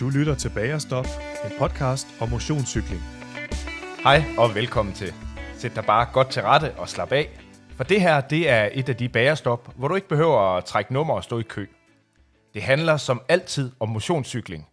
Du 0.00 0.10
lytter 0.10 0.34
til 0.34 0.50
Bagerstop, 0.54 1.06
en 1.44 1.52
podcast 1.58 2.06
om 2.20 2.28
motionscykling. 2.28 3.02
Hej 4.02 4.24
og 4.38 4.54
velkommen 4.54 4.94
til. 4.94 5.14
Sæt 5.58 5.74
dig 5.74 5.84
bare 5.84 6.08
godt 6.12 6.30
til 6.30 6.42
rette 6.42 6.74
og 6.74 6.88
slap 6.88 7.12
af. 7.12 7.40
For 7.76 7.84
det 7.84 8.00
her, 8.00 8.20
det 8.20 8.50
er 8.50 8.68
et 8.72 8.88
af 8.88 8.96
de 8.96 9.08
bagerstop, 9.08 9.74
hvor 9.76 9.88
du 9.88 9.94
ikke 9.94 10.08
behøver 10.08 10.56
at 10.56 10.64
trække 10.64 10.92
nummer 10.92 11.14
og 11.14 11.24
stå 11.24 11.38
i 11.38 11.42
kø. 11.42 11.66
Det 12.54 12.62
handler 12.62 12.96
som 12.96 13.22
altid 13.28 13.72
om 13.80 13.88
motionscykling. 13.88 14.68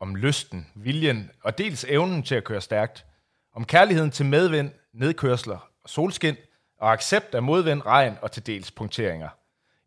Om 0.00 0.16
lysten, 0.16 0.66
viljen 0.74 1.30
og 1.44 1.58
dels 1.58 1.84
evnen 1.88 2.22
til 2.22 2.34
at 2.34 2.44
køre 2.44 2.60
stærkt. 2.60 3.04
Om 3.56 3.64
kærligheden 3.64 4.10
til 4.10 4.26
medvind, 4.26 4.70
nedkørsler 4.94 5.70
og 5.84 5.90
solskin, 5.90 6.36
og 6.80 6.92
accept 6.92 7.34
af 7.34 7.42
modvind, 7.42 7.86
regn 7.86 8.18
og 8.22 8.32
til 8.32 8.46
dels 8.46 8.70
punkteringer. 8.70 9.28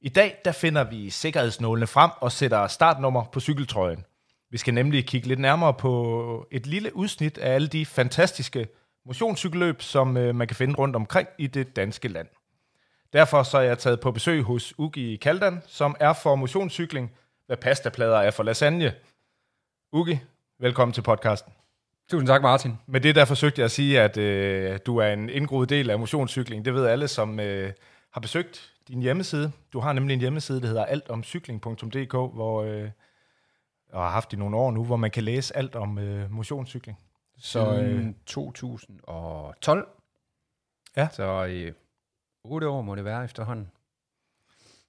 I 0.02 0.10
dag 0.10 0.38
der 0.46 0.52
finder 0.52 0.84
vi 0.84 1.10
sikkerhedsnålene 1.10 1.88
frem 1.88 2.12
og 2.20 2.32
sætter 2.32 2.68
startnummer 2.68 3.24
på 3.24 3.40
cykeltrøjen. 3.40 4.06
Vi 4.50 4.58
skal 4.58 4.74
nemlig 4.74 5.06
kigge 5.06 5.28
lidt 5.28 5.40
nærmere 5.40 5.74
på 5.74 6.48
et 6.52 6.68
lille 6.68 6.96
udsnit 6.96 7.38
af 7.38 7.54
alle 7.54 7.68
de 7.68 7.86
fantastiske 7.86 8.68
motionscykelløb, 9.06 9.82
som 9.82 10.18
øh, 10.18 10.36
man 10.36 10.48
kan 10.48 10.56
finde 10.56 10.76
rundt 10.76 10.96
omkring 10.96 11.28
i 11.38 11.48
det 11.48 11.76
danske 11.76 12.08
land. 12.08 12.28
Derfor 13.14 13.44
så 13.44 13.58
er 13.58 13.62
jeg 13.62 13.78
taget 13.78 14.00
på 14.00 14.12
besøg 14.12 14.44
hos 14.44 14.74
Ugi 14.78 15.16
Kaldan, 15.16 15.62
som 15.68 15.96
er 16.00 16.14
for 16.14 16.36
motionscykling, 16.36 17.12
hvad 17.46 17.58
pastaplader 17.58 18.18
er 18.18 18.32
for 18.32 18.44
lasagne. 18.44 18.94
Ugi, 19.94 20.20
velkommen 20.60 20.94
til 20.94 21.02
podcasten. 21.02 21.54
Tusind 22.12 22.28
tak, 22.28 22.42
Martin. 22.42 22.74
Med 22.86 23.02
det 23.02 23.16
der 23.16 23.26
forsøgte 23.26 23.60
jeg 23.60 23.66
at 23.66 23.72
sige, 23.72 24.02
at 24.02 24.18
øh, 24.18 24.80
du 24.86 24.98
er 24.98 25.08
en 25.08 25.30
indgroet 25.30 25.70
del 25.70 25.90
af 25.90 26.00
motionscykling. 26.00 26.66
Det 26.66 26.74
ved 26.74 26.86
alle, 26.86 27.08
som 27.08 27.40
øh, 27.40 27.74
har 28.14 28.22
besøgt 28.22 28.74
din 28.88 29.02
hjemmeside. 29.02 29.52
Du 29.74 29.80
har 29.80 29.94
nemlig 29.94 30.14
en 30.14 30.20
hjemmeside, 30.20 30.62
der 30.62 30.68
hedder 30.68 30.86
altomcykling.dk, 30.86 32.12
hvor 32.12 32.64
øh, 32.64 32.90
og 33.92 34.04
har 34.04 34.10
haft 34.10 34.34
i 34.34 34.36
nogle 34.36 34.58
år 34.58 34.72
nu, 34.72 34.84
hvor 34.84 34.96
man 34.96 35.12
kan 35.12 35.24
læse 35.24 35.58
alt 35.58 35.76
om 35.76 36.00
øh, 36.00 36.32
motionscykling. 36.32 37.00
Så 37.38 37.80
øh, 37.82 38.06
2012. 38.26 39.88
Ja. 40.96 41.08
Så 41.12 41.44
i 41.44 41.62
øh, 41.62 41.74
8 42.44 42.68
år 42.68 42.82
må 42.82 42.96
det 42.96 43.06
være 43.06 43.24
efterhånden. 43.24 43.72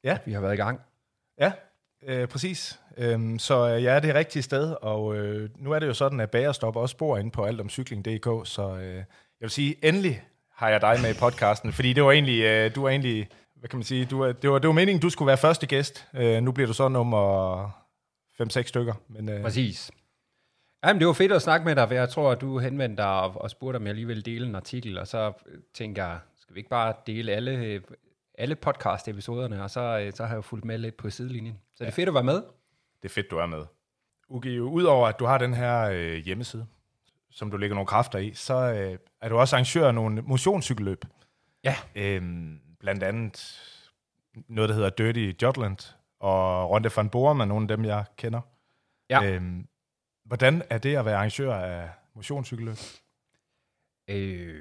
Ja. 0.04 0.18
Vi 0.26 0.32
har 0.32 0.40
været 0.40 0.54
i 0.54 0.56
gang. 0.56 0.80
Ja, 1.38 1.52
øh, 2.02 2.28
præcis. 2.28 2.80
Øhm, 2.96 3.38
så 3.38 3.68
øh, 3.68 3.82
jeg 3.82 3.96
er 3.96 4.00
det 4.00 4.14
rigtige 4.14 4.42
sted, 4.42 4.76
og 4.82 5.16
øh, 5.16 5.50
nu 5.56 5.72
er 5.72 5.78
det 5.78 5.86
jo 5.86 5.94
sådan, 5.94 6.20
at 6.20 6.30
Bagerstop 6.30 6.76
også 6.76 6.96
bor 6.96 7.18
inde 7.18 7.30
på 7.30 7.44
altomcykling.dk, 7.44 8.48
så 8.48 8.76
øh, 8.76 8.96
jeg 8.96 9.04
vil 9.40 9.50
sige, 9.50 9.84
endelig 9.84 10.22
har 10.52 10.68
jeg 10.68 10.80
dig 10.80 10.98
med 11.02 11.14
i 11.14 11.18
podcasten, 11.18 11.72
fordi 11.72 11.92
det 11.92 12.04
var 12.04 12.12
egentlig, 12.12 12.42
øh, 12.42 12.74
du 12.74 12.82
var 12.82 12.88
egentlig, 12.88 13.28
hvad 13.56 13.68
kan 13.68 13.76
man 13.76 13.84
sige, 13.84 14.04
du, 14.04 14.32
det, 14.42 14.50
var, 14.50 14.58
det 14.58 14.68
var 14.68 14.74
meningen, 14.74 15.02
du 15.02 15.10
skulle 15.10 15.26
være 15.26 15.36
første 15.36 15.66
gæst. 15.66 16.08
Øh, 16.14 16.42
nu 16.42 16.52
bliver 16.52 16.66
du 16.66 16.72
så 16.72 16.88
nummer 16.88 17.70
5-6 18.42 18.62
stykker. 18.62 18.94
Men, 19.08 19.28
øh, 19.28 19.42
Præcis. 19.42 19.90
Jamen, 20.84 21.00
det 21.00 21.06
var 21.06 21.12
fedt 21.12 21.32
at 21.32 21.42
snakke 21.42 21.64
med 21.66 21.76
dig, 21.76 21.88
for 21.88 21.94
jeg 21.94 22.08
tror, 22.08 22.32
at 22.32 22.40
du 22.40 22.58
henvendte 22.58 23.02
dig 23.02 23.20
og, 23.20 23.40
og 23.42 23.50
spurgte, 23.50 23.76
om 23.76 23.86
jeg 23.86 23.94
lige 23.94 24.06
ville 24.06 24.22
dele 24.22 24.46
en 24.46 24.54
artikel, 24.54 24.98
og 24.98 25.06
så 25.06 25.32
øh, 25.46 25.58
tænkte 25.74 26.04
jeg, 26.04 26.18
skal 26.36 26.54
vi 26.54 26.60
ikke 26.60 26.70
bare 26.70 26.94
dele 27.06 27.32
alle, 27.32 27.50
øh, 27.50 27.80
alle 28.38 28.54
podcast-episoderne, 28.54 29.62
og 29.62 29.70
så, 29.70 29.80
øh, 29.80 30.12
så 30.12 30.22
har 30.22 30.30
jeg 30.30 30.36
jo 30.36 30.42
fulgt 30.42 30.64
med 30.64 30.78
lidt 30.78 30.96
på 30.96 31.10
sidelinjen. 31.10 31.58
Så 31.74 31.84
det 31.84 31.90
er 31.90 31.94
fedt 31.94 32.08
at 32.08 32.14
være 32.14 32.24
med. 32.24 32.42
Det 33.02 33.08
er 33.08 33.12
fedt, 33.12 33.30
du 33.30 33.36
er 33.36 33.46
med. 33.46 33.64
Ugi, 34.28 34.60
udover 34.60 35.06
at 35.08 35.18
du 35.18 35.24
har 35.24 35.38
den 35.38 35.54
her 35.54 35.80
øh, 35.80 36.14
hjemmeside, 36.14 36.66
som 37.30 37.50
du 37.50 37.56
lægger 37.56 37.74
nogle 37.74 37.86
kræfter 37.86 38.18
i, 38.18 38.34
så 38.34 38.54
øh, 38.54 38.98
er 39.20 39.28
du 39.28 39.36
også 39.38 39.56
arrangør 39.56 39.86
af 39.88 39.94
nogle 39.94 40.22
motionscykelløb. 40.22 41.04
Ja. 41.64 41.76
Øhm, 41.94 42.60
blandt 42.80 43.02
andet 43.02 43.60
noget, 44.48 44.68
der 44.68 44.74
hedder 44.74 44.90
Dirty 44.90 45.42
Jutland, 45.42 45.94
og 46.20 46.70
Ronde 46.70 46.90
van 46.96 47.10
Borum 47.10 47.40
er 47.40 47.44
nogle 47.44 47.64
af 47.70 47.76
dem, 47.76 47.84
jeg 47.84 48.04
kender. 48.16 48.40
Ja. 49.10 49.24
Øhm, 49.24 49.68
hvordan 50.24 50.62
er 50.70 50.78
det 50.78 50.96
at 50.96 51.04
være 51.04 51.16
arrangør 51.16 51.54
af 51.54 51.88
motionscykelløb? 52.14 52.76
Øh, 54.10 54.54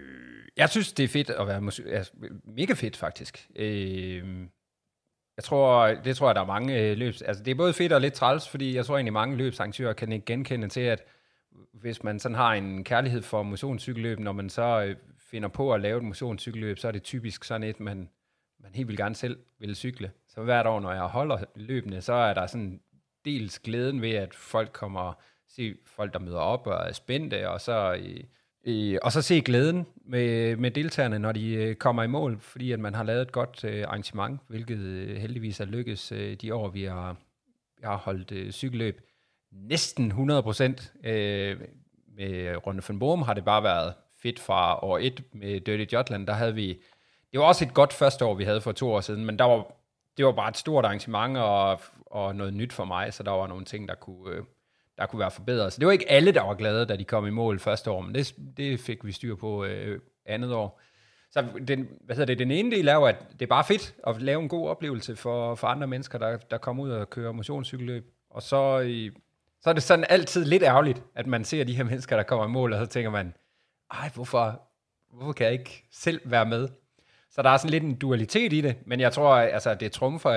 jeg 0.57 0.69
synes, 0.69 0.93
det 0.93 1.03
er 1.03 1.07
fedt 1.07 1.29
at 1.29 1.47
være 1.47 1.71
altså, 1.91 2.11
mega 2.43 2.73
fedt, 2.73 2.97
faktisk. 2.97 3.49
Øh, 3.55 4.47
jeg 5.37 5.43
tror, 5.43 5.87
det 5.87 6.17
tror 6.17 6.27
jeg, 6.27 6.35
der 6.35 6.41
er 6.41 6.45
mange 6.45 6.81
øh, 6.81 6.97
løbs... 6.97 7.21
Altså, 7.21 7.43
det 7.43 7.51
er 7.51 7.55
både 7.55 7.73
fedt 7.73 7.93
og 7.93 8.01
lidt 8.01 8.13
træls, 8.13 8.49
fordi 8.49 8.75
jeg 8.75 8.85
tror 8.85 8.95
egentlig, 8.95 9.13
mange 9.13 9.37
løbsarrangører 9.37 9.93
kan 9.93 10.11
ikke 10.11 10.25
genkende 10.25 10.69
til, 10.69 10.81
at 10.81 11.03
hvis 11.73 12.03
man 12.03 12.19
sådan 12.19 12.35
har 12.35 12.53
en 12.53 12.83
kærlighed 12.83 13.21
for 13.21 13.43
motionscykelløb, 13.43 14.19
når 14.19 14.31
man 14.31 14.49
så 14.49 14.83
øh, 14.83 14.95
finder 15.19 15.49
på 15.49 15.73
at 15.73 15.81
lave 15.81 15.97
et 15.97 16.03
motionscykelløb, 16.03 16.77
så 16.77 16.87
er 16.87 16.91
det 16.91 17.03
typisk 17.03 17.43
sådan 17.43 17.63
et, 17.63 17.79
man, 17.79 18.09
man 18.59 18.75
helt 18.75 18.87
vildt 18.87 18.99
gerne 18.99 19.15
selv 19.15 19.39
vil 19.59 19.75
cykle. 19.75 20.11
Så 20.27 20.43
hvert 20.43 20.67
år, 20.67 20.79
når 20.79 20.91
jeg 20.91 21.03
holder 21.03 21.43
løbende, 21.55 22.01
så 22.01 22.13
er 22.13 22.33
der 22.33 22.47
sådan 22.47 22.81
dels 23.25 23.59
glæden 23.59 24.01
ved, 24.01 24.11
at 24.11 24.35
folk 24.35 24.71
kommer 24.73 25.13
se 25.47 25.75
folk, 25.85 26.13
der 26.13 26.19
møder 26.19 26.39
op 26.39 26.67
og 26.67 26.87
er 26.87 26.93
spændte, 26.93 27.49
og 27.49 27.61
så, 27.61 27.93
øh, 27.93 28.23
øh, 28.65 28.99
og 29.03 29.11
så 29.11 29.21
se 29.21 29.41
glæden 29.41 29.85
med, 30.05 30.55
med 30.55 30.71
deltagerne, 30.71 31.19
når 31.19 31.31
de 31.31 31.53
øh, 31.53 31.75
kommer 31.75 32.03
i 32.03 32.07
mål, 32.07 32.39
fordi 32.39 32.71
at 32.71 32.79
man 32.79 32.95
har 32.95 33.03
lavet 33.03 33.21
et 33.21 33.31
godt 33.31 33.63
øh, 33.63 33.83
arrangement, 33.87 34.41
hvilket 34.47 34.77
øh, 34.77 35.17
heldigvis 35.17 35.59
er 35.59 35.65
lykkes 35.65 36.11
øh, 36.11 36.33
de 36.33 36.53
år, 36.53 36.69
vi 36.69 36.83
har, 36.83 37.15
vi 37.77 37.81
har 37.83 37.97
holdt 37.97 38.31
øh, 38.31 38.51
cykelløb. 38.51 39.01
Næsten 39.51 40.05
100 40.05 40.43
procent. 40.43 40.93
Øh, 41.03 41.57
med 42.17 42.67
Runde 42.67 42.83
von 42.87 42.99
Borum 42.99 43.21
har 43.21 43.33
det 43.33 43.45
bare 43.45 43.63
været 43.63 43.93
fedt 44.19 44.39
fra 44.39 44.83
år 44.83 44.97
1 44.97 45.23
med 45.33 45.59
Dirty 45.59 45.93
Jutland. 45.93 46.27
Der 46.27 46.33
havde 46.33 46.55
vi, 46.55 46.81
det 47.37 47.41
var 47.41 47.47
også 47.47 47.65
et 47.65 47.73
godt 47.73 47.93
første 47.93 48.25
år, 48.25 48.33
vi 48.33 48.43
havde 48.43 48.61
for 48.61 48.71
to 48.71 48.93
år 48.93 49.01
siden, 49.01 49.25
men 49.25 49.39
der 49.39 49.45
var, 49.45 49.73
det 50.17 50.25
var 50.25 50.31
bare 50.31 50.49
et 50.49 50.57
stort 50.57 50.85
arrangement 50.85 51.37
og, 51.37 51.81
og 52.05 52.35
noget 52.35 52.53
nyt 52.53 52.73
for 52.73 52.85
mig, 52.85 53.13
så 53.13 53.23
der 53.23 53.31
var 53.31 53.47
nogle 53.47 53.65
ting, 53.65 53.87
der 53.87 53.95
kunne, 53.95 54.35
øh, 54.35 54.43
der 54.97 55.05
kunne 55.05 55.19
være 55.19 55.31
forbedret. 55.31 55.73
Så 55.73 55.79
det 55.79 55.85
var 55.85 55.91
ikke 55.91 56.11
alle, 56.11 56.31
der 56.31 56.41
var 56.41 56.53
glade, 56.53 56.85
da 56.85 56.95
de 56.95 57.03
kom 57.03 57.27
i 57.27 57.29
mål 57.29 57.59
første 57.59 57.91
år, 57.91 58.01
men 58.01 58.15
det, 58.15 58.35
det 58.57 58.79
fik 58.79 59.05
vi 59.05 59.11
styr 59.11 59.35
på 59.35 59.65
øh, 59.65 59.99
andet 60.25 60.53
år. 60.53 60.81
Så 61.31 61.45
den, 61.67 61.87
hvad 62.05 62.15
hedder 62.15 62.25
det, 62.25 62.39
den 62.39 62.51
ene 62.51 62.71
del 62.71 62.87
er 62.87 62.93
jo, 62.93 63.05
at 63.05 63.15
det 63.31 63.41
er 63.41 63.49
bare 63.49 63.63
fedt 63.63 63.95
at 64.07 64.21
lave 64.21 64.41
en 64.41 64.49
god 64.49 64.69
oplevelse 64.69 65.15
for, 65.15 65.55
for 65.55 65.67
andre 65.67 65.87
mennesker, 65.87 66.17
der, 66.17 66.37
der 66.37 66.57
kommer 66.57 66.83
ud 66.83 66.89
og 66.89 67.09
kører 67.09 67.31
motionscykelløb. 67.31 68.13
Og 68.29 68.43
så, 68.43 68.79
øh, 68.79 69.11
så 69.61 69.69
er 69.69 69.73
det 69.73 69.83
sådan 69.83 70.05
altid 70.09 70.45
lidt 70.45 70.63
ærgerligt, 70.63 71.03
at 71.15 71.27
man 71.27 71.45
ser 71.45 71.63
de 71.63 71.75
her 71.75 71.83
mennesker, 71.83 72.15
der 72.15 72.23
kommer 72.23 72.45
i 72.45 72.49
mål, 72.49 72.73
og 72.73 72.85
så 72.85 72.85
tænker 72.85 73.09
man, 73.09 73.33
ej, 73.91 74.09
hvorfor, 74.13 74.61
hvorfor 75.13 75.33
kan 75.33 75.45
jeg 75.45 75.53
ikke 75.53 75.83
selv 75.91 76.21
være 76.25 76.45
med? 76.45 76.69
Så 77.37 77.43
der 77.43 77.49
er 77.49 77.57
sådan 77.57 77.69
lidt 77.69 77.83
en 77.83 77.95
dualitet 77.95 78.53
i 78.53 78.61
det, 78.61 78.75
men 78.85 78.99
jeg 78.99 79.13
tror, 79.13 79.35
altså, 79.35 79.75
det 79.75 79.91
trumfer, 79.91 80.31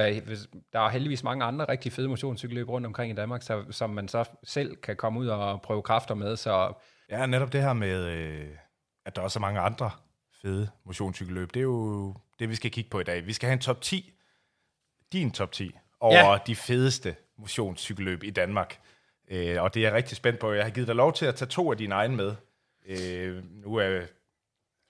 der 0.72 0.80
er 0.80 0.88
heldigvis 0.88 1.22
mange 1.22 1.44
andre 1.44 1.64
rigtig 1.64 1.92
fede 1.92 2.08
motionscykelløb 2.08 2.68
rundt 2.68 2.86
omkring 2.86 3.12
i 3.12 3.14
Danmark, 3.14 3.42
så, 3.42 3.64
som 3.70 3.90
man 3.90 4.08
så 4.08 4.24
selv 4.44 4.76
kan 4.76 4.96
komme 4.96 5.20
ud 5.20 5.26
og 5.26 5.62
prøve 5.62 5.82
kræfter 5.82 6.14
med, 6.14 6.36
så 6.36 6.72
Ja, 7.10 7.26
netop 7.26 7.52
det 7.52 7.62
her 7.62 7.72
med, 7.72 8.04
øh, 8.04 8.48
at 9.06 9.16
der 9.16 9.22
også 9.22 9.38
er 9.38 9.40
mange 9.40 9.60
andre 9.60 9.90
fede 10.42 10.70
motionscykelløb, 10.84 11.54
det 11.54 11.60
er 11.60 11.64
jo 11.64 12.14
det, 12.38 12.48
vi 12.48 12.54
skal 12.54 12.70
kigge 12.70 12.90
på 12.90 13.00
i 13.00 13.04
dag. 13.04 13.26
Vi 13.26 13.32
skal 13.32 13.46
have 13.46 13.52
en 13.52 13.60
top 13.60 13.80
10, 13.80 14.12
din 15.12 15.30
top 15.30 15.52
10, 15.52 15.70
over. 16.00 16.14
Ja. 16.14 16.38
de 16.46 16.56
fedeste 16.56 17.16
motionscykelløb 17.38 18.22
i 18.22 18.30
Danmark. 18.30 18.80
Øh, 19.30 19.62
og 19.62 19.74
det 19.74 19.80
er 19.80 19.86
jeg 19.86 19.94
rigtig 19.94 20.16
spændt 20.16 20.38
på. 20.38 20.52
Jeg 20.52 20.64
har 20.64 20.70
givet 20.70 20.88
dig 20.88 20.96
lov 20.96 21.12
til 21.12 21.26
at 21.26 21.34
tage 21.34 21.48
to 21.48 21.70
af 21.70 21.78
dine 21.78 21.94
egne 21.94 22.16
med. 22.16 22.34
Øh, 22.86 23.44
nu 23.44 23.74
er, 23.74 24.00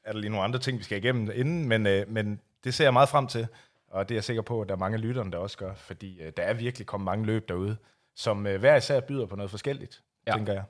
er 0.05 0.13
der 0.13 0.19
lige 0.19 0.31
nogle 0.31 0.45
andre 0.45 0.59
ting, 0.59 0.79
vi 0.79 0.85
skal 0.85 0.99
igennem 0.99 1.31
inden, 1.35 1.69
men, 1.69 1.87
øh, 1.87 2.09
men 2.09 2.41
det 2.65 2.75
ser 2.75 2.85
jeg 2.85 2.93
meget 2.93 3.09
frem 3.09 3.27
til. 3.27 3.47
Og 3.89 4.09
det 4.09 4.15
er 4.15 4.17
jeg 4.17 4.25
sikker 4.25 4.43
på, 4.43 4.63
at 4.63 4.69
der 4.69 4.75
er 4.75 4.79
mange 4.79 4.99
lytterne, 4.99 5.33
der 5.33 5.39
også 5.39 5.59
gør, 5.59 5.75
fordi 5.75 6.23
øh, 6.23 6.33
der 6.37 6.43
er 6.43 6.55
virkelig 6.55 6.87
kommet 6.87 7.05
mange 7.05 7.27
løb 7.27 7.49
derude, 7.49 7.77
som 8.17 8.47
øh, 8.47 8.61
hver 8.61 8.77
især 8.77 9.01
byder 9.01 9.27
på 9.27 9.37
noget 9.37 9.51
forskelligt, 9.51 10.03
ja. 10.27 10.33
Tænker 10.33 10.53
jeg. 10.53 10.65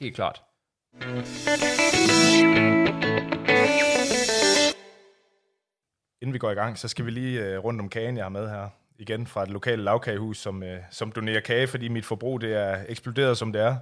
helt 0.00 0.14
klart. 0.14 0.42
Inden 6.22 6.32
vi 6.32 6.38
går 6.38 6.50
i 6.50 6.54
gang, 6.54 6.78
så 6.78 6.88
skal 6.88 7.06
vi 7.06 7.10
lige 7.10 7.44
øh, 7.44 7.64
rundt 7.64 7.80
om 7.80 7.88
kagen, 7.88 8.16
jeg 8.16 8.24
har 8.24 8.28
med 8.28 8.48
her. 8.48 8.68
Igen 8.98 9.26
fra 9.26 9.42
et 9.42 9.48
lokale 9.48 9.82
lavkagehus, 9.82 10.38
som, 10.38 10.62
øh, 10.62 10.80
som 10.90 11.12
donerer 11.12 11.40
kage, 11.40 11.66
fordi 11.66 11.88
mit 11.88 12.04
forbrug 12.04 12.40
det 12.40 12.54
er 12.54 12.84
eksploderet, 12.88 13.38
som 13.38 13.52
det 13.52 13.62
er. 13.62 13.76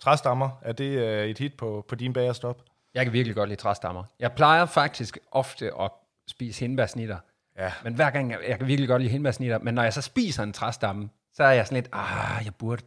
Træstammer, 0.00 0.50
er 0.62 0.72
det 0.72 0.98
øh, 0.98 1.28
et 1.28 1.38
hit 1.38 1.54
på, 1.54 1.84
på 1.88 1.94
din 1.94 2.12
bagerstop? 2.12 2.62
Jeg 2.94 3.04
kan 3.04 3.12
virkelig 3.12 3.34
godt 3.36 3.48
lide 3.48 3.60
træstammer. 3.60 4.04
Jeg 4.20 4.32
plejer 4.32 4.66
faktisk 4.66 5.18
ofte 5.32 5.70
at 5.80 5.90
spise 6.28 6.60
hindbærsnitter, 6.60 7.16
Ja. 7.58 7.72
men 7.84 7.94
hver 7.94 8.10
gang, 8.10 8.30
jeg, 8.30 8.38
jeg 8.48 8.58
kan 8.58 8.66
virkelig 8.66 8.88
godt 8.88 9.02
lide 9.02 9.12
hindbærsnitter, 9.12 9.58
men 9.58 9.74
når 9.74 9.82
jeg 9.82 9.92
så 9.92 10.02
spiser 10.02 10.42
en 10.42 10.52
træstamme, 10.52 11.08
så 11.34 11.42
er 11.44 11.50
jeg 11.50 11.66
sådan 11.66 11.76
lidt, 11.76 11.88
ah, 11.92 12.44
jeg 12.44 12.54
burde 12.54 12.82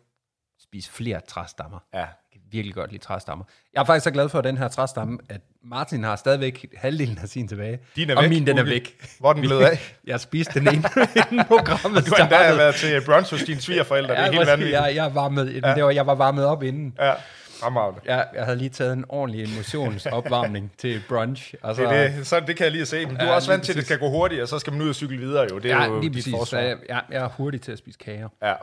spise 0.63 0.91
flere 0.91 1.19
træstammer. 1.27 1.79
Ja. 1.93 1.99
Jeg 1.99 2.07
kan 2.33 2.41
virkelig 2.51 2.75
godt 2.75 2.91
lide 2.91 3.03
træstammer. 3.03 3.45
Jeg 3.73 3.81
er 3.81 3.85
faktisk 3.85 4.03
så 4.03 4.11
glad 4.11 4.29
for 4.29 4.41
den 4.41 4.57
her 4.57 4.67
træstamme, 4.67 5.17
at 5.29 5.41
Martin 5.63 6.03
har 6.03 6.15
stadigvæk 6.15 6.65
halvdelen 6.77 7.17
af 7.21 7.27
sin 7.29 7.47
tilbage. 7.47 7.79
Din 7.95 8.09
er 8.09 8.15
og 8.15 8.23
væk, 8.23 8.29
min, 8.29 8.47
den 8.47 8.57
er 8.57 8.63
væk. 8.63 8.95
Hvor 9.19 9.29
er 9.29 9.33
den 9.33 9.41
blevet 9.41 9.61
af? 9.63 9.95
Jeg 10.07 10.19
spiste 10.19 10.59
den 10.59 10.67
ene, 10.67 10.83
inden 11.31 11.45
programmet 11.45 12.05
Du 12.05 12.13
har 12.17 12.23
endda 12.23 12.55
været 12.55 12.75
til 12.75 13.01
brunch 13.05 13.33
hos 13.33 13.43
dine 13.43 13.61
svigerforældre, 13.61 14.13
det 14.15 14.19
er 14.19 14.31
helt 14.31 14.47
vanvittigt. 14.47 14.77
jeg, 14.81 14.95
jeg, 14.95 15.15
var 15.15 15.29
med, 15.29 15.51
ja. 15.51 15.75
det 15.75 15.83
var, 15.83 15.91
jeg 15.91 16.07
var 16.07 16.15
varmet 16.15 16.45
op 16.45 16.63
inden. 16.63 16.95
Ja, 16.99 17.13
fremragende. 17.61 18.01
Jeg, 18.05 18.27
jeg 18.33 18.45
havde 18.45 18.57
lige 18.57 18.69
taget 18.69 18.93
en 18.93 19.05
ordentlig 19.09 19.53
emotionsopvarmning 19.53 20.71
til 20.77 21.01
brunch. 21.09 21.53
Og 21.61 21.75
så, 21.75 21.81
Det, 21.81 21.91
er 21.91 22.15
det, 22.15 22.27
så 22.27 22.39
det 22.39 22.57
kan 22.57 22.63
jeg 22.63 22.71
lige 22.71 22.85
se. 22.85 23.05
Men 23.05 23.15
du 23.15 23.21
er 23.21 23.25
Ja, 23.27 23.35
også 23.35 23.51
vant 23.51 23.63
til, 23.63 23.71
at 23.71 23.75
det 23.77 23.85
skal 23.85 23.99
gå 23.99 24.09
hurtigt, 24.09 24.41
og 24.41 24.47
så 24.47 24.59
skal 24.59 24.73
man 24.73 24.81
ud 24.81 24.89
og 24.89 24.95
cykle 24.95 25.17
videre 25.17 25.47
jo. 25.51 25.59
Det 25.59 25.71
er 25.71 25.77
ja, 25.77 25.85
jo 25.85 25.99
lige 25.99 26.11
præcis. 26.13 26.35
Så 26.45 26.57
jeg, 26.59 26.77
jeg, 26.89 27.03
jeg 27.09 27.23
er 27.23 27.29
hurtig 27.29 27.61
til 27.61 27.71
at 27.71 27.77
spise 27.77 27.99
kager. 27.99 28.29
Ja, 28.41 28.53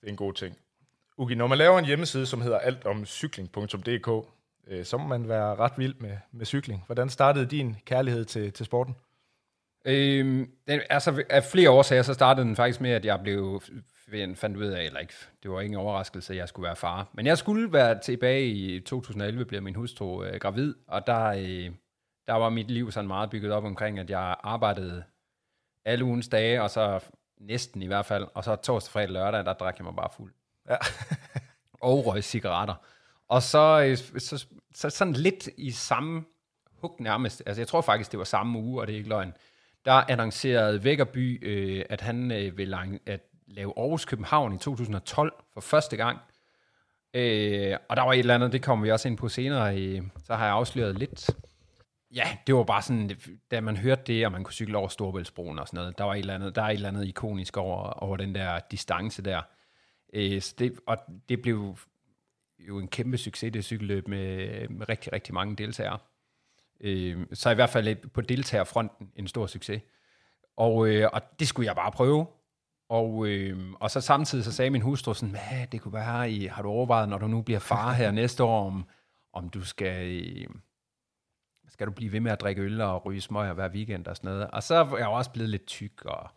det 0.00 0.06
er 0.06 0.10
en 0.10 0.16
god 0.16 0.32
ting. 0.32 0.56
Ugi, 1.18 1.34
når 1.34 1.46
man 1.46 1.58
laver 1.58 1.78
en 1.78 1.84
hjemmeside, 1.84 2.26
som 2.26 2.40
hedder 2.40 2.58
altomcykling.dk, 2.58 4.26
øh, 4.68 4.84
så 4.84 4.96
må 4.96 5.06
man 5.06 5.28
være 5.28 5.54
ret 5.54 5.72
vild 5.76 5.94
med, 6.00 6.16
med 6.32 6.46
cykling. 6.46 6.82
Hvordan 6.86 7.08
startede 7.08 7.46
din 7.46 7.76
kærlighed 7.86 8.24
til, 8.24 8.52
til 8.52 8.66
sporten? 8.66 8.96
Øhm, 9.86 10.50
den, 10.68 10.80
altså, 10.90 11.22
af 11.30 11.44
flere 11.44 11.70
årsager, 11.70 12.02
så 12.02 12.14
startede 12.14 12.46
den 12.46 12.56
faktisk 12.56 12.80
med, 12.80 12.90
at 12.90 13.04
jeg 13.04 13.20
blev 13.22 13.62
fandt 14.34 14.56
ud 14.56 14.66
af, 14.66 14.84
eller 14.84 15.00
ikke, 15.00 15.14
det 15.42 15.50
var 15.50 15.60
ingen 15.60 15.80
overraskelse, 15.80 16.32
at 16.32 16.36
jeg 16.36 16.48
skulle 16.48 16.66
være 16.66 16.76
far. 16.76 17.08
Men 17.12 17.26
jeg 17.26 17.38
skulle 17.38 17.72
være 17.72 18.00
tilbage 18.00 18.46
i 18.46 18.80
2011, 18.80 19.44
blev 19.44 19.62
min 19.62 19.74
hustru 19.74 20.24
øh, 20.24 20.40
gravid, 20.40 20.74
og 20.86 21.06
der, 21.06 21.24
øh, 21.24 21.70
der 22.26 22.32
var 22.32 22.48
mit 22.48 22.70
liv 22.70 22.92
sådan 22.92 23.08
meget 23.08 23.30
bygget 23.30 23.52
op 23.52 23.64
omkring, 23.64 23.98
at 23.98 24.10
jeg 24.10 24.36
arbejdede 24.42 25.04
alle 25.84 26.04
ugens 26.04 26.28
dage, 26.28 26.62
og 26.62 26.70
så 26.70 27.00
næsten 27.40 27.82
i 27.82 27.86
hvert 27.86 28.06
fald, 28.06 28.26
og 28.34 28.44
så 28.44 28.56
torsdag, 28.56 28.92
fredag, 28.92 29.10
lørdag, 29.10 29.44
der 29.44 29.52
drak 29.52 29.78
jeg 29.78 29.84
mig 29.84 29.96
bare 29.96 30.10
fuld. 30.16 30.32
Ja. 30.68 30.76
og 31.88 32.06
røg 32.06 32.24
cigaretter. 32.24 32.74
Og 33.28 33.42
så, 33.42 33.84
øh, 33.86 34.20
så, 34.20 34.46
så 34.74 34.90
sådan 34.90 35.12
lidt 35.12 35.48
i 35.56 35.70
samme 35.70 36.24
hug 36.80 36.96
nærmest, 37.00 37.42
altså 37.46 37.60
jeg 37.60 37.68
tror 37.68 37.80
faktisk, 37.80 38.10
det 38.10 38.18
var 38.18 38.24
samme 38.24 38.58
uge, 38.58 38.80
og 38.80 38.86
det 38.86 38.92
er 38.92 38.96
ikke 38.96 39.08
løgn, 39.08 39.34
der 39.84 39.92
annoncerede 39.92 40.84
Vækkerby, 40.84 41.48
øh, 41.48 41.84
at 41.90 42.00
han 42.00 42.32
øh, 42.32 42.58
ville 42.58 43.00
at 43.06 43.20
lave 43.46 43.72
Aarhus 43.76 44.04
København 44.04 44.54
i 44.54 44.58
2012 44.58 45.32
for 45.52 45.60
første 45.60 45.96
gang. 45.96 46.18
Øh, 47.14 47.76
og 47.88 47.96
der 47.96 48.02
var 48.02 48.12
et 48.12 48.18
eller 48.18 48.34
andet, 48.34 48.52
det 48.52 48.62
kommer 48.62 48.84
vi 48.84 48.90
også 48.90 49.08
ind 49.08 49.16
på 49.16 49.28
senere, 49.28 49.78
i, 49.78 50.00
så 50.24 50.34
har 50.34 50.44
jeg 50.44 50.54
afsløret 50.54 50.98
lidt. 50.98 51.30
Ja, 52.14 52.38
det 52.46 52.54
var 52.54 52.64
bare 52.64 52.82
sådan, 52.82 53.10
da 53.50 53.60
man 53.60 53.76
hørte 53.76 54.02
det, 54.06 54.26
og 54.26 54.32
man 54.32 54.44
kunne 54.44 54.52
cykle 54.52 54.78
over 54.78 54.88
Storbæltsbroen 54.88 55.58
og 55.58 55.66
sådan 55.66 55.78
noget, 55.78 55.98
der 55.98 56.04
var 56.04 56.14
et 56.14 56.18
eller 56.18 56.34
andet, 56.34 56.56
der 56.56 56.62
er 56.62 56.66
et 56.66 56.74
eller 56.74 56.88
andet 56.88 57.06
ikonisk 57.06 57.56
over, 57.56 57.82
over 57.82 58.16
den 58.16 58.34
der 58.34 58.60
distance 58.70 59.22
der. 59.22 59.42
Øh, 60.12 60.42
det, 60.58 60.78
og 60.86 60.98
det 61.28 61.42
blev 61.42 61.76
jo 62.58 62.78
en 62.78 62.88
kæmpe 62.88 63.18
succes, 63.18 63.52
det 63.52 63.64
cykelløb 63.64 64.08
med, 64.08 64.68
med 64.68 64.88
rigtig, 64.88 65.12
rigtig 65.12 65.34
mange 65.34 65.56
deltagere. 65.56 65.98
Øh, 66.80 67.26
så 67.32 67.50
i 67.50 67.54
hvert 67.54 67.70
fald 67.70 68.08
på 68.08 68.20
deltagerfronten 68.20 69.10
en 69.16 69.28
stor 69.28 69.46
succes. 69.46 69.82
Og, 70.56 70.88
øh, 70.88 71.08
og 71.12 71.22
det 71.38 71.48
skulle 71.48 71.66
jeg 71.66 71.76
bare 71.76 71.92
prøve. 71.92 72.26
Og, 72.88 73.26
øh, 73.26 73.58
og 73.80 73.90
så 73.90 74.00
samtidig 74.00 74.44
så 74.44 74.52
sagde 74.52 74.70
min 74.70 74.82
hustru 74.82 75.14
sådan, 75.14 75.30
hvad 75.30 75.66
det 75.72 75.80
kunne 75.80 75.94
være, 75.94 76.30
i, 76.30 76.46
har 76.46 76.62
du 76.62 76.68
overvejet, 76.68 77.08
når 77.08 77.18
du 77.18 77.26
nu 77.26 77.42
bliver 77.42 77.60
far 77.60 77.92
her 77.92 78.10
næste 78.20 78.44
år, 78.44 78.66
om, 78.66 78.86
om 79.32 79.48
du 79.48 79.64
skal, 79.64 80.06
øh, 80.06 80.46
skal 81.68 81.86
du 81.86 81.92
blive 81.92 82.12
ved 82.12 82.20
med 82.20 82.32
at 82.32 82.40
drikke 82.40 82.62
øl 82.62 82.80
og 82.80 83.06
ryge 83.06 83.20
smøger 83.20 83.52
hver 83.52 83.68
weekend 83.68 84.06
og 84.06 84.16
sådan 84.16 84.30
noget. 84.30 84.50
Og 84.50 84.62
så 84.62 84.74
er 84.74 84.96
jeg 84.96 85.08
også 85.08 85.30
blevet 85.30 85.50
lidt 85.50 85.66
tyk, 85.66 86.04
og 86.04 86.30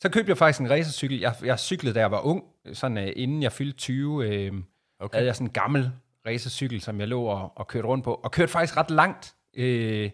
så 0.00 0.10
købte 0.10 0.30
jeg 0.30 0.38
faktisk 0.38 0.60
en 0.60 0.70
racercykel. 0.70 1.20
Jeg, 1.20 1.34
jeg 1.42 1.58
cyklede, 1.58 1.94
da 1.94 2.00
jeg 2.00 2.10
var 2.10 2.20
ung, 2.20 2.44
sådan 2.72 2.96
uh, 2.96 3.12
inden 3.16 3.42
jeg 3.42 3.52
fyldte 3.52 3.78
20, 3.78 4.26
øh, 4.26 4.52
okay. 4.98 5.16
havde 5.16 5.26
jeg 5.26 5.36
sådan 5.36 5.46
en 5.46 5.52
gammel 5.52 5.92
racercykel, 6.26 6.80
som 6.80 7.00
jeg 7.00 7.08
lå 7.08 7.22
og, 7.22 7.52
og 7.56 7.66
kørte 7.66 7.88
rundt 7.88 8.04
på, 8.04 8.14
og 8.14 8.32
kørte 8.32 8.52
faktisk 8.52 8.76
ret 8.76 8.90
langt. 8.90 9.34
Øh, 9.54 10.10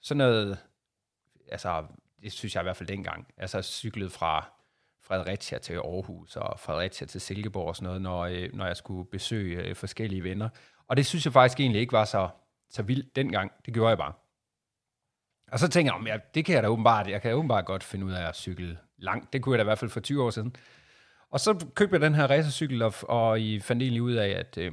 sådan 0.00 0.18
noget, 0.18 0.58
altså, 1.50 1.84
det 2.22 2.32
synes 2.32 2.54
jeg 2.54 2.62
i 2.62 2.64
hvert 2.64 2.76
fald 2.76 2.88
dengang. 2.88 3.26
Altså, 3.36 3.62
cyklede 3.62 4.10
fra 4.10 4.55
Fredericia 5.06 5.58
til 5.58 5.74
Aarhus 5.74 6.36
og 6.36 6.60
Fredericia 6.60 7.06
til 7.06 7.20
Silkeborg 7.20 7.68
og 7.68 7.76
sådan 7.76 7.86
noget, 7.86 8.02
når, 8.02 8.20
øh, 8.20 8.48
når 8.52 8.66
jeg 8.66 8.76
skulle 8.76 9.10
besøge 9.10 9.62
øh, 9.62 9.74
forskellige 9.74 10.24
venner. 10.24 10.48
Og 10.88 10.96
det 10.96 11.06
synes 11.06 11.24
jeg 11.24 11.32
faktisk 11.32 11.60
egentlig 11.60 11.80
ikke 11.80 11.92
var 11.92 12.04
så, 12.04 12.28
så 12.70 12.82
vildt 12.82 13.16
dengang. 13.16 13.52
Det 13.66 13.74
gjorde 13.74 13.88
jeg 13.88 13.98
bare. 13.98 14.12
Og 15.52 15.58
så 15.58 15.68
tænker 15.68 15.92
jeg, 15.94 16.06
ja, 16.06 16.18
det 16.34 16.44
kan 16.44 16.54
jeg 16.54 16.62
da 16.62 16.68
åbenbart, 16.68 17.08
jeg 17.08 17.22
kan 17.22 17.34
åbenbart 17.34 17.66
godt 17.66 17.84
finde 17.84 18.06
ud 18.06 18.12
af 18.12 18.28
at 18.28 18.36
cykle 18.36 18.78
langt. 18.98 19.32
Det 19.32 19.42
kunne 19.42 19.52
jeg 19.52 19.58
da 19.58 19.62
i 19.62 19.64
hvert 19.64 19.78
fald 19.78 19.90
for 19.90 20.00
20 20.00 20.22
år 20.22 20.30
siden. 20.30 20.56
Og 21.30 21.40
så 21.40 21.66
købte 21.74 21.94
jeg 21.94 22.00
den 22.00 22.14
her 22.14 22.26
racercykel, 22.26 22.82
og, 22.82 22.94
og 23.02 23.40
I 23.40 23.60
fandt 23.60 23.82
egentlig 23.82 24.02
ud 24.02 24.12
af, 24.12 24.28
at 24.28 24.58
øh, 24.58 24.72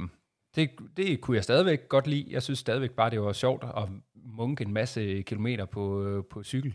det, 0.55 0.71
det 0.97 1.21
kunne 1.21 1.35
jeg 1.35 1.43
stadigvæk 1.43 1.89
godt 1.89 2.07
lide. 2.07 2.27
Jeg 2.29 2.43
synes 2.43 2.59
stadigvæk 2.59 2.91
bare, 2.91 3.09
det 3.09 3.21
var 3.21 3.33
sjovt 3.33 3.63
at 3.63 3.89
munke 4.15 4.63
en 4.63 4.73
masse 4.73 5.21
kilometer 5.21 5.65
på, 5.65 6.03
øh, 6.03 6.23
på 6.29 6.43
cykel. 6.43 6.73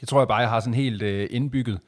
Det 0.00 0.08
tror 0.08 0.20
jeg 0.20 0.28
bare, 0.28 0.38
jeg 0.38 0.48
har 0.48 0.60
sådan 0.60 0.74
helt 0.74 1.02
øh, 1.02 1.28
indbygget 1.30 1.80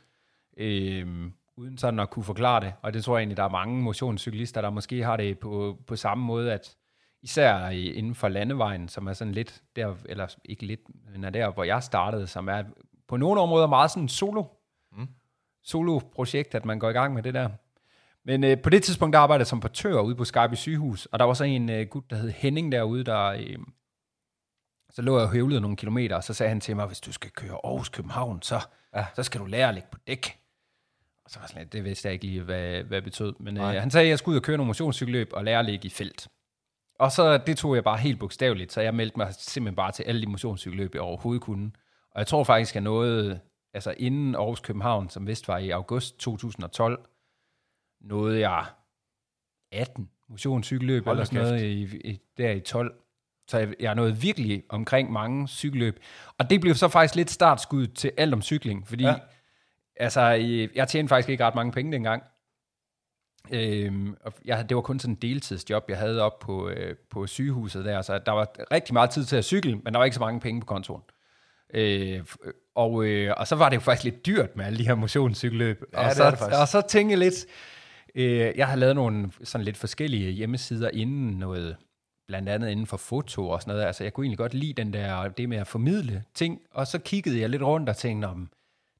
øh, 0.56 1.30
uden 1.56 1.78
sådan 1.78 2.00
at 2.00 2.10
kunne 2.10 2.24
forklare 2.24 2.60
det. 2.60 2.72
Og 2.82 2.94
det 2.94 3.04
tror 3.04 3.16
jeg 3.16 3.20
egentlig, 3.20 3.36
der 3.36 3.44
er 3.44 3.48
mange 3.48 3.82
motionscyklister, 3.82 4.60
der 4.60 4.70
måske 4.70 5.04
har 5.04 5.16
det 5.16 5.38
på, 5.38 5.78
på 5.86 5.96
samme 5.96 6.24
måde, 6.24 6.52
at 6.52 6.76
især 7.22 7.68
inden 7.68 8.14
for 8.14 8.28
landevejen, 8.28 8.88
som 8.88 9.06
er 9.06 9.12
sådan 9.12 9.34
lidt 9.34 9.62
der, 9.76 9.94
eller 10.08 10.34
ikke 10.44 10.66
lidt, 10.66 10.80
men 11.12 11.24
er 11.24 11.30
der, 11.30 11.50
hvor 11.50 11.64
jeg 11.64 11.82
startede, 11.82 12.26
som 12.26 12.48
er 12.48 12.62
på 13.08 13.16
nogle 13.16 13.40
områder 13.40 13.66
meget 13.66 13.90
sådan 13.90 14.08
solo, 14.08 14.44
mm. 14.92 15.08
solo-projekt, 15.62 16.54
at 16.54 16.64
man 16.64 16.78
går 16.78 16.90
i 16.90 16.92
gang 16.92 17.14
med 17.14 17.22
det 17.22 17.34
der. 17.34 17.48
Men 18.24 18.44
øh, 18.44 18.62
på 18.62 18.70
det 18.70 18.82
tidspunkt, 18.82 19.12
der 19.12 19.18
arbejdede 19.18 19.40
jeg 19.40 19.46
som 19.46 19.60
portør 19.60 20.00
ude 20.00 20.16
på 20.16 20.24
Skarby 20.24 20.54
sygehus, 20.54 21.06
og 21.06 21.18
der 21.18 21.24
var 21.24 21.34
så 21.34 21.44
en 21.44 21.70
øh, 21.70 21.86
gut, 21.86 22.10
der 22.10 22.16
hed 22.16 22.30
Henning 22.30 22.72
derude, 22.72 23.04
der... 23.04 23.24
Øh, 23.24 23.58
så 24.90 25.02
lå 25.02 25.16
jeg 25.16 25.26
og 25.26 25.32
høvlede 25.32 25.60
nogle 25.60 25.76
kilometer, 25.76 26.16
og 26.16 26.24
så 26.24 26.34
sagde 26.34 26.48
han 26.48 26.60
til 26.60 26.76
mig, 26.76 26.86
hvis 26.86 27.00
du 27.00 27.12
skal 27.12 27.30
køre 27.30 27.58
Aarhus 27.64 27.88
København, 27.88 28.42
så, 28.42 28.60
ja. 28.96 29.06
så 29.14 29.22
skal 29.22 29.40
du 29.40 29.46
lære 29.46 29.68
at 29.68 29.74
ligge 29.74 29.88
på 29.92 29.98
dæk. 30.06 30.38
Og 31.24 31.30
så 31.30 31.38
var 31.38 31.46
sådan 31.46 31.62
lidt, 31.62 31.72
det 31.72 31.84
vidste 31.84 32.06
jeg 32.06 32.12
ikke 32.12 32.24
lige, 32.24 32.42
hvad, 32.42 32.82
hvad 32.82 32.96
det 32.96 33.04
betød. 33.04 33.34
Men 33.40 33.56
øh, 33.56 33.62
han 33.64 33.90
sagde, 33.90 34.04
at 34.04 34.10
jeg 34.10 34.18
skulle 34.18 34.34
ud 34.34 34.40
og 34.40 34.42
køre 34.42 34.56
nogle 34.56 34.66
motionscykelløb 34.66 35.30
og 35.32 35.44
lære 35.44 35.58
at 35.58 35.64
ligge 35.64 35.86
i 35.86 35.90
felt. 35.90 36.28
Og 36.98 37.12
så 37.12 37.38
det 37.38 37.58
tog 37.58 37.74
jeg 37.74 37.84
bare 37.84 37.98
helt 37.98 38.18
bogstaveligt, 38.18 38.72
så 38.72 38.80
jeg 38.80 38.94
meldte 38.94 39.16
mig 39.16 39.34
simpelthen 39.38 39.76
bare 39.76 39.92
til 39.92 40.02
alle 40.02 40.20
de 40.20 40.26
motionscykelløb, 40.26 40.94
jeg 40.94 41.02
overhovedet 41.02 41.42
kunne. 41.42 41.70
Og 42.10 42.18
jeg 42.18 42.26
tror 42.26 42.44
faktisk, 42.44 42.74
jeg 42.74 42.82
nåede, 42.82 43.40
altså 43.74 43.94
inden 43.98 44.34
Aarhus 44.34 44.60
København, 44.60 45.08
som 45.08 45.26
vist 45.26 45.48
var 45.48 45.58
i 45.58 45.70
august 45.70 46.18
2012, 46.18 47.04
nåede 48.00 48.40
jeg 48.48 48.66
18 49.72 50.10
motionscykelløb 50.28 51.06
eller 51.06 51.24
sådan 51.24 51.42
noget 51.42 51.62
i, 51.62 52.10
i, 52.10 52.20
der 52.38 52.50
i 52.50 52.60
12. 52.60 52.94
Så 53.48 53.58
jeg, 53.58 53.74
jeg 53.80 53.94
nåede 53.94 54.16
virkelig 54.16 54.64
omkring 54.68 55.12
mange 55.12 55.48
cykelløb. 55.48 56.00
Og 56.38 56.50
det 56.50 56.60
blev 56.60 56.74
så 56.74 56.88
faktisk 56.88 57.14
lidt 57.14 57.30
startskud 57.30 57.86
til 57.86 58.12
alt 58.16 58.34
om 58.34 58.42
cykling, 58.42 58.88
fordi 58.88 59.04
ja. 59.04 59.14
Altså, 59.96 60.20
jeg 60.74 60.88
tjente 60.88 61.08
faktisk 61.08 61.28
ikke 61.28 61.44
ret 61.44 61.54
mange 61.54 61.72
penge 61.72 61.92
dengang. 61.92 62.22
Øhm, 63.50 64.16
og 64.20 64.32
jeg, 64.44 64.68
det 64.68 64.74
var 64.74 64.80
kun 64.80 65.00
sådan 65.00 65.14
en 65.14 65.18
deltidsjob, 65.22 65.84
jeg 65.88 65.98
havde 65.98 66.22
op 66.22 66.38
på, 66.38 66.68
øh, 66.68 66.96
på 67.10 67.26
sygehuset 67.26 67.84
der, 67.84 68.02
så 68.02 68.18
der 68.18 68.32
var 68.32 68.48
rigtig 68.72 68.92
meget 68.92 69.10
tid 69.10 69.24
til 69.24 69.36
at 69.36 69.44
cykle, 69.44 69.76
men 69.76 69.92
der 69.92 69.98
var 69.98 70.04
ikke 70.04 70.14
så 70.14 70.20
mange 70.20 70.40
penge 70.40 70.60
på 70.60 70.66
kontoen. 70.66 71.02
Øh, 71.74 72.24
og, 72.74 73.04
øh, 73.04 73.34
og 73.36 73.46
så 73.46 73.56
var 73.56 73.68
det 73.68 73.76
jo 73.76 73.80
faktisk 73.80 74.04
lidt 74.04 74.26
dyrt 74.26 74.56
med 74.56 74.64
alle 74.64 74.78
de 74.78 74.86
her 74.86 74.94
motionscykelløb. 74.94 75.84
Ja, 75.92 76.06
og, 76.06 76.12
så, 76.12 76.48
og 76.60 76.68
så 76.68 76.82
tænkte 76.88 77.12
jeg 77.12 77.18
lidt, 77.18 77.46
øh, 78.14 78.52
jeg 78.56 78.68
har 78.68 78.76
lavet 78.76 78.94
nogle 78.94 79.30
sådan 79.44 79.64
lidt 79.64 79.76
forskellige 79.76 80.30
hjemmesider 80.30 80.90
inden 80.90 81.30
noget, 81.30 81.76
blandt 82.26 82.48
andet 82.48 82.70
inden 82.70 82.86
for 82.86 82.96
foto 82.96 83.48
og 83.48 83.60
sådan 83.60 83.72
noget. 83.72 83.86
Altså 83.86 84.04
jeg 84.04 84.12
kunne 84.12 84.24
egentlig 84.24 84.38
godt 84.38 84.54
lide 84.54 84.72
den 84.72 84.92
der, 84.92 85.28
det 85.28 85.48
med 85.48 85.58
at 85.58 85.66
formidle 85.66 86.24
ting, 86.34 86.60
og 86.70 86.86
så 86.86 86.98
kiggede 86.98 87.40
jeg 87.40 87.50
lidt 87.50 87.62
rundt 87.62 87.88
og 87.88 87.96
tænkte, 87.96 88.26
om 88.26 88.48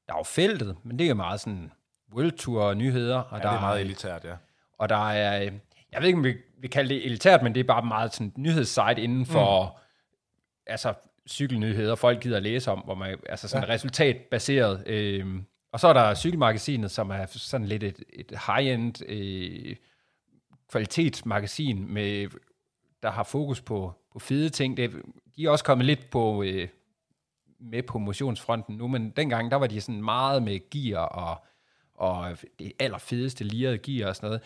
der 0.07 0.13
er 0.13 0.17
jo 0.17 0.23
feltet, 0.23 0.77
men 0.83 0.99
det 0.99 1.05
er 1.05 1.09
jo 1.09 1.15
meget 1.15 1.39
sådan 1.39 1.71
World 2.13 2.31
Tour 2.31 2.73
nyheder. 2.73 3.17
Og 3.17 3.37
ja, 3.37 3.43
der 3.43 3.49
det 3.49 3.57
er 3.57 3.61
meget 3.61 3.81
elitært, 3.81 4.25
ja. 4.25 4.35
Og 4.77 4.89
der 4.89 5.09
er, 5.09 5.45
øh, 5.45 5.51
jeg 5.91 6.01
ved 6.01 6.07
ikke, 6.07 6.17
om 6.17 6.23
vi, 6.23 6.35
vi 6.57 6.67
kalder 6.67 6.89
det 6.89 7.05
elitært, 7.05 7.43
men 7.43 7.55
det 7.55 7.59
er 7.59 7.63
bare 7.63 7.85
meget 7.85 8.13
sådan 8.13 8.33
nyhedssite 8.37 9.01
inden 9.01 9.25
for, 9.25 9.63
mm. 9.63 9.81
altså 10.67 10.93
cykelnyheder, 11.29 11.95
folk 11.95 12.21
gider 12.21 12.37
at 12.37 12.43
læse 12.43 12.71
om, 12.71 12.79
hvor 12.79 12.95
man, 12.95 13.17
altså 13.29 13.47
sådan 13.47 13.67
ja. 13.67 13.73
resultatbaseret. 13.73 14.87
Øh, 14.87 15.25
og 15.71 15.79
så 15.79 15.87
er 15.87 15.93
der 15.93 16.15
cykelmagasinet, 16.15 16.91
som 16.91 17.09
er 17.09 17.25
sådan 17.25 17.67
lidt 17.67 17.83
et, 17.83 18.03
et 18.13 18.31
high-end 18.47 19.09
øh, 19.09 19.75
kvalitetsmagasin, 20.69 21.93
med, 21.93 22.27
der 23.03 23.11
har 23.11 23.23
fokus 23.23 23.61
på, 23.61 23.93
på 24.13 24.19
fede 24.19 24.49
ting. 24.49 24.77
Det, 24.77 24.91
de 25.35 25.45
er 25.45 25.49
også 25.49 25.63
kommet 25.63 25.85
lidt 25.85 26.09
på, 26.09 26.43
øh, 26.43 26.67
med 27.59 27.83
på 27.83 27.99
motionsfronten 27.99 28.75
nu, 28.75 28.87
men 28.87 29.09
dengang, 29.09 29.51
der 29.51 29.57
var 29.57 29.67
de 29.67 29.81
sådan 29.81 30.03
meget 30.03 30.43
med 30.43 30.69
gear 30.69 30.99
og, 30.99 31.45
og 31.95 32.37
det 32.59 32.71
allerfedeste 32.79 33.43
lirede 33.43 33.77
gear 33.77 34.09
og 34.09 34.15
sådan 34.15 34.27
noget. 34.27 34.41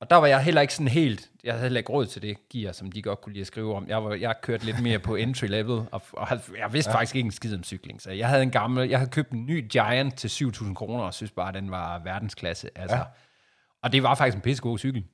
Og 0.00 0.10
der 0.10 0.16
var 0.16 0.26
jeg 0.26 0.44
heller 0.44 0.60
ikke 0.60 0.74
sådan 0.74 0.88
helt, 0.88 1.30
jeg 1.44 1.52
havde 1.52 1.62
heller 1.62 1.78
ikke 1.78 1.92
råd 1.92 2.06
til 2.06 2.22
det 2.22 2.48
gear, 2.48 2.72
som 2.72 2.92
de 2.92 3.02
godt 3.02 3.20
kunne 3.20 3.32
lide 3.32 3.40
at 3.40 3.46
skrive 3.46 3.74
om. 3.74 3.88
Jeg, 3.88 4.04
var, 4.04 4.14
jeg 4.14 4.34
kørte 4.42 4.64
lidt 4.64 4.82
mere 4.82 4.98
på 4.98 5.16
entry 5.16 5.46
level, 5.46 5.86
og, 5.92 6.02
og 6.12 6.28
jeg 6.58 6.72
vidste 6.72 6.90
ja. 6.90 6.96
faktisk 6.96 7.16
ikke 7.16 7.26
en 7.26 7.32
skid 7.32 7.54
om 7.54 7.64
cykling. 7.64 8.02
Så 8.02 8.10
jeg 8.10 8.28
havde 8.28 8.42
en 8.42 8.50
gammel, 8.50 8.88
jeg 8.88 8.98
havde 8.98 9.10
købt 9.10 9.30
en 9.30 9.46
ny 9.46 9.68
Giant 9.68 10.16
til 10.16 10.28
7.000 10.28 10.74
kroner, 10.74 11.04
og 11.04 11.14
synes 11.14 11.30
bare, 11.30 11.52
den 11.52 11.70
var 11.70 11.98
verdensklasse. 11.98 12.70
Altså. 12.74 12.96
Ja. 12.96 13.02
Og 13.82 13.92
det 13.92 14.02
var 14.02 14.14
faktisk 14.14 14.36
en 14.36 14.42
pissegod 14.42 14.78
cykel. 14.78 15.04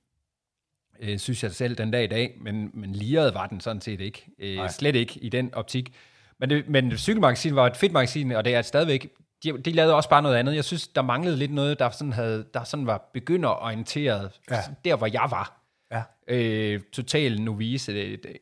Øh, 1.00 1.19
synes 1.19 1.43
jeg 1.43 1.53
selv 1.53 1.76
den 1.76 1.91
dag 1.91 2.05
i 2.05 2.07
dag, 2.07 2.37
men, 2.41 2.71
men 2.75 2.93
liret 2.93 3.35
var 3.35 3.47
den 3.47 3.61
sådan 3.61 3.81
set 3.81 4.00
ikke. 4.00 4.26
Øh, 4.38 4.71
slet 4.71 4.97
ikke 4.97 5.21
i 5.21 5.29
den 5.29 5.55
optik. 5.55 5.95
Men, 6.40 6.50
det, 6.50 6.69
men 6.69 6.99
cykelmagasin 6.99 7.57
var 7.57 7.66
et 7.66 7.76
fedt 7.76 7.93
magasin, 7.93 8.33
og 8.33 8.45
det 8.45 8.55
er 8.55 8.62
stadigvæk 8.62 9.09
de, 9.45 9.59
de 9.59 9.73
lavede 9.73 9.95
også 9.95 10.09
bare 10.09 10.23
noget 10.23 10.37
andet. 10.37 10.55
Jeg 10.55 10.64
synes, 10.64 10.88
der 10.88 11.02
manglede 11.02 11.37
lidt 11.37 11.52
noget, 11.52 11.78
der 11.78 11.90
sådan, 11.90 12.12
havde, 12.12 12.47
der 12.55 12.64
sådan 12.64 12.87
var 12.87 13.11
begynderorienteret, 13.12 14.40
ja. 14.50 14.61
der 14.85 14.97
hvor 14.97 15.07
jeg 15.07 15.26
var. 15.31 15.61
Ja. 15.93 16.02
Øh, 16.28 16.81
total 16.93 17.40
novice. 17.43 17.93
Det, 17.93 18.23
det, 18.23 18.37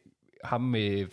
ham 0.44 0.60
med 0.60 1.06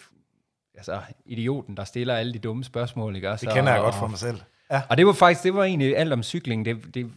altså, 0.75 1.01
idioten, 1.25 1.77
der 1.77 1.83
stiller 1.83 2.15
alle 2.15 2.33
de 2.33 2.39
dumme 2.39 2.63
spørgsmål. 2.63 3.15
Ikke? 3.15 3.29
Altså, 3.29 3.45
det 3.45 3.53
kender 3.55 3.71
jeg 3.71 3.81
og, 3.81 3.85
godt 3.85 3.95
for 3.95 4.07
mig 4.07 4.19
selv. 4.19 4.41
Ja. 4.71 4.81
Og 4.89 4.97
det 4.97 5.05
var 5.05 5.13
faktisk, 5.13 5.43
det 5.43 5.53
var 5.53 5.63
egentlig 5.63 5.97
alt 5.97 6.13
om 6.13 6.23
cykling. 6.23 6.65
Det, 6.65 6.95
det 6.95 7.11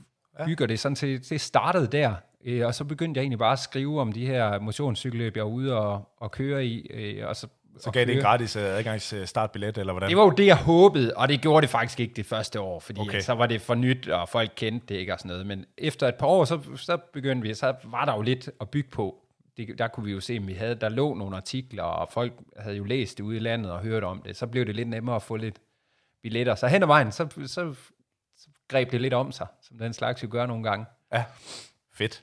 bygger 0.47 0.65
ja. 0.65 0.67
det 0.67 0.81
sådan 0.81 0.97
til, 0.97 1.31
det 1.31 1.41
startede 1.41 1.87
der. 1.87 2.15
Øh, 2.45 2.67
og 2.67 2.75
så 2.75 2.85
begyndte 2.85 3.19
jeg 3.19 3.23
egentlig 3.23 3.39
bare 3.39 3.53
at 3.53 3.59
skrive 3.59 4.01
om 4.01 4.13
de 4.13 4.27
her 4.27 4.59
motionscykelløb, 4.59 5.37
jeg 5.37 5.45
var 5.45 5.51
ude 5.51 5.79
og, 5.79 6.09
og 6.17 6.31
køre 6.31 6.67
i. 6.67 6.91
Øh, 6.91 7.29
og 7.29 7.37
så, 7.37 7.47
Så 7.79 7.91
gav 7.91 8.07
det 8.07 8.15
en 8.17 8.23
gratis 8.23 8.57
uh, 8.57 8.63
adgangs 8.63 9.13
uh, 9.13 9.25
startbillet, 9.25 9.79
eller 9.79 9.93
hvordan? 9.93 10.09
Det 10.09 10.17
var 10.17 10.25
jo 10.25 10.31
det, 10.31 10.47
jeg 10.47 10.57
håbede, 10.57 11.13
og 11.17 11.29
det 11.29 11.41
gjorde 11.41 11.63
det 11.63 11.71
faktisk 11.71 12.01
ikke 12.01 12.15
det 12.15 12.27
første 12.27 12.61
år, 12.61 12.81
fordi 12.81 13.01
Okay. 13.01 13.11
okay. 13.11 13.21
så 13.21 13.33
var 13.33 13.47
det 13.47 13.61
for 13.61 13.75
nyt, 13.75 14.09
og 14.09 14.29
folk 14.29 14.53
kendte 14.57 14.87
det 14.87 14.95
ikke 14.95 15.13
og 15.13 15.19
sådan 15.19 15.29
noget. 15.29 15.47
Men 15.47 15.67
efter 15.79 16.09
et 16.09 16.15
par 16.15 16.27
år, 16.27 16.45
så, 16.45 16.61
så 16.77 16.97
begyndte 17.13 17.49
vi, 17.49 17.55
så 17.55 17.75
var 17.85 18.05
der 18.05 18.15
jo 18.15 18.23
lidt 18.23 18.51
at 18.61 18.71
bygge 18.71 18.91
på. 18.91 19.21
Det, 19.57 19.79
der 19.79 19.89
kunne 19.89 20.07
vi 20.07 20.13
jo 20.13 20.21
se, 20.21 20.35
at 20.35 20.47
vi 20.47 20.53
havde, 20.53 20.75
der 20.75 20.89
lå 20.89 21.15
nogle 21.15 21.37
artikler, 21.37 21.83
og 21.83 22.09
folk 22.13 22.33
havde 22.59 22.77
jo 22.77 22.85
læst 22.85 23.19
det 23.19 23.25
ude 23.25 23.37
i 23.37 23.41
landet 23.41 23.73
og 23.73 23.81
hørt 23.81 24.05
om 24.05 24.23
det. 24.23 24.37
Så 24.37 24.47
blev 24.47 24.67
det 24.67 24.75
lidt 24.75 24.89
nemmere 24.89 25.17
at 25.17 25.23
få 25.23 25.37
lidt 25.37 25.57
billetter. 26.23 26.55
Så 26.55 26.67
hen 26.67 26.83
ad 26.83 26.87
vejen, 26.87 27.13
så, 27.13 27.29
så, 27.47 27.75
så 28.37 28.49
greb 28.69 28.93
det 28.93 29.01
lidt 29.01 29.15
om 29.15 29.33
sig, 29.33 29.47
som 29.63 29.79
den 29.79 29.93
slags 29.93 30.23
jo 30.23 30.29
gør 30.31 30.47
nogle 30.47 30.65
gange. 30.65 30.87
Ja, 31.13 31.25
fedt. 31.95 32.23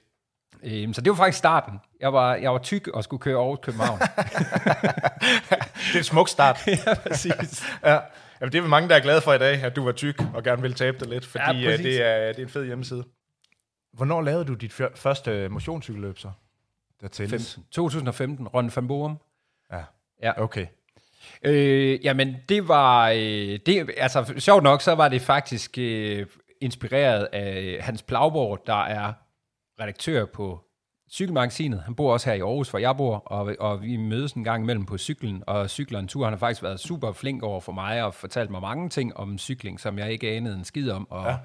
Øhm, 0.64 0.94
så 0.94 1.02
det 1.02 1.10
var 1.10 1.16
faktisk 1.16 1.38
starten. 1.38 1.80
Jeg 2.00 2.14
var, 2.14 2.36
jeg 2.36 2.52
var 2.52 2.58
tyk 2.60 2.88
og 2.88 3.04
skulle 3.04 3.22
køre 3.22 3.36
over 3.38 3.56
til 3.56 3.64
København. 3.64 4.00
Det 5.88 5.94
er 5.94 5.98
en 5.98 6.04
smuk 6.04 6.30
start. 6.30 6.60
ja, 6.68 6.94
præcis. 7.08 7.64
ja. 7.86 8.00
Jamen, 8.42 8.52
det 8.52 8.58
er 8.58 8.62
vi 8.62 8.68
mange, 8.70 8.90
der 8.90 8.96
er 8.96 9.00
glade 9.00 9.22
for 9.22 9.34
i 9.34 9.38
dag, 9.38 9.64
at 9.64 9.76
du 9.76 9.84
var 9.84 9.92
tyk 9.92 10.16
og 10.34 10.44
gerne 10.44 10.62
ville 10.62 10.76
tabe 10.76 10.98
dig 11.00 11.08
lidt, 11.08 11.26
fordi 11.26 11.44
Ja, 11.48 11.52
ja, 11.54 11.70
præcis. 11.70 11.86
det, 11.86 12.06
er, 12.06 12.28
det 12.28 12.38
er 12.40 12.44
en 12.44 12.50
fed 12.50 12.66
hjemmeside. 12.66 13.04
Hvornår 13.94 14.22
lavede 14.22 14.46
du 14.46 14.54
dit 14.54 14.72
fyr- 14.82 14.96
første 14.96 15.50
motionscykelløb 15.50 16.18
så? 16.20 16.32
Der 17.02 17.08
tælles. 17.08 17.60
2015, 17.72 18.48
Ron 18.48 18.72
van 18.76 18.88
Borum. 18.88 19.18
Ja. 19.72 19.84
Ja. 20.24 20.42
Okay. 20.44 20.66
Øh, 21.44 22.06
jamen, 22.06 22.36
det 22.50 22.68
var... 22.68 23.10
Øh, 23.10 23.60
det, 23.66 23.90
altså, 23.98 24.34
sjovt 24.38 24.64
nok, 24.64 24.82
så 24.82 24.96
var 24.96 25.08
det 25.08 25.22
faktisk 25.22 25.78
øh, 25.78 26.26
inspireret 26.62 27.28
af 27.34 27.78
Hans 27.82 28.02
Plagborg, 28.04 28.64
der 28.68 28.84
er 28.84 29.14
redaktør 29.82 30.26
på 30.26 30.60
Cykelmagasinet. 31.12 31.82
Han 31.82 31.96
bor 31.96 32.14
også 32.14 32.30
her 32.30 32.38
i 32.38 32.40
Aarhus, 32.40 32.70
hvor 32.70 32.80
jeg 32.80 32.98
bor, 32.98 33.16
og, 33.16 33.56
og 33.60 33.82
vi 33.82 33.98
mødes 33.98 34.34
en 34.34 34.44
gang 34.44 34.64
imellem 34.64 34.86
på 34.86 34.98
cyklen, 34.98 35.44
og 35.48 35.70
cykler 35.70 36.00
en 36.00 36.08
tur. 36.08 36.24
Han 36.24 36.34
har 36.34 36.38
faktisk 36.38 36.64
været 36.64 36.80
super 36.80 37.12
flink 37.12 37.44
over 37.44 37.62
for 37.62 37.72
mig, 37.72 38.04
og 38.04 38.14
fortalt 38.14 38.50
mig 38.50 38.62
mange 38.62 38.90
ting 38.90 39.18
om 39.18 39.38
cykling, 39.38 39.80
som 39.80 40.00
jeg 40.00 40.12
ikke 40.12 40.32
anede 40.32 40.56
en 40.56 40.64
skid 40.64 40.92
om, 40.92 41.12
og 41.12 41.26
ja. 41.26 41.38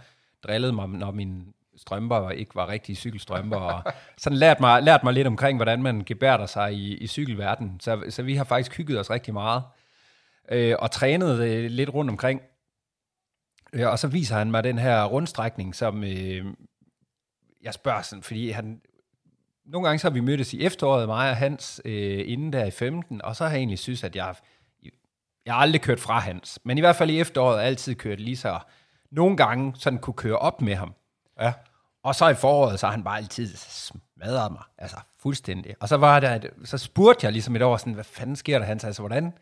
drillede 0.42 0.72
mig, 0.72 0.88
når 0.88 1.10
mine 1.10 1.44
strømper 1.76 2.30
ikke 2.30 2.54
var 2.54 2.68
rigtige 2.68 2.96
cykelstrømper, 2.96 3.56
og 3.56 3.92
sådan 4.16 4.38
lært 4.38 4.60
mig, 4.60 4.82
lært 4.82 5.04
mig 5.04 5.12
lidt 5.12 5.26
omkring, 5.26 5.58
hvordan 5.58 5.82
man 5.82 6.02
gebærder 6.06 6.46
sig 6.46 6.72
i, 6.74 6.96
i 6.96 7.06
cykelverdenen. 7.06 7.80
Så, 7.80 8.04
så 8.10 8.22
vi 8.22 8.34
har 8.34 8.44
faktisk 8.44 8.76
hygget 8.76 9.00
os 9.00 9.10
rigtig 9.10 9.34
meget, 9.34 9.62
øh, 10.50 10.74
og 10.78 10.90
trænet 10.90 11.40
øh, 11.40 11.70
lidt 11.70 11.90
rundt 11.94 12.10
omkring. 12.10 12.40
Øh, 13.72 13.86
og 13.86 13.98
så 13.98 14.08
viser 14.08 14.36
han 14.36 14.50
mig 14.50 14.64
den 14.64 14.78
her 14.78 15.04
rundstrækning, 15.04 15.74
som 15.74 16.04
øh, 16.04 16.44
jeg 17.66 17.74
spørger 17.74 18.02
sådan, 18.02 18.22
fordi 18.22 18.50
han, 18.50 18.80
nogle 19.64 19.88
gange 19.88 19.98
så 19.98 20.08
har 20.08 20.14
vi 20.14 20.20
mødtes 20.20 20.54
i 20.54 20.64
efteråret, 20.64 21.08
mig 21.08 21.30
og 21.30 21.36
Hans, 21.36 21.80
øh, 21.84 22.24
inden 22.26 22.52
der 22.52 22.64
i 22.64 22.70
15, 22.70 23.22
og 23.22 23.36
så 23.36 23.44
har 23.44 23.50
jeg 23.50 23.58
egentlig 23.58 23.78
synes, 23.78 24.04
at 24.04 24.16
jeg, 24.16 24.34
jeg 25.46 25.54
har 25.54 25.60
aldrig 25.60 25.80
kørt 25.80 26.00
fra 26.00 26.18
Hans, 26.18 26.58
men 26.64 26.78
i 26.78 26.80
hvert 26.80 26.96
fald 26.96 27.10
i 27.10 27.20
efteråret 27.20 27.62
altid 27.62 27.94
kørt 27.94 28.20
lige 28.20 28.36
så, 28.36 28.58
nogle 29.10 29.36
gange 29.36 29.74
sådan 29.78 29.98
kunne 29.98 30.14
køre 30.14 30.38
op 30.38 30.62
med 30.62 30.74
ham. 30.74 30.94
Ja. 31.40 31.52
Og 32.02 32.14
så 32.14 32.28
i 32.28 32.34
foråret, 32.34 32.80
så 32.80 32.86
har 32.86 32.92
han 32.92 33.04
bare 33.04 33.16
altid 33.16 33.56
smadret 33.56 34.52
mig, 34.52 34.62
altså 34.78 34.96
fuldstændig. 35.18 35.74
Og 35.80 35.88
så 35.88 35.96
var 35.96 36.20
der, 36.20 36.34
et, 36.34 36.50
så 36.64 36.78
spurgte 36.78 37.24
jeg 37.24 37.32
ligesom 37.32 37.56
et 37.56 37.62
år 37.62 37.76
sådan, 37.76 37.92
hvad 37.92 38.04
fanden 38.04 38.36
sker 38.36 38.58
der, 38.58 38.66
Hans? 38.66 38.84
Altså, 38.84 39.02
hvordan, 39.02 39.32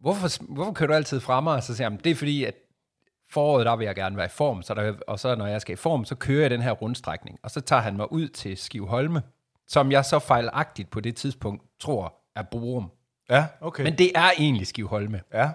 hvorfor, 0.00 0.52
hvorfor 0.54 0.72
kører 0.72 0.86
du 0.86 0.94
altid 0.94 1.20
fra 1.20 1.40
mig? 1.40 1.54
Og 1.54 1.62
så 1.62 1.76
siger 1.76 1.90
han, 1.90 2.00
det 2.04 2.10
er 2.10 2.14
fordi, 2.14 2.44
at 2.44 2.54
foråret, 3.32 3.66
der 3.66 3.76
vil 3.76 3.84
jeg 3.84 3.94
gerne 3.94 4.16
være 4.16 4.26
i 4.26 4.28
form, 4.28 4.62
så 4.62 4.74
der, 4.74 4.92
og 5.06 5.18
så 5.18 5.34
når 5.34 5.46
jeg 5.46 5.60
skal 5.60 5.72
i 5.72 5.76
form, 5.76 6.04
så 6.04 6.14
kører 6.14 6.40
jeg 6.40 6.50
den 6.50 6.62
her 6.62 6.70
rundstrækning. 6.72 7.38
Og 7.42 7.50
så 7.50 7.60
tager 7.60 7.82
han 7.82 7.96
mig 7.96 8.12
ud 8.12 8.28
til 8.28 8.56
Skivholme, 8.56 9.22
som 9.68 9.92
jeg 9.92 10.04
så 10.04 10.18
fejlagtigt 10.18 10.90
på 10.90 11.00
det 11.00 11.16
tidspunkt 11.16 11.62
tror 11.80 12.14
er 12.36 12.42
Borum. 12.42 12.90
Ja, 13.30 13.46
okay. 13.60 13.82
Men 13.82 13.98
det 13.98 14.10
er 14.14 14.30
egentlig 14.38 14.66
Skivholme. 14.66 15.20
ja. 15.34 15.50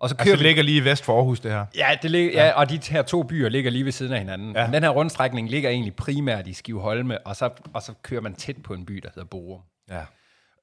Og 0.00 0.08
så 0.08 0.16
kører 0.16 0.22
Altså, 0.24 0.36
det 0.36 0.42
ligger 0.42 0.62
lige 0.62 0.84
vest 0.84 1.04
for 1.04 1.16
Aarhus, 1.16 1.40
det 1.40 1.50
her. 1.50 1.66
Ja, 1.76 1.88
det 2.02 2.10
ligger, 2.10 2.44
ja, 2.44 2.52
og 2.52 2.70
de 2.70 2.80
her 2.90 3.02
to 3.02 3.22
byer 3.22 3.48
ligger 3.48 3.70
lige 3.70 3.84
ved 3.84 3.92
siden 3.92 4.12
af 4.12 4.18
hinanden. 4.18 4.52
Ja. 4.52 4.60
Ja. 4.60 4.66
Men 4.66 4.74
den 4.74 4.82
her 4.82 4.90
rundstrækning 4.90 5.50
ligger 5.50 5.70
egentlig 5.70 5.96
primært 5.96 6.46
i 6.46 6.52
Skivholme, 6.52 7.26
og 7.26 7.36
så, 7.36 7.50
og 7.72 7.82
så 7.82 7.92
kører 8.02 8.20
man 8.20 8.34
tæt 8.34 8.56
på 8.62 8.74
en 8.74 8.86
by, 8.86 8.94
der 8.96 9.08
hedder 9.14 9.28
Borum. 9.28 9.60
Ja. 9.90 10.02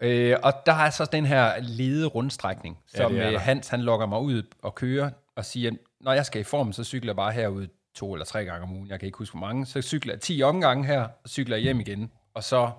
Øh, 0.01 0.37
og 0.43 0.53
der 0.65 0.73
er 0.73 0.89
så 0.89 1.05
den 1.11 1.25
her 1.25 1.53
lede 1.59 2.05
rundstrækning, 2.07 2.77
Ja, 2.93 2.97
som 2.97 3.15
ja, 3.15 3.31
der. 3.31 3.39
Hans 3.39 3.67
han 3.67 3.81
lokker 3.81 4.05
mig 4.05 4.19
ud 4.19 4.43
og 4.61 4.75
kører 4.75 5.09
og 5.35 5.45
siger, 5.45 5.71
når 6.05 6.13
jeg 6.13 6.25
skal 6.25 6.41
i 6.41 6.43
form, 6.43 6.73
så 6.73 6.83
cykler 6.83 7.09
jeg 7.09 7.15
bare 7.15 7.31
herud 7.31 7.67
to 7.95 8.13
eller 8.13 8.25
tre 8.25 8.45
gange 8.45 8.63
om 8.63 8.71
ugen. 8.71 8.89
Jeg 8.89 8.99
kan 8.99 9.05
ikke 9.05 9.17
huske, 9.17 9.37
hvor 9.37 9.47
mange. 9.47 9.65
Så 9.65 9.81
cykler 9.81 10.13
jeg 10.13 10.21
10 10.21 10.41
omgange 10.41 10.85
her, 10.85 11.01
og 11.01 11.29
cykler 11.29 11.57
hjem 11.57 11.79
igen. 11.79 12.11
Og 12.33 12.43
så, 12.43 12.71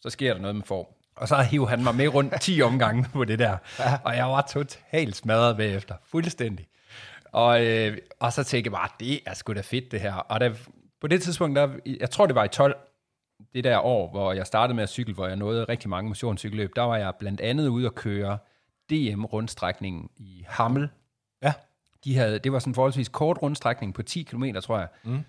så 0.00 0.10
sker 0.10 0.34
der 0.34 0.40
noget 0.40 0.56
med 0.56 0.64
form. 0.64 0.86
Og 1.16 1.28
så 1.28 1.42
hiver 1.42 1.66
han 1.66 1.82
mig 1.82 1.94
med 1.94 2.08
rundt 2.08 2.40
10 2.40 2.62
omgange 2.62 3.06
på 3.12 3.24
det 3.24 3.38
der. 3.38 3.56
Og 4.04 4.16
jeg 4.16 4.26
var 4.26 4.48
totalt 4.52 5.16
smadret 5.16 5.56
bagefter. 5.56 5.94
Fuldstændig. 6.04 6.68
Og, 7.32 7.66
øh, 7.66 7.98
og 8.20 8.32
så 8.32 8.44
tænkte 8.44 8.68
jeg 8.68 8.72
bare, 8.72 8.88
det 9.00 9.20
er 9.26 9.34
sgu 9.34 9.52
da 9.52 9.60
fedt 9.60 9.92
det 9.92 10.00
her. 10.00 10.14
Og 10.14 10.40
der, 10.40 10.54
på 11.00 11.06
det 11.06 11.22
tidspunkt, 11.22 11.56
der, 11.56 11.68
jeg 12.00 12.10
tror 12.10 12.26
det 12.26 12.34
var 12.34 12.44
i 12.44 12.48
12, 12.48 12.76
det 13.54 13.64
der 13.64 13.78
år, 13.78 14.10
hvor 14.10 14.32
jeg 14.32 14.46
startede 14.46 14.74
med 14.74 14.82
at 14.82 14.88
cykle, 14.88 15.14
hvor 15.14 15.26
jeg 15.26 15.36
nåede 15.36 15.64
rigtig 15.64 15.90
mange 15.90 16.08
motionscykelløb, 16.08 16.76
der 16.76 16.82
var 16.82 16.96
jeg 16.96 17.12
blandt 17.18 17.40
andet 17.40 17.68
ude 17.68 17.86
at 17.86 17.94
køre 17.94 18.38
DM-rundstrækningen 18.90 20.10
i 20.16 20.44
Hammel. 20.48 20.88
De 22.04 22.16
havde, 22.16 22.38
det 22.38 22.52
var 22.52 22.58
sådan 22.58 22.70
en 22.70 22.74
forholdsvis 22.74 23.08
kort 23.08 23.42
rundstrækning 23.42 23.94
på 23.94 24.02
10 24.02 24.22
km, 24.22 24.44
tror 24.62 24.78
jeg, 24.78 24.88
mm. 25.04 25.20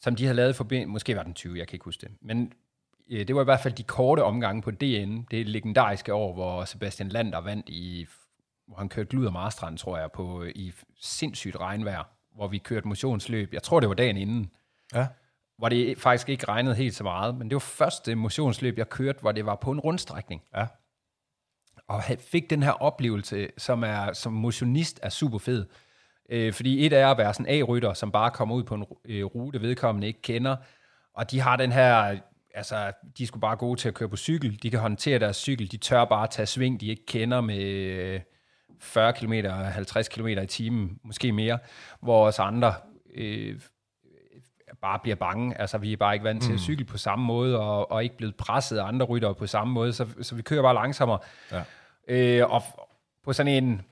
som 0.00 0.16
de 0.16 0.24
havde 0.24 0.36
lavet 0.36 0.56
for, 0.56 0.86
måske 0.86 1.16
var 1.16 1.22
den 1.22 1.34
20, 1.34 1.58
jeg 1.58 1.68
kan 1.68 1.74
ikke 1.74 1.84
huske 1.84 2.00
det. 2.00 2.16
Men 2.20 2.52
øh, 3.10 3.28
det 3.28 3.34
var 3.36 3.40
i 3.40 3.44
hvert 3.44 3.60
fald 3.60 3.74
de 3.74 3.82
korte 3.82 4.24
omgange 4.24 4.62
på 4.62 4.70
DN, 4.70 5.22
det 5.30 5.48
legendariske 5.48 6.14
år, 6.14 6.34
hvor 6.34 6.64
Sebastian 6.64 7.08
Lander 7.08 7.40
vandt 7.40 7.68
i, 7.68 8.06
hvor 8.66 8.76
han 8.76 8.88
kørte 8.88 9.08
Glud 9.08 9.26
og 9.26 9.32
Marstrand, 9.32 9.78
tror 9.78 9.98
jeg, 9.98 10.12
på, 10.12 10.44
i 10.44 10.72
sindssygt 11.00 11.56
regnvejr, 11.60 12.02
hvor 12.34 12.48
vi 12.48 12.58
kørte 12.58 12.88
motionsløb. 12.88 13.52
Jeg 13.52 13.62
tror, 13.62 13.80
det 13.80 13.88
var 13.88 13.94
dagen 13.94 14.16
inden 14.16 14.50
Ja. 14.94 15.06
hvor 15.58 15.68
det 15.68 15.98
faktisk 15.98 16.28
ikke 16.28 16.48
regnede 16.48 16.74
helt 16.74 16.94
så 16.94 17.04
meget, 17.04 17.34
men 17.34 17.50
det 17.50 17.54
var 17.54 17.60
første 17.60 18.14
motionsløb, 18.14 18.78
jeg 18.78 18.88
kørte, 18.88 19.20
hvor 19.20 19.32
det 19.32 19.46
var 19.46 19.54
på 19.54 19.70
en 19.70 19.80
rundstrækning. 19.80 20.42
Ja. 20.56 20.66
Og 21.88 22.02
fik 22.18 22.50
den 22.50 22.62
her 22.62 22.70
oplevelse, 22.70 23.48
som 23.58 23.82
er 23.82 24.12
som 24.12 24.32
motionist 24.32 25.00
er 25.02 25.08
super 25.08 25.38
fed. 25.38 25.66
Øh, 26.28 26.52
fordi 26.52 26.86
et 26.86 26.92
er 26.92 27.08
at 27.08 27.18
være 27.18 27.34
sådan 27.34 27.52
A-rytter, 27.52 27.92
som 27.92 28.12
bare 28.12 28.30
kommer 28.30 28.54
ud 28.54 28.64
på 28.64 28.74
en 28.74 28.84
øh, 29.04 29.24
rute, 29.24 29.60
vedkommende 29.60 30.06
ikke 30.06 30.22
kender, 30.22 30.56
og 31.14 31.30
de 31.30 31.40
har 31.40 31.56
den 31.56 31.72
her, 31.72 32.18
altså, 32.54 32.92
de 33.18 33.26
sgu 33.26 33.38
bare 33.38 33.56
gode 33.56 33.80
til 33.80 33.88
at 33.88 33.94
køre 33.94 34.08
på 34.08 34.16
cykel, 34.16 34.62
de 34.62 34.70
kan 34.70 34.80
håndtere 34.80 35.18
deres 35.18 35.36
cykel, 35.36 35.72
de 35.72 35.76
tør 35.76 36.04
bare 36.04 36.26
tage 36.26 36.46
sving, 36.46 36.80
de 36.80 36.86
ikke 36.86 37.06
kender 37.06 37.40
med 37.40 37.64
øh, 37.64 38.20
40 38.80 39.12
km, 39.12 39.32
50 39.32 40.08
km 40.08 40.26
i 40.26 40.46
timen, 40.46 40.98
måske 41.04 41.32
mere, 41.32 41.58
hvor 42.00 42.26
os 42.26 42.38
andre 42.38 42.74
øh, 43.14 43.60
bare 44.82 44.98
bliver 45.02 45.16
bange. 45.16 45.60
Altså, 45.60 45.78
vi 45.78 45.92
er 45.92 45.96
bare 45.96 46.14
ikke 46.14 46.24
vant 46.24 46.42
til 46.42 46.52
at 46.52 46.60
cykle 46.60 46.84
på 46.84 46.98
samme 46.98 47.24
måde, 47.24 47.60
og, 47.60 47.90
og 47.90 48.04
ikke 48.04 48.16
blevet 48.16 48.36
presset 48.36 48.78
af 48.78 48.84
andre 48.84 49.06
ryttere 49.06 49.34
på 49.34 49.46
samme 49.46 49.74
måde, 49.74 49.92
så, 49.92 50.06
så 50.22 50.34
vi 50.34 50.42
kører 50.42 50.62
bare 50.62 50.74
langsommere. 50.74 51.18
Ja. 51.52 51.62
Øh, 52.08 52.50
og 52.50 52.62
på 53.24 53.32
sådan 53.32 53.64
en 53.64 53.82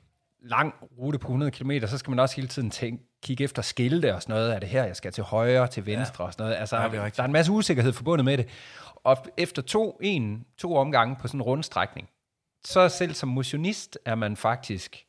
lang 0.44 0.74
rute 0.98 1.18
på 1.18 1.28
100 1.28 1.50
km, 1.50 1.70
så 1.86 1.98
skal 1.98 2.10
man 2.10 2.18
også 2.18 2.36
hele 2.36 2.48
tiden 2.48 2.70
tænke, 2.70 3.04
kigge 3.22 3.44
efter 3.44 3.62
skilte 3.62 4.14
og 4.14 4.22
sådan 4.22 4.34
noget. 4.34 4.54
Er 4.54 4.58
det 4.58 4.68
her, 4.68 4.84
jeg 4.84 4.96
skal 4.96 5.12
til 5.12 5.24
højre, 5.24 5.66
til 5.66 5.86
venstre 5.86 6.24
ja. 6.24 6.26
og 6.26 6.32
sådan 6.32 6.44
noget? 6.44 6.56
Altså, 6.60 6.76
Ja, 6.76 6.82
er 6.82 7.08
der 7.08 7.22
er 7.22 7.26
en 7.26 7.32
masse 7.32 7.52
usikkerhed 7.52 7.92
forbundet 7.92 8.24
med 8.24 8.38
det. 8.38 8.48
Og 8.94 9.16
efter 9.36 9.62
to, 9.62 9.98
en, 10.02 10.46
to 10.58 10.76
omgange 10.76 11.16
på 11.20 11.28
sådan 11.28 11.40
en 11.40 11.42
rundstrækning, 11.42 12.08
så 12.64 12.88
selv 12.88 13.14
som 13.14 13.28
motionist 13.28 13.98
er 14.04 14.14
man 14.14 14.36
faktisk, 14.36 15.06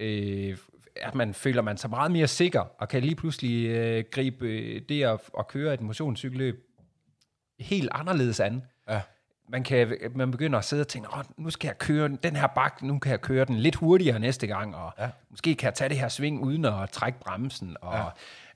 øh, 0.00 0.56
at 0.96 1.14
man 1.14 1.34
føler 1.34 1.62
man 1.62 1.76
sig 1.76 1.90
meget 1.90 2.10
mere 2.10 2.26
sikker, 2.26 2.64
og 2.78 2.88
kan 2.88 3.02
lige 3.02 3.14
pludselig 3.14 3.66
øh, 3.66 4.04
gribe 4.10 4.46
øh, 4.46 4.82
det 4.88 5.02
at, 5.02 5.20
at 5.38 5.48
køre 5.48 5.74
et 5.74 5.80
motionscykelløb 5.80 6.66
helt 7.60 7.88
anderledes 7.92 8.40
an. 8.40 8.62
Man, 9.48 9.64
kan, 9.64 9.96
man 10.14 10.30
begynder 10.30 10.58
at 10.58 10.64
sidde 10.64 10.80
og 10.80 10.88
tænke, 10.88 11.08
Åh, 11.14 11.22
nu 11.36 11.50
skal 11.50 11.68
jeg 11.68 11.78
køre 11.78 12.08
den, 12.08 12.16
den 12.22 12.36
her 12.36 12.46
bakke, 12.46 12.86
nu 12.86 12.98
kan 12.98 13.10
jeg 13.10 13.20
køre 13.20 13.44
den 13.44 13.56
lidt 13.56 13.74
hurtigere 13.74 14.18
næste 14.18 14.46
gang, 14.46 14.76
og 14.76 14.92
Ja. 14.98 15.08
måske 15.30 15.54
kan 15.54 15.66
jeg 15.66 15.74
tage 15.74 15.88
det 15.88 15.98
her 15.98 16.08
sving 16.08 16.42
uden 16.42 16.64
at 16.64 16.90
trække 16.90 17.18
bremsen. 17.20 17.76
Og, 17.80 17.94
ja. 17.94 18.04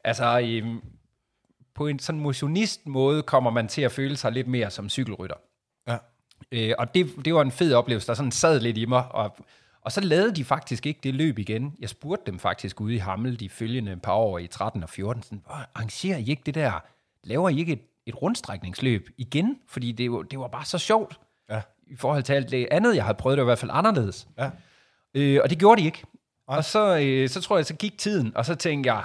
Altså, 0.04 0.40
øhm, 0.44 0.80
på 1.75 1.87
en 1.87 1.99
sådan 1.99 2.20
motionist 2.20 2.87
måde 2.87 3.23
kommer 3.23 3.50
man 3.50 3.68
til 3.68 3.82
at 3.82 3.92
føle 3.92 4.16
sig 4.16 4.32
lidt 4.32 4.47
mere 4.47 4.70
som 4.70 4.88
cykelrytter. 4.88 5.37
Ja. 5.88 5.97
Øh, 6.52 6.75
og 6.78 6.94
det, 6.94 7.11
det 7.25 7.35
var 7.35 7.42
en 7.42 7.50
fed 7.52 7.75
oplevelse, 7.75 8.06
der 8.06 8.14
sådan 8.14 8.32
sad 8.32 8.61
lidt 8.61 8.76
i 8.78 8.85
mig. 8.85 9.04
Og, 9.12 9.37
og 9.82 9.92
så 9.92 10.00
lavede 10.00 10.35
de 10.37 10.44
faktisk 10.44 10.87
ikke 10.87 11.00
det 11.02 11.14
løb 11.14 11.38
igen. 11.38 11.75
Jeg 11.80 11.88
spurgte 11.88 12.30
dem 12.30 12.38
faktisk 12.38 12.80
ude 12.80 12.94
i 12.94 12.99
Hammel 12.99 13.40
de 13.40 13.49
følgende 13.49 13.97
par 13.97 14.14
år 14.14 14.38
i 14.38 14.47
13 14.47 14.82
og 14.82 14.88
14. 14.90 15.23
Sådan, 15.23 15.42
"Hvor 15.47 15.54
arrangerer 15.75 16.18
I 16.18 16.25
ikke 16.30 16.42
det 16.47 16.54
der? 16.54 16.73
Laver 17.25 17.49
I 17.49 17.59
ikke 17.59 17.73
et, 17.73 17.80
et 18.11 18.23
rundstrækningsløb 18.23 19.09
igen? 19.19 19.59
Fordi 19.69 19.93
det, 19.93 20.12
var- 20.12 20.23
det 20.23 20.38
var 20.38 20.49
bare 20.49 20.64
så 20.64 20.79
sjovt. 20.79 21.21
Ja. 21.50 21.61
I 21.87 21.97
forhold 21.97 22.23
til 22.23 22.33
alt 22.33 22.50
det 22.50 22.69
andet, 22.71 22.97
jeg 22.97 23.05
havde 23.05 23.17
prøvet, 23.17 23.38
det 23.38 23.43
var 23.45 23.49
i 23.49 23.50
hvert 23.52 23.59
fald 23.59 23.71
anderledes. 23.75 24.29
Ja. 24.38 24.50
Øh, 25.14 25.40
og 25.45 25.50
det 25.50 25.59
gjorde 25.59 25.81
de 25.81 25.87
ikke. 25.87 26.02
Og 26.47 26.64
så, 26.64 26.99
øh, 26.99 27.29
så 27.29 27.40
tror 27.40 27.57
jeg, 27.57 27.67
så 27.67 27.75
gik 27.75 27.99
tiden, 27.99 28.37
og 28.37 28.47
så 28.47 28.55
tænkte 28.55 28.93
jeg, 28.93 29.05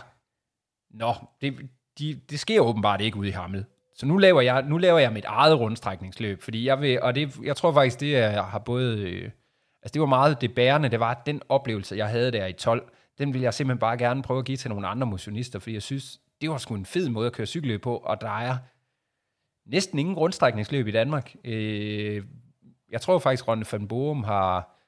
nå, 0.91 1.13
det, 1.41 1.57
de, 1.99 2.19
det 2.29 2.39
sker 2.39 2.59
åbenbart 2.61 3.01
ikke 3.01 3.17
ude 3.17 3.27
i 3.27 3.31
Hammel. 3.31 3.65
Så 3.95 4.05
nu 4.05 4.17
laver 4.17 4.41
jeg, 4.41 4.61
nu 4.63 4.77
laver 4.77 4.99
jeg 4.99 5.13
mit 5.13 5.25
eget 5.25 5.59
rundstrækningsløb, 5.59 6.41
fordi 6.43 6.65
jeg 6.67 6.81
vil, 6.81 7.01
og 7.01 7.15
det, 7.15 7.35
jeg 7.43 7.55
tror 7.55 7.71
faktisk, 7.73 7.99
det 7.99 8.17
er, 8.17 8.43
har 8.43 8.59
både, 8.59 8.99
øh, 9.01 9.23
altså 9.81 9.93
det 9.93 9.99
var 9.99 10.05
meget 10.07 10.41
det 10.41 10.55
bærende, 10.55 10.89
det 10.89 10.99
var 10.99 11.11
at 11.11 11.25
den 11.25 11.41
oplevelse, 11.49 11.95
jeg 11.95 12.07
havde 12.09 12.31
der 12.31 12.45
i 12.45 12.53
12, 12.53 12.89
den 13.17 13.33
vil 13.33 13.41
jeg 13.41 13.53
simpelthen 13.53 13.79
bare 13.79 13.97
gerne 13.97 14.21
prøve 14.23 14.39
at 14.39 14.45
give 14.45 14.57
til 14.57 14.69
nogle 14.69 14.87
andre 14.87 15.07
motionister, 15.07 15.59
fordi 15.59 15.73
jeg 15.73 15.81
synes, 15.81 16.19
det 16.41 16.49
var 16.49 16.57
sgu 16.57 16.75
en 16.75 16.85
fed 16.85 17.09
måde 17.09 17.27
at 17.27 17.33
køre 17.33 17.47
cykelløb 17.47 17.81
på, 17.81 17.97
og 17.97 18.21
der 18.21 18.37
er 18.39 18.57
næsten 19.65 19.99
ingen 19.99 20.15
rundstrækningsløb 20.15 20.87
i 20.87 20.91
Danmark. 20.91 21.35
Øh, 21.43 22.23
jeg 22.91 23.01
tror 23.01 23.19
faktisk, 23.19 23.47
Ronde 23.47 23.65
van 23.71 23.87
Boom 23.87 24.23
har 24.23 24.79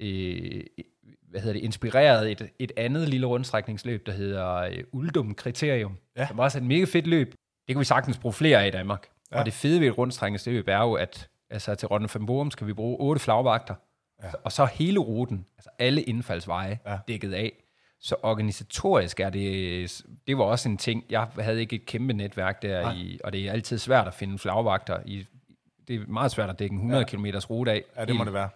øh, 0.00 0.62
hvad 1.30 1.40
hedder 1.40 1.52
det, 1.52 1.60
inspireret 1.64 2.30
et, 2.30 2.50
et 2.58 2.72
andet 2.76 3.08
lille 3.08 3.26
rundstrækningsløb, 3.26 4.06
der 4.06 4.12
hedder 4.12 4.54
øh, 4.54 4.84
Uldum 4.92 5.34
Kriterium, 5.34 5.96
ja. 6.16 6.26
som 6.26 6.38
også 6.38 6.58
er 6.58 6.62
et 6.62 6.68
mega 6.68 6.84
fedt 6.84 7.06
løb. 7.06 7.28
Det 7.66 7.74
kan 7.74 7.80
vi 7.80 7.84
sagtens 7.84 8.18
bruge 8.18 8.32
flere 8.32 8.62
af 8.62 8.66
i 8.66 8.70
Danmark. 8.70 9.08
Ja. 9.32 9.38
Og 9.38 9.46
det 9.46 9.52
fede 9.52 9.80
ved 9.80 9.88
et 9.88 9.98
rundstrækningsløb 9.98 10.68
er 10.68 10.78
jo, 10.78 10.92
at 10.94 11.28
altså, 11.50 11.74
til 11.74 11.88
Ronde 11.88 12.08
van 12.14 12.26
Boom 12.26 12.50
skal 12.50 12.66
vi 12.66 12.72
bruge 12.72 12.96
otte 13.00 13.20
flagvagter, 13.20 13.74
ja. 14.22 14.30
og 14.44 14.52
så 14.52 14.64
hele 14.64 14.98
ruten, 14.98 15.46
altså 15.58 15.70
alle 15.78 16.02
indfaldsveje, 16.02 16.78
ja. 16.86 16.98
dækket 17.08 17.32
af. 17.32 17.64
Så 18.00 18.16
organisatorisk 18.22 19.20
er 19.20 19.30
det, 19.30 20.02
det 20.26 20.38
var 20.38 20.44
også 20.44 20.68
en 20.68 20.76
ting, 20.76 21.04
jeg 21.10 21.28
havde 21.38 21.60
ikke 21.60 21.76
et 21.76 21.86
kæmpe 21.86 22.12
netværk 22.12 22.62
der, 22.62 22.92
i, 22.92 23.20
og 23.24 23.32
det 23.32 23.48
er 23.48 23.52
altid 23.52 23.78
svært 23.78 24.06
at 24.06 24.14
finde 24.14 24.38
flagvagter. 24.38 24.98
I, 25.04 25.26
det 25.88 25.96
er 25.96 26.06
meget 26.06 26.30
svært 26.30 26.50
at 26.50 26.58
dække 26.58 26.72
en 26.72 26.78
100 26.78 27.00
ja. 27.00 27.16
km 27.16 27.26
rute 27.50 27.72
af. 27.72 27.84
Ja, 27.96 28.04
det 28.04 28.16
må 28.16 28.24
det 28.24 28.32
være. 28.32 28.48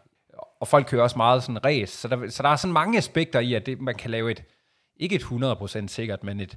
Og 0.60 0.68
folk 0.68 0.86
kører 0.86 1.02
også 1.02 1.16
meget 1.16 1.42
sådan 1.42 1.64
race, 1.64 1.96
så 1.96 2.08
der, 2.08 2.28
så 2.28 2.42
der 2.42 2.48
er 2.48 2.56
sådan 2.56 2.72
mange 2.72 2.98
aspekter 2.98 3.40
i, 3.40 3.54
at 3.54 3.66
det, 3.66 3.80
man 3.80 3.94
kan 3.94 4.10
lave 4.10 4.30
et, 4.30 4.44
ikke 4.96 5.14
et 5.14 5.22
100% 5.22 5.86
sikkert, 5.86 6.24
men 6.24 6.40
et, 6.40 6.56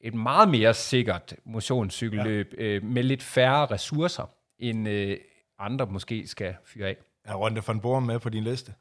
et 0.00 0.14
meget 0.14 0.48
mere 0.48 0.74
sikkert 0.74 1.34
motionscykelløb 1.44 2.54
ja. 2.58 2.64
øh, 2.64 2.84
med 2.84 3.02
lidt 3.02 3.22
færre 3.22 3.66
ressourcer, 3.66 4.30
end 4.58 4.88
øh, 4.88 5.16
andre 5.58 5.86
måske 5.86 6.26
skal 6.26 6.54
fyre 6.64 6.88
af. 6.88 6.96
Er 7.24 7.34
Ronde 7.34 7.62
van 7.66 7.80
Borum 7.80 8.02
med 8.02 8.18
på 8.18 8.28
din 8.28 8.44
liste? 8.44 8.74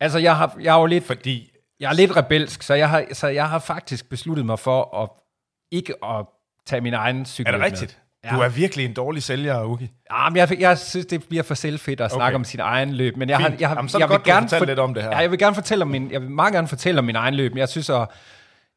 Altså, 0.00 0.18
jeg 0.18 0.36
har, 0.36 0.56
jeg 0.60 0.72
har 0.72 0.80
jo 0.80 0.86
lidt... 0.86 1.04
Fordi 1.04 1.51
jeg 1.82 1.88
er 1.88 1.94
lidt 1.94 2.16
rebelsk, 2.16 2.62
så 2.62 2.74
jeg 2.74 2.90
har, 2.90 3.04
så 3.12 3.26
jeg 3.26 3.48
har 3.48 3.58
faktisk 3.58 4.08
besluttet 4.08 4.46
mig 4.46 4.58
for 4.58 5.02
at 5.02 5.08
ikke 5.72 5.94
at 6.04 6.26
tage 6.66 6.80
min 6.80 6.94
egen 6.94 7.26
cykel 7.26 7.54
Er 7.54 7.56
det 7.56 7.64
rigtigt? 7.64 7.98
Med. 8.24 8.30
Ja. 8.30 8.36
Du 8.36 8.42
er 8.42 8.48
virkelig 8.48 8.84
en 8.84 8.94
dårlig 8.94 9.22
sælger, 9.22 9.64
Uki. 9.64 9.90
Ja, 10.12 10.28
men 10.28 10.36
jeg, 10.36 10.60
jeg 10.60 10.78
synes, 10.78 11.06
det 11.06 11.28
bliver 11.28 11.42
for 11.42 11.54
selvfedt 11.54 12.00
at 12.00 12.04
okay. 12.04 12.18
snakke 12.18 12.36
om 12.36 12.44
sin 12.44 12.60
egen 12.60 12.94
løb. 12.94 13.16
Men 13.16 13.28
jeg, 13.28 13.38
har, 13.38 13.48
jeg, 13.48 13.60
Jamen, 13.60 13.88
så 13.88 13.98
jeg 13.98 14.08
vil 14.08 14.16
godt, 14.16 14.26
gerne 14.26 14.48
fortælle 14.48 14.60
for, 14.60 14.66
lidt 14.66 14.78
om 14.78 14.94
det 14.94 15.02
her. 15.02 15.10
Ja, 15.10 15.18
jeg 15.18 15.30
vil 15.30 15.38
gerne 15.38 15.54
fortælle 15.54 15.82
om 15.82 15.88
min, 15.88 16.12
jeg 16.12 16.20
vil 16.20 16.30
meget 16.30 16.54
gerne 16.54 16.68
fortælle 16.68 16.98
om 16.98 17.04
min 17.04 17.16
egen 17.16 17.34
løb, 17.34 17.52
men 17.52 17.58
jeg 17.58 17.68
synes 17.68 17.90
at 17.90 18.08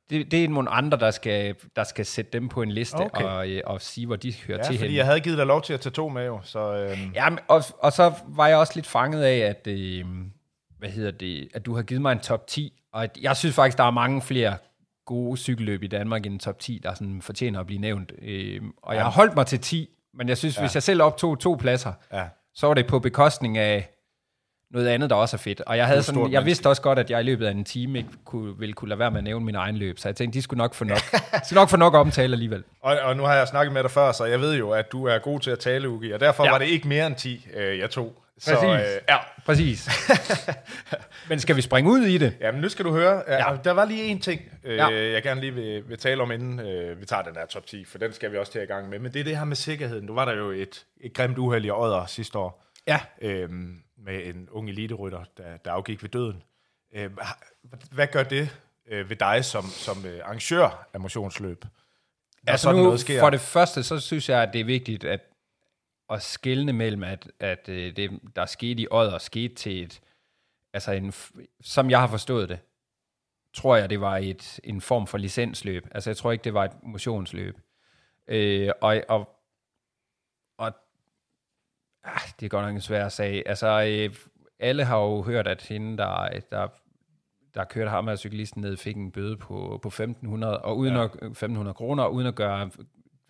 det, 0.09 0.31
det 0.31 0.43
er 0.43 0.50
nogle 0.50 0.69
andre, 0.69 0.97
der 0.97 1.12
skal, 1.12 1.55
der 1.75 1.83
skal 1.83 2.05
sætte 2.05 2.31
dem 2.33 2.50
på 2.50 2.62
en 2.62 2.71
liste 2.71 2.95
okay. 2.95 3.24
og, 3.24 3.50
øh, 3.50 3.62
og 3.65 3.81
sige, 3.81 4.07
hvor 4.07 4.15
de 4.15 4.33
hører 4.47 4.57
ja, 4.57 4.63
til 4.63 4.79
fordi 4.79 4.97
jeg 4.97 5.05
havde 5.05 5.19
givet 5.19 5.38
dig 5.38 5.45
lov 5.45 5.62
til 5.62 5.74
at 5.74 5.81
tage 5.81 5.93
to 5.93 6.09
med 6.09 6.25
jo. 6.25 6.39
Så, 6.43 6.75
øhm. 6.75 7.12
ja, 7.15 7.27
og, 7.47 7.63
og 7.79 7.93
så 7.93 8.13
var 8.27 8.47
jeg 8.47 8.57
også 8.57 8.74
lidt 8.75 8.88
fanget 8.88 9.24
af, 9.24 9.38
at, 9.38 9.67
øh, 9.67 10.05
hvad 10.79 10.89
hedder 10.89 11.12
det, 11.12 11.50
at 11.53 11.65
du 11.65 11.75
har 11.75 11.84
givet 11.84 12.01
mig 12.01 12.12
en 12.12 12.20
top 12.20 12.48
10, 12.48 12.82
og 12.94 13.08
jeg 13.22 13.38
synes 13.38 13.55
faktisk, 13.55 13.77
der 13.77 13.84
er 13.84 13.91
mange 13.91 14.22
flere 14.22 14.58
gode 15.05 15.38
cykelløb 15.38 15.84
i 15.84 15.88
Danmark 15.88 16.25
end 16.25 16.39
top 16.39 16.60
10, 16.60 16.79
der 16.84 16.94
sådan 16.94 17.22
fortjener 17.22 17.60
at 17.60 17.65
blive 17.65 17.82
nævnt. 17.82 18.12
Øh, 18.22 18.62
og 18.84 18.94
ja. 18.94 18.98
jeg 18.98 19.05
har 19.05 19.12
holdt 19.12 19.36
mig 19.36 19.46
til 19.46 19.60
10, 19.60 19.89
men 20.13 20.29
jeg 20.29 20.38
synes, 20.38 20.58
ja. 20.58 20.62
hvis 20.62 20.75
jeg 20.75 20.84
selv 20.84 21.01
optog 21.01 21.39
to 21.39 21.58
pladser, 21.60 21.94
ja. 22.13 22.24
så 22.53 22.67
var 22.67 22.74
det 22.74 22.88
på 22.88 23.00
bekostning 23.00 23.58
af 23.58 23.89
noget 24.72 24.88
andet, 24.88 25.10
der 25.10 25.15
også 25.15 25.36
er 25.36 25.39
fedt. 25.39 25.62
Og 25.62 25.77
jeg, 25.77 25.88
havde 25.88 26.03
sådan, 26.03 26.32
jeg 26.32 26.46
vidste 26.46 26.70
også 26.70 26.82
godt, 26.82 27.00
at 27.00 27.10
jeg 27.10 27.20
i 27.20 27.24
løbet 27.24 27.46
af 27.46 27.51
en 27.51 27.65
time 27.65 27.98
ikke 27.98 28.10
kunne, 28.25 28.60
ville 28.60 28.74
kunne 28.74 28.89
lade 28.89 29.00
være 29.00 29.12
med 29.12 29.17
at 29.17 29.24
nævne 29.24 29.46
min 29.46 29.55
egen 29.55 29.77
løb, 29.77 30.00
så 30.00 30.08
jeg 30.08 30.15
tænkte, 30.15 30.38
de 30.38 30.41
skulle 30.41 30.58
nok 30.58 30.74
få 30.74 30.84
nok, 30.84 30.98
skulle 31.46 31.60
nok 31.60 31.70
få 31.70 31.77
nok 31.77 31.94
omtale 31.94 32.34
alligevel. 32.34 32.63
Og, 32.82 33.00
og 33.00 33.17
nu 33.17 33.24
har 33.24 33.36
jeg 33.36 33.48
snakket 33.48 33.74
med 33.74 33.84
dig 33.84 33.91
før, 33.91 34.12
så 34.12 34.25
jeg 34.25 34.39
ved 34.39 34.58
jo, 34.58 34.72
at 34.72 34.91
du 34.91 35.05
er 35.05 35.17
god 35.17 35.39
til 35.39 35.51
at 35.51 35.60
tale, 35.60 35.89
Ugi, 35.89 36.12
og 36.12 36.20
derfor 36.20 36.46
ja. 36.46 36.51
var 36.51 36.58
det 36.58 36.65
ikke 36.65 36.88
mere 36.88 37.08
end 37.08 37.15
10, 37.15 37.48
øh, 37.53 37.79
jeg 37.79 37.89
tog. 37.89 38.24
Præcis. 38.43 38.60
Så, 38.60 38.74
øh, 38.74 39.02
ja. 39.10 39.17
Præcis. 39.45 39.89
Men 41.30 41.39
skal 41.39 41.56
vi 41.56 41.62
springe 41.62 41.91
ud 41.91 42.00
i 42.00 42.17
det? 42.17 42.38
Jamen, 42.39 42.62
nu 42.62 42.69
skal 42.69 42.86
du 42.86 42.91
høre. 42.91 43.24
Ja. 43.28 43.58
Der 43.63 43.71
var 43.71 43.86
lige 43.86 44.04
en 44.04 44.21
ting, 44.21 44.41
øh, 44.63 44.78
ja. 44.78 44.88
jeg 44.88 45.24
gerne 45.24 45.41
lige 45.41 45.54
vil, 45.54 45.89
vil 45.89 45.98
tale 45.98 46.21
om, 46.21 46.32
inden 46.32 46.60
øh, 46.60 47.02
vi 47.02 47.06
tager 47.06 47.21
den 47.21 47.36
her 47.36 47.45
top 47.45 47.65
10, 47.65 47.86
for 47.86 47.98
den 47.98 48.13
skal 48.13 48.32
vi 48.32 48.38
også 48.38 48.52
til 48.52 48.62
i 48.62 48.65
gang 48.65 48.89
med. 48.89 49.00
Men 49.00 49.13
det 49.13 49.19
er 49.19 49.24
det 49.24 49.38
her 49.38 49.45
med 49.45 49.56
sikkerheden. 49.56 50.06
Nu 50.06 50.13
var 50.13 50.26
der 50.26 50.34
jo 50.34 50.52
et, 50.52 50.86
et 51.02 51.13
grimt 51.13 51.38
uheld 51.38 51.65
i 51.65 51.71
Odder 51.71 52.06
sidste 52.06 52.38
år. 52.38 52.65
Ja. 52.88 53.00
Øhm, 53.21 53.82
med 53.98 54.26
en 54.26 54.48
ung 54.52 54.69
eliterytter, 54.69 55.24
der, 55.38 55.58
der 55.65 55.71
afgik 55.71 56.04
ved 56.04 56.10
døden. 56.10 56.43
Øh, 56.95 57.10
hvad 57.91 58.08
gør 58.08 58.24
det 58.24 58.50
øh, 58.91 59.10
ved 59.10 59.15
dig 59.15 59.45
som, 59.45 59.63
som 59.63 60.06
øh, 60.06 60.19
arrangør 60.24 60.88
af 60.93 61.00
motionsløb? 61.00 61.65
Altså 62.48 62.71
nu, 62.71 62.84
noget 62.84 63.00
sker? 63.00 63.19
for 63.19 63.30
det 63.30 63.41
første, 63.41 63.84
så 63.84 64.00
synes 64.00 64.30
jeg, 64.30 64.41
at 64.41 64.50
det 64.54 64.62
er 64.62 64.65
vigtigt 64.65 65.04
at, 65.04 65.19
at 66.10 66.22
skille 66.22 66.74
mellem, 66.74 67.04
at, 67.04 67.32
at 67.39 67.70
øh, 67.70 67.96
det, 67.96 68.20
der 68.36 68.46
skete 68.46 68.82
i 68.82 68.88
Odder, 68.91 69.18
skete 69.18 69.56
til 69.56 69.84
et, 69.84 70.02
altså 70.74 70.91
en, 70.91 71.13
som 71.62 71.89
jeg 71.89 72.00
har 72.00 72.08
forstået 72.08 72.50
det, 72.50 72.60
tror 73.54 73.76
jeg, 73.76 73.89
det 73.89 74.02
var 74.02 74.18
et, 74.18 74.60
en 74.63 74.82
form 74.82 75.08
for 75.08 75.18
licensløb. 75.18 75.88
Altså 75.91 76.10
jeg 76.10 76.18
tror 76.18 76.32
ikke, 76.32 76.44
det 76.44 76.54
var 76.54 76.65
et 76.65 76.84
motionsløb. 76.84 77.58
Øh, 78.28 78.70
og, 78.82 79.02
og, 79.08 79.30
og 80.58 80.74
ah, 82.04 82.22
det 82.39 82.46
er 82.46 82.50
godt 82.50 82.65
nok 82.65 82.76
en 82.76 82.82
svær 82.82 83.10
sag. 83.10 83.44
Altså, 83.46 83.68
øh, 83.68 84.15
alle 84.60 84.84
har 84.84 84.98
jo 84.98 85.22
hørt, 85.22 85.48
at 85.48 85.62
hende, 85.62 85.98
der, 85.98 86.30
der, 86.52 86.68
der 87.54 87.63
kørte 87.63 87.89
ham 87.89 88.08
her 88.08 88.15
cyklisten 88.15 88.62
ned, 88.62 88.78
fik 88.78 88.96
en 88.96 89.12
bøde 89.12 89.38
på, 89.38 89.80
på 89.82 89.88
1500, 89.88 90.62
og 90.62 90.78
uden 90.78 90.94
ja. 90.94 91.04
at, 91.04 91.12
1500 91.12 91.74
kroner, 91.74 92.08
uden 92.08 92.28
at 92.28 92.36
gøre, 92.36 92.72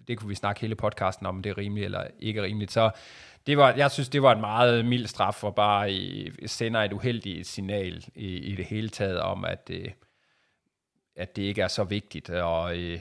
det 0.07 0.17
kunne 0.17 0.29
vi 0.29 0.35
snakke 0.35 0.61
hele 0.61 0.75
podcasten 0.75 1.25
om, 1.25 1.41
det 1.41 1.49
er 1.49 1.57
rimeligt 1.57 1.85
eller 1.85 2.03
ikke 2.19 2.43
rimeligt. 2.43 2.71
Så 2.71 2.91
det 3.47 3.57
var, 3.57 3.73
jeg 3.73 3.91
synes, 3.91 4.09
det 4.09 4.21
var 4.21 4.31
en 4.31 4.41
meget 4.41 4.85
mild 4.85 5.07
straf, 5.07 5.43
og 5.43 5.55
bare 5.55 5.91
i, 5.91 6.31
sender 6.45 6.81
et 6.81 6.93
uheldigt 6.93 7.47
signal 7.47 8.05
i, 8.15 8.27
i 8.27 8.55
det 8.55 8.65
hele 8.65 8.89
taget 8.89 9.19
om, 9.19 9.45
at, 9.45 9.69
øh, 9.73 9.89
at 11.15 11.35
det 11.35 11.41
ikke 11.41 11.61
er 11.61 11.67
så 11.67 11.83
vigtigt, 11.83 12.29
og 12.29 12.77
øh, 12.77 12.99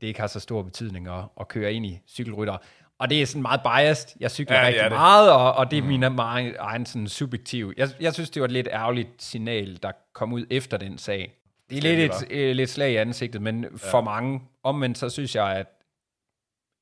det 0.00 0.06
ikke 0.06 0.20
har 0.20 0.26
så 0.26 0.40
stor 0.40 0.62
betydning 0.62 1.08
at, 1.08 1.24
at 1.40 1.48
køre 1.48 1.72
ind 1.72 1.86
i 1.86 2.00
cykelrytter. 2.08 2.56
Og 2.98 3.10
det 3.10 3.22
er 3.22 3.26
sådan 3.26 3.42
meget 3.42 3.60
biased. 3.62 4.16
Jeg 4.20 4.30
cykler 4.30 4.56
ja, 4.56 4.66
rigtig 4.66 4.82
det 4.82 4.92
meget, 4.92 5.32
og, 5.32 5.52
og 5.54 5.70
det 5.70 5.78
er 5.78 5.82
mm. 5.82 5.88
min 5.88 6.00
meget 6.14 6.56
egen 6.58 6.86
sådan 6.86 7.08
subjektiv. 7.08 7.72
Jeg, 7.76 7.88
jeg 8.00 8.14
synes, 8.14 8.30
det 8.30 8.40
var 8.42 8.46
et 8.46 8.52
lidt 8.52 8.68
ærgerligt 8.72 9.22
signal, 9.22 9.78
der 9.82 9.92
kom 10.12 10.32
ud 10.32 10.46
efter 10.50 10.76
den 10.76 10.98
sag. 10.98 11.32
Det 11.70 11.78
er 11.78 11.82
lidt 11.82 12.12
et 12.12 12.26
øh, 12.30 12.56
lidt 12.56 12.70
slag 12.70 12.92
i 12.92 12.96
ansigtet, 12.96 13.42
men 13.42 13.62
ja. 13.64 13.90
for 13.90 14.00
mange. 14.00 14.42
Omvendt 14.62 14.98
så 14.98 15.08
synes 15.08 15.36
jeg, 15.36 15.56
at 15.56 15.66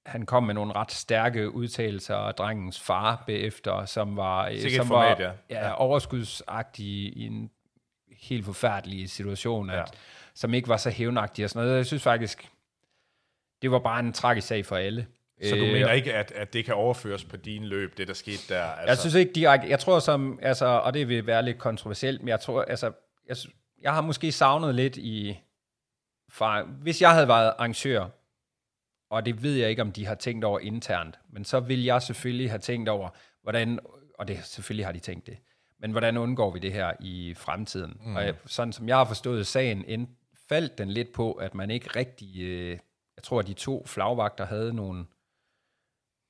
han 0.06 0.26
kom 0.26 0.42
med 0.42 0.54
nogle 0.54 0.72
ret 0.72 0.92
stærke 0.92 1.50
udtalelser 1.50 2.16
af 2.16 2.34
drengens 2.34 2.80
far 2.80 3.24
bagefter, 3.26 3.84
som 3.84 4.16
var, 4.16 4.52
som 4.76 4.86
format, 4.86 5.18
var 5.18 5.24
ja. 5.50 5.66
Ja, 5.66 5.80
overskudsagtig 5.80 6.86
i 6.86 7.26
en 7.26 7.50
helt 8.18 8.44
forfærdelig 8.44 9.10
situation, 9.10 9.70
at, 9.70 9.78
ja. 9.78 9.84
som 10.34 10.54
ikke 10.54 10.68
var 10.68 10.76
så 10.76 10.90
hævnagtig 10.90 11.44
og 11.44 11.50
sådan 11.50 11.66
noget. 11.66 11.76
Jeg 11.76 11.86
synes 11.86 12.02
faktisk, 12.02 12.48
det 13.62 13.70
var 13.70 13.78
bare 13.78 14.00
en 14.00 14.12
tragisk 14.12 14.46
sag 14.46 14.66
for 14.66 14.76
alle. 14.76 15.06
Så 15.44 15.54
du 15.54 15.64
øh, 15.64 15.72
mener 15.72 15.92
ikke, 15.92 16.14
at, 16.14 16.32
at 16.32 16.52
det 16.52 16.64
kan 16.64 16.74
overføres 16.74 17.24
på 17.24 17.36
din 17.36 17.64
løb, 17.64 17.98
det 17.98 18.08
der 18.08 18.14
skete 18.14 18.54
der? 18.54 18.62
Altså? 18.62 18.86
Jeg 18.90 18.98
synes 18.98 19.14
ikke 19.14 19.32
direkte. 19.32 19.68
Jeg 19.68 19.78
tror 19.78 19.98
som, 19.98 20.38
altså, 20.42 20.66
og 20.66 20.94
det 20.94 21.08
vil 21.08 21.26
være 21.26 21.44
lidt 21.44 21.58
kontroversielt, 21.58 22.20
men 22.20 22.28
jeg 22.28 22.40
tror, 22.40 22.62
altså, 22.62 22.92
jeg, 23.28 23.36
jeg 23.82 23.94
har 23.94 24.00
måske 24.00 24.32
savnet 24.32 24.74
lidt 24.74 24.96
i, 24.96 25.38
fra, 26.30 26.62
hvis 26.62 27.02
jeg 27.02 27.10
havde 27.10 27.28
været 27.28 27.54
arrangør, 27.58 28.06
og 29.10 29.26
det 29.26 29.42
ved 29.42 29.54
jeg 29.54 29.70
ikke, 29.70 29.82
om 29.82 29.92
de 29.92 30.06
har 30.06 30.14
tænkt 30.14 30.44
over 30.44 30.58
internt, 30.58 31.18
men 31.30 31.44
så 31.44 31.60
vil 31.60 31.84
jeg 31.84 32.02
selvfølgelig 32.02 32.50
have 32.50 32.58
tænkt 32.58 32.88
over, 32.88 33.08
hvordan, 33.42 33.78
og 34.18 34.28
det 34.28 34.44
selvfølgelig 34.44 34.86
har 34.86 34.92
de 34.92 34.98
tænkt 34.98 35.26
det, 35.26 35.36
men 35.78 35.90
hvordan 35.90 36.16
undgår 36.16 36.50
vi 36.50 36.58
det 36.58 36.72
her 36.72 36.92
i 37.00 37.34
fremtiden? 37.36 38.00
Mm. 38.04 38.16
Og 38.16 38.24
jeg, 38.24 38.34
sådan 38.46 38.72
som 38.72 38.88
jeg 38.88 38.96
har 38.96 39.04
forstået 39.04 39.46
sagen, 39.46 39.84
end, 39.86 40.08
faldt 40.48 40.78
den 40.78 40.90
lidt 40.90 41.12
på, 41.12 41.32
at 41.32 41.54
man 41.54 41.70
ikke 41.70 41.88
rigtig, 41.96 42.40
øh, 42.40 42.70
jeg 43.16 43.22
tror, 43.22 43.38
at 43.38 43.46
de 43.46 43.54
to 43.54 43.86
flagvagter 43.86 44.46
havde 44.46 44.74
nogle 44.74 45.06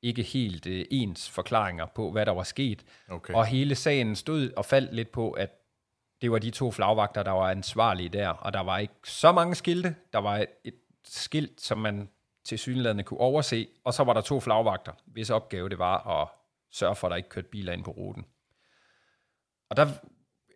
ikke 0.02 0.22
helt 0.22 0.66
øh, 0.66 0.84
ens 0.90 1.30
forklaringer 1.30 1.86
på, 1.86 2.10
hvad 2.10 2.26
der 2.26 2.32
var 2.32 2.42
sket. 2.42 2.84
Okay. 3.08 3.34
Og 3.34 3.46
hele 3.46 3.74
sagen 3.74 4.16
stod 4.16 4.50
og 4.56 4.64
faldt 4.64 4.94
lidt 4.94 5.12
på, 5.12 5.30
at 5.30 5.50
det 6.22 6.30
var 6.30 6.38
de 6.38 6.50
to 6.50 6.70
flagvagter, 6.70 7.22
der 7.22 7.30
var 7.30 7.50
ansvarlige 7.50 8.08
der, 8.08 8.28
og 8.28 8.52
der 8.52 8.60
var 8.60 8.78
ikke 8.78 8.94
så 9.04 9.32
mange 9.32 9.54
skilte. 9.54 9.94
Der 10.12 10.18
var 10.18 10.38
et, 10.38 10.46
et 10.64 10.74
skilt, 11.04 11.60
som 11.60 11.78
man 11.78 12.08
til 12.46 12.58
synlædende 12.58 13.04
kunne 13.04 13.20
overse, 13.20 13.68
og 13.84 13.94
så 13.94 14.04
var 14.04 14.12
der 14.12 14.20
to 14.20 14.40
flagvagter, 14.40 14.92
hvis 15.06 15.30
opgave 15.30 15.68
det 15.68 15.78
var 15.78 16.22
at 16.22 16.28
sørge 16.70 16.96
for, 16.96 17.06
at 17.06 17.10
der 17.10 17.16
ikke 17.16 17.28
kørte 17.28 17.48
biler 17.48 17.72
ind 17.72 17.84
på 17.84 17.90
ruten. 17.90 18.24
Og 19.70 19.76
der, 19.76 19.86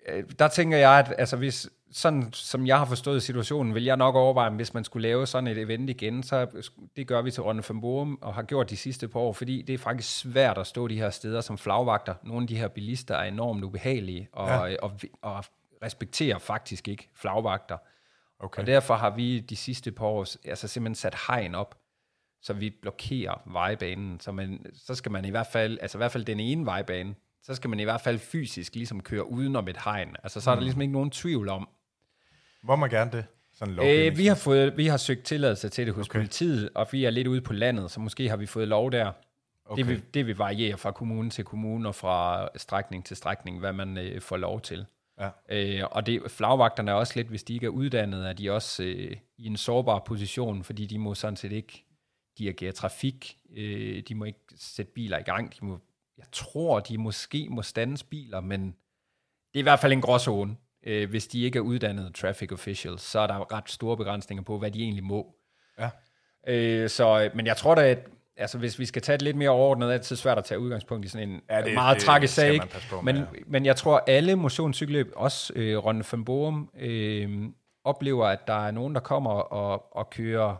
øh, 0.08 0.24
der 0.38 0.48
tænker 0.48 0.78
jeg, 0.78 0.98
at 0.98 1.14
altså, 1.18 1.36
hvis, 1.36 1.70
sådan 1.92 2.32
som 2.32 2.66
jeg 2.66 2.78
har 2.78 2.84
forstået 2.84 3.22
situationen, 3.22 3.74
vil 3.74 3.84
jeg 3.84 3.96
nok 3.96 4.14
overveje, 4.14 4.50
hvis 4.50 4.74
man 4.74 4.84
skulle 4.84 5.08
lave 5.08 5.26
sådan 5.26 5.46
et 5.46 5.58
event 5.58 5.90
igen, 5.90 6.22
så 6.22 6.62
det 6.96 7.06
gør 7.06 7.22
vi 7.22 7.30
til 7.30 7.42
Ronde 7.42 7.62
Femborum 7.62 8.18
og 8.22 8.34
har 8.34 8.42
gjort 8.42 8.70
de 8.70 8.76
sidste 8.76 9.08
par 9.08 9.20
år, 9.20 9.32
fordi 9.32 9.62
det 9.62 9.74
er 9.74 9.78
faktisk 9.78 10.18
svært 10.18 10.58
at 10.58 10.66
stå 10.66 10.88
de 10.88 10.98
her 10.98 11.10
steder 11.10 11.40
som 11.40 11.58
flagvagter. 11.58 12.14
Nogle 12.22 12.42
af 12.42 12.48
de 12.48 12.56
her 12.56 12.68
bilister 12.68 13.14
er 13.14 13.24
enormt 13.24 13.64
ubehagelige 13.64 14.28
og, 14.32 14.48
ja. 14.48 14.58
og, 14.58 14.70
og, 14.82 14.92
og 15.22 15.44
respekterer 15.82 16.38
faktisk 16.38 16.88
ikke 16.88 17.10
flagvagter. 17.14 17.78
Okay. 18.38 18.60
Og 18.60 18.66
derfor 18.66 18.94
har 18.94 19.10
vi 19.10 19.40
de 19.40 19.56
sidste 19.56 19.92
par 19.92 20.06
år 20.06 20.26
altså 20.44 20.68
simpelthen 20.68 20.94
sat 20.94 21.16
hegn 21.26 21.54
op, 21.54 21.79
så 22.42 22.52
vi 22.52 22.70
blokerer 22.82 23.42
vejbanen. 23.46 24.20
Så, 24.20 24.32
man, 24.32 24.66
så 24.74 24.94
skal 24.94 25.12
man 25.12 25.24
i 25.24 25.30
hvert 25.30 25.46
fald, 25.52 25.78
altså 25.80 25.98
i 25.98 26.00
hvert 26.00 26.12
fald 26.12 26.24
den 26.24 26.40
ene 26.40 26.66
vejbane, 26.66 27.14
så 27.42 27.54
skal 27.54 27.70
man 27.70 27.80
i 27.80 27.84
hvert 27.84 28.00
fald 28.00 28.18
fysisk 28.18 28.74
ligesom 28.74 29.02
køre 29.02 29.30
udenom 29.30 29.68
et 29.68 29.76
hegn. 29.84 30.16
Altså 30.22 30.40
så 30.40 30.50
er 30.50 30.54
der 30.54 30.62
ligesom 30.62 30.80
ikke 30.80 30.92
nogen 30.92 31.10
tvivl 31.10 31.48
om. 31.48 31.68
Må 32.62 32.76
man 32.76 32.90
gerne 32.90 33.10
det? 33.10 33.24
Sådan 33.54 33.78
Øh, 33.82 34.18
vi, 34.18 34.26
har 34.26 34.34
fået, 34.34 34.76
vi 34.76 34.86
har 34.86 34.96
søgt 34.96 35.24
tilladelse 35.24 35.68
til 35.68 35.86
det 35.86 35.94
hos 35.94 36.08
okay. 36.08 36.18
politiet, 36.18 36.70
og 36.74 36.88
vi 36.92 37.04
er 37.04 37.10
lidt 37.10 37.26
ude 37.26 37.40
på 37.40 37.52
landet, 37.52 37.90
så 37.90 38.00
måske 38.00 38.28
har 38.28 38.36
vi 38.36 38.46
fået 38.46 38.68
lov 38.68 38.92
der. 38.92 39.12
Okay. 39.64 39.82
Det, 39.82 39.88
vil, 39.88 40.02
det 40.14 40.26
vil 40.26 40.36
variere 40.36 40.78
fra 40.78 40.92
kommune 40.92 41.30
til 41.30 41.44
kommune 41.44 41.88
og 41.88 41.94
fra 41.94 42.48
strækning 42.56 43.04
til 43.04 43.16
strækning, 43.16 43.58
hvad 43.58 43.72
man 43.72 43.98
øh, 43.98 44.20
får 44.20 44.36
lov 44.36 44.60
til. 44.60 44.86
Ja. 45.20 45.28
Øh, 45.48 45.84
og 45.90 46.06
det, 46.06 46.22
flagvagterne 46.28 46.90
er 46.90 46.94
også 46.94 47.12
lidt, 47.16 47.28
hvis 47.28 47.42
de 47.42 47.54
ikke 47.54 47.66
er 47.66 47.70
uddannet, 47.70 48.28
er 48.28 48.32
de 48.32 48.50
også 48.50 48.82
øh, 48.82 49.16
i 49.38 49.46
en 49.46 49.56
sårbar 49.56 49.98
position, 50.06 50.64
fordi 50.64 50.86
de 50.86 50.98
må 50.98 51.14
sådan 51.14 51.36
set 51.36 51.52
ikke 51.52 51.84
dirigere 52.38 52.72
trafik, 52.72 53.36
øh, 53.56 54.02
de 54.08 54.14
må 54.14 54.24
ikke 54.24 54.38
sætte 54.56 54.92
biler 54.92 55.18
i 55.18 55.22
gang, 55.22 55.52
de 55.60 55.64
må, 55.64 55.78
jeg 56.18 56.26
tror, 56.32 56.80
de 56.80 56.98
måske 56.98 57.46
må 57.50 57.62
standes 57.62 58.02
biler, 58.02 58.40
men 58.40 58.62
det 59.52 59.54
er 59.54 59.58
i 59.58 59.62
hvert 59.62 59.80
fald 59.80 59.92
en 59.92 60.00
gråzone. 60.00 60.56
Øh, 60.86 61.10
hvis 61.10 61.26
de 61.26 61.42
ikke 61.42 61.56
er 61.56 61.60
uddannede 61.62 62.12
traffic 62.12 62.52
officials, 62.52 63.02
så 63.02 63.20
er 63.20 63.26
der 63.26 63.52
ret 63.52 63.70
store 63.70 63.96
begrænsninger 63.96 64.42
på, 64.42 64.58
hvad 64.58 64.70
de 64.70 64.82
egentlig 64.82 65.04
må. 65.04 65.34
Ja. 65.78 65.90
Øh, 66.48 66.88
så, 66.90 67.30
men 67.34 67.46
jeg 67.46 67.56
tror 67.56 67.74
da, 67.74 67.90
at 67.90 67.98
altså, 68.36 68.58
hvis 68.58 68.78
vi 68.78 68.86
skal 68.86 69.02
tage 69.02 69.16
det 69.18 69.22
lidt 69.22 69.36
mere 69.36 69.50
overordnet, 69.50 69.92
er 69.92 69.96
det 69.96 70.06
så 70.06 70.16
svært 70.16 70.38
at 70.38 70.44
tage 70.44 70.58
udgangspunkt 70.58 71.04
i 71.06 71.08
sådan 71.08 71.28
en 71.30 71.40
Ja, 71.50 71.62
det- 71.62 71.74
meget 71.74 71.96
det 71.96 72.04
tragisk 72.04 72.34
sag. 72.34 72.52
ikke? 72.52 72.66
på 72.90 73.00
Men, 73.00 73.16
ja. 73.16 73.22
men 73.46 73.66
jeg 73.66 73.76
tror, 73.76 74.04
alle 74.06 74.36
motionscykelløb, 74.36 75.12
også 75.16 75.52
øh, 75.56 75.78
Ronde 75.78 76.04
van 76.12 76.24
Borum, 76.24 76.70
øh, 76.78 77.48
oplever, 77.84 78.26
at 78.26 78.46
der 78.46 78.66
er 78.66 78.70
nogen, 78.70 78.94
der 78.94 79.00
kommer 79.00 79.30
og, 79.30 79.96
og 79.96 80.10
kører, 80.10 80.56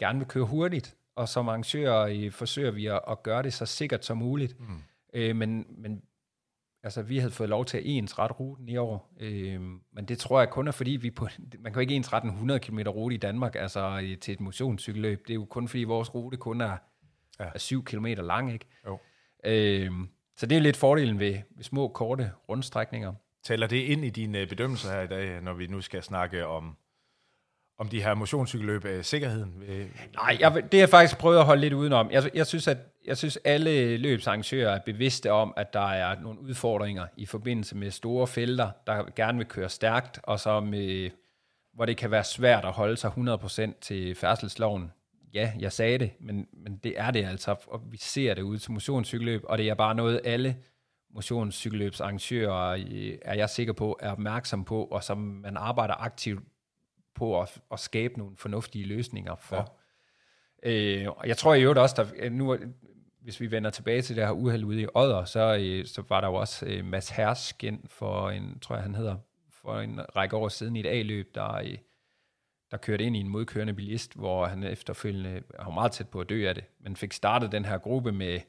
gerne 0.00 0.18
vil 0.18 0.28
køre 0.28 0.44
hurtigt, 0.44 0.96
og 1.16 1.28
som 1.28 1.48
arrangører 1.48 2.06
øh, 2.06 2.32
forsøger 2.32 2.70
vi 2.70 2.86
at, 2.86 3.00
at 3.10 3.22
gøre 3.22 3.42
det 3.42 3.52
så 3.52 3.66
sikkert 3.66 4.04
som 4.04 4.16
muligt. 4.16 4.60
Mm. 4.60 4.66
Øh, 5.14 5.36
men, 5.36 5.66
men 5.78 6.02
altså, 6.82 7.02
vi 7.02 7.18
havde 7.18 7.32
fået 7.32 7.48
lov 7.48 7.64
til 7.64 7.76
at 7.76 7.82
ensrette 7.86 8.34
ruten 8.34 8.68
i 8.68 8.76
år, 8.76 9.12
øh, 9.20 9.60
men 9.92 10.04
det 10.08 10.18
tror 10.18 10.40
jeg 10.40 10.50
kun 10.50 10.68
er 10.68 10.72
fordi, 10.72 10.90
vi 10.90 11.10
på, 11.10 11.28
man 11.60 11.72
kan 11.72 11.74
jo 11.74 11.80
ikke 11.80 11.94
ensrette 11.94 12.26
en 12.26 12.32
100 12.32 12.60
km 12.60 12.78
rute 12.78 13.14
i 13.14 13.18
Danmark 13.18 13.56
altså, 13.56 14.00
øh, 14.02 14.18
til 14.18 14.32
et 14.32 14.40
motionscykelløb. 14.40 15.22
Det 15.26 15.30
er 15.30 15.34
jo 15.34 15.44
kun 15.44 15.68
fordi, 15.68 15.84
vores 15.84 16.14
rute 16.14 16.36
kun 16.36 16.60
er, 16.60 16.76
Ja. 17.40 17.50
er 17.54 17.58
7 17.58 17.84
km 17.84 18.06
lang, 18.06 18.52
ikke? 18.52 18.66
Jo. 18.86 18.98
Øh, 19.44 19.90
så 20.36 20.46
det 20.46 20.56
er 20.56 20.60
lidt 20.60 20.76
fordelen 20.76 21.18
ved, 21.18 21.38
ved 21.50 21.64
små, 21.64 21.88
korte 21.88 22.32
rundstrækninger. 22.48 23.12
Tæller 23.44 23.66
det 23.66 23.76
ind 23.76 24.04
i 24.04 24.10
dine 24.10 24.46
bedømmelser 24.46 24.92
her 24.92 25.00
i 25.00 25.06
dag, 25.06 25.42
når 25.42 25.54
vi 25.54 25.66
nu 25.66 25.80
skal 25.80 26.02
snakke 26.02 26.46
om, 26.46 26.76
om 27.80 27.88
de 27.88 28.02
her 28.02 28.14
motionscykelløb 28.14 28.84
øh, 28.84 29.04
sikkerheden? 29.04 29.62
Øh, 29.68 29.86
Nej, 30.14 30.36
jeg, 30.40 30.54
det 30.54 30.74
har 30.74 30.78
jeg 30.78 30.88
faktisk 30.88 31.18
prøvet 31.18 31.38
at 31.38 31.44
holde 31.44 31.60
lidt 31.60 31.72
udenom. 31.72 32.10
Jeg, 32.10 32.30
jeg, 32.34 32.46
synes, 32.46 32.68
at 32.68 32.78
jeg 33.06 33.16
synes, 33.16 33.38
alle 33.44 33.96
løbsarrangører 33.96 34.74
er 34.74 34.78
bevidste 34.86 35.32
om, 35.32 35.54
at 35.56 35.72
der 35.72 35.88
er 35.90 36.20
nogle 36.20 36.40
udfordringer 36.40 37.06
i 37.16 37.26
forbindelse 37.26 37.76
med 37.76 37.90
store 37.90 38.26
felter, 38.26 38.70
der 38.86 39.04
gerne 39.16 39.38
vil 39.38 39.46
køre 39.46 39.68
stærkt, 39.68 40.20
og 40.22 40.40
så 40.40 40.60
med, 40.60 41.10
hvor 41.74 41.84
det 41.84 41.96
kan 41.96 42.10
være 42.10 42.24
svært 42.24 42.64
at 42.64 42.72
holde 42.72 42.96
sig 42.96 43.10
100% 43.10 43.80
til 43.80 44.14
færdselsloven. 44.14 44.92
Ja, 45.34 45.52
jeg 45.58 45.72
sagde 45.72 45.98
det, 45.98 46.10
men, 46.20 46.46
men 46.52 46.76
det 46.76 46.94
er 46.96 47.10
det 47.10 47.24
altså, 47.24 47.56
og 47.66 47.80
vi 47.90 47.96
ser 47.96 48.34
det 48.34 48.42
ude 48.42 48.58
til 48.58 48.72
motionscykelløb, 48.72 49.42
og 49.44 49.58
det 49.58 49.68
er 49.68 49.74
bare 49.74 49.94
noget, 49.94 50.20
alle 50.24 50.56
motionscykelløbsarrangører 51.14 52.70
øh, 52.90 53.18
er 53.22 53.34
jeg 53.34 53.50
sikker 53.50 53.72
på, 53.72 53.98
er 54.00 54.12
opmærksom 54.12 54.64
på, 54.64 54.84
og 54.84 55.04
som 55.04 55.18
man 55.18 55.56
arbejder 55.56 55.94
aktivt 55.94 56.42
på 57.14 57.40
at, 57.40 57.60
at 57.72 57.80
skabe 57.80 58.18
nogle 58.18 58.36
fornuftige 58.36 58.86
løsninger 58.86 59.34
for. 59.34 59.76
Ja. 60.64 61.02
Øh, 61.02 61.08
og 61.08 61.28
jeg 61.28 61.36
tror 61.36 61.54
i 61.54 61.62
øvrigt 61.62 61.78
også, 61.78 61.94
der, 62.02 62.30
nu, 62.30 62.56
hvis 63.22 63.40
vi 63.40 63.50
vender 63.50 63.70
tilbage 63.70 64.02
til 64.02 64.16
det 64.16 64.24
her 64.24 64.32
uheld 64.32 64.64
ude 64.64 64.82
i 64.82 64.86
Odder, 64.94 65.24
så, 65.24 65.56
øh, 65.60 65.86
så 65.86 66.02
var 66.08 66.20
der 66.20 66.28
jo 66.28 66.34
også 66.34 66.66
øh, 66.66 66.84
Mads 66.84 67.08
Hersken 67.08 67.84
for 67.88 68.30
en, 68.30 68.58
tror 68.58 68.74
jeg 68.76 68.82
han 68.82 68.94
hedder, 68.94 69.16
for 69.50 69.80
en 69.80 70.00
række 70.16 70.36
år 70.36 70.48
siden 70.48 70.76
i 70.76 70.80
et 70.80 70.86
A-løb, 70.86 71.34
der, 71.34 71.54
øh, 71.54 71.78
der 72.70 72.76
kørte 72.76 73.04
ind 73.04 73.16
i 73.16 73.20
en 73.20 73.28
modkørende 73.28 73.74
bilist, 73.74 74.14
hvor 74.14 74.46
han 74.46 74.62
efterfølgende 74.62 75.42
var 75.58 75.70
meget 75.70 75.92
tæt 75.92 76.08
på 76.08 76.20
at 76.20 76.28
dø 76.28 76.48
af 76.48 76.54
det, 76.54 76.64
men 76.80 76.96
fik 76.96 77.12
startet 77.12 77.52
den 77.52 77.64
her 77.64 77.78
gruppe 77.78 78.12
med, 78.12 78.40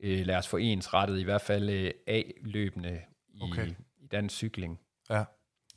øh, 0.00 0.26
lad 0.26 0.36
os 0.36 0.48
få 0.48 0.56
ensrettet 0.56 1.20
i 1.20 1.24
hvert 1.24 1.40
fald 1.40 1.70
øh, 1.70 1.90
A-løbende 2.06 3.00
i, 3.28 3.40
okay. 3.42 3.68
i 3.96 4.06
dansk 4.06 4.36
cykling 4.36 4.80
ja. 5.10 5.24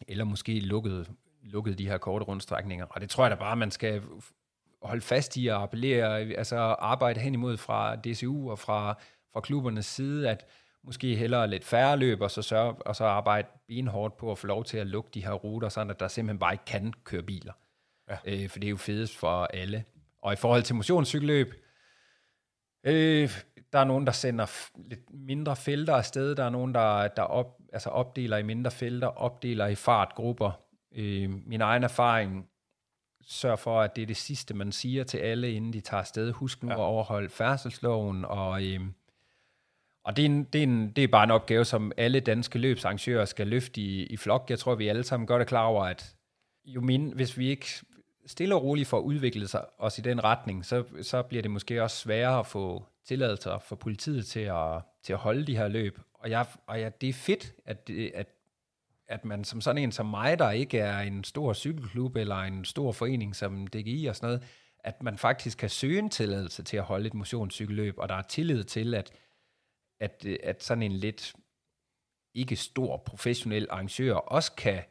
eller 0.08 0.24
måske 0.24 0.60
lukket, 0.60 1.12
lukket 1.52 1.78
de 1.78 1.88
her 1.88 1.98
korte 1.98 2.26
rundstrækninger. 2.26 2.86
Og 2.86 3.02
det 3.02 3.10
tror 3.10 3.24
jeg 3.24 3.32
da 3.32 3.36
bare, 3.36 3.56
man 3.56 3.72
skal 3.72 4.02
holde 4.82 5.02
fast 5.02 5.38
i 5.38 5.48
og 5.48 5.64
appellere, 5.64 6.20
altså 6.20 6.56
arbejde 6.58 7.20
hen 7.20 7.34
imod 7.34 7.58
fra 7.58 7.96
DCU 7.96 8.52
og 8.52 8.60
fra, 8.60 8.96
fra 9.34 9.42
klubbernes 9.42 9.86
side, 9.86 10.30
at 10.30 10.46
måske 10.84 11.16
hellere 11.16 11.48
lidt 11.48 11.66
færre 11.66 11.98
løb, 11.98 12.22
og 12.22 12.32
så, 12.32 12.42
sørge, 12.42 12.74
og 12.74 12.96
så 12.96 13.06
arbejde 13.06 13.48
benhårdt 13.68 14.18
på 14.18 14.32
at 14.32 14.38
få 14.38 14.48
lov 14.48 14.64
til 14.64 14.78
at 14.78 14.88
lukke 14.88 15.10
de 15.14 15.24
her 15.24 15.34
ruter, 15.34 15.70
sådan 15.70 15.90
at 15.90 16.00
der 16.00 16.08
simpelthen 16.08 16.40
bare 16.40 16.54
ikke 16.54 16.66
kan 16.66 16.94
køre 17.04 17.24
biler. 17.24 17.54
Ja. 18.10 18.18
Øh, 18.26 18.50
for 18.50 18.60
det 18.60 18.68
er 18.68 18.72
jo 18.72 18.78
fedest 18.78 19.18
for 19.18 19.44
alle. 19.44 19.84
Og 20.22 20.34
i 20.34 20.36
forhold 20.36 20.64
til 20.64 20.76
motionscykelløb, 20.76 21.54
Øh, 22.84 23.30
der 23.74 23.80
er 23.80 23.84
nogen, 23.84 24.06
der 24.06 24.12
sender 24.12 24.46
lidt 24.90 25.14
mindre 25.14 25.56
felter 25.56 25.96
afsted. 25.96 26.36
Der 26.36 26.44
er 26.44 26.50
nogen, 26.50 26.74
der, 26.74 27.08
der 27.08 27.22
op, 27.22 27.58
altså 27.74 27.90
opdeler 27.90 28.38
i 28.38 28.44
mindre 28.44 28.72
felter, 28.72 29.08
opdeler 29.08 29.68
i 29.68 29.76
fartgrupper. 29.76 30.52
Øh, 30.96 31.30
min 31.46 31.62
egen 31.62 31.84
erfaring 31.84 32.50
sørg 33.22 33.60
for, 33.60 33.82
at 33.82 33.96
det 33.96 34.02
er 34.02 34.06
det 34.06 34.18
sidste, 34.18 34.54
man 34.54 34.72
siger 34.72 35.04
til 35.04 35.18
alle, 35.18 35.52
inden 35.52 35.74
de 35.74 35.82
tager 35.82 36.02
afsted. 36.02 36.32
Husk 36.32 36.64
nu 36.64 36.70
ja. 36.70 36.76
at 36.76 36.80
overholde 36.80 37.30
færdselsloven. 37.30 38.26
Og, 38.26 38.64
øh, 38.66 38.80
og 40.04 40.18
det, 40.18 40.26
er 40.26 40.30
en, 40.30 40.44
det, 40.44 40.60
er 40.60 40.64
en, 40.64 40.92
det 40.92 41.04
er 41.04 41.08
bare 41.08 41.24
en 41.24 41.32
opgave, 41.32 41.66
som 41.66 41.92
alle 41.98 42.20
danske 42.20 42.60
løbsarrangører 42.60 43.26
skal 43.26 43.48
løfte 43.48 43.82
i, 43.82 44.06
i 44.06 44.18
flok. 44.18 44.46
Jeg 44.50 44.60
tror, 44.60 44.76
vi 44.76 44.88
alle 44.88 45.04
sammen 45.04 45.28
godt 45.28 45.42
er 45.42 45.46
klar 45.46 45.66
over, 45.66 45.86
at 45.86 46.16
jo 46.66 46.82
min, 46.82 47.12
hvis 47.16 47.38
vi 47.38 47.48
ikke 47.48 47.68
stille 48.26 48.56
og 48.56 48.64
roligt 48.64 48.88
får 48.88 49.00
udviklet 49.00 49.50
sig 49.50 49.66
os 49.78 49.98
i 49.98 50.02
den 50.02 50.24
retning, 50.24 50.66
så, 50.66 50.84
så 51.02 51.22
bliver 51.22 51.42
det 51.42 51.52
måske 51.52 51.84
også 51.84 51.98
sværere 51.98 52.40
at 52.40 52.48
få 52.48 52.86
tilladelser 53.06 53.60
for 53.60 53.76
politiet 53.76 54.26
til 54.26 54.40
at, 54.40 54.82
til 55.04 55.14
at 55.14 55.20
holde 55.20 55.48
de 55.48 55.58
her 55.58 55.68
løb. 55.68 56.00
Og, 56.14 56.30
jeg, 56.30 56.46
og 56.68 56.82
jeg, 56.82 57.02
det 57.02 57.10
er 57.10 57.14
fedt, 57.14 57.54
at, 57.66 57.88
det, 57.88 58.12
at, 58.16 58.28
at 59.10 59.26
man 59.26 59.44
som 59.44 59.62
sådan 59.62 59.84
en 59.84 59.92
som 59.92 60.06
mig, 60.06 60.40
der 60.40 60.52
ikke 60.52 60.80
er 60.80 61.00
en 61.00 61.24
stor 61.24 61.54
cykelklub 61.54 62.16
eller 62.16 62.36
en 62.36 62.66
stor 62.66 62.92
forening 62.92 63.36
som 63.36 63.68
DGI 63.68 64.06
og 64.06 64.16
sådan 64.16 64.28
noget, 64.28 64.44
at 64.80 65.04
man 65.04 65.18
faktisk 65.18 65.58
kan 65.58 65.70
søge 65.70 66.00
en 66.00 66.10
tilladelse 66.10 66.64
til 66.64 66.78
at 66.78 66.84
holde 66.84 67.08
et 67.08 67.14
motionscykelløb, 67.14 67.96
og 67.98 68.10
der 68.10 68.16
er 68.16 68.22
tillid 68.22 68.64
til, 68.64 68.94
at, 68.94 69.12
at, 70.00 70.26
at 70.44 70.64
sådan 70.64 70.84
en 70.84 70.92
lidt 70.92 71.34
ikke 72.36 72.56
stor 72.56 72.98
professionel 72.98 73.68
arrangør 73.70 74.14
også 74.14 74.52
kan 74.52 74.84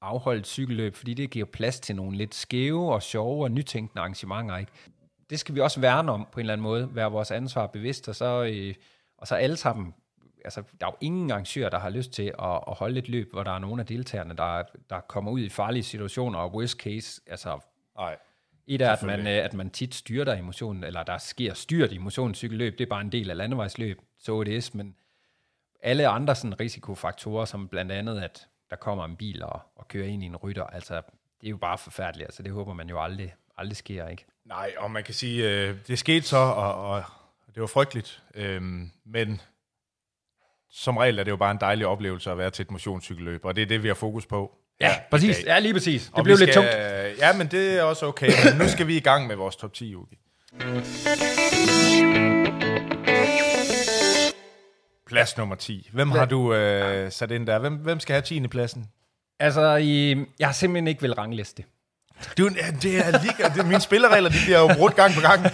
afholde 0.00 0.40
et 0.40 0.46
cykelløb, 0.46 0.94
fordi 0.94 1.14
det 1.14 1.30
giver 1.30 1.46
plads 1.46 1.80
til 1.80 1.96
nogle 1.96 2.16
lidt 2.16 2.34
skæve 2.34 2.94
og 2.94 3.02
sjove 3.02 3.44
og 3.44 3.50
nytænkende 3.50 4.00
arrangementer. 4.00 4.56
Ikke? 4.56 4.72
Det 5.30 5.40
skal 5.40 5.54
vi 5.54 5.60
også 5.60 5.80
værne 5.80 6.12
om 6.12 6.28
på 6.32 6.40
en 6.40 6.40
eller 6.40 6.52
anden 6.52 6.62
måde, 6.62 6.94
være 6.94 7.12
vores 7.12 7.30
ansvar 7.30 7.66
bevidst, 7.66 8.08
og 8.08 8.14
så, 8.16 8.44
øh, 8.44 8.74
og 9.18 9.26
så 9.26 9.34
alle 9.34 9.56
sammen, 9.56 9.94
altså 10.44 10.62
der 10.80 10.86
er 10.86 10.90
jo 10.90 10.96
ingen 11.00 11.30
arrangør, 11.30 11.68
der 11.68 11.78
har 11.78 11.90
lyst 11.90 12.12
til 12.12 12.22
at, 12.22 12.60
at 12.68 12.74
holde 12.74 12.98
et 12.98 13.08
løb, 13.08 13.32
hvor 13.32 13.42
der 13.42 13.50
er 13.50 13.58
nogle 13.58 13.80
af 13.80 13.86
deltagerne, 13.86 14.36
der, 14.36 14.62
der 14.90 15.00
kommer 15.00 15.30
ud 15.30 15.40
i 15.40 15.48
farlige 15.48 15.82
situationer, 15.82 16.38
og 16.38 16.54
worst 16.54 16.78
case, 16.78 17.20
altså 17.26 17.58
Nej. 17.96 18.16
et 18.66 18.82
er, 18.82 18.92
at 18.92 19.02
man, 19.02 19.20
øh, 19.20 19.44
at 19.44 19.54
man 19.54 19.70
tit 19.70 19.94
styrter 19.94 20.34
i 20.34 20.40
motionen, 20.40 20.84
eller 20.84 21.02
der 21.02 21.18
sker 21.18 21.54
styrt 21.54 21.92
i 21.92 21.98
motionscykelløb, 21.98 22.78
det 22.78 22.84
er 22.84 22.88
bare 22.88 23.00
en 23.00 23.12
del 23.12 23.30
af 23.30 23.36
landevejsløb, 23.36 24.00
så 24.18 24.44
det 24.44 24.56
er, 24.56 24.70
men 24.74 24.96
alle 25.82 26.08
andre 26.08 26.34
sådan 26.34 26.60
risikofaktorer, 26.60 27.44
som 27.44 27.68
blandt 27.68 27.92
andet, 27.92 28.20
at 28.20 28.48
der 28.70 28.76
kommer 28.76 29.04
en 29.04 29.16
bil 29.16 29.42
og, 29.42 29.60
og 29.76 29.88
kører 29.88 30.06
ind 30.06 30.22
i 30.22 30.26
en 30.26 30.36
rytter, 30.36 30.64
altså 30.64 31.02
det 31.40 31.46
er 31.46 31.50
jo 31.50 31.56
bare 31.56 31.78
forfærdeligt, 31.78 32.26
altså 32.26 32.42
det 32.42 32.52
håber 32.52 32.72
man 32.72 32.88
jo 32.88 33.02
aldrig, 33.02 33.34
aldrig 33.56 33.76
sker, 33.76 34.08
ikke? 34.08 34.24
Nej, 34.44 34.72
og 34.78 34.90
man 34.90 35.04
kan 35.04 35.14
sige, 35.14 35.50
øh, 35.50 35.76
det 35.86 35.98
skete 35.98 36.26
så, 36.26 36.36
og, 36.36 36.90
og 36.90 37.04
det 37.54 37.60
var 37.60 37.66
frygteligt. 37.66 38.22
Øhm, 38.34 38.90
men 39.04 39.40
som 40.72 40.96
regel 40.96 41.18
er 41.18 41.24
det 41.24 41.30
jo 41.30 41.36
bare 41.36 41.50
en 41.50 41.58
dejlig 41.60 41.86
oplevelse 41.86 42.30
at 42.30 42.38
være 42.38 42.50
til 42.50 42.62
et 42.62 42.70
motionscykelløb, 42.70 43.44
og 43.44 43.56
det 43.56 43.62
er 43.62 43.66
det, 43.66 43.82
vi 43.82 43.88
har 43.88 43.94
fokus 43.94 44.26
på. 44.26 44.52
i 44.80 45.00
præcis. 45.10 45.36
dag. 45.36 45.46
Ja, 45.46 45.58
lige 45.58 45.72
præcis. 45.74 46.02
Det 46.02 46.10
Og 46.14 46.24
blev 46.24 46.36
lidt 46.36 46.50
skal, 46.52 46.62
tungt. 46.62 47.18
Ja, 47.18 47.32
men 47.32 47.46
det 47.46 47.78
er 47.78 47.82
også 47.82 48.06
okay. 48.06 48.30
Men 48.44 48.58
nu 48.58 48.68
skal 48.68 48.86
vi 48.86 48.96
i 48.96 49.00
gang 49.00 49.26
med 49.26 49.36
vores 49.36 49.56
top 49.56 49.72
10, 49.72 49.94
Ugi. 49.94 50.16
Plads 55.06 55.36
nummer 55.38 55.54
10. 55.56 55.90
Hvem 55.92 56.10
har 56.10 56.24
du 56.24 56.54
øh, 56.54 57.12
sat 57.12 57.30
ind 57.30 57.46
der? 57.46 57.58
Hvem, 57.58 57.74
hvem 57.74 58.00
skal 58.00 58.14
have 58.14 58.22
10. 58.22 58.46
pladsen? 58.48 58.86
Altså, 59.40 59.76
i, 59.76 60.16
jeg 60.38 60.48
har 60.48 60.52
simpelthen 60.52 60.86
ikke 60.88 61.00
vil 61.00 61.14
rangliste. 61.14 61.64
Du, 62.38 62.50
ja, 62.56 62.66
det 62.82 62.98
er 62.98 63.22
lige, 63.22 63.54
det, 63.56 63.66
mine 63.66 63.80
spilleregler 63.80 64.30
de 64.30 64.36
bliver 64.44 64.58
jo 64.58 64.70
brudt 64.78 64.96
gang 64.96 65.14
på 65.14 65.20
gang. 65.20 65.46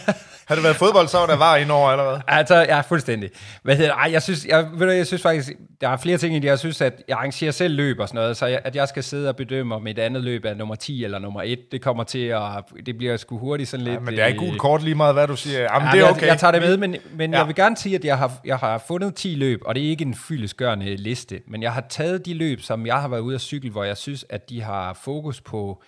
Har 0.49 0.55
det 0.55 0.65
været 0.65 0.77
fodbold, 0.77 1.09
så 1.09 1.19
var 1.19 1.27
der 1.27 1.37
var 1.37 1.57
ind 1.57 1.71
over 1.71 1.91
allerede. 1.91 2.23
Altså, 2.29 2.55
ja, 2.57 2.81
fuldstændig. 2.81 3.31
Hvad 3.63 3.77
hedder 3.77 3.91
det? 3.95 3.99
Ej, 4.01 4.13
jeg 4.13 4.23
synes, 4.23 4.47
jeg, 4.47 4.69
ved 4.75 4.87
du, 4.87 4.93
jeg 4.93 5.07
synes 5.07 5.23
faktisk, 5.23 5.53
der 5.81 5.89
er 5.89 5.97
flere 5.97 6.19
ting 6.19 6.37
i 6.37 6.39
det. 6.39 6.49
Jeg 6.49 6.59
synes, 6.59 6.81
at 6.81 7.03
jeg 7.09 7.17
arrangerer 7.17 7.51
selv 7.51 7.75
løb 7.75 7.99
og 8.01 8.09
sådan 8.09 8.19
noget, 8.21 8.37
så 8.37 8.47
jeg, 8.47 8.61
at 8.65 8.77
jeg 8.77 8.89
skal 8.89 9.05
sidde 9.05 9.29
og 9.29 9.37
bedømme, 9.37 9.75
om 9.75 9.87
et 9.87 9.99
andet 9.99 10.23
løb 10.25 10.45
er 10.45 10.55
nummer 10.55 10.75
10 10.75 11.05
eller 11.05 11.19
nummer 11.19 11.43
1, 11.45 11.59
det 11.73 11.83
kommer 11.83 12.05
til 12.05 12.19
at, 12.27 12.43
det 12.87 12.99
bliver 12.99 13.17
sgu 13.17 13.39
hurtigt 13.39 13.69
sådan 13.69 13.85
lidt... 13.85 13.95
Ja, 13.95 14.01
men 14.01 14.15
det 14.15 14.23
er 14.23 14.27
ikke 14.27 14.43
øh, 14.45 14.49
gult 14.49 14.61
kort 14.61 14.83
lige 14.83 14.95
meget, 14.95 15.15
hvad 15.15 15.27
du 15.27 15.37
siger. 15.37 15.61
Jamen, 15.61 15.87
Ja, 15.89 15.93
det 15.93 16.01
er 16.01 16.05
jeg- 16.05 16.15
okay. 16.15 16.27
Jeg 16.27 16.39
tager 16.39 16.51
det 16.53 16.63
med, 16.63 16.77
men, 16.77 16.97
men 17.13 17.31
Ja. 17.31 17.37
ja. 17.37 17.39
jeg 17.39 17.47
vil 17.47 17.55
gerne 17.55 17.77
sige, 17.77 17.95
at 17.95 18.05
jeg 18.05 18.19
har, 18.19 18.33
jeg 18.45 18.57
har 18.57 18.79
fundet 18.89 19.15
10 19.15 19.35
løb, 19.35 19.61
og 19.67 19.75
det 19.75 19.85
er 19.87 19.89
ikke 19.91 20.05
en 20.05 20.15
fyldesgørende 20.15 20.97
liste, 20.97 21.41
men 21.47 21.63
jeg 21.63 21.73
har 21.73 21.85
taget 21.89 22.27
de 22.27 22.35
løb, 22.35 22.61
som 22.61 22.87
jeg 22.87 23.01
har 23.01 23.09
været 23.09 23.21
ude 23.21 23.35
at 23.35 23.41
cykle, 23.41 23.71
hvor 23.71 23.85
jeg 23.85 23.97
synes, 23.97 24.25
at 24.31 24.51
de 24.51 24.63
har 24.63 24.99
fokus 25.05 25.41
på, 25.41 25.83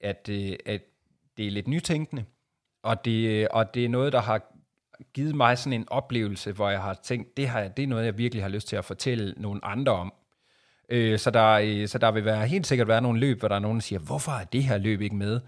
at, 0.00 0.28
øh, 0.30 0.52
at 0.66 0.80
det 1.36 1.46
er 1.46 1.50
lidt 1.50 1.68
nytænkende, 1.68 2.24
og 2.82 3.04
det, 3.04 3.48
og 3.48 3.74
det 3.74 3.84
er 3.84 3.88
noget, 3.88 4.12
der 4.12 4.20
har 4.20 4.42
givet 5.14 5.34
mig 5.34 5.58
sådan 5.58 5.72
en 5.72 5.88
oplevelse, 5.90 6.52
hvor 6.52 6.70
jeg 6.70 6.80
har 6.82 6.94
tænkt, 7.02 7.36
det, 7.36 7.50
her, 7.50 7.68
det 7.68 7.82
er 7.82 7.86
noget, 7.86 8.04
jeg 8.04 8.18
virkelig 8.18 8.44
har 8.44 8.48
lyst 8.48 8.68
til 8.68 8.76
at 8.76 8.84
fortælle 8.84 9.34
nogle 9.36 9.64
andre 9.64 9.92
om. 9.92 10.12
Øh, 10.88 11.18
så, 11.18 11.30
der, 11.30 11.48
øh, 11.48 11.88
så 11.88 11.98
der 11.98 12.10
vil 12.10 12.24
være 12.24 12.46
helt 12.46 12.66
sikkert 12.66 12.88
være 12.88 13.00
nogle 13.00 13.20
løb, 13.20 13.38
hvor 13.38 13.48
der 13.48 13.54
er 13.54 13.60
nogen, 13.60 13.76
der 13.76 13.82
siger, 13.82 13.98
hvorfor 13.98 14.32
er 14.32 14.44
det 14.44 14.64
her 14.64 14.78
løb 14.78 15.00
ikke 15.00 15.16
med? 15.16 15.40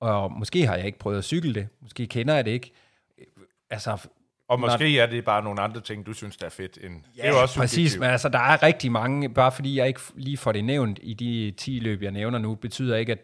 Og 0.00 0.32
måske 0.32 0.66
har 0.66 0.76
jeg 0.76 0.86
ikke 0.86 0.98
prøvet 0.98 1.18
at 1.18 1.24
cykle 1.24 1.54
det, 1.54 1.68
måske 1.80 2.06
kender 2.06 2.34
jeg 2.34 2.44
det 2.44 2.50
ikke. 2.50 2.72
Øh, 3.18 3.24
Altså, 3.70 4.08
Og 4.48 4.60
måske 4.60 4.98
er 4.98 5.06
det 5.06 5.24
bare 5.24 5.42
nogle 5.42 5.60
andre 5.60 5.80
ting, 5.80 6.06
du 6.06 6.12
synes, 6.12 6.36
der 6.36 6.46
er 6.46 6.50
fedt. 6.50 6.78
End, 6.82 6.94
det 7.16 7.24
er 7.24 7.28
jo 7.28 7.40
også 7.42 7.58
præcis, 7.58 7.74
subjektivt. 7.74 8.00
men 8.00 8.10
altså, 8.10 8.28
der 8.28 8.38
er 8.38 8.62
rigtig 8.62 8.92
mange, 8.92 9.28
bare 9.28 9.52
fordi 9.52 9.78
jeg 9.78 9.88
ikke 9.88 10.00
lige 10.14 10.36
får 10.36 10.52
det 10.52 10.64
nævnt 10.64 10.98
i 11.02 11.14
de 11.14 11.54
10 11.56 11.78
løb, 11.78 12.02
jeg 12.02 12.10
nævner 12.10 12.38
nu, 12.38 12.54
betyder 12.54 12.96
ikke, 12.96 13.12
at, 13.12 13.18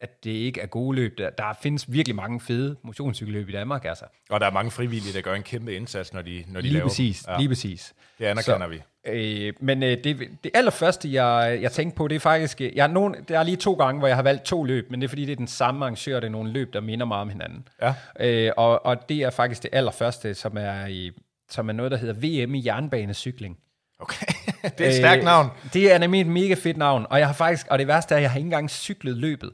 at 0.00 0.24
det 0.24 0.30
ikke 0.30 0.60
er 0.60 0.66
gode 0.66 0.96
løb. 0.96 1.18
Der, 1.18 1.30
der 1.30 1.58
findes 1.62 1.92
virkelig 1.92 2.16
mange 2.16 2.40
fede 2.40 2.76
motionscykelløb 2.82 3.48
i 3.48 3.52
Danmark, 3.52 3.84
altså. 3.84 4.04
Og 4.30 4.40
der 4.40 4.46
er 4.46 4.50
mange 4.50 4.70
frivillige, 4.70 5.12
der 5.12 5.20
gør 5.20 5.34
en 5.34 5.42
kæmpe 5.42 5.74
indsats, 5.74 6.12
når 6.12 6.22
de, 6.22 6.44
når 6.48 6.60
de 6.60 6.66
Lige 6.66 6.74
laver 6.74 6.88
præcis, 6.88 7.24
ja. 7.28 7.36
lige 7.38 7.48
præcis. 7.48 7.94
Det 8.18 8.24
anerkender 8.24 8.66
Så- 8.66 8.70
vi. 8.70 8.82
Øh, 9.06 9.52
men 9.60 9.82
øh, 9.82 10.04
det, 10.04 10.28
det 10.44 10.50
allerførste, 10.54 11.12
jeg, 11.12 11.58
jeg 11.62 11.72
tænkte 11.72 11.96
på, 11.96 12.08
det 12.08 12.16
er 12.16 12.20
faktisk... 12.20 12.60
Jeg, 12.60 12.70
er 12.76 12.86
nogen, 12.86 13.16
der 13.28 13.38
er 13.38 13.42
lige 13.42 13.56
to 13.56 13.74
gange, 13.74 13.98
hvor 13.98 14.08
jeg 14.08 14.16
har 14.16 14.22
valgt 14.22 14.44
to 14.44 14.64
løb, 14.64 14.90
men 14.90 15.00
det 15.00 15.06
er 15.06 15.08
fordi, 15.08 15.24
det 15.24 15.32
er 15.32 15.36
den 15.36 15.46
samme 15.46 15.84
arrangør, 15.84 16.20
det 16.20 16.26
er 16.26 16.30
nogle 16.30 16.52
løb, 16.52 16.72
der 16.72 16.80
minder 16.80 17.06
meget 17.06 17.22
om 17.22 17.28
hinanden. 17.28 17.68
Ja. 17.82 17.94
Øh, 18.20 18.52
og, 18.56 18.86
og 18.86 19.08
det 19.08 19.16
er 19.22 19.30
faktisk 19.30 19.62
det 19.62 19.70
allerførste, 19.72 20.34
som 20.34 20.56
er, 20.56 20.86
i, 20.86 21.10
som 21.50 21.68
er 21.68 21.72
noget, 21.72 21.92
der 21.92 21.98
hedder 21.98 22.14
VM 22.46 22.54
i 22.54 22.62
jernbanecykling. 22.66 23.58
Okay, 24.00 24.26
det 24.78 24.80
er 24.86 24.88
et 24.90 24.94
stærkt 24.94 25.24
navn. 25.24 25.46
Øh, 25.64 25.72
det 25.72 25.92
er 25.92 25.98
nemlig 25.98 26.20
et 26.20 26.26
mega 26.26 26.54
fedt 26.54 26.76
navn, 26.76 27.06
og 27.10 27.18
jeg 27.18 27.26
har 27.26 27.34
faktisk, 27.34 27.66
og 27.70 27.78
det 27.78 27.86
værste 27.86 28.14
er, 28.14 28.16
at 28.16 28.22
jeg 28.22 28.30
har 28.30 28.38
ikke 28.38 28.46
engang 28.46 28.70
cyklet 28.70 29.16
løbet. 29.16 29.50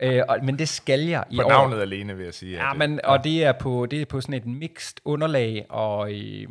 Øh, 0.00 0.22
og, 0.28 0.38
men 0.42 0.58
det 0.58 0.68
skal 0.68 1.00
jeg 1.00 1.24
i 1.30 1.36
På 1.36 1.42
år. 1.42 1.48
navnet 1.48 1.80
alene, 1.80 2.16
vil 2.16 2.24
jeg 2.24 2.34
sige. 2.34 2.56
Ja, 2.56 2.70
at, 2.70 2.76
men, 2.78 3.00
og 3.04 3.24
det 3.24 3.44
er, 3.44 3.52
på, 3.52 3.86
det 3.86 4.00
er 4.02 4.06
på 4.06 4.20
sådan 4.20 4.34
et 4.34 4.46
mixed 4.46 4.96
underlag, 5.04 5.66
og, 5.68 6.12
øh, 6.12 6.48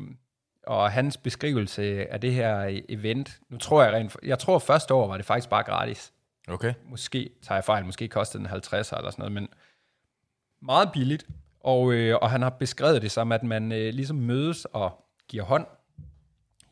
og 0.68 0.92
hans 0.92 1.18
beskrivelse 1.18 2.12
af 2.14 2.22
det 2.22 2.34
her 2.34 2.82
event, 2.90 3.40
nu 3.50 3.58
tror 3.58 3.84
jeg 3.84 3.94
rent, 3.94 4.18
jeg 4.24 4.40
tror 4.40 4.60
første 4.60 4.94
år 4.94 5.08
var 5.08 5.18
det 5.18 5.26
faktisk 5.26 5.50
bare 5.50 5.64
gratis. 5.64 6.14
Okay. 6.48 6.74
Måske 6.90 7.30
tager 7.42 7.58
jeg 7.58 7.64
fejl, 7.64 7.86
måske 7.86 8.08
kostede 8.08 8.44
den 8.44 8.50
50 8.50 8.92
eller 8.92 9.12
sådan 9.12 9.22
noget, 9.22 9.32
men 9.32 9.48
meget 10.62 10.90
billigt. 10.94 11.26
Og, 11.60 11.94
øh, 11.94 12.18
og 12.22 12.32
han 12.32 12.42
har 12.42 12.50
beskrevet 12.50 13.02
det 13.02 13.12
som, 13.12 13.32
at 13.32 13.44
man 13.44 13.72
øh, 13.72 13.94
ligesom 13.94 14.18
mødes 14.18 14.66
og 14.66 15.06
giver 15.28 15.44
hånd, 15.44 15.66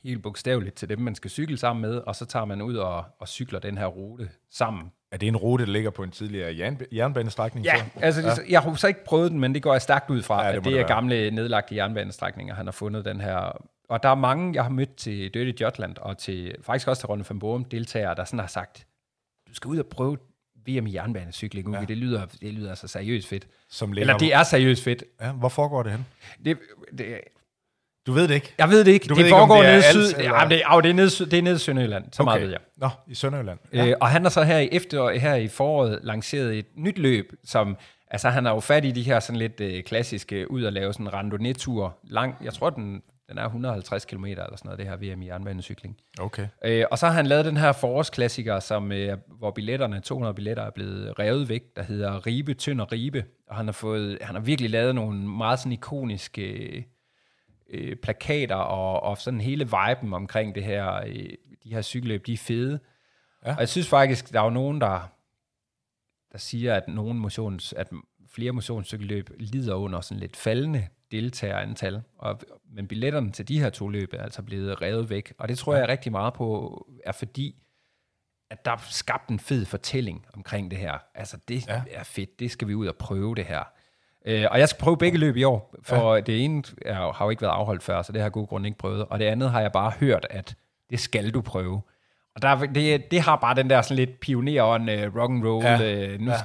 helt 0.04 0.24
bogstaveligt 0.24 0.76
til 0.76 0.90
dem, 0.90 1.00
man 1.00 1.16
skal 1.16 1.32
cykle 1.32 1.58
sammen 1.58 1.82
med, 1.82 1.96
og 1.98 2.16
så 2.16 2.26
tager 2.26 2.46
man 2.46 2.62
ud 2.62 2.76
og, 2.76 3.06
og 3.20 3.28
cykler 3.28 3.60
den 3.60 3.78
her 3.78 3.86
rute 3.86 4.30
sammen. 4.50 4.92
Er 5.12 5.18
det 5.18 5.28
en 5.28 5.38
rute, 5.38 5.66
der 5.66 5.72
ligger 5.72 5.90
på 5.90 6.04
en 6.04 6.12
tidligere 6.12 6.50
jernb- 6.52 6.86
jernbanestrækning? 6.92 7.66
Ja, 7.66 7.78
så? 7.78 7.84
altså 8.02 8.22
ja. 8.22 8.52
jeg 8.52 8.62
har 8.62 8.76
så 8.76 8.88
ikke 8.88 9.06
prøvet 9.06 9.32
den, 9.32 9.40
men 9.40 9.54
det 9.54 9.64
går 9.64 9.74
jeg 9.74 9.82
stærkt 9.82 10.10
ud 10.10 10.22
fra, 10.22 10.46
Ja, 10.46 10.52
det 10.52 10.58
at 10.58 10.64
det 10.64 10.72
er 10.74 10.78
være. 10.78 10.88
gamle 10.88 11.32
nedlagte 11.32 11.76
jernbanestrækninger, 11.76 12.54
han 12.56 12.66
har 12.68 12.72
fundet 12.72 13.06
den 13.06 13.22
her. 13.22 13.66
Og 13.90 14.04
der 14.04 14.10
er 14.10 14.16
mange, 14.16 14.56
jeg 14.56 14.64
har 14.64 14.70
mødt 14.70 14.96
til 14.96 15.34
Dirty 15.34 15.62
Jotland, 15.62 15.98
og 15.98 16.18
til, 16.18 16.56
faktisk 16.62 16.88
også 16.88 17.00
til 17.02 17.08
Ronde 17.08 17.26
van 17.30 17.40
Borum 17.40 17.64
deltagere, 17.66 18.16
der 18.16 18.26
sådan 18.26 18.40
har 18.40 18.48
sagt, 18.48 18.88
du 19.50 19.54
skal 19.56 19.68
ud 19.70 19.78
og 19.78 19.86
prøve 19.86 20.18
VM 20.68 20.88
i 20.88 20.94
jernbanecykling, 20.94 21.68
Uwe. 21.68 21.78
Ja. 21.78 21.86
det, 21.86 21.98
lyder, 21.98 22.26
det 22.42 22.54
lyder 22.54 22.70
altså 22.70 22.88
seriøst 22.88 23.28
fedt. 23.28 23.48
Som 23.70 23.92
ligger, 23.94 24.02
Eller 24.14 24.18
det 24.20 24.34
er 24.34 24.44
seriøst 24.44 24.84
fedt. 24.84 25.04
Ja, 25.22 25.32
hvor 25.32 25.50
foregår 25.50 25.84
det 25.84 25.92
hen? 25.92 26.06
Det, 26.46 26.58
det, 26.98 27.18
Du 28.08 28.12
ved 28.12 28.28
det 28.28 28.36
ikke? 28.36 28.54
jeg 28.58 28.70
ved 28.70 28.84
det 28.84 28.92
ikke. 28.92 29.04
Du 29.04 29.10
det 29.14 29.18
ved 29.18 29.26
ikke, 29.26 29.36
foregår 29.38 29.58
det 29.62 29.68
er 29.68 29.72
nede 29.72 29.84
syd. 29.84 30.18
eller- 30.18 30.40
Ja, 30.42 30.48
det, 30.50 30.62
au, 30.66 30.80
det, 30.82 30.90
er 30.90 30.94
nede, 30.94 31.10
det 31.10 31.34
er 31.34 31.42
nede 31.42 31.56
i 31.56 31.60
Sønderjylland, 31.60 32.06
så 32.12 32.24
okay. 32.24 32.28
meget 32.30 32.42
ved 32.42 32.50
jeg. 32.50 32.60
Nå, 32.78 32.90
i 33.08 33.16
Sønderjylland. 33.16 33.60
Ja. 33.74 33.86
Øh, 33.88 33.96
og 34.02 34.08
han 34.08 34.22
har 34.24 34.30
så 34.30 34.44
her 34.44 34.58
i 34.58 34.70
efter 34.72 35.20
her 35.20 35.36
i 35.36 35.48
foråret 35.48 36.00
lanceret 36.04 36.58
et 36.58 36.66
nyt 36.76 36.98
løb, 36.98 37.34
som 37.46 37.78
altså 38.12 38.30
han 38.30 38.46
har 38.46 38.54
jo 38.54 38.60
fat 38.60 38.86
i 38.86 38.92
de 38.92 39.02
her 39.04 39.20
sådan 39.20 39.40
lidt 39.40 39.62
øh, 39.62 39.84
klassiske 39.84 40.52
ud 40.52 40.64
at 40.66 40.74
lave 40.74 40.94
sådan 40.94 41.08
en 41.08 41.14
randonnée-tur 41.14 41.98
lang. 42.04 42.36
Jeg 42.44 42.54
tror 42.54 42.70
den 42.70 43.02
den 43.30 43.38
er 43.40 43.44
150 43.46 44.06
km 44.06 44.26
eller 44.26 44.44
sådan 44.56 44.60
noget, 44.64 44.80
det 44.80 44.88
her 44.88 44.96
VM 45.16 45.22
i 45.22 45.28
jernbanecykling. 45.28 45.98
Okay. 46.20 46.48
Øh, 46.66 46.86
og 46.92 46.98
så 46.98 47.06
har 47.08 47.14
han 47.14 47.28
lavet 47.28 47.46
den 47.46 47.58
her 47.58 47.72
forårsklassiker, 47.72 48.60
som, 48.60 48.92
øh, 48.92 49.18
hvor 49.40 49.52
billetterne, 49.52 50.00
200 50.00 50.34
billetter, 50.34 50.64
er 50.64 50.70
blevet 50.70 51.20
revet 51.20 51.50
væk, 51.50 51.62
der 51.76 51.84
hedder 51.84 52.26
Ribe, 52.28 52.54
Tynd 52.54 52.82
og 52.82 52.92
Ribe. 52.92 53.24
Og 53.50 53.56
han 53.56 53.66
har, 53.68 53.72
fået, 53.72 54.18
han 54.22 54.36
har 54.36 54.42
virkelig 54.42 54.70
lavet 54.72 54.96
nogle 54.96 55.20
meget 55.28 55.60
sådan 55.60 55.72
ikoniske 55.72 56.42
øh, 56.42 56.84
plakater, 58.02 58.56
og, 58.56 59.04
og 59.04 59.18
sådan 59.18 59.42
hele 59.42 59.66
viben 59.66 60.14
omkring 60.14 60.56
det 60.56 60.64
her, 60.64 60.94
øh, 61.08 61.30
de 61.64 61.74
her 61.74 61.82
cykelløb, 61.82 62.26
de 62.26 62.34
er 62.34 62.38
fede. 62.38 62.80
Ja. 63.46 63.50
Ja. 63.50 63.56
Og 63.56 63.60
jeg 63.60 63.70
synes 63.70 63.90
faktisk, 63.90 64.34
der 64.34 64.40
er 64.40 64.44
jo 64.44 64.50
nogen, 64.50 64.82
der, 64.82 65.12
der 66.32 66.38
siger, 66.38 66.76
at 66.76 66.88
nogen 66.88 67.20
motions, 67.20 67.74
at 67.74 67.88
flere 68.30 68.52
motionscykelløb 68.52 69.30
lider 69.40 69.76
under 69.76 70.02
sådan 70.02 70.20
lidt 70.20 70.38
faldende 70.38 70.88
deltagerantal, 71.12 72.02
og, 72.18 72.40
men 72.74 72.88
billetterne 72.88 73.32
til 73.32 73.48
de 73.48 73.60
her 73.60 73.70
to 73.70 73.88
løb 73.88 74.14
er 74.14 74.24
altså 74.24 74.42
blevet 74.42 74.82
revet 74.82 75.10
væk, 75.10 75.34
og 75.38 75.48
det 75.50 75.58
tror 75.58 75.76
jeg 75.76 75.88
rigtig 75.88 76.12
meget 76.12 76.34
på, 76.34 76.88
er 77.04 77.12
fordi, 77.12 77.56
at 78.50 78.66
der 78.66 78.72
er 78.72 78.78
skabt 78.90 79.30
en 79.30 79.40
fed 79.40 79.66
fortælling 79.66 80.26
omkring 80.34 80.72
det 80.72 80.80
her. 80.80 80.98
Altså, 81.16 81.38
det 81.48 81.68
Ja. 81.68 81.76
ja. 81.76 81.84
er 82.00 82.04
fedt, 82.04 82.40
det 82.40 82.52
skal 82.52 82.68
vi 82.68 82.76
ud 82.76 82.88
og 82.88 82.96
prøve 82.96 83.36
det 83.36 83.46
her. 83.46 83.64
Øh, 84.26 84.46
og 84.52 84.60
jeg 84.60 84.70
skal 84.70 84.80
prøve 84.84 84.98
begge 84.98 85.18
løb 85.18 85.38
i 85.38 85.44
år, 85.44 85.76
for 85.84 86.16
ja. 86.16 86.22
det 86.22 86.44
ene 86.46 86.64
er, 86.86 87.12
har 87.14 87.26
jo 87.26 87.30
ikke 87.30 87.42
været 87.42 87.52
afholdt 87.54 87.84
før, 87.84 88.02
så 88.02 88.12
det 88.12 88.20
har 88.22 88.24
jeg 88.24 88.26
af 88.26 88.32
gode 88.32 88.48
grunde 88.48 88.68
ikke 88.68 88.80
prøvet, 88.80 89.06
og 89.06 89.20
det 89.20 89.26
andet 89.26 89.52
har 89.52 89.62
jeg 89.62 89.72
bare 89.72 89.92
hørt, 90.00 90.28
at 90.30 90.56
det 90.90 91.00
skal 91.00 91.32
du 91.34 91.42
prøve. 91.42 91.82
Og 92.36 92.42
der, 92.42 92.48
er- 92.48 92.66
det, 92.66 93.12
det 93.12 93.22
har 93.22 93.36
bare 93.36 93.56
den 93.56 93.70
der 93.70 93.82
sådan 93.82 93.96
lidt 93.98 94.20
pionerånd, 94.20 94.90
uh, 94.92 95.16
rock 95.22 95.32
and 95.32 95.46
roll, 95.46 95.66
Ja. 95.66 96.18
nu, 96.18 96.32
Ja. 96.32 96.38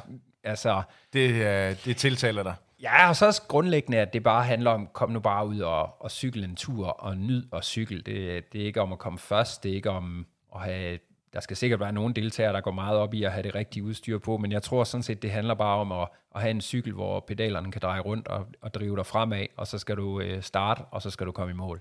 altså, 0.45 0.83
Det, 1.13 1.31
øh, 1.31 1.77
det 1.85 1.97
tiltaler 1.97 2.43
dig. 2.43 2.55
Ja, 2.83 3.09
og 3.09 3.17
så 3.17 3.27
også 3.27 3.43
grundlæggende, 3.49 3.99
at 3.99 4.13
det 4.13 4.23
bare 4.23 4.45
handler 4.45 4.71
om, 4.71 4.89
kom 4.93 5.11
nu 5.11 5.21
bare 5.21 5.47
ud 5.47 5.61
og, 5.61 6.03
og 6.03 6.11
cykle 6.11 6.45
en 6.45 6.57
tur, 6.57 6.87
og 6.87 7.17
nyd 7.17 7.45
at 7.53 7.65
cykle. 7.65 7.97
Det, 8.03 8.53
det 8.53 8.61
er 8.61 8.65
ikke 8.67 8.81
om 8.81 8.93
at 8.93 8.99
komme 8.99 9.19
først, 9.19 9.63
det 9.63 9.71
er 9.71 9.75
ikke 9.75 9.91
om 9.91 10.27
at 10.55 10.61
have, 10.61 10.99
der 11.37 11.43
skal 11.43 11.57
sikkert 11.57 11.81
være 11.81 11.93
nogle 11.93 12.15
deltagere, 12.15 12.53
der 12.53 12.61
går 12.61 12.71
meget 12.71 12.99
op 12.99 13.15
i 13.15 13.25
at 13.25 13.33
have 13.33 13.43
det 13.43 13.55
rigtige 13.55 13.83
udstyr 13.83 14.19
på, 14.19 14.37
men 14.37 14.53
jeg 14.53 14.63
tror 14.63 14.85
sådan 14.85 15.03
set, 15.03 15.23
det 15.23 15.31
handler 15.31 15.55
bare 15.55 15.77
om 15.79 15.93
at, 15.93 16.09
at 16.35 16.41
have 16.41 16.51
en 16.51 16.61
cykel, 16.61 16.93
hvor 16.93 17.25
pedalerne 17.29 17.73
kan 17.73 17.81
dreje 17.83 18.01
rundt 18.01 18.29
og, 18.29 18.47
og 18.63 18.75
drive 18.75 18.97
dig 18.97 19.07
fremad, 19.07 19.47
og 19.57 19.67
så 19.67 19.79
skal 19.79 19.97
du 19.97 20.21
øh, 20.21 20.43
starte, 20.43 20.83
og 20.91 21.03
så 21.03 21.11
skal 21.11 21.27
du 21.27 21.33
komme 21.33 21.51
i 21.51 21.57
mål. 21.57 21.81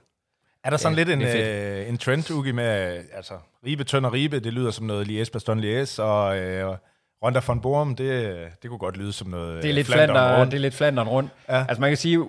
Er 0.63 0.69
der 0.69 0.77
sådan 0.77 0.97
Ja, 0.97 1.03
lidt 1.03 1.09
en, 1.09 1.21
øh, 1.21 1.89
en 1.89 1.97
trend, 1.97 2.31
Ugi, 2.31 2.51
med, 2.51 2.97
øh, 2.97 3.03
altså, 3.13 3.33
Ribe, 3.65 3.83
Tønder, 3.83 4.13
Ribe, 4.13 4.39
det 4.39 4.53
lyder 4.53 4.71
som 4.71 4.85
noget 4.85 5.07
Lies, 5.07 5.29
Baston 5.29 5.59
Lies, 5.59 5.99
og 5.99 6.37
øh, 6.37 6.77
Ronda 7.23 7.41
von 7.47 7.61
Borum, 7.61 7.95
det, 7.95 8.35
det 8.61 8.69
kunne 8.69 8.79
godt 8.79 8.97
lyde 8.97 9.13
som 9.13 9.27
noget 9.27 9.63
Det 9.63 9.69
er 9.69 9.73
lidt 9.73 9.87
Flandern 9.87 10.39
rundt. 10.39 10.51
det 10.51 10.57
er 10.57 10.61
lidt 10.61 10.73
Flandern 10.73 11.07
rundt. 11.07 11.31
Ja. 11.49 11.65
Altså 11.69 11.81
man 11.81 11.89
kan 11.89 11.97
sige, 11.97 12.19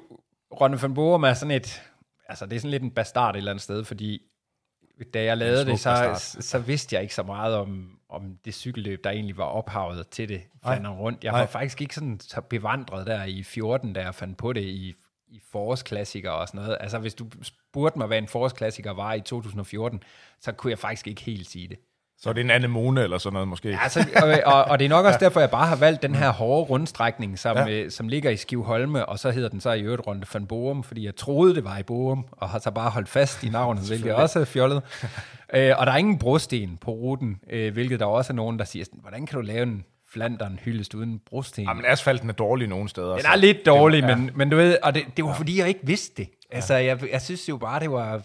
Ronde 0.61 0.83
van 0.83 0.95
Borum 0.95 1.23
er 1.23 1.35
sådan 1.35 1.51
et, 1.57 1.83
altså 2.29 2.47
det 2.47 2.57
er 2.57 2.61
sådan 2.61 2.71
lidt 2.71 2.83
en 2.83 2.91
bastard 2.91 3.35
et 3.35 3.39
eller 3.39 3.51
andet 3.53 3.63
sted, 3.63 3.85
fordi 3.85 4.23
da 5.15 5.25
jeg 5.25 5.37
lavede 5.37 5.65
det, 5.65 5.81
så, 5.81 6.37
så 6.41 6.59
vidste 6.59 6.95
jeg 6.95 7.03
ikke 7.03 7.15
så 7.15 7.23
meget 7.23 7.55
om, 7.57 7.99
om 8.09 8.39
det 8.45 8.55
cykelløb, 8.55 9.05
der 9.05 9.11
egentlig 9.11 9.37
var 9.37 9.45
ophavet 9.45 10.09
til 10.09 10.29
det, 10.29 10.43
Flandern 10.65 10.93
rundt. 10.93 11.25
Jeg 11.25 11.33
var 11.33 11.47
faktisk 11.47 11.81
ikke 11.81 11.95
sådan 11.95 12.21
så 12.21 12.41
bevandret 12.41 13.07
der 13.07 13.25
i 13.25 13.43
14, 13.43 13.93
da 13.93 14.01
jeg 14.01 14.15
fandt 14.15 14.39
på 14.39 14.53
det 14.53 14.61
i, 14.65 14.95
i 15.29 15.41
forårsklassikere 15.51 16.35
og 16.35 16.49
sådan 16.49 16.61
noget. 16.61 16.77
Altså 16.81 16.99
hvis 16.99 17.15
du 17.15 17.27
spurgte 17.43 17.99
mig, 17.99 18.07
hvad 18.07 18.19
en 18.19 18.29
forårsklassiker 18.29 18.91
var 18.91 19.15
i 19.15 19.21
2014, 19.21 20.03
så 20.41 20.53
kunne 20.53 20.71
jeg 20.71 20.79
faktisk 20.79 21.07
ikke 21.07 21.23
helt 21.23 21.51
sige 21.51 21.69
det. 21.69 21.79
Så 22.19 22.29
er 22.29 22.33
det 22.33 22.41
en 22.41 22.51
anemone 22.51 23.03
eller 23.03 23.19
sådan 23.19 23.33
noget 23.33 23.49
måske. 23.49 23.79
Altså, 23.83 24.05
og, 24.23 24.55
og, 24.55 24.65
og 24.65 24.79
det 24.79 24.85
er 24.85 24.89
nok 24.89 25.05
også 25.07 25.19
derfor, 25.25 25.41
jeg 25.41 25.51
bare 25.51 25.67
har 25.67 25.77
valgt 25.77 26.03
den 26.03 26.15
her 26.15 26.31
hårde 26.33 26.63
rundstrækning, 26.71 27.39
som, 27.39 27.57
Ja. 27.57 27.65
ja. 27.67 27.89
som 27.89 28.09
ligger 28.09 28.31
i 28.31 28.37
Skivholme, 28.37 29.07
og 29.07 29.19
så 29.19 29.31
hedder 29.31 29.49
den 29.49 29.61
så 29.61 29.73
i 29.73 29.81
øvrigt 29.83 30.07
Runde 30.07 30.27
van 30.35 30.47
Borum, 30.47 30.83
fordi 30.83 31.05
jeg 31.07 31.17
troede, 31.17 31.55
det 31.55 31.65
var 31.65 31.79
i 31.79 31.83
Borum, 31.83 32.25
og 32.33 32.49
har 32.49 32.59
så 32.59 32.71
bare 32.71 32.91
holdt 32.91 33.09
fast 33.09 33.45
i 33.45 33.49
navnet, 33.49 33.83
hvilket 33.89 34.15
også 34.15 34.41
er 34.41 34.45
fjollet. 34.45 34.83
øh, 35.55 35.73
og 35.79 35.87
der 35.87 35.93
er 35.93 35.97
ingen 35.97 36.19
brosten 36.19 36.79
på 36.81 36.91
ruten, 36.91 37.41
øh, 37.51 37.73
hvilket 37.73 38.01
der 38.01 38.07
også 38.07 38.33
er 38.33 38.35
nogen, 38.35 38.59
der 38.59 38.65
siger, 38.65 38.85
sådan, 38.85 39.01
hvordan 39.03 39.27
kan 39.27 39.37
du 39.37 39.43
lave 39.43 39.63
en 39.63 39.85
Flandern 40.13 40.59
hyldest 40.63 40.95
uden 40.95 41.21
brosten? 41.31 41.65
Jamen, 41.65 41.85
asfalten 41.87 42.29
er 42.29 42.33
dårlig 42.35 42.69
nogle 42.69 42.89
steder. 42.89 43.13
Den 43.13 43.23
så- 43.23 43.29
er 43.29 43.37
lidt 43.37 43.67
dårlig, 43.67 44.03
ja. 44.03 44.17
men, 44.17 44.31
men 44.35 44.51
du 44.51 44.57
ved, 44.57 44.77
og 44.83 44.95
det, 44.95 45.03
det 45.17 45.25
var 45.25 45.35
fordi, 45.35 45.59
jeg 45.59 45.69
ikke 45.69 45.81
vidste 45.83 46.23
det. 46.23 46.29
Altså, 46.51 46.75
jeg, 46.75 46.99
jeg 47.13 47.23
synes 47.23 47.49
jo 47.49 47.57
bare, 47.57 47.81
det 47.81 47.91
var, 47.91 48.21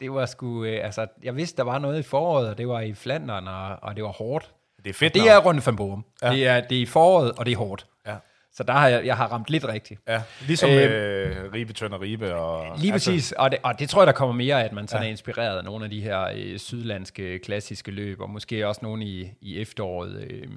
det 0.00 0.12
var 0.12 0.26
sgu, 0.26 0.64
øh, 0.64 0.84
altså, 0.84 1.06
jeg 1.22 1.36
vidste, 1.36 1.56
der 1.56 1.62
var 1.62 1.78
noget 1.78 1.98
i 1.98 2.02
foråret, 2.02 2.48
og 2.50 2.58
det 2.58 2.68
var 2.68 2.80
i 2.80 2.94
Flandern, 2.94 3.48
og, 3.48 3.76
og 3.82 3.96
det 3.96 4.04
var 4.04 4.10
hårdt. 4.10 4.52
Det 4.84 4.90
er 4.90 4.94
fedt 4.94 5.14
Det 5.14 5.22
navn. 5.24 5.30
er 5.36 5.38
Runde 5.46 5.66
van 5.66 5.76
Borum. 5.76 6.04
Ja. 6.22 6.30
Ja. 6.30 6.34
Det, 6.36 6.46
er, 6.46 6.60
det 6.60 6.78
er 6.78 6.82
i 6.82 6.86
foråret, 6.86 7.32
og 7.32 7.46
det 7.46 7.52
er 7.52 7.56
hårdt. 7.56 7.86
Ja. 8.06 8.14
Så 8.52 8.62
der 8.62 8.72
har 8.72 8.88
jeg, 8.88 9.06
jeg 9.06 9.16
har 9.16 9.26
ramt 9.26 9.50
lidt 9.50 9.64
rigtigt. 9.68 10.00
Ja, 10.08 10.22
ligesom 10.46 10.70
øh, 10.70 11.44
øh, 11.44 11.52
Ribe, 11.52 11.72
Tønder, 11.72 12.00
Ribe. 12.00 12.34
Og, 12.34 12.78
Lige 12.78 12.92
altså, 12.92 13.10
præcis, 13.10 13.32
og 13.32 13.50
det, 13.50 13.58
og 13.62 13.78
det 13.78 13.88
tror 13.90 14.02
jeg, 14.02 14.06
der 14.06 14.12
kommer 14.12 14.34
mere 14.34 14.60
af, 14.60 14.64
at 14.64 14.72
man 14.72 14.88
sådan 14.88 15.02
ja. 15.02 15.06
er 15.06 15.10
inspireret 15.10 15.58
af 15.58 15.64
nogle 15.64 15.84
af 15.84 15.90
de 15.90 16.00
her 16.00 16.28
øh, 16.36 16.58
sydlandske 16.58 17.38
klassiske 17.38 17.90
løb, 17.90 18.20
og 18.20 18.30
måske 18.30 18.68
også 18.68 18.80
nogle 18.82 19.04
i, 19.04 19.30
i 19.40 19.60
efteråret. 19.60 20.26
Øh, 20.30 20.48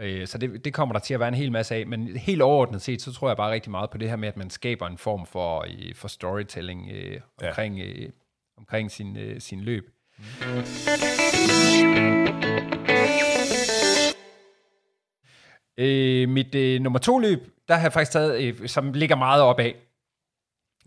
øh, 0.00 0.26
så 0.26 0.38
det, 0.38 0.64
det 0.64 0.74
kommer 0.74 0.92
der 0.92 1.00
til 1.00 1.14
at 1.14 1.20
være 1.20 1.28
en 1.28 1.34
hel 1.34 1.52
masse 1.52 1.74
af, 1.74 1.86
men 1.86 2.16
helt 2.16 2.42
overordnet 2.42 2.82
set, 2.82 3.02
så 3.02 3.12
tror 3.12 3.28
jeg 3.28 3.36
bare 3.36 3.52
rigtig 3.52 3.70
meget 3.70 3.90
på 3.90 3.98
det 3.98 4.08
her 4.08 4.16
med, 4.16 4.28
at 4.28 4.36
man 4.36 4.50
skaber 4.50 4.86
en 4.86 4.98
form 4.98 5.26
for, 5.26 5.64
øh, 5.68 5.94
for 5.94 6.08
storytelling 6.08 6.90
øh, 6.92 7.20
omkring, 7.42 7.78
ja. 7.78 7.84
øh, 7.84 8.08
omkring 8.64 8.90
sin, 8.90 9.16
øh, 9.16 9.40
sin 9.40 9.60
løb. 9.60 9.90
Mm. 10.18 11.64
Øh, 15.78 16.28
mit 16.28 16.54
øh, 16.54 16.80
nummer 16.80 16.98
to 16.98 17.18
løb, 17.18 17.48
der 17.68 17.74
har 17.74 17.82
jeg 17.82 17.92
faktisk 17.92 18.12
taget, 18.12 18.42
øh, 18.42 18.68
som 18.68 18.92
ligger 18.92 19.16
meget 19.16 19.42
op 19.42 19.60
af. 19.60 19.74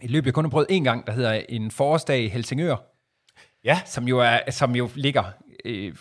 Et 0.01 0.11
løb, 0.11 0.25
jeg 0.25 0.33
kun 0.33 0.45
har 0.45 0.49
prøvet 0.49 0.67
en 0.69 0.83
gang, 0.83 1.07
der 1.07 1.13
hedder 1.13 1.41
en 1.49 1.71
forårsdag 1.71 2.23
i 2.23 2.27
Helsingør. 2.27 2.75
Ja. 3.63 3.81
Som 3.85 4.07
jo, 4.07 4.19
er, 4.19 4.51
som 4.51 4.75
jo 4.75 4.89
ligger 4.95 5.23
øh, 5.65 5.95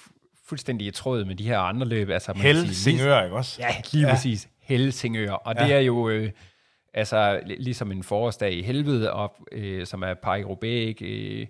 fuldstændig 0.45 0.87
i 0.87 0.91
tråd 0.91 1.25
med 1.25 1.35
de 1.35 1.45
her 1.45 1.59
andre 1.59 1.87
løb. 1.87 2.11
Altså, 2.11 2.33
man 2.33 2.43
Helsingør, 2.43 3.23
ikke 3.23 3.37
også? 3.37 3.63
Ja, 3.63 3.75
lige 3.93 4.07
ja. 4.07 4.15
præcis. 4.15 4.49
Helsingør. 4.61 5.33
Og 5.33 5.55
ja. 5.59 5.65
det 5.65 5.75
er 5.75 5.79
jo 5.79 6.09
øh, 6.09 6.31
altså, 6.95 7.41
ligesom 7.45 7.93
en 7.93 8.03
forårsdag 8.03 8.53
i 8.53 8.63
helvede, 8.63 9.13
og, 9.13 9.37
øh, 9.53 9.87
som 9.87 10.03
er 10.03 10.15
Paris-Roubaix, 10.15 11.05
øh, 11.05 11.47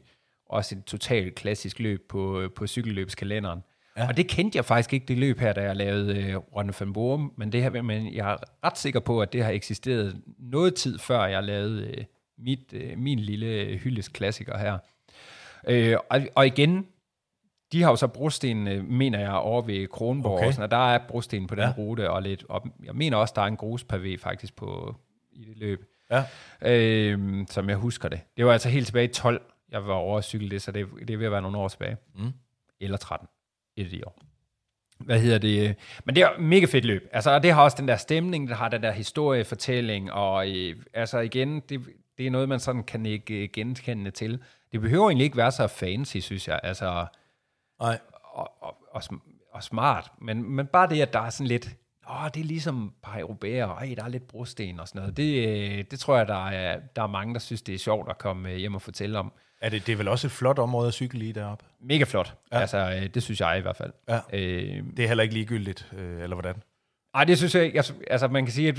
også 0.49 0.75
et 0.75 0.85
totalt 0.85 1.35
klassisk 1.35 1.79
løb 1.79 2.09
på, 2.09 2.49
på 2.55 2.67
cykelløbskalenderen. 2.67 3.63
Ja. 3.97 4.09
Og 4.09 4.17
det 4.17 4.29
kendte 4.29 4.57
jeg 4.57 4.65
faktisk 4.65 4.93
ikke, 4.93 5.07
det 5.07 5.19
løb 5.19 5.39
her, 5.39 5.53
da 5.53 5.63
jeg 5.63 5.77
lavede 5.77 6.23
øh, 6.23 6.37
Ronde 6.37 6.75
van 6.81 6.93
Borum, 6.93 7.33
men, 7.37 7.53
det 7.53 7.63
her, 7.63 7.83
men 7.83 8.15
jeg 8.15 8.33
er 8.33 8.37
ret 8.65 8.79
sikker 8.79 9.01
på, 9.01 9.21
at 9.21 9.33
det 9.33 9.45
har 9.45 9.51
eksisteret 9.51 10.21
noget 10.39 10.75
tid 10.75 10.99
før 10.99 11.25
jeg 11.25 11.43
lavede 11.43 11.87
øh, 11.87 12.05
mit, 12.39 12.73
øh, 12.73 12.99
min 12.99 13.19
lille 13.19 13.77
hyldes 13.77 14.09
klassiker 14.09 14.59
her. 14.59 14.79
Øh, 15.69 15.97
og, 16.11 16.21
og 16.35 16.47
igen, 16.47 16.87
de 17.73 17.83
har 17.83 17.91
jo 17.91 17.97
så 17.97 18.07
brosten, 18.07 18.69
øh, 18.69 18.85
mener 18.85 19.21
jeg, 19.21 19.33
over 19.33 19.63
ved 19.63 19.89
Kronborg, 19.89 20.33
okay. 20.33 20.47
og, 20.47 20.53
sådan, 20.53 20.65
og 20.65 20.71
der 20.71 20.95
er 20.95 20.99
brosten 21.09 21.47
på 21.47 21.55
den 21.55 21.65
ja. 21.65 21.73
rute, 21.79 22.11
og, 22.11 22.23
lidt, 22.23 22.45
og 22.49 22.67
jeg 22.85 22.95
mener 22.95 23.17
også, 23.17 23.33
der 23.37 23.43
er 23.43 23.47
en 23.47 23.59
gruspavé 23.63 24.17
faktisk 24.19 24.57
på, 24.57 24.95
i 25.33 25.45
det 25.45 25.57
løb, 25.57 25.85
ja. 26.11 26.25
øh, 26.63 27.47
som 27.51 27.69
jeg 27.69 27.77
husker 27.77 28.09
det. 28.09 28.21
Det 28.37 28.47
var 28.47 28.53
altså 28.53 28.69
helt 28.69 28.87
tilbage 28.87 29.05
i 29.05 29.13
12, 29.13 29.43
jeg 29.71 29.87
var 29.87 29.95
over 29.95 30.19
at 30.19 30.25
cykle 30.25 30.51
det, 30.51 30.63
så 30.63 30.73
det, 30.73 30.89
det 31.09 31.19
vil 31.19 31.31
være 31.31 31.43
nogle 31.43 31.59
år 31.59 31.69
tilbage. 31.69 31.97
Mm. 32.15 32.33
Eller 32.81 32.97
13 32.97 33.29
et 33.77 33.85
af 33.85 33.91
de 33.91 34.07
år. 34.07 34.23
Hvad 34.99 35.21
hedder 35.21 35.39
det? 35.39 35.77
Men 36.05 36.15
det 36.15 36.23
er 36.23 36.39
mega 36.39 36.67
fedt 36.67 36.85
løb. 36.85 37.09
Altså, 37.13 37.39
det 37.39 37.53
har 37.53 37.63
også 37.63 37.77
den 37.81 37.89
der 37.89 37.97
stemning, 37.97 38.49
det 38.49 38.57
har 38.57 38.69
den 38.69 38.83
der 38.83 38.93
historiefortælling, 38.93 40.13
og 40.13 40.51
øh, 40.51 40.77
altså 40.95 41.19
igen, 41.19 41.61
det, 41.61 41.81
det 42.19 42.27
er 42.27 42.31
noget, 42.31 42.49
man 42.49 42.61
sådan 42.61 42.85
kan 42.85 43.07
ikke 43.07 43.49
genkende 43.49 44.11
til. 44.11 44.43
Det 44.73 44.81
behøver 44.81 45.09
egentlig 45.09 45.25
ikke 45.25 45.37
være 45.37 45.53
så 45.53 45.67
fancy, 45.67 46.19
synes 46.19 46.49
jeg. 46.49 46.61
Altså, 46.63 47.07
Nej. 47.81 47.99
Og, 48.23 48.53
og, 48.61 48.77
og, 48.91 49.03
og 49.53 49.63
smart. 49.63 50.13
Men, 50.21 50.51
men 50.51 50.67
bare 50.67 50.89
det, 50.89 51.03
at 51.03 51.13
der 51.13 51.21
er 51.21 51.31
sådan 51.31 51.47
lidt, 51.47 51.77
åh, 52.11 52.29
det 52.35 52.41
er 52.41 52.45
ligesom 52.45 52.95
par 53.03 53.19
europæer, 53.21 53.67
og 53.67 53.87
ej, 53.87 53.95
der 53.95 54.05
er 54.05 54.09
lidt 54.09 54.29
brosten 54.29 54.81
og 54.81 54.89
sådan 54.89 55.01
noget. 55.01 55.17
Det, 55.17 55.49
øh, 55.49 55.85
det 55.91 55.99
tror 55.99 56.17
jeg, 56.17 56.29
der 56.29 56.47
er, 56.49 56.81
der 56.97 57.03
er 57.03 57.07
mange, 57.07 57.35
der 57.35 57.41
synes, 57.41 57.63
det 57.63 57.75
er 57.75 57.79
sjovt 57.79 58.11
at 58.11 58.19
komme 58.19 58.51
hjem 58.51 58.75
og 58.75 58.83
fortælle 58.83 59.19
om. 59.19 59.33
Er 59.61 59.69
det, 59.69 59.87
det 59.87 59.93
er 59.93 59.97
vel 59.97 60.09
også 60.09 60.27
et 60.27 60.31
flot 60.31 60.59
område 60.59 60.89
at 60.89 60.95
cykle 60.95 61.25
i 61.25 61.33
deroppe? 61.33 61.65
Mega 61.81 62.05
flot. 62.05 62.35
Ja. 62.53 62.59
Altså, 62.59 62.79
øh, 62.79 63.07
det 63.07 63.23
synes 63.23 63.41
jeg 63.41 63.59
i 63.59 63.61
hvert 63.61 63.77
fald. 63.77 63.93
Ja. 64.09 64.21
Øh, 64.33 64.85
det 64.97 64.99
er 64.99 65.09
heller 65.09 65.23
ikke 65.23 65.35
ligegyldigt, 65.35 65.93
øh, 65.97 66.23
eller 66.23 66.35
hvordan? 66.35 66.63
Nej, 67.15 67.25
det 67.25 67.39
synes 67.39 67.55
jeg 67.55 67.65
ikke. 67.65 67.77
Altså, 67.77 67.95
altså 68.11 68.29
man 68.29 68.45
kan 68.45 68.53
sige, 68.53 68.69
at 68.69 68.79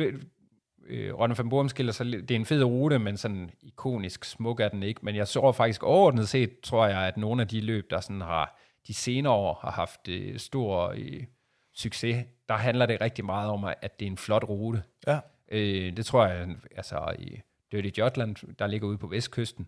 øh, 0.87 1.13
Ronde 1.13 1.37
van 1.37 1.49
Borum 1.49 1.69
skiller 1.69 1.93
sig 1.93 2.05
Det 2.05 2.31
er 2.31 2.35
en 2.35 2.45
fed 2.45 2.63
rute, 2.63 2.99
men 2.99 3.17
sådan 3.17 3.49
ikonisk 3.61 4.25
smuk 4.25 4.59
er 4.59 4.69
den 4.69 4.83
ikke. 4.83 4.99
Men 5.03 5.15
jeg 5.15 5.27
så 5.27 5.51
faktisk 5.51 5.83
overordnet 5.83 6.29
set, 6.29 6.59
tror 6.63 6.87
jeg, 6.87 6.99
at 6.99 7.17
nogle 7.17 7.41
af 7.41 7.47
de 7.47 7.61
løb, 7.61 7.89
der 7.89 7.99
sådan 7.99 8.21
har 8.21 8.59
de 8.87 8.93
senere 8.93 9.33
år 9.33 9.59
har 9.61 9.71
haft 9.71 10.07
øh, 10.07 10.39
stor 10.39 10.93
øh, 10.97 11.23
succes, 11.73 12.25
der 12.49 12.55
handler 12.55 12.85
det 12.85 13.01
rigtig 13.01 13.25
meget 13.25 13.49
om, 13.49 13.63
at 13.63 13.99
det 13.99 14.05
er 14.05 14.11
en 14.11 14.17
flot 14.17 14.43
rute. 14.43 14.83
Ja. 15.07 15.19
Øh, 15.51 15.97
det 15.97 16.05
tror 16.05 16.25
jeg, 16.25 16.47
altså 16.75 17.15
i 17.19 17.41
Dirty 17.71 17.99
Jotland, 17.99 18.55
der 18.59 18.67
ligger 18.67 18.87
ude 18.87 18.97
på 18.97 19.07
vestkysten, 19.07 19.67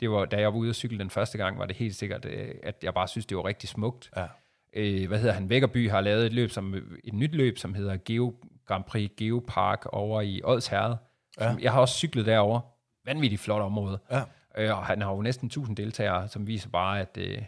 det 0.00 0.10
var, 0.10 0.24
da 0.24 0.40
jeg 0.40 0.52
var 0.52 0.58
ude 0.58 0.70
at 0.70 0.76
cykle 0.76 0.98
den 0.98 1.10
første 1.10 1.38
gang, 1.38 1.58
var 1.58 1.66
det 1.66 1.76
helt 1.76 1.96
sikkert, 1.96 2.24
øh, 2.24 2.54
at 2.62 2.76
jeg 2.82 2.94
bare 2.94 3.08
synes, 3.08 3.26
det 3.26 3.36
var 3.36 3.44
rigtig 3.44 3.68
smukt. 3.68 4.10
Ja. 4.16 4.26
Øh, 4.72 5.08
hvad 5.08 5.18
hedder 5.18 5.34
han? 5.34 5.48
Vækkerby 5.48 5.90
har 5.90 6.00
lavet 6.00 6.26
et 6.26 6.32
løb, 6.32 6.50
som, 6.50 6.74
et 7.04 7.14
nyt 7.14 7.34
løb, 7.34 7.58
som 7.58 7.74
hedder 7.74 7.96
Geo, 8.04 8.34
Grand 8.66 8.84
Prix 8.84 9.10
Geopark 9.16 9.86
over 9.86 10.20
i 10.20 10.40
Odsherred. 10.44 10.96
Ja. 11.40 11.54
Jeg 11.60 11.72
har 11.72 11.80
også 11.80 11.94
cyklet 11.94 12.26
derover. 12.26 12.60
Vanvittigt 13.04 13.42
flot 13.42 13.62
område. 13.62 13.98
Ja. 14.10 14.22
Øh, 14.58 14.78
og 14.78 14.86
han 14.86 15.02
har 15.02 15.14
jo 15.14 15.22
næsten 15.22 15.46
1000 15.46 15.76
deltagere, 15.76 16.28
som 16.28 16.46
viser 16.46 16.68
bare, 16.68 17.00
at 17.00 17.18
øh, 17.20 17.42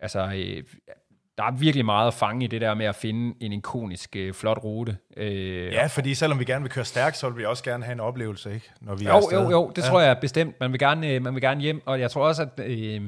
altså, 0.00 0.32
øh, 0.36 0.62
der 1.38 1.44
er 1.44 1.50
virkelig 1.50 1.84
meget 1.84 2.06
at 2.06 2.14
fange 2.14 2.44
i 2.44 2.48
det 2.48 2.60
der 2.60 2.74
med 2.74 2.86
at 2.86 2.94
finde 2.94 3.34
en 3.40 3.52
ikonisk, 3.52 4.16
øh, 4.16 4.34
flot 4.34 4.58
rute. 4.64 4.96
Øh, 5.16 5.72
ja, 5.72 5.86
fordi 5.86 6.14
selvom 6.14 6.38
vi 6.38 6.44
gerne 6.44 6.62
vil 6.62 6.72
køre 6.72 6.84
stærkt, 6.84 7.16
så 7.16 7.28
vil 7.28 7.38
vi 7.38 7.44
også 7.44 7.64
gerne 7.64 7.84
have 7.84 7.92
en 7.92 8.00
oplevelse, 8.00 8.54
ikke? 8.54 8.70
Når 8.80 8.94
vi 8.94 9.04
jo, 9.04 9.10
er 9.10 9.42
jo, 9.42 9.50
jo, 9.50 9.72
det 9.76 9.82
ja. 9.82 9.88
tror 9.88 10.00
jeg 10.00 10.18
bestemt. 10.20 10.60
Man 10.60 10.72
vil, 10.72 10.80
gerne, 10.80 11.08
øh, 11.08 11.22
man 11.22 11.34
vil 11.34 11.42
gerne 11.42 11.60
hjem, 11.60 11.82
og 11.86 12.00
jeg 12.00 12.10
tror 12.10 12.26
også, 12.26 12.42
at 12.42 12.60
øh, 12.66 13.02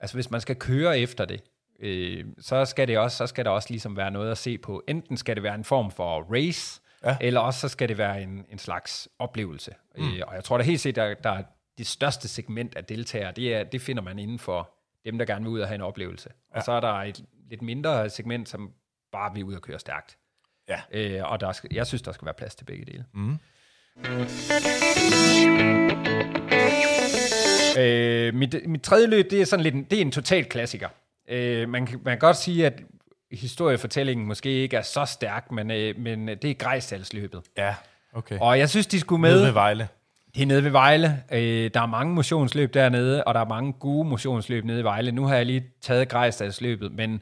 altså, 0.00 0.16
hvis 0.16 0.30
man 0.30 0.40
skal 0.40 0.56
køre 0.56 0.98
efter 0.98 1.24
det, 1.24 1.42
øh, 1.80 2.24
så, 2.40 2.64
skal 2.64 2.88
det 2.88 2.98
også, 2.98 3.16
så 3.16 3.26
skal 3.26 3.44
der 3.44 3.50
også 3.50 3.70
ligesom 3.70 3.96
være 3.96 4.10
noget 4.10 4.30
at 4.30 4.38
se 4.38 4.58
på. 4.58 4.82
Enten 4.88 5.16
skal 5.16 5.36
det 5.36 5.42
være 5.42 5.54
en 5.54 5.64
form 5.64 5.90
for 5.90 6.26
race, 6.32 6.80
ja. 7.04 7.16
eller 7.20 7.40
også 7.40 7.60
så 7.60 7.68
skal 7.68 7.88
det 7.88 7.98
være 7.98 8.22
en, 8.22 8.44
en 8.50 8.58
slags 8.58 9.08
oplevelse. 9.18 9.74
Mm. 9.98 10.04
Øh, 10.04 10.22
og 10.26 10.34
jeg 10.34 10.44
tror 10.44 10.58
da 10.58 10.64
helt 10.64 10.80
set, 10.80 10.96
der, 10.96 11.14
der 11.14 11.30
er 11.30 11.42
det 11.78 11.86
største 11.86 12.28
segment 12.28 12.76
af 12.76 12.84
deltagere, 12.84 13.32
det, 13.32 13.54
er, 13.54 13.64
det 13.64 13.80
finder 13.80 14.02
man 14.02 14.18
inden 14.18 14.38
for 14.38 14.70
dem, 15.04 15.18
der 15.18 15.24
gerne 15.24 15.44
vil 15.44 15.52
ud 15.52 15.60
og 15.60 15.68
have 15.68 15.74
en 15.74 15.80
oplevelse. 15.80 16.30
Ja. 16.54 16.58
Og 16.58 16.64
så 16.64 16.72
er 16.72 16.80
der 16.80 16.92
et 16.92 17.24
lidt 17.50 17.62
mindre 17.62 18.10
segment, 18.10 18.48
som 18.48 18.70
bare 19.12 19.34
vil 19.34 19.44
ud 19.44 19.54
og 19.54 19.62
køre 19.62 19.78
stærkt. 19.78 20.16
Ja. 20.68 20.80
Øh, 20.90 21.30
og 21.30 21.40
der 21.40 21.52
skal, 21.52 21.70
jeg 21.72 21.86
synes, 21.86 22.02
der 22.02 22.12
skal 22.12 22.26
være 22.26 22.34
plads 22.34 22.54
til 22.54 22.64
begge 22.64 22.84
dele. 22.84 23.04
Mm. 23.14 23.38
Øh, 27.78 28.34
mit, 28.34 28.68
mit 28.68 28.82
tredje 28.82 29.06
løb, 29.06 29.30
det 29.30 29.40
er 29.40 29.44
sådan 29.44 29.62
lidt 29.62 29.74
en, 29.74 29.84
det 29.84 29.96
er 29.96 30.00
en 30.00 30.12
total 30.12 30.44
klassiker. 30.44 30.88
Øh, 31.28 31.68
man, 31.68 31.86
kan, 31.86 32.00
man 32.04 32.12
kan 32.12 32.18
godt 32.18 32.36
sige, 32.36 32.66
at 32.66 32.82
historiefortællingen 33.32 34.26
måske 34.26 34.50
ikke 34.50 34.76
er 34.76 34.82
så 34.82 35.04
stærk, 35.04 35.52
men, 35.52 35.70
øh, 35.70 35.98
men 35.98 36.28
det 36.28 36.44
er 36.44 36.54
Grejsdalsløbet. 36.54 37.42
Ja, 37.56 37.74
okay. 38.12 38.38
Og 38.40 38.58
jeg 38.58 38.70
synes, 38.70 38.86
de 38.86 39.00
skulle 39.00 39.20
med... 39.20 39.30
Nede 39.30 39.44
ved 39.44 39.52
Vejle. 39.52 39.88
Det 40.36 40.42
er 40.42 40.46
nede 40.46 40.64
ved 40.64 40.70
Vejle. 40.70 41.22
Øh, 41.32 41.70
der 41.74 41.80
er 41.80 41.86
mange 41.86 42.14
motionsløb 42.14 42.74
dernede, 42.74 43.24
og 43.24 43.34
der 43.34 43.40
er 43.40 43.48
mange 43.48 43.72
gode 43.72 44.08
motionsløb 44.08 44.64
nede 44.64 44.80
i 44.80 44.84
Vejle. 44.84 45.12
Nu 45.12 45.24
har 45.26 45.34
jeg 45.36 45.46
lige 45.46 45.64
taget 45.80 46.08
Grejsdalsløbet, 46.08 46.92
men 46.92 47.20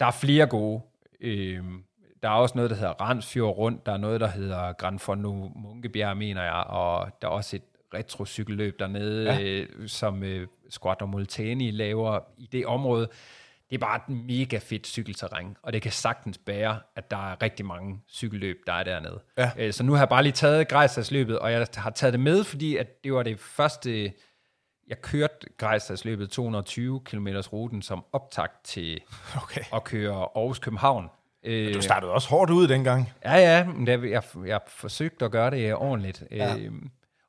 der 0.00 0.06
er 0.06 0.10
flere 0.10 0.46
gode. 0.46 0.80
Øh, 1.20 1.60
der 2.22 2.28
er 2.28 2.32
også 2.32 2.52
noget, 2.54 2.70
der 2.70 2.76
hedder 2.76 2.92
Randsfjord 2.92 3.56
Rundt. 3.56 3.86
Der 3.86 3.92
er 3.92 3.96
noget, 3.96 4.20
der 4.20 4.26
hedder 4.26 4.72
Grand 4.72 4.98
Fondo 4.98 5.52
Munkebjerg, 5.56 6.16
mener 6.16 6.42
jeg. 6.42 6.64
Og 6.66 7.08
der 7.22 7.28
er 7.28 7.32
også 7.32 7.56
et 7.56 7.62
retrocykelløb 7.94 8.78
dernede, 8.78 9.32
ja. 9.32 9.42
øh, 9.42 9.88
som 9.88 10.22
øh, 10.22 10.46
Squadron 10.70 11.10
Molteni 11.10 11.70
laver 11.70 12.18
i 12.38 12.48
det 12.52 12.66
område 12.66 13.08
det 13.70 13.76
er 13.76 13.78
bare 13.78 13.96
et 13.96 14.08
mega 14.08 14.58
fedt 14.58 14.86
cykelterræn, 14.86 15.56
og 15.62 15.72
det 15.72 15.82
kan 15.82 15.92
sagtens 15.92 16.38
bære, 16.38 16.80
at 16.96 17.10
der 17.10 17.32
er 17.32 17.42
rigtig 17.42 17.66
mange 17.66 18.00
cykelløb, 18.12 18.56
der 18.66 18.72
er 18.72 18.84
dernede. 18.84 19.20
Ja. 19.38 19.50
Øh, 19.58 19.72
så 19.72 19.82
nu 19.82 19.92
har 19.92 19.98
jeg 19.98 20.08
bare 20.08 20.22
lige 20.22 20.32
taget 20.32 20.68
Grejstadsløbet, 20.68 21.38
og 21.38 21.52
jeg 21.52 21.66
har 21.76 21.90
taget 21.90 22.12
det 22.12 22.20
med, 22.20 22.44
fordi 22.44 22.76
at 22.76 23.04
det 23.04 23.12
var 23.12 23.22
det 23.22 23.40
første, 23.40 24.12
jeg 24.88 25.00
kørte 25.02 25.46
Grejstadsløbet 25.56 26.30
220 26.30 27.00
km 27.00 27.28
ruten 27.52 27.82
som 27.82 28.04
optakt 28.12 28.64
til 28.64 29.00
okay. 29.42 29.62
at 29.74 29.84
køre 29.84 30.14
Aarhus-København. 30.14 31.08
Men 31.44 31.72
du 31.72 31.82
startede 31.82 32.12
også 32.12 32.28
hårdt 32.28 32.50
ud 32.50 32.68
dengang. 32.68 33.12
Ja, 33.24 33.36
ja, 33.36 33.64
men 33.64 33.88
jeg, 33.88 34.10
jeg, 34.10 34.22
jeg 34.46 34.60
forsøgte 34.68 35.24
at 35.24 35.30
gøre 35.30 35.50
det 35.50 35.74
ordentligt. 35.74 36.24
Ja. 36.30 36.56
Øh, 36.56 36.72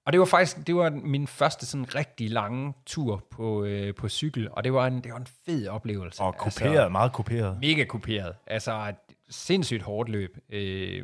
og 0.08 0.14
det 0.14 0.20
var 0.20 0.26
faktisk 0.26 0.68
det 0.68 0.76
var 0.76 0.90
min 0.90 1.28
første 1.28 1.66
sådan 1.66 1.96
rigtig 1.96 2.30
lange 2.30 2.74
tur 2.86 3.24
på, 3.32 3.64
øh, 3.64 3.96
på 3.96 4.10
cykel, 4.10 4.50
og 4.52 4.64
det 4.64 4.74
var, 4.74 4.88
en, 4.88 5.02
det 5.02 5.12
var 5.12 5.18
en 5.18 5.28
fed 5.46 5.68
oplevelse. 5.68 6.22
Og 6.22 6.38
kuperet, 6.38 6.72
altså, 6.72 6.90
meget 6.90 7.14
kuperet. 7.14 7.58
Mega 7.62 7.84
kuperet. 7.84 8.36
Altså 8.48 8.72
et 8.90 8.96
sindssygt 9.30 9.84
hårdt 9.84 10.10
løb. 10.10 10.38
Øh, 10.50 11.04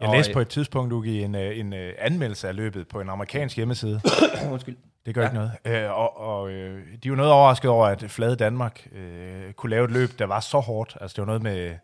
jeg 0.00 0.10
læste 0.12 0.32
på 0.32 0.40
et 0.40 0.48
tidspunkt, 0.48 0.90
du 0.90 1.00
gik 1.00 1.22
en, 1.22 1.34
øh, 1.34 1.58
en, 1.58 1.66
en 1.66 1.72
øh, 1.72 1.94
anmeldelse 1.98 2.48
af 2.48 2.56
løbet 2.56 2.88
på 2.88 3.00
en 3.00 3.08
amerikansk 3.08 3.56
hjemmeside. 3.56 4.00
Undskyld. 4.52 4.76
Det 5.06 5.14
gør 5.14 5.22
ja. 5.22 5.28
ikke 5.28 5.36
noget. 5.36 5.84
Øh, 5.84 5.98
og 5.98 6.20
og 6.20 6.50
øh, 6.50 6.82
de 7.02 7.10
var 7.10 7.16
noget 7.16 7.32
overrasket 7.32 7.70
over, 7.70 7.86
at 7.86 8.04
Flade 8.08 8.36
Danmark 8.36 8.88
øh, 8.92 9.52
kunne 9.52 9.70
lave 9.70 9.84
et 9.84 9.90
løb, 9.90 10.08
der 10.18 10.26
var 10.26 10.40
så 10.40 10.58
hårdt. 10.58 10.96
Altså 11.00 11.14
det 11.14 11.22
var 11.22 11.26
noget 11.26 11.42
med 11.42 11.74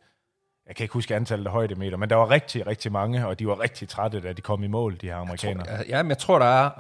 jeg 0.70 0.76
kan 0.76 0.84
ikke 0.84 0.92
huske 0.92 1.16
antallet 1.16 1.46
af 1.46 1.52
højdemeter, 1.52 1.96
men 1.96 2.10
der 2.10 2.16
var 2.16 2.30
rigtig, 2.30 2.66
rigtig 2.66 2.92
mange, 2.92 3.26
og 3.26 3.38
de 3.38 3.46
var 3.46 3.60
rigtig 3.60 3.88
trætte, 3.88 4.20
da 4.20 4.32
de 4.32 4.42
kom 4.42 4.62
i 4.62 4.66
mål, 4.66 4.96
de 5.00 5.06
her 5.06 5.16
amerikanere. 5.16 5.66
Jeg 5.68 5.76
tror, 5.76 5.84
ja, 5.88 6.02
men 6.02 6.10
jeg 6.10 6.18
tror, 6.18 6.38
der 6.38 6.46
er, 6.46 6.70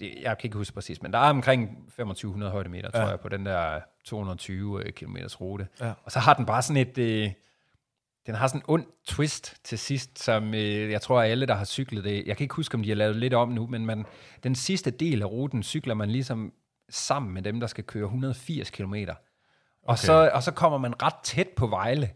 jeg 0.00 0.38
kan 0.38 0.46
ikke 0.46 0.56
huske 0.56 0.74
præcis, 0.74 1.02
men 1.02 1.12
der 1.12 1.18
er 1.18 1.30
omkring 1.30 1.68
2500 1.68 2.52
højdemeter, 2.52 2.90
ja. 2.94 3.00
tror 3.00 3.08
jeg, 3.08 3.20
på 3.20 3.28
den 3.28 3.46
der 3.46 3.80
220 4.04 4.82
km 4.92 5.16
rute. 5.40 5.68
Ja. 5.80 5.92
Og 6.04 6.12
så 6.12 6.18
har 6.18 6.34
den 6.34 6.46
bare 6.46 6.62
sådan 6.62 6.76
et, 6.76 6.98
øh, 6.98 7.30
den 8.26 8.34
har 8.34 8.46
sådan 8.46 8.60
en 8.60 8.64
ond 8.68 8.86
twist 9.06 9.56
til 9.64 9.78
sidst, 9.78 10.18
som 10.22 10.54
øh, 10.54 10.90
jeg 10.90 11.02
tror, 11.02 11.22
alle, 11.22 11.46
der 11.46 11.54
har 11.54 11.64
cyklet 11.64 12.04
det, 12.04 12.26
jeg 12.26 12.36
kan 12.36 12.44
ikke 12.44 12.54
huske, 12.54 12.74
om 12.74 12.82
de 12.82 12.88
har 12.88 12.96
lavet 12.96 13.16
lidt 13.16 13.34
om 13.34 13.48
nu, 13.48 13.66
men 13.66 13.86
man, 13.86 14.06
den 14.42 14.54
sidste 14.54 14.90
del 14.90 15.22
af 15.22 15.26
ruten 15.26 15.62
cykler 15.62 15.94
man 15.94 16.10
ligesom 16.10 16.52
sammen 16.90 17.34
med 17.34 17.42
dem, 17.42 17.60
der 17.60 17.66
skal 17.66 17.84
køre 17.84 18.04
180 18.04 18.70
km. 18.70 18.94
Og, 18.94 19.16
Okay. 19.82 19.96
så, 19.96 20.30
og 20.34 20.42
så 20.42 20.50
kommer 20.50 20.78
man 20.78 21.02
ret 21.02 21.14
tæt 21.22 21.48
på 21.56 21.66
Vejle, 21.66 22.10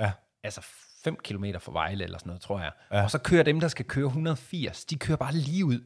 Ja. 0.00 0.12
Altså 0.44 0.60
5 1.04 1.16
km 1.24 1.44
fra 1.60 1.72
Vejle 1.72 2.04
eller 2.04 2.18
sådan 2.18 2.30
noget, 2.30 2.42
tror 2.42 2.60
jeg. 2.60 2.70
Ja. 2.90 2.96
Ja. 2.96 3.02
Og 3.02 3.10
så 3.10 3.18
kører 3.18 3.42
dem, 3.42 3.60
der 3.60 3.68
skal 3.68 3.84
køre 3.84 4.06
180, 4.06 4.84
de 4.84 4.96
kører 4.96 5.16
bare 5.16 5.32
lige 5.32 5.64
ud. 5.64 5.80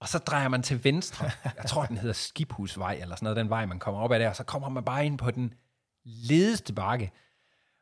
Og 0.00 0.08
så 0.08 0.18
drejer 0.18 0.48
man 0.48 0.62
til 0.62 0.84
venstre. 0.84 1.30
Jeg 1.44 1.64
tror, 1.66 1.84
den 1.84 1.96
hedder 1.96 2.14
Skiphusvej 2.14 2.98
eller 3.00 3.16
sådan 3.16 3.24
noget, 3.24 3.36
den 3.36 3.50
vej, 3.50 3.66
man 3.66 3.78
kommer 3.78 4.00
op 4.00 4.12
ad 4.12 4.20
der. 4.20 4.28
Og 4.28 4.36
så 4.36 4.44
kommer 4.44 4.68
man 4.68 4.84
bare 4.84 5.06
ind 5.06 5.18
på 5.18 5.30
den 5.30 5.54
ledeste 6.04 6.72
bakke. 6.72 7.12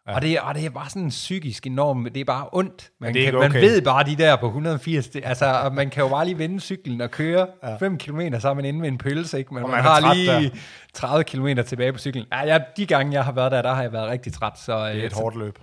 Ja. 0.08 0.14
Og, 0.14 0.22
det, 0.22 0.40
og 0.40 0.54
det 0.54 0.64
er 0.64 0.70
bare 0.70 0.90
sådan 0.90 1.08
psykisk 1.08 1.66
enormt, 1.66 2.14
det 2.14 2.20
er 2.20 2.24
bare 2.24 2.48
ondt. 2.52 2.90
Man, 3.00 3.08
er 3.08 3.12
kan, 3.12 3.20
ikke 3.20 3.38
man 3.38 3.50
okay. 3.50 3.60
ved 3.60 3.82
bare 3.82 4.04
de 4.04 4.16
der 4.16 4.36
på 4.36 4.46
180, 4.46 5.08
det, 5.08 5.22
altså 5.24 5.70
man 5.74 5.90
kan 5.90 6.02
jo 6.02 6.08
bare 6.08 6.24
lige 6.24 6.38
vende 6.38 6.60
cyklen 6.60 7.00
og 7.00 7.10
køre 7.10 7.46
5 7.78 7.98
km, 7.98 8.20
så 8.38 8.48
er 8.48 8.54
man 8.54 8.64
inde 8.64 8.80
med 8.80 8.88
en 8.88 8.98
pølse, 8.98 9.38
ikke? 9.38 9.54
Men 9.54 9.62
Og 9.62 9.70
man, 9.70 9.84
man 9.84 9.84
har 9.84 10.14
lige 10.14 10.52
30 10.94 11.24
km 11.24 11.48
tilbage 11.66 11.92
på 11.92 11.98
cyklen. 11.98 12.26
Ja, 12.32 12.38
jeg, 12.38 12.66
de 12.76 12.86
gange, 12.86 13.12
jeg 13.12 13.24
har 13.24 13.32
været 13.32 13.52
der, 13.52 13.62
der 13.62 13.74
har 13.74 13.82
jeg 13.82 13.92
været 13.92 14.08
rigtig 14.08 14.32
træt. 14.32 14.58
Så, 14.58 14.86
Det 14.86 15.02
er 15.02 15.06
et 15.06 15.12
hårdt 15.12 15.38
løb. 15.38 15.58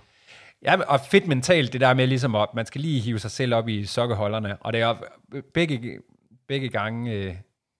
Ja, 0.62 0.76
og 0.82 1.00
fedt 1.00 1.26
mentalt, 1.26 1.72
det 1.72 1.80
der 1.80 1.94
med 1.94 2.06
ligesom, 2.06 2.34
at 2.34 2.48
man 2.54 2.66
skal 2.66 2.80
lige 2.80 3.00
hive 3.00 3.18
sig 3.18 3.30
selv 3.30 3.54
op 3.54 3.68
i 3.68 3.86
sokkeholderne, 3.86 4.56
og 4.60 4.72
det 4.72 4.80
er 4.80 4.94
begge, 5.54 5.98
begge 6.48 6.68
gange, 6.68 7.12
øh, 7.12 7.34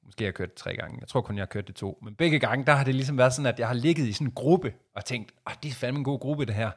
måske 0.07 0.25
har 0.25 0.27
jeg 0.27 0.35
kørt 0.35 0.49
det 0.49 0.59
tre 0.59 0.77
gange, 0.77 0.99
jeg 1.01 1.09
tror 1.09 1.21
kun, 1.21 1.37
jeg 1.37 1.43
har 1.43 1.47
kørt 1.47 1.67
det 1.67 1.75
to, 1.75 1.99
men 2.03 2.15
begge 2.15 2.39
gange, 2.39 2.67
der 2.67 2.73
har 2.73 2.85
det 2.85 2.95
ligesom 2.95 3.19
været 3.19 3.33
sådan, 3.33 3.47
at 3.47 3.59
jeg 3.59 3.67
har 3.67 3.75
ligget 3.75 4.07
i 4.07 4.13
sådan 4.13 4.27
en 4.27 4.33
gruppe, 4.33 4.73
og 4.97 5.05
tænkt, 5.05 5.33
ah, 5.47 5.55
det 5.63 5.69
er 5.69 5.73
fandme 5.75 5.99
en 5.99 6.05
god 6.05 6.21
gruppe, 6.21 6.47
det 6.47 6.55
her. 6.55 6.71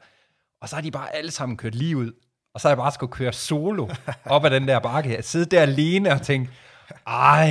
Og 0.60 0.68
så 0.68 0.76
har 0.76 0.82
de 0.82 0.90
bare 0.90 1.14
alle 1.16 1.30
sammen 1.30 1.56
kørt 1.56 1.74
lige 1.74 1.96
ud, 1.96 2.12
og 2.54 2.60
så 2.60 2.68
har 2.68 2.70
jeg 2.70 2.78
bare 2.78 2.92
skulle 2.92 3.12
køre 3.12 3.32
solo 3.32 3.88
op 4.24 4.44
ad 4.44 4.50
den 4.50 4.68
der 4.68 4.78
bakke, 4.78 5.14
jeg 5.14 5.24
sidde 5.24 5.56
der 5.56 5.62
alene 5.62 6.12
og 6.12 6.22
tænke, 6.22 6.50
ej, 7.06 7.46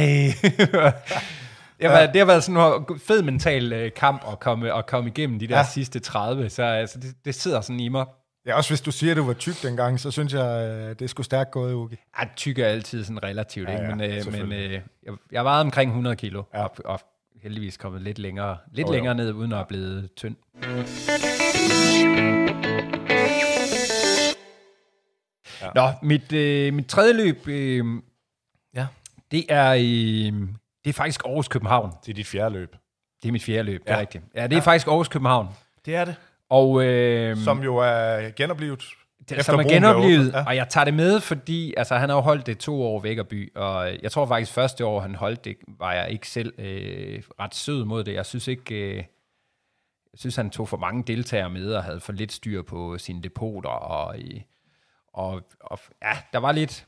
det 1.79 1.89
har, 1.89 1.95
været, 1.97 2.09
det 2.13 2.19
har 2.19 2.25
været 2.25 2.43
sådan 2.43 2.83
en 2.89 2.99
fed 2.99 3.21
mental 3.21 3.73
øh, 3.73 3.91
kamp 3.93 4.23
at 4.31 4.39
komme, 4.39 4.73
at 4.73 4.85
komme 4.85 5.09
igennem 5.09 5.39
de 5.39 5.47
der 5.47 5.53
Ja. 5.53 5.59
ja. 5.59 5.65
sidste 5.65 5.99
30, 5.99 6.49
så 6.49 6.63
altså, 6.63 6.99
det, 6.99 7.15
det 7.25 7.35
sidder 7.35 7.61
sådan 7.61 7.79
i 7.79 7.89
mig. 7.89 8.05
Ja, 8.45 8.55
også 8.55 8.69
hvis 8.69 8.81
du 8.81 8.91
siger, 8.91 9.11
at 9.11 9.17
du 9.17 9.23
var 9.25 9.33
tyk 9.33 9.63
dengang, 9.63 9.99
så 9.99 10.11
synes 10.11 10.33
jeg, 10.33 10.67
øh, 10.69 10.95
det 10.99 11.09
sgu 11.09 11.23
stærkt 11.23 11.51
gået, 11.51 11.73
Ugi. 11.73 11.95
Ja, 12.19 12.25
tyk 12.35 12.59
er 12.59 12.65
altid 12.65 13.03
sådan 13.03 13.23
relativt, 13.23 13.69
Ja, 13.69 13.73
ikke? 13.81 13.95
men, 13.95 14.01
øh, 14.11 14.31
men 14.47 14.51
øh, 14.53 14.71
jeg, 14.71 15.13
jeg 15.31 15.43
vejede 15.43 15.61
omkring 15.61 15.89
100 15.91 16.15
kilo, 16.15 16.43
Ja. 16.53 16.63
og, 16.63 16.71
og 16.85 16.99
heldigvis 17.41 17.77
kommet 17.77 18.01
lidt 18.01 18.19
længere, 18.19 18.57
lidt 18.73 18.87
jo. 18.87 18.93
længere 18.93 19.15
ned, 19.15 19.31
uden 19.33 19.53
at 19.53 19.67
blevet 19.67 20.09
tynd. 20.15 20.35
Ja. 25.61 25.69
Nå, 25.75 25.89
mit, 26.01 26.33
øh, 26.33 26.73
mit 26.73 26.85
tredje 26.87 27.13
løb, 27.13 27.47
øh, 27.47 27.85
Ja. 28.75 28.87
det 29.31 29.45
er, 29.49 29.71
øh, 29.71 30.47
det 30.83 30.89
er 30.89 30.93
faktisk 30.93 31.25
Aarhus 31.25 31.47
København. 31.47 31.91
Det 32.05 32.11
er 32.11 32.13
dit 32.15 32.27
fjerde 32.27 32.53
løb. 32.53 32.75
Det 33.21 33.27
er 33.27 33.31
mit 33.31 33.43
fjerde 33.43 33.63
løb, 33.63 33.81
det 33.83 33.89
Ja. 33.89 33.95
er 33.95 33.99
rigtigt. 33.99 34.23
Ja, 34.35 34.47
det 34.47 34.57
er 34.57 34.61
faktisk 34.61 34.87
Aarhus 34.87 35.07
København. 35.07 35.47
Det 35.85 35.95
er 35.95 36.05
det. 36.05 36.15
Og, 36.51 36.83
øh, 36.83 37.37
Som 37.37 37.63
jo 37.63 37.77
er 37.77 38.31
genoplevet. 38.31 38.83
det, 39.29 39.45
som 39.45 39.59
er 39.59 39.63
genoplevet, 39.63 40.33
ja. 40.33 40.45
Og 40.47 40.55
jeg 40.55 40.69
tager 40.69 40.85
det 40.85 40.93
med, 40.93 41.19
fordi 41.19 41.73
altså, 41.77 41.95
han 41.95 42.09
har 42.09 42.15
jo 42.15 42.21
holdt 42.21 42.45
det 42.45 42.57
to 42.57 42.83
år 42.83 42.99
Vækkerby, 42.99 43.55
og 43.55 43.91
jeg 44.01 44.11
tror 44.11 44.25
faktisk 44.25 44.53
første 44.53 44.85
år, 44.85 44.99
han 44.99 45.15
holdt 45.15 45.45
det, 45.45 45.55
var 45.67 45.93
jeg 45.93 46.09
ikke 46.11 46.29
selv 46.29 46.53
øh, 46.59 47.23
ret 47.39 47.55
sød 47.55 47.85
mod 47.85 48.03
det. 48.03 48.13
Jeg 48.13 48.25
synes 48.25 48.47
ikke, 48.47 48.75
øh, 48.75 48.95
jeg 50.11 50.19
synes, 50.19 50.35
han 50.35 50.49
tog 50.49 50.69
for 50.69 50.77
mange 50.77 51.03
deltagere 51.03 51.49
med, 51.49 51.73
og 51.73 51.83
havde 51.83 51.99
for 51.99 52.11
lidt 52.11 52.31
styr 52.31 52.61
på 52.61 52.97
sine 52.97 53.21
depoter, 53.21 53.69
og, 53.69 54.19
øh, 54.19 54.41
og, 55.13 55.41
og 55.61 55.79
ja, 56.01 56.17
der 56.33 56.39
var 56.39 56.51
lidt, 56.51 56.87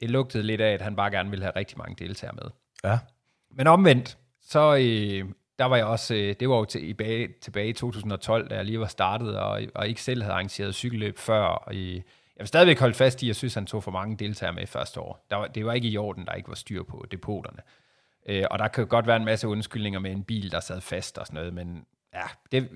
det 0.00 0.10
lugtede 0.10 0.42
lidt 0.42 0.60
af, 0.60 0.72
at 0.72 0.80
han 0.80 0.96
bare 0.96 1.10
gerne 1.10 1.30
ville 1.30 1.44
have 1.44 1.56
rigtig 1.56 1.78
mange 1.78 2.04
deltagere 2.04 2.34
med. 2.42 2.50
Ja. 2.84 2.98
Men 3.50 3.66
omvendt, 3.66 4.18
så 4.42 4.76
øh, 4.76 5.24
der 5.58 5.64
var 5.64 5.76
jeg 5.76 5.86
også, 5.86 6.14
øh, 6.14 6.34
det 6.40 6.48
var 6.48 6.56
jo 6.56 6.64
til, 6.64 6.80
tilbage, 6.86 7.28
tilbage 7.40 7.68
i 7.68 7.72
2012, 7.72 8.48
da 8.48 8.54
jeg 8.54 8.64
lige 8.64 8.80
var 8.80 8.86
startet, 8.86 9.38
og, 9.38 9.62
og 9.74 9.88
ikke 9.88 10.02
selv 10.02 10.22
havde 10.22 10.32
arrangeret 10.34 10.74
cykelløb 10.74 11.18
før. 11.18 11.42
Og 11.42 11.74
i, 11.74 11.94
jeg 11.94 12.02
vil 12.38 12.46
stadigvæk 12.46 12.78
holde 12.80 12.94
fast 12.94 13.22
i, 13.22 13.26
at 13.26 13.28
jeg 13.28 13.36
synes, 13.36 13.54
han 13.54 13.66
tog 13.66 13.82
for 13.84 13.90
mange 13.90 14.16
deltagere 14.16 14.54
med 14.54 14.62
i 14.62 14.66
første 14.66 15.00
år. 15.00 15.26
Der 15.30 15.36
var, 15.36 15.46
det 15.46 15.66
var 15.66 15.72
ikke 15.72 15.88
i 15.88 15.96
orden, 15.96 16.26
der 16.26 16.32
ikke 16.32 16.48
var 16.48 16.54
styr 16.54 16.82
på 16.82 17.04
depoterne. 17.10 17.58
Øh, 18.28 18.44
og 18.50 18.58
der 18.58 18.68
kan 18.68 18.86
godt 18.86 19.06
være 19.06 19.16
en 19.16 19.24
masse 19.24 19.48
undskyldninger 19.48 20.00
med 20.00 20.10
en 20.10 20.24
bil, 20.24 20.52
der 20.52 20.60
sad 20.60 20.80
fast 20.80 21.18
og 21.18 21.26
sådan 21.26 21.38
noget, 21.38 21.54
men 21.54 21.84
ja, 22.14 22.22
det, 22.52 22.68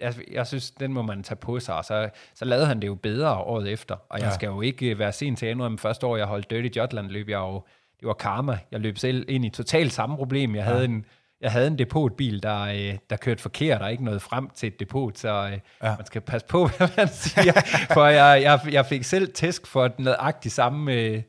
jeg, 0.00 0.14
jeg 0.32 0.46
synes, 0.46 0.70
den 0.70 0.92
må 0.92 1.02
man 1.02 1.22
tage 1.22 1.36
på 1.36 1.60
sig, 1.60 1.74
og 1.76 1.84
så, 1.84 2.10
så 2.34 2.44
lavede 2.44 2.66
han 2.66 2.80
det 2.80 2.86
jo 2.86 2.94
bedre 2.94 3.36
året 3.36 3.72
efter. 3.72 3.94
Og 3.94 4.18
jeg 4.18 4.20
Ja. 4.20 4.26
ja. 4.28 4.34
skal 4.34 4.46
jo 4.46 4.60
ikke 4.60 4.90
øh, 4.90 4.98
være 4.98 5.12
sen 5.12 5.36
til 5.36 5.46
at 5.46 5.50
indrømme, 5.52 5.78
første 5.78 6.06
år, 6.06 6.16
jeg 6.16 6.26
holdt 6.26 6.50
Dirty 6.50 6.78
Jutland, 6.78 7.10
løb 7.10 7.28
jeg 7.28 7.38
jo, 7.38 7.62
det 8.00 8.08
var 8.08 8.14
karma. 8.14 8.58
Jeg 8.70 8.80
løb 8.80 8.98
selv 8.98 9.24
ind 9.28 9.44
i 9.44 9.50
totalt 9.50 9.92
samme 9.92 10.16
problem. 10.16 10.54
Jeg 10.54 10.64
havde 10.64 10.84
en, 10.84 11.04
jeg 11.44 11.52
havde 11.52 11.66
en 11.66 11.78
depotbil, 11.78 12.42
der, 12.42 12.60
øh, 12.62 12.98
der 13.10 13.16
kørte 13.16 13.42
forkert 13.42 13.82
og 13.82 13.90
ikke 13.92 14.04
nåede 14.04 14.20
frem 14.20 14.48
til 14.56 14.66
et 14.66 14.80
depot, 14.80 15.18
så 15.18 15.28
øh, 15.52 15.58
Ja. 15.82 15.96
man 15.96 16.06
skal 16.06 16.20
passe 16.20 16.46
på, 16.46 16.66
hvad 16.76 16.88
man 16.96 17.08
siger. 17.08 17.52
for 17.92 18.06
jeg, 18.06 18.42
jeg, 18.42 18.60
jeg 18.72 18.86
fik 18.86 19.04
selv 19.04 19.32
tæsk 19.32 19.66
for 19.66 19.90
nøjagtigt 19.98 20.54
samme 20.54 20.92
øh, 20.92 21.22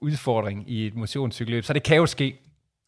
udfordring 0.00 0.70
i 0.70 0.86
et 0.86 0.94
motionscykelløb, 0.94 1.64
så 1.64 1.72
det 1.72 1.82
kan 1.82 1.96
jo 1.96 2.06
ske. 2.06 2.38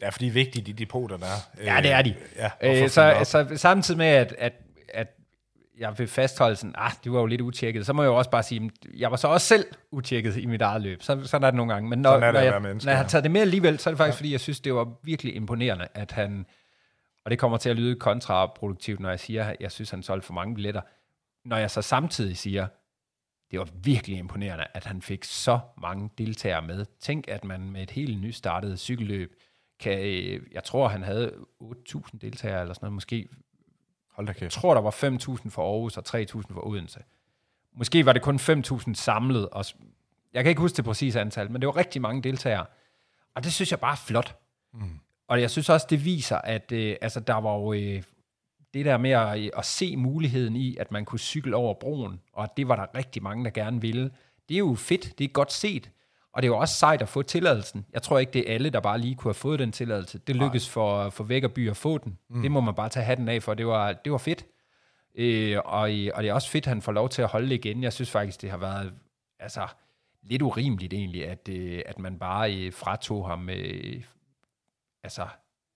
Ja, 0.03 0.09
for 0.09 0.19
de 0.19 0.27
er 0.27 0.31
vigtige, 0.31 0.65
de 0.65 0.73
depoter, 0.73 1.17
der 1.17 1.27
er. 1.27 1.65
Ja, 1.65 1.81
det 1.83 1.93
er 1.93 2.03
de. 2.03 2.15
Ja, 2.37 2.83
Øh, 2.83 2.89
så, 2.89 3.21
så 3.25 3.47
samtidig 3.57 3.99
med, 3.99 4.07
at, 4.07 4.35
at, 4.39 4.53
at 4.95 5.07
jeg 5.79 5.99
vil 5.99 6.09
fastholde 6.09 6.57
sådan, 6.57 6.75
ah, 6.79 6.91
det 7.05 7.13
var 7.13 7.21
jo 7.21 7.27
lidt 7.27 7.41
utjekket, 7.41 7.87
så 7.87 7.93
må 7.93 8.03
jeg 8.03 8.09
jo 8.09 8.17
også 8.17 8.31
bare 8.31 8.43
sige, 8.43 8.71
jeg 8.97 9.11
var 9.11 9.17
så 9.17 9.29
også 9.29 9.47
selv 9.47 9.65
utjekket 9.93 10.37
i 10.37 10.47
mit 10.47 10.63
eget 10.63 10.83
løb. 10.83 11.03
Så, 11.03 11.21
sådan 11.25 11.45
er 11.47 11.51
det 11.51 11.57
nogle 11.57 11.73
gange. 11.73 11.89
Men 11.91 11.99
når, 11.99 12.11
Sådan 12.11 12.23
er 12.23 12.27
det 12.27 12.35
når, 12.35 12.53
jeg, 12.53 12.63
menneske, 12.63 12.87
når 12.87 12.93
jeg 12.93 12.99
har 13.01 13.07
taget 13.09 13.25
det 13.25 13.31
med 13.31 13.41
alligevel, 13.41 13.79
så 13.79 13.91
er 13.91 13.93
det 13.93 13.99
faktisk, 13.99 14.17
ja. 14.17 14.19
fordi 14.19 14.33
jeg 14.33 14.41
synes, 14.41 14.61
det 14.61 14.75
var 14.75 14.89
virkelig 15.03 15.35
imponerende, 15.37 15.89
at 15.95 16.13
han, 16.13 16.47
og 17.25 17.31
det 17.31 17.39
kommer 17.39 17.59
til 17.59 17.71
at 17.71 17.77
lyde 17.77 17.97
kontraproduktivt, 17.97 19.01
når 19.01 19.09
jeg 19.09 19.21
siger, 19.21 19.45
at 19.45 19.57
jeg 19.61 19.73
synes, 19.73 19.91
han 19.91 20.03
solgte 20.03 20.27
for 20.27 20.35
mange 20.35 20.55
billetter. 20.55 20.81
Når 21.45 21.57
jeg 21.57 21.71
så 21.71 21.83
samtidig 21.83 22.37
siger, 22.37 22.67
det 23.51 23.59
var 23.59 23.69
virkelig 23.75 24.19
imponerende, 24.19 24.67
at 24.75 24.85
han 24.85 25.03
fik 25.03 25.25
så 25.25 25.61
mange 25.83 26.11
deltagere 26.19 26.63
med. 26.63 26.87
Tænk, 27.01 27.29
at 27.29 27.45
man 27.45 27.71
med 27.71 27.83
et 27.83 27.91
helt 27.91 28.21
nystartet 28.21 28.79
cykelløb, 28.79 29.35
kan, 29.81 29.99
øh, 29.99 30.41
jeg 30.53 30.65
tror, 30.65 30.89
han 30.89 31.03
havde 31.03 31.35
8.000 31.61 32.19
deltagere, 32.21 32.61
eller 32.61 32.75
sådan 32.75 32.85
noget, 32.87 32.95
måske 32.95 33.29
Hold 34.13 34.27
da 34.27 34.31
jeg 34.31 34.37
kæft. 34.37 34.53
tror, 34.53 34.75
der 34.75 34.81
var 34.81 34.91
5.000 34.91 35.51
for 35.51 35.73
Aarhus 35.73 35.97
og 35.97 36.05
3.000 36.09 36.53
for 36.53 36.67
Odense. 36.67 37.01
Måske 37.73 38.07
var 38.07 38.13
det 38.13 38.23
kun 38.23 38.37
5.000 38.37 38.95
samlet. 38.95 39.49
Og 39.49 39.65
jeg 40.33 40.45
kan 40.45 40.51
ikke 40.51 40.61
huske 40.61 40.77
det 40.77 40.85
præcise 40.85 41.21
antal, 41.21 41.51
men 41.51 41.61
det 41.61 41.67
var 41.67 41.77
rigtig 41.77 42.03
mange 42.03 42.23
deltagere. 42.23 42.67
Og 43.35 43.45
det 43.45 43.53
synes 43.53 43.71
jeg 43.71 43.81
bare 43.81 43.93
er 43.93 43.97
flot. 43.97 44.37
Mm. 44.73 45.01
Og 45.33 45.41
jeg 45.41 45.51
synes 45.51 45.69
også, 45.69 45.87
det 45.91 46.05
viser, 46.05 46.37
at 46.37 46.73
øh, 46.73 46.97
altså, 47.01 47.21
der 47.21 47.35
var 47.35 47.55
jo 47.55 47.73
øh, 47.73 48.03
det 48.75 48.85
der 48.85 48.97
med 48.97 49.11
at, 49.11 49.51
at 49.57 49.65
se 49.65 49.97
muligheden 49.97 50.57
i, 50.57 50.77
at 50.77 50.93
man 50.93 51.05
kunne 51.05 51.19
cykle 51.19 51.57
over 51.57 51.75
broen, 51.75 52.21
og 52.33 52.45
at 52.45 52.57
det 52.57 52.69
var 52.69 52.77
der 52.77 52.99
rigtig 52.99 53.23
mange, 53.23 53.45
der 53.45 53.51
gerne 53.51 53.81
ville. 53.81 54.11
Det 54.49 54.55
er 54.55 54.59
jo 54.59 54.75
fedt, 54.75 55.19
det 55.19 55.25
er 55.25 55.29
godt 55.29 55.53
set. 55.53 55.91
Og 56.33 56.43
det 56.43 56.49
er 56.49 56.53
jo 56.53 56.59
også 56.59 56.75
sejt 56.75 57.03
at 57.03 57.09
få 57.09 57.23
tilladelsen. 57.23 57.87
Jeg 57.93 58.03
tror 58.03 58.19
ikke, 58.19 58.33
det 58.33 58.51
er 58.51 58.55
alle, 58.55 58.71
der 58.71 58.81
bare 58.81 58.99
lige 58.99 59.15
kunne 59.15 59.29
have 59.29 59.35
fået 59.35 59.59
den 59.59 59.73
tilladelse. 59.73 60.19
Det 60.19 60.37
lykkedes 60.37 60.69
for, 60.69 61.11
for 61.11 61.25
Vækkerby 61.25 61.71
at 61.71 61.77
få 61.77 61.99
den. 61.99 62.19
Mm. 62.31 62.43
Det 62.43 62.51
må 62.51 62.61
man 62.61 62.75
bare 62.75 62.89
tage 62.89 63.05
hatten 63.05 63.29
af 63.29 63.43
for. 63.43 63.55
Det 63.55 63.67
var, 63.67 63.93
det 63.93 64.13
var 64.13 64.19
fedt. 64.19 64.47
Øh, 65.15 65.59
og, 65.65 65.81
og 66.15 66.23
det 66.23 66.29
er 66.29 66.33
også 66.33 66.51
fedt, 66.51 66.65
at 66.65 66.69
han 66.69 66.83
får 66.83 66.93
lov 66.93 67.09
til 67.09 67.23
at 67.23 67.29
holde 67.29 67.49
det 67.49 67.55
igen. 67.55 67.83
Jeg 67.83 67.93
synes 67.93 68.11
faktisk, 68.11 68.43
det 68.43 68.51
har 68.51 68.59
været 68.59 68.93
altså, 69.41 69.67
lidt 70.23 70.43
urimeligt 70.43 70.93
egentlig, 70.93 71.29
at, 71.29 71.49
øh, 71.49 71.83
at 71.87 71.99
man 71.99 72.19
bare 72.19 72.57
øh, 72.57 72.73
fratog 72.73 73.29
ham 73.29 73.49
øh, 73.51 74.03
altså, 75.05 75.27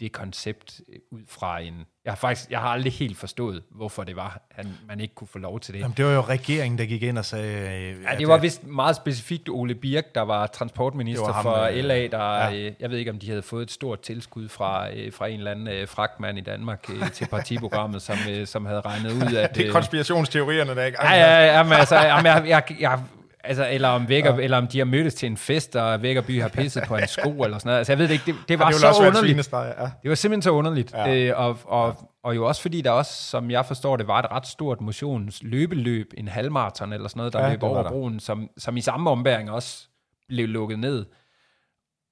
det 0.00 0.12
koncept 0.12 0.80
øh, 0.92 0.98
ud 1.10 1.20
fra 1.28 1.60
en... 1.60 1.74
Jeg 2.04 2.12
har 2.12 2.16
faktisk 2.16 2.50
jeg 2.50 2.60
har 2.60 2.68
aldrig 2.68 2.92
helt 2.92 3.18
forstået, 3.18 3.62
hvorfor 3.70 4.04
det 4.04 4.16
var, 4.16 4.40
han, 4.50 4.66
man 4.88 5.00
ikke 5.00 5.14
kunne 5.14 5.28
få 5.28 5.38
lov 5.38 5.60
til 5.60 5.74
det. 5.74 5.80
Jamen, 5.80 5.94
det 5.96 6.04
var 6.04 6.10
jo 6.10 6.20
regeringen, 6.20 6.78
der 6.78 6.84
gik 6.84 7.02
ind 7.02 7.18
og 7.18 7.24
sagde... 7.24 7.70
øh, 7.70 8.02
Ja, 8.02 8.16
det 8.18 8.28
var 8.28 8.36
øh, 8.36 8.42
vist 8.42 8.66
meget 8.66 8.96
specifikt 8.96 9.48
Ole 9.48 9.74
Birk, 9.74 10.14
der 10.14 10.20
var 10.20 10.46
transportminister 10.46 11.26
var 11.26 11.32
ham, 11.32 11.42
for 11.42 11.56
øh, 11.56 11.84
LA, 11.84 12.06
der, 12.06 12.18
ja. 12.18 12.48
ja. 12.50 12.70
jeg 12.80 12.90
ved 12.90 12.98
ikke, 12.98 13.10
om 13.10 13.18
de 13.18 13.28
havde 13.28 13.42
fået 13.42 13.62
et 13.62 13.70
stort 13.70 14.00
tilskud 14.00 14.48
fra, 14.48 14.90
øh, 14.94 15.12
fra 15.12 15.26
en 15.26 15.38
eller 15.38 15.50
anden 15.50 15.68
øh, 15.68 15.88
fragtmand 15.88 16.38
i 16.38 16.42
Danmark 16.42 16.90
øh, 16.90 17.10
til 17.10 17.26
partiprogrammet, 17.26 18.02
som, 18.02 18.16
øh, 18.30 18.46
som 18.46 18.66
havde 18.66 18.80
regnet 18.80 19.12
ud, 19.12 19.36
at... 19.36 19.50
Det 19.54 19.62
er 19.62 19.66
øh, 19.66 19.72
konspirationsteorierne, 19.72 20.74
der 20.74 20.84
ikke... 20.84 21.04
Ja, 21.04 21.14
ja, 21.14 21.56
ja, 21.56 21.62
men 21.62 21.72
altså, 21.72 21.96
jamen, 21.96 22.26
jeg, 22.26 22.44
jeg, 22.48 22.62
jeg, 22.80 23.00
altså, 23.46 23.68
eller 23.70 23.88
om 23.88 24.08
Vækker, 24.08 24.34
ja. 24.34 24.40
eller 24.42 24.56
om 24.56 24.66
de 24.66 24.78
har 24.78 24.84
mødtes 24.84 25.14
til 25.14 25.26
en 25.26 25.36
fest, 25.36 25.76
og 25.76 26.02
Vækkerby 26.02 26.42
har 26.42 26.48
pisset 26.48 26.82
på 26.86 26.96
en 26.96 27.06
sko, 27.08 27.30
eller 27.30 27.58
sådan 27.58 27.68
noget. 27.68 27.78
Altså, 27.78 27.92
jeg 27.92 27.98
ved 27.98 28.08
det 28.08 28.12
ikke, 28.14 28.24
det, 28.26 28.34
det 28.48 28.58
var 28.58 28.64
det 28.70 28.74
det 28.82 28.94
så 28.96 29.06
underligt. 29.06 29.52
ja. 29.52 29.90
Det 30.02 30.08
var 30.08 30.14
simpelthen 30.14 30.42
så 30.42 30.50
underligt. 30.50 30.92
Ja. 30.92 31.04
Ja. 31.10 31.28
Øh, 31.30 31.40
og, 31.40 31.58
og, 31.64 32.10
og 32.22 32.36
jo 32.36 32.46
også 32.46 32.62
fordi 32.62 32.80
der 32.80 32.90
også, 32.90 33.12
som 33.22 33.50
jeg 33.50 33.66
forstår 33.66 33.96
det, 33.96 34.06
var 34.08 34.18
et 34.18 34.30
ret 34.30 34.46
stort 34.46 34.80
motionsløbeløb, 34.80 36.12
en 36.16 36.28
halvmarathon 36.28 36.92
eller 36.92 37.08
sådan 37.08 37.18
noget, 37.20 37.32
der 37.32 37.38
Ja, 37.40 37.46
ja, 37.46 37.52
løb 37.52 37.62
over 37.62 37.82
der. 37.82 37.90
broen, 37.90 38.20
som, 38.20 38.48
som 38.58 38.76
i 38.76 38.80
samme 38.80 39.10
ombæring 39.10 39.50
også 39.50 39.88
blev 40.28 40.48
lukket 40.48 40.78
ned. 40.78 41.06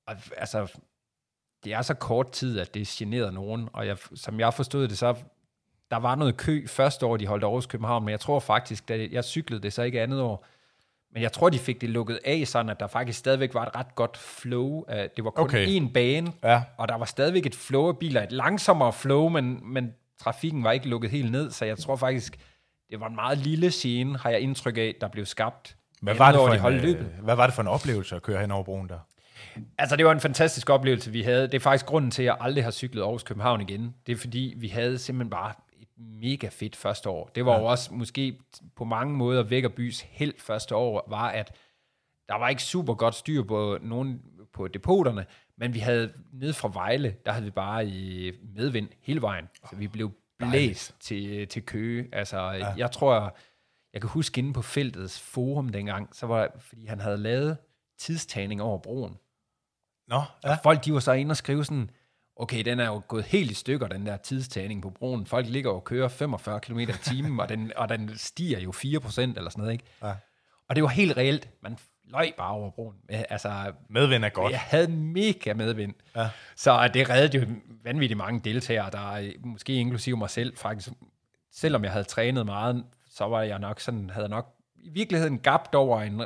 Og, 0.07 0.17
altså, 0.37 0.79
det 1.65 1.73
er 1.73 1.83
så 1.83 1.95
kort 1.95 2.31
tid, 2.31 2.61
at 2.61 2.75
det 2.75 2.89
generede 2.89 3.33
nogen, 3.33 3.69
og 3.73 3.87
jeg, 3.87 3.97
som 4.15 4.41
jeg 4.41 4.55
forstod 4.55 4.89
det, 4.89 4.99
så 4.99 5.15
der 5.91 5.97
var 5.97 6.15
noget 6.15 6.37
kø 6.37 6.67
første 6.67 7.07
år, 7.07 7.17
de 7.17 7.27
holdt 7.27 7.45
Aarhus 7.45 7.67
København, 7.67 8.05
men 8.05 8.13
jeg 8.13 8.21
tror 8.21 8.41
faktisk, 8.41 8.89
da 8.89 9.07
jeg 9.11 9.25
cyklede 9.25 9.63
det 9.63 9.73
så 9.73 9.83
ikke 9.83 10.03
andet 10.03 10.21
år, 10.21 10.47
men 11.15 11.23
jeg 11.23 11.33
tror, 11.33 11.51
de 11.51 11.59
fik 11.59 11.81
det 11.81 11.89
lukket 11.91 12.19
af, 12.25 12.43
sådan 12.47 12.69
at 12.71 12.81
der 12.81 12.87
faktisk 12.87 13.19
stadigvæk 13.19 13.55
var 13.55 13.63
et 13.67 13.77
ret 13.77 13.95
godt 13.95 14.17
flow. 14.17 14.85
Af, 14.89 15.11
det 15.17 15.25
var 15.25 15.31
kun 15.31 15.45
Okay. 15.45 15.67
én 15.81 15.93
bane, 15.93 16.33
Ja. 16.45 16.63
og 16.77 16.89
der 16.89 16.95
var 16.97 17.05
stadigvæk 17.05 17.47
et 17.47 17.55
flow 17.55 17.89
af 17.89 17.99
biler, 17.99 18.23
et 18.23 18.33
langsommere 18.33 18.93
flow, 18.93 19.29
men, 19.29 19.61
men 19.73 19.91
trafikken 20.23 20.65
var 20.65 20.73
ikke 20.73 20.89
lukket 20.89 21.11
helt 21.11 21.33
ned, 21.33 21.51
så 21.51 21.65
jeg 21.65 21.79
tror 21.79 21.97
faktisk, 21.97 22.37
det 22.91 23.01
var 23.01 23.09
en 23.09 23.15
meget 23.15 23.39
lille 23.39 23.71
scene, 23.71 24.19
har 24.19 24.31
jeg 24.31 24.41
indtryk 24.41 24.79
af, 24.79 24.95
der 25.01 25.09
blev 25.09 25.27
skabt. 25.27 25.77
Hvad 26.03 26.15
var, 26.15 26.33
det 26.33 26.39
for 26.41 26.49
de 26.49 26.59
holdt 26.59 26.77
en, 26.77 26.83
løbet. 26.83 27.07
øh, 27.19 27.25
hvad 27.25 27.37
var 27.37 27.47
det 27.47 27.55
for 27.55 27.63
en 27.63 27.69
oplevelse 27.69 28.17
at 28.17 28.23
køre 28.23 28.41
hen 28.41 28.51
over 28.51 28.65
broen 28.65 28.89
der? 28.89 28.99
Altså, 29.79 29.97
det 29.97 30.07
var 30.07 30.13
en 30.13 30.21
fantastisk 30.21 30.71
oplevelse, 30.71 31.11
vi 31.11 31.23
havde. 31.23 31.43
Det 31.43 31.55
er 31.55 31.61
faktisk 31.61 31.87
grunden 31.87 32.11
til, 32.11 32.23
at 32.23 32.27
jeg 32.27 32.37
aldrig 32.41 32.65
har 32.65 32.71
cyklet 32.71 33.03
Aarhus 33.03 33.23
København 33.23 33.61
igen. 33.61 33.95
Det 34.07 34.13
er 34.13 34.17
fordi, 34.17 34.55
vi 34.57 34.69
havde 34.69 34.99
simpelthen 34.99 35.31
bare 35.31 35.53
mega 35.97 36.49
fedt 36.49 36.77
første 36.77 37.09
år. 37.09 37.31
Det 37.35 37.47
var 37.47 37.53
ja. 37.53 37.59
jo 37.59 37.65
også 37.65 37.95
måske 37.95 38.39
på 38.77 38.85
mange 38.85 39.17
måder 39.17 39.43
væk 39.43 39.65
og 39.65 39.73
bys 39.73 40.01
held 40.01 40.35
første 40.39 40.75
år, 40.77 41.05
var 41.09 41.29
at 41.29 41.57
der 42.29 42.35
var 42.35 42.49
ikke 42.49 42.63
super 42.63 42.95
godt 42.95 43.15
styr 43.15 43.43
på 43.43 43.79
nogen 43.83 44.23
på 44.53 44.69
depoterne, 44.69 45.27
men 45.57 45.75
vi 45.75 45.79
havde 45.79 46.13
ned 46.33 46.53
fra 46.53 46.71
Vejle, 46.73 47.17
der 47.27 47.33
havde 47.33 47.45
vi 47.45 47.51
bare 47.51 47.87
i 47.87 48.33
medvind 48.55 48.89
hele 49.01 49.23
vejen. 49.23 49.49
Så 49.71 49.77
vi 49.77 49.89
blev 49.89 50.13
blæst 50.39 50.95
til, 51.01 51.49
til 51.49 51.67
Køge. 51.67 52.09
Altså, 52.13 52.39
ja. 52.51 52.75
jeg 52.77 52.91
tror, 52.91 53.37
jeg 53.93 54.01
kan 54.01 54.11
huske 54.11 54.39
inde 54.39 54.53
på 54.53 54.63
feltets 54.63 55.21
forum 55.21 55.69
dengang, 55.69 56.17
så 56.17 56.27
var 56.27 56.51
fordi 56.59 56.87
han 56.87 57.01
havde 57.01 57.17
lavet 57.19 57.57
tidstagning 57.99 58.63
over 58.63 58.79
broen. 58.79 59.17
Nå, 60.09 60.23
Ja. 60.45 60.57
Folk, 60.63 60.85
de 60.85 60.93
var 60.93 61.01
så 61.01 61.13
inde 61.13 61.33
og 61.33 61.37
skrive 61.37 61.65
sådan, 61.65 61.91
okay, 62.37 62.65
den 62.65 62.81
er 62.81 62.87
jo 62.87 63.03
gået 63.09 63.25
helt 63.25 63.51
i 63.51 63.55
stykker, 63.55 63.89
den 63.89 64.07
der 64.07 64.17
tidstagning 64.17 64.83
på 64.83 64.91
broen. 64.91 65.27
Folk 65.27 65.47
ligger 65.49 65.71
og 65.71 65.85
kører 65.85 66.09
45 66.09 66.61
km 66.61 66.79
i 66.79 66.87
timen, 66.87 67.41
og 67.41 67.49
den, 67.49 67.73
og 67.77 67.89
den 67.89 68.11
stiger 68.17 68.61
jo 68.61 68.71
4% 68.71 69.21
eller 69.21 69.51
sådan 69.51 69.51
noget, 69.57 69.73
ikke? 69.73 69.85
Ja. 70.03 70.15
Og 70.69 70.77
det 70.77 70.83
var 70.83 70.89
helt 70.89 71.17
reelt. 71.17 71.49
Man 71.63 71.79
løj 72.05 72.33
bare 72.37 72.51
over 72.51 72.71
broen. 72.71 72.97
Altså, 73.09 73.73
Medvind 73.91 74.25
er 74.25 74.29
godt. 74.29 74.53
jeg 74.53 74.61
havde 74.61 74.89
mega 74.89 75.55
medvind. 75.55 75.95
Ja. 76.17 76.31
Så 76.57 76.91
det 76.95 77.11
reddede 77.11 77.39
jo 77.39 77.47
vanvittigt 77.85 78.19
mange 78.19 78.41
deltagere, 78.41 78.91
der 78.91 79.33
måske 79.45 79.75
inklusive 79.75 80.17
mig 80.17 80.31
selv 80.31 80.57
faktisk, 80.57 80.89
selvom 81.53 81.85
jeg 81.85 81.93
havde 81.93 82.05
trænet 82.05 82.47
meget, 82.47 82.85
så 83.09 83.25
var 83.25 83.43
jeg 83.43 83.59
nok 83.59 83.81
sådan, 83.81 84.11
havde 84.11 84.29
nok 84.29 84.55
i 84.77 84.89
virkeligheden 84.89 85.39
gabt 85.39 85.75
over 85.75 86.01
en 86.01 86.23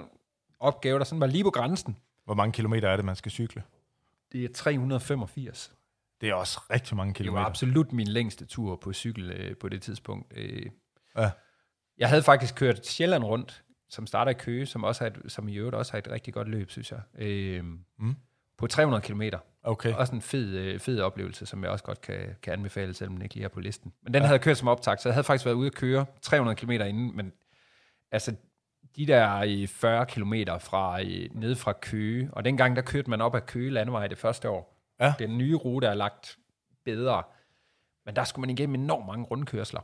opgave, 0.60 0.98
der 0.98 1.04
sådan 1.04 1.20
var 1.20 1.26
lige 1.26 1.44
på 1.44 1.50
grænsen. 1.50 1.96
Hvor 2.24 2.34
mange 2.34 2.52
kilometer 2.52 2.88
er 2.88 2.96
det, 2.96 3.04
man 3.04 3.16
skal 3.16 3.32
cykle? 3.32 3.62
Det 4.32 4.44
er 4.44 4.48
385. 4.54 5.72
Det 6.20 6.28
er 6.28 6.34
også 6.34 6.60
rigtig 6.70 6.96
mange 6.96 7.10
Det 7.12 7.18
var 7.18 7.22
kilometer. 7.24 7.46
absolut 7.46 7.92
min 7.92 8.08
længste 8.08 8.44
tur 8.46 8.76
på 8.76 8.92
cykel 8.92 9.30
øh, 9.30 9.56
på 9.56 9.68
det 9.68 9.82
tidspunkt. 9.82 10.32
Øh, 10.36 10.66
Ja. 11.16 11.30
jeg 11.98 12.08
havde 12.08 12.22
faktisk 12.22 12.54
kørt 12.54 12.86
Sjælland 12.86 13.24
rundt, 13.24 13.62
som 13.88 14.06
starter 14.06 14.30
i 14.30 14.34
Køge, 14.34 14.66
som, 14.66 14.84
også 14.84 15.04
har 15.04 15.10
et, 15.10 15.32
som 15.32 15.48
i 15.48 15.54
øvrigt 15.56 15.76
også 15.76 15.92
har 15.92 15.98
et 15.98 16.08
rigtig 16.10 16.34
godt 16.34 16.48
løb, 16.48 16.70
synes 16.70 16.92
jeg. 16.92 17.00
Øh, 17.18 17.64
Mm. 17.98 18.14
På 18.58 18.66
300 18.66 19.02
km. 19.02 19.22
Okay. 19.62 19.94
Også 19.94 20.14
en 20.14 20.22
fed, 20.22 20.48
øh, 20.56 20.80
fed 20.80 21.00
oplevelse, 21.00 21.46
som 21.46 21.62
jeg 21.62 21.70
også 21.70 21.84
godt 21.84 22.00
kan, 22.00 22.36
kan 22.42 22.52
anbefale, 22.52 22.94
selvom 22.94 23.14
den 23.14 23.22
ikke 23.22 23.34
lige 23.34 23.44
er 23.44 23.48
på 23.48 23.60
listen. 23.60 23.92
Men 24.02 24.14
den 24.14 24.22
ja. 24.22 24.26
havde 24.26 24.32
jeg 24.34 24.40
kørt 24.40 24.56
som 24.58 24.68
optakt, 24.68 25.02
så 25.02 25.08
jeg 25.08 25.14
havde 25.14 25.24
faktisk 25.24 25.44
været 25.46 25.54
ude 25.54 25.66
at 25.66 25.74
køre 25.74 26.06
300 26.22 26.56
km 26.56 26.70
inden, 26.70 27.16
men 27.16 27.32
altså 28.12 28.34
de 28.96 29.06
der 29.06 29.42
i 29.42 29.66
40 29.66 30.06
km 30.06 30.34
fra, 30.60 30.98
i, 30.98 31.28
ned 31.34 31.54
fra 31.54 31.72
Køge, 31.72 32.28
og 32.32 32.44
dengang 32.44 32.76
der 32.76 32.82
kørte 32.82 33.10
man 33.10 33.20
op 33.20 33.34
ad 33.34 33.40
Køge 33.40 33.70
Landevej 33.70 34.06
det 34.06 34.18
første 34.18 34.48
år. 34.50 34.77
Ja. 35.00 35.14
Den 35.18 35.38
nye 35.38 35.54
rute 35.54 35.86
er 35.86 35.94
lagt 35.94 36.38
bedre, 36.84 37.22
men 38.06 38.16
der 38.16 38.24
skulle 38.24 38.40
man 38.46 38.50
igennem 38.50 38.74
enormt 38.74 39.06
mange 39.06 39.24
rundkørsler. 39.24 39.80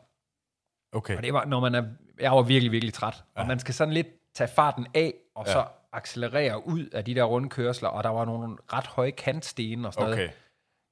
Okay. 0.92 1.16
Og 1.16 1.22
det 1.22 1.32
var, 1.32 1.44
når 1.44 1.60
man 1.60 1.74
er, 1.74 1.84
jeg 2.20 2.32
var 2.32 2.42
virkelig, 2.42 2.72
virkelig 2.72 2.94
træt. 2.94 3.24
Ja. 3.36 3.40
Og 3.40 3.46
man 3.46 3.58
skal 3.58 3.74
sådan 3.74 3.94
lidt 3.94 4.06
tage 4.34 4.48
farten 4.48 4.86
af, 4.94 5.14
og 5.34 5.46
Ja. 5.46 5.52
så 5.52 5.66
accelerere 5.92 6.66
ud 6.66 6.86
af 6.86 7.04
de 7.04 7.14
der 7.14 7.24
rundkørsler, 7.24 7.88
og 7.88 8.04
der 8.04 8.10
var 8.10 8.24
nogle 8.24 8.56
ret 8.72 8.86
høje 8.86 9.10
kantsten 9.10 9.84
og 9.84 9.92
sådan 9.94 10.10
noget. 10.10 10.24
Okay. 10.24 10.34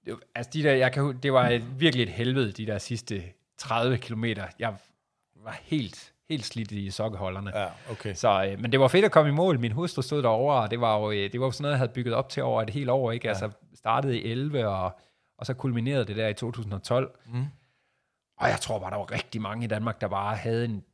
Det, 0.05 0.13
var- 0.13 0.21
altså 0.35 0.51
de 0.53 0.63
der, 0.63 0.73
jeg 0.73 0.93
kan, 0.93 1.19
det 1.23 1.33
var 1.33 1.59
virkelig 1.79 2.03
et 2.03 2.09
helvede, 2.13 2.53
de 2.53 2.67
der 2.67 2.79
sidste 2.79 3.25
30 3.59 3.99
kilometer. 3.99 4.47
Jeg 4.59 4.77
var 5.35 5.59
helt, 5.63 6.12
helt 6.33 6.45
slidt 6.45 6.73
i 6.73 6.91
sokkeholderne. 6.91 7.59
Ja, 7.59 7.67
okay. 7.91 8.15
Så, 8.15 8.45
øh, 8.45 8.61
men 8.61 8.73
det 8.73 8.81
var 8.81 8.89
fedt 8.89 9.05
at 9.05 9.13
komme 9.13 9.29
i 9.29 9.35
mål. 9.35 9.61
Min 9.61 9.73
hustru 9.73 10.03
stod 10.03 10.23
derovre, 10.23 10.63
og 10.63 10.71
det 10.71 10.81
var 10.81 10.99
jo, 10.99 11.11
øh, 11.11 11.33
det 11.33 11.41
var 11.41 11.47
jo 11.47 11.51
sådan 11.51 11.63
noget, 11.63 11.73
jeg 11.73 11.79
havde 11.79 11.93
bygget 11.93 12.15
op 12.15 12.29
til 12.29 12.43
over 12.43 12.63
et 12.63 12.71
helt 12.71 12.91
år. 12.91 13.13
Ikke? 13.13 13.27
Ja. 13.27 13.31
Altså 13.31 13.51
startede 13.75 14.19
i 14.19 14.31
11, 14.31 14.69
og, 14.69 14.99
og 15.39 15.47
så 15.47 15.55
kulminerede 15.55 16.05
det 16.05 16.17
der 16.17 16.29
i 16.29 16.35
2012. 16.35 17.19
Mm. 17.27 17.45
Og 18.37 18.49
jeg 18.49 18.59
tror 18.61 18.79
bare, 18.79 18.91
der 18.91 18.97
var 18.97 19.13
rigtig 19.13 19.43
mange 19.43 19.65
i 19.65 19.69
Danmark, 19.69 20.01
der 20.01 20.09
bare 20.09 20.37
havde 20.37 20.65
en 20.65 20.85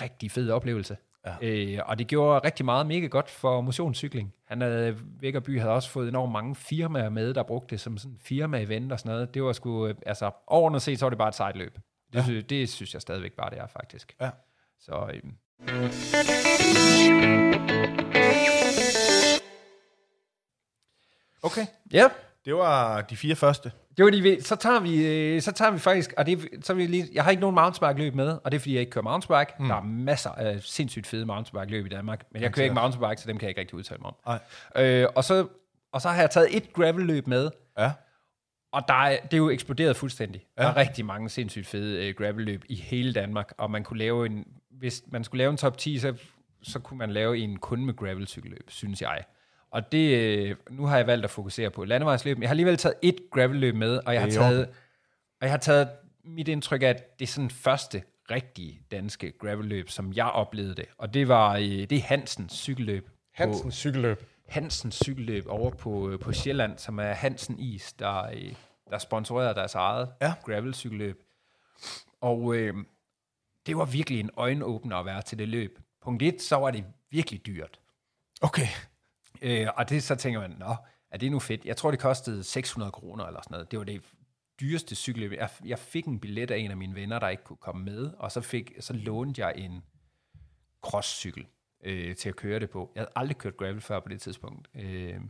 rigtig 0.00 0.30
fed 0.30 0.50
oplevelse. 0.50 0.96
Ja. 1.26 1.34
Øh, 1.42 1.78
og 1.86 1.98
det 1.98 2.06
gjorde 2.06 2.46
rigtig 2.46 2.64
meget 2.64 2.86
mega 2.86 3.06
godt 3.06 3.30
for 3.30 3.60
motionscykling. 3.60 4.34
Han 4.46 4.60
havde, 4.60 4.96
Vækkerby 5.20 5.60
havde 5.60 5.72
også 5.72 5.90
fået 5.90 6.08
enormt 6.08 6.32
mange 6.32 6.54
firmaer 6.54 7.08
med, 7.08 7.34
der 7.34 7.42
brugte 7.42 7.70
det 7.70 7.80
som 7.80 7.98
sådan 7.98 8.12
en 8.12 8.20
firma-event 8.20 8.92
og 8.92 8.98
sådan 8.98 9.12
noget. 9.12 9.34
Det 9.34 9.42
var 9.42 9.52
sgu, 9.52 9.86
øh, 9.86 9.94
altså 10.06 10.30
overordnet 10.46 10.82
set, 10.82 10.98
så 10.98 11.04
var 11.04 11.10
det 11.10 11.18
bare 11.18 11.28
et 11.28 11.34
sejt 11.34 11.56
løb. 11.56 11.78
Det, 12.12 12.18
ja. 12.18 12.22
synes, 12.24 12.44
det 12.44 12.68
synes 12.68 12.94
jeg 12.94 13.02
stadigvæk 13.02 13.32
bare, 13.32 13.50
det 13.50 13.58
er 13.58 13.66
faktisk. 13.66 14.16
Ja. 14.20 14.30
Så 14.80 15.10
øh, 15.14 15.22
Okay. 21.42 21.66
ja, 21.92 22.08
Det 22.44 22.54
var 22.54 23.00
de 23.00 23.16
fire 23.16 23.36
første. 23.36 23.72
det 23.96 24.04
var 24.04 24.10
de, 24.10 24.42
så 24.42 24.56
tager 24.56 24.80
vi, 24.80 25.06
øh, 25.06 25.42
så 25.42 25.52
tager 25.52 25.70
vi 25.70 25.78
faktisk, 25.78 26.14
og 26.16 26.26
det, 26.26 26.48
så 26.62 26.74
jeg, 26.76 26.88
lige, 26.88 27.08
jeg 27.12 27.24
har 27.24 27.30
ikke 27.30 27.40
nogen 27.40 27.54
mountainbike 27.54 28.04
løb 28.04 28.14
med, 28.14 28.38
og 28.44 28.52
det 28.52 28.56
er 28.56 28.60
fordi, 28.60 28.72
jeg 28.74 28.80
ikke 28.80 28.90
kører 28.90 29.02
mountainbike. 29.04 29.52
Mm. 29.58 29.68
Der 29.68 29.74
er 29.74 29.82
masser 29.82 30.30
af 30.30 30.62
sindssygt 30.62 31.06
fede 31.06 31.26
mountainbike 31.26 31.70
løb 31.70 31.86
i 31.86 31.88
Danmark, 31.88 32.24
men 32.32 32.42
jeg 32.42 32.52
kører 32.52 32.64
ikke 32.64 32.74
mountainbike, 32.74 33.20
så 33.22 33.28
dem 33.28 33.38
kan 33.38 33.42
jeg 33.46 33.50
ikke 33.50 33.60
rigtig 33.60 33.74
udtale 33.74 34.00
mig 34.00 34.12
om. 34.24 34.38
Øh, 34.82 35.06
og, 35.14 35.24
så, 35.24 35.46
og 35.92 36.02
så 36.02 36.08
har 36.08 36.20
jeg 36.20 36.30
taget 36.30 36.56
et 36.56 36.72
gravel 36.72 37.06
løb 37.06 37.26
med, 37.26 37.50
Ja. 37.78 37.92
Og 38.76 38.82
der 38.88 38.94
er, 38.94 39.20
det 39.20 39.32
er 39.34 39.38
jo 39.38 39.50
eksploderet 39.50 39.96
fuldstændig. 39.96 40.46
Ja. 40.58 40.62
Der 40.62 40.68
er 40.68 40.76
rigtig 40.76 41.04
mange 41.04 41.28
sindssygt 41.28 41.66
fede 41.66 42.08
øh, 42.08 42.14
gravel-løb 42.14 42.64
i 42.68 42.74
hele 42.74 43.12
Danmark, 43.12 43.52
og 43.58 43.70
man 43.70 43.84
kunne 43.84 43.98
lave 43.98 44.26
en, 44.26 44.46
hvis 44.70 45.02
man 45.06 45.24
skulle 45.24 45.38
lave 45.38 45.50
en 45.50 45.56
top 45.56 45.78
10, 45.78 45.98
så, 45.98 46.14
så 46.62 46.78
kunne 46.78 46.98
man 46.98 47.10
lave 47.10 47.38
en 47.38 47.56
kun 47.58 47.84
med 47.84 47.94
gravel-cykelløb, 47.96 48.70
synes 48.70 49.02
jeg. 49.02 49.24
Og 49.70 49.92
det, 49.92 50.16
øh, 50.18 50.56
nu 50.70 50.86
har 50.86 50.96
jeg 50.96 51.06
valgt 51.06 51.24
at 51.24 51.30
fokusere 51.30 51.70
på 51.70 51.84
landevejsløb, 51.84 52.40
jeg 52.40 52.48
har 52.48 52.52
alligevel 52.52 52.76
taget 52.76 52.94
et 53.02 53.16
gravel-løb 53.30 53.74
med, 53.74 54.00
og 54.06 54.14
jeg 54.14 54.20
har 54.22 54.28
taget, 54.30 54.66
og 55.40 55.42
jeg 55.42 55.50
har 55.50 55.58
taget 55.58 55.88
mit 56.24 56.48
indtryk 56.48 56.82
af, 56.82 56.86
at 56.86 57.18
det 57.18 57.24
er 57.24 57.32
sådan 57.32 57.50
første 57.50 58.02
rigtige 58.30 58.80
danske 58.90 59.32
gravel-løb, 59.38 59.88
som 59.90 60.12
jeg 60.12 60.26
oplevede 60.26 60.74
det. 60.74 60.86
Og 60.98 61.14
det 61.14 61.28
var 61.28 61.56
øh, 61.56 61.62
det 61.64 61.92
er 61.92 62.00
Hansens 62.02 62.52
cykelløb. 62.52 63.08
på- 63.62 63.70
cykelløb. 63.70 64.24
Hansens 64.48 64.94
cykelløb 65.04 65.44
over 65.48 65.70
på, 65.70 66.10
øh, 66.10 66.18
på 66.18 66.32
Sjælland, 66.32 66.78
som 66.78 66.98
er 66.98 67.12
Hansen 67.12 67.58
Is, 67.58 67.92
der, 67.92 68.22
der 68.90 68.98
sponsorerer 68.98 69.52
deres 69.52 69.74
eget 69.74 70.12
Ja. 70.20 70.34
gravel-cykelløb. 70.44 71.22
Og 72.20 72.54
øh, 72.56 72.74
det 73.66 73.76
var 73.76 73.84
virkelig 73.84 74.20
en 74.20 74.30
øjenåbner 74.36 74.96
at 74.96 75.06
være 75.06 75.22
til 75.22 75.38
det 75.38 75.48
løb. 75.48 75.78
Punkt 76.02 76.22
1, 76.22 76.42
så 76.42 76.56
var 76.56 76.70
det 76.70 76.84
virkelig 77.10 77.46
dyrt. 77.46 77.80
Okay. 78.42 78.66
Øh, 79.42 79.66
og 79.76 79.88
det 79.88 80.02
så 80.02 80.14
tænker 80.14 80.40
man, 80.40 80.50
nå, 80.50 80.76
er 81.10 81.18
det 81.18 81.30
nu 81.30 81.38
fedt? 81.38 81.64
Jeg 81.64 81.76
tror, 81.76 81.90
det 81.90 82.00
kostede 82.00 82.44
600 82.44 82.92
kroner 82.92 83.24
eller 83.24 83.40
sådan 83.42 83.52
noget. 83.54 83.70
Det 83.70 83.78
var 83.78 83.84
det 83.84 84.02
dyreste 84.60 84.94
cykelløb. 84.94 85.32
Jeg, 85.32 85.50
jeg 85.64 85.78
fik 85.78 86.04
en 86.06 86.20
billet 86.20 86.50
af 86.50 86.58
en 86.58 86.70
af 86.70 86.76
mine 86.76 86.94
venner, 86.94 87.18
der 87.18 87.28
ikke 87.28 87.44
kunne 87.44 87.56
komme 87.56 87.84
med, 87.84 88.10
og 88.18 88.32
så, 88.32 88.40
fik, 88.40 88.72
så 88.80 88.92
lånte 88.92 89.46
jeg 89.46 89.54
en 89.56 89.82
crosscykel 90.82 91.46
øh, 91.84 92.16
til 92.16 92.28
at 92.28 92.36
køre 92.36 92.60
det 92.60 92.70
på. 92.70 92.92
Jeg 92.94 93.00
havde 93.00 93.12
aldrig 93.16 93.38
kørt 93.38 93.56
gravel 93.56 93.80
før 93.80 94.00
på 94.00 94.08
det 94.08 94.20
tidspunkt. 94.20 94.68
Øh, 94.74 95.20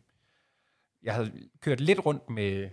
jeg 1.03 1.15
havde 1.15 1.49
kørt 1.61 1.81
lidt 1.81 2.07
rundt 2.07 2.31
med 2.31 2.71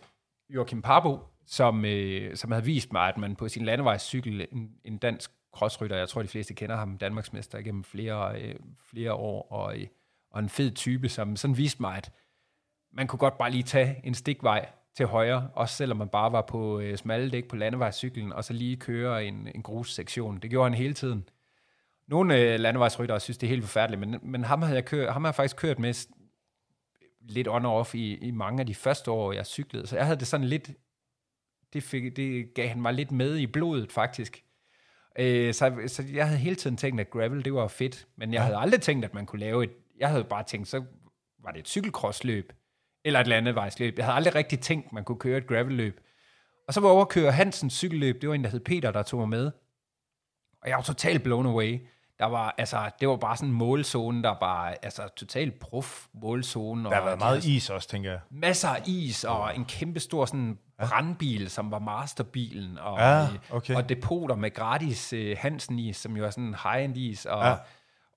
Joachim 0.50 0.82
Parbo, 0.82 1.20
som, 1.46 1.86
øh, 1.86 2.36
som 2.36 2.52
havde 2.52 2.66
vist 2.66 2.94
mig, 2.94 3.08
at 3.08 3.18
man 3.18 3.36
på 3.36 3.48
sin 3.48 3.66
landevejscykel, 3.66 4.48
en, 4.52 4.72
en 4.86 4.98
dansk 4.98 5.32
crossrytter, 5.54 5.98
jeg 5.98 6.10
tror 6.10 6.22
de 6.22 6.28
fleste 6.28 6.54
kender 6.54 6.76
ham, 6.76 6.98
Danmarksmester 6.98 7.62
gennem 7.62 7.84
flere, 7.84 8.42
øh, 8.42 8.56
flere 8.90 9.14
år, 9.14 9.52
og, 9.52 9.80
øh, 9.80 9.88
og 10.32 10.40
en 10.40 10.50
fed 10.50 10.72
type, 10.72 11.10
som 11.10 11.36
sådan 11.36 11.58
viste 11.58 11.82
mig, 11.82 11.98
at 11.98 12.12
man 12.94 13.08
kunne 13.08 13.20
godt 13.20 13.38
bare 13.38 13.52
lige 13.52 13.64
tage 13.64 14.02
en 14.04 14.14
stikvej 14.14 14.70
til 14.96 15.06
højre, 15.06 15.50
også 15.54 15.76
selvom 15.76 15.98
man 15.98 16.10
bare 16.10 16.32
var 16.32 16.42
på 16.42 16.80
øh, 16.80 16.98
smalle 16.98 17.32
dæk 17.32 17.48
på 17.48 17.56
landevejscyklen, 17.56 18.34
og 18.34 18.44
så 18.44 18.54
lige 18.54 18.78
køre 18.78 19.26
en, 19.26 19.48
en 19.56 19.62
grussektion. 19.62 20.40
Det 20.40 20.50
gjorde 20.50 20.70
han 20.70 20.78
hele 20.78 20.94
tiden. 20.94 21.30
Nogle 22.08 22.38
øh, 22.38 22.60
landevejsryttere 22.60 23.20
synes, 23.20 23.38
det 23.38 23.48
er 23.48 23.50
helt 23.50 23.64
forfærdeligt, 23.64 24.00
men, 24.00 24.20
men 24.22 24.44
ham, 24.44 24.62
havde 24.62 24.76
jeg 24.76 24.86
kørt, 24.86 25.14
ham 25.14 25.24
har 25.24 25.30
jeg 25.30 25.36
faktisk 25.36 25.58
kørt 25.58 25.80
med 25.80 25.94
lidt 27.28 27.48
on 27.48 27.66
og 27.66 27.78
off 27.78 27.96
i, 27.96 28.16
i 28.16 28.32
mange 28.32 28.60
af 28.60 28.66
de 28.66 28.76
første 28.76 29.12
år, 29.12 29.34
jeg 29.34 29.46
cyklede. 29.46 29.88
Så 29.88 29.96
jeg 29.96 30.06
havde 30.06 30.20
det 30.20 30.28
sådan 30.28 30.48
lidt, 30.48 30.72
det, 31.74 31.84
fik, 31.84 32.16
det 32.16 32.54
gav 32.54 32.68
han 32.68 32.82
mig 32.82 32.94
lidt 32.94 33.12
med 33.12 33.38
i 33.38 33.48
blodet 33.48 33.92
faktisk. 33.92 34.44
Øh, 35.20 35.54
så, 35.54 35.84
så 35.88 36.04
jeg 36.14 36.28
havde 36.28 36.40
hele 36.40 36.56
tiden 36.56 36.78
tænkt, 36.78 37.02
at 37.02 37.10
gravel, 37.10 37.46
det 37.46 37.54
var 37.54 37.68
fedt, 37.68 38.08
men 38.16 38.34
jeg 38.34 38.44
havde 38.44 38.58
aldrig 38.58 38.82
tænkt, 38.82 39.06
at 39.06 39.14
man 39.14 39.26
kunne 39.26 39.40
lave 39.40 39.64
et, 39.64 39.72
jeg 39.98 40.10
havde 40.10 40.24
bare 40.24 40.44
tænkt, 40.44 40.68
så 40.68 40.84
var 41.44 41.52
det 41.52 41.60
et 41.60 41.68
cykelcrossløb, 41.68 42.54
eller 43.06 43.20
et 43.20 43.28
landevejsløb. 43.28 43.98
Jeg 43.98 44.06
havde 44.06 44.16
aldrig 44.16 44.36
rigtig 44.36 44.60
tænkt, 44.60 44.94
man 44.94 45.04
kunne 45.04 45.20
køre 45.20 45.38
et 45.38 45.48
gravelløb. 45.48 46.00
Og 46.68 46.74
så 46.74 46.80
var 46.80 46.88
jeg 46.88 46.94
over 46.94 47.02
at 47.02 47.10
køre 47.10 47.32
Hansens 47.32 47.74
cykelløb. 47.74 48.22
Det 48.22 48.30
var 48.30 48.36
en, 48.36 48.44
der 48.44 48.50
hed 48.50 48.60
Peter, 48.60 48.92
der 48.92 49.04
tog 49.04 49.20
mig 49.20 49.30
med. 49.30 49.52
Og 50.62 50.70
jeg 50.70 50.76
var 50.76 50.84
totalt 50.84 51.24
blown 51.24 51.46
away. 51.46 51.80
Der 52.24 52.30
var, 52.30 52.56
altså, 52.58 52.90
det 53.00 53.08
var 53.08 53.16
bare 53.16 53.38
sådan 53.38 53.50
en 53.50 53.56
målzone, 53.56 54.24
der 54.24 54.36
var 54.42 54.76
altså, 54.82 55.08
totalt 55.16 55.60
prof 55.60 56.06
målzone. 56.14 56.84
Der 56.90 56.96
har 56.96 57.02
været 57.02 57.14
og 57.14 57.20
meget 57.20 57.46
is 57.46 57.70
også, 57.70 57.90
tænker 57.90 58.12
jeg. 58.12 58.20
masser 58.30 58.70
af 58.70 58.82
is, 58.86 59.24
og 59.24 59.56
en 59.56 59.66
kæmpe 59.66 60.00
stor 60.00 60.26
sådan 60.26 60.58
brandbil, 60.88 61.50
som 61.50 61.72
var 61.72 61.80
masterbilen, 61.80 62.78
og, 62.78 63.00
Ja, 63.00 63.22
øh, 63.24 63.30
okay. 63.50 63.76
og 63.76 63.90
depoter 63.90 64.36
med 64.36 64.54
gratis 64.54 65.14
uh, 65.14 65.20
Hansen-is, 65.38 65.98
som 65.98 66.18
jo 66.18 66.26
er 66.26 66.30
sådan 66.30 66.44
en 66.44 66.56
high-end 66.64 66.98
is, 66.98 67.26
og, 67.26 67.44
Ja. 67.44 67.50
ja. 67.50 67.56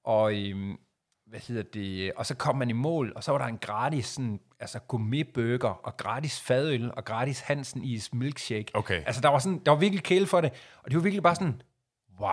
og 0.04 0.34
øhm, 0.34 0.78
hvad 1.26 1.40
hedder 1.40 1.62
det, 1.74 2.12
og 2.16 2.26
så 2.26 2.34
kom 2.34 2.56
man 2.56 2.70
i 2.70 2.72
mål, 2.72 3.12
og 3.16 3.24
så 3.24 3.32
var 3.32 3.38
der 3.38 3.44
en 3.46 3.58
gratis 3.58 4.06
sådan, 4.06 4.40
altså 4.60 4.78
gourmetburger, 4.78 5.68
og 5.86 5.96
gratis 5.96 6.40
fadøl, 6.40 6.92
og 6.96 7.04
gratis 7.04 7.40
Hansen-is 7.40 8.12
milkshake. 8.14 8.66
Okay. 8.74 9.02
Altså 9.06 9.20
der 9.20 9.28
var, 9.28 9.38
sådan, 9.38 9.58
der 9.66 9.70
var 9.72 9.78
virkelig 9.78 10.04
kæle 10.04 10.26
for 10.26 10.40
det, 10.40 10.52
og 10.82 10.90
det 10.90 10.96
var 10.96 11.02
virkelig 11.02 11.22
bare 11.22 11.34
sådan, 11.34 11.62
wow, 12.20 12.30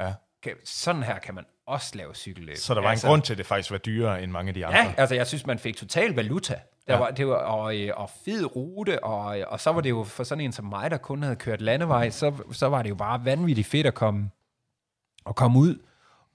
Ja. 0.00 0.12
Kan, 0.48 0.56
sådan 0.64 1.02
her 1.02 1.18
kan 1.18 1.34
man 1.34 1.44
også 1.66 1.96
lave 1.96 2.14
cykelløb. 2.14 2.56
Så 2.56 2.74
der 2.74 2.80
var 2.80 2.90
altså, 2.90 3.06
en 3.06 3.10
grund 3.10 3.22
til, 3.22 3.34
at 3.34 3.38
det 3.38 3.46
faktisk 3.46 3.70
var 3.70 3.78
dyrere 3.78 4.22
end 4.22 4.30
mange 4.32 4.48
af 4.48 4.54
de 4.54 4.66
andre. 4.66 4.78
Ja, 4.78 4.94
altså 4.96 5.14
jeg 5.14 5.26
synes, 5.26 5.46
man 5.46 5.58
fik 5.58 5.76
total 5.76 6.14
valuta. 6.14 6.54
Der 6.86 6.92
Ja. 6.94 6.98
var, 6.98 7.10
det 7.10 7.26
var, 7.26 7.34
og, 7.34 7.76
øh, 7.76 7.90
og 7.96 8.10
fed 8.24 8.56
rute, 8.56 9.04
og, 9.04 9.38
og 9.48 9.60
så 9.60 9.72
var 9.72 9.80
det 9.80 9.90
jo 9.90 10.04
for 10.04 10.24
sådan 10.24 10.44
en 10.44 10.52
som 10.52 10.64
mig, 10.64 10.90
der 10.90 10.96
kun 10.96 11.22
havde 11.22 11.36
kørt 11.36 11.60
landevej, 11.60 12.10
så, 12.10 12.32
så 12.52 12.66
var 12.68 12.82
det 12.82 12.90
jo 12.90 12.94
bare 12.94 13.24
vanvittigt 13.24 13.68
fedt 13.68 13.86
at 13.86 13.94
komme, 13.94 14.30
at 15.26 15.36
komme 15.36 15.58
ud 15.58 15.78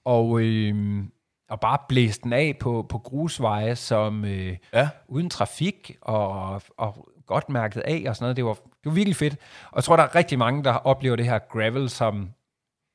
og, 0.04 0.40
øh, 0.40 1.04
og 1.50 1.60
bare 1.60 1.78
blæse 1.88 2.20
den 2.22 2.32
af 2.32 2.56
på, 2.60 2.86
på 2.88 2.98
grusveje, 2.98 3.76
som 3.76 4.24
øh, 4.24 4.56
Ja. 4.72 4.88
uden 5.08 5.30
trafik 5.30 5.96
og, 6.00 6.62
og 6.78 7.08
godt 7.26 7.48
mærket 7.48 7.80
af 7.80 8.04
og 8.08 8.16
sådan 8.16 8.24
noget. 8.24 8.36
Det 8.36 8.44
var, 8.44 8.54
det 8.54 8.84
var 8.84 8.90
virkelig 8.92 9.16
fedt. 9.16 9.36
Og 9.70 9.76
jeg 9.76 9.84
tror, 9.84 9.96
der 9.96 10.02
er 10.02 10.14
rigtig 10.14 10.38
mange, 10.38 10.64
der 10.64 10.72
oplever 10.72 11.16
det 11.16 11.26
her 11.26 11.38
gravel, 11.38 11.90
som... 11.90 12.30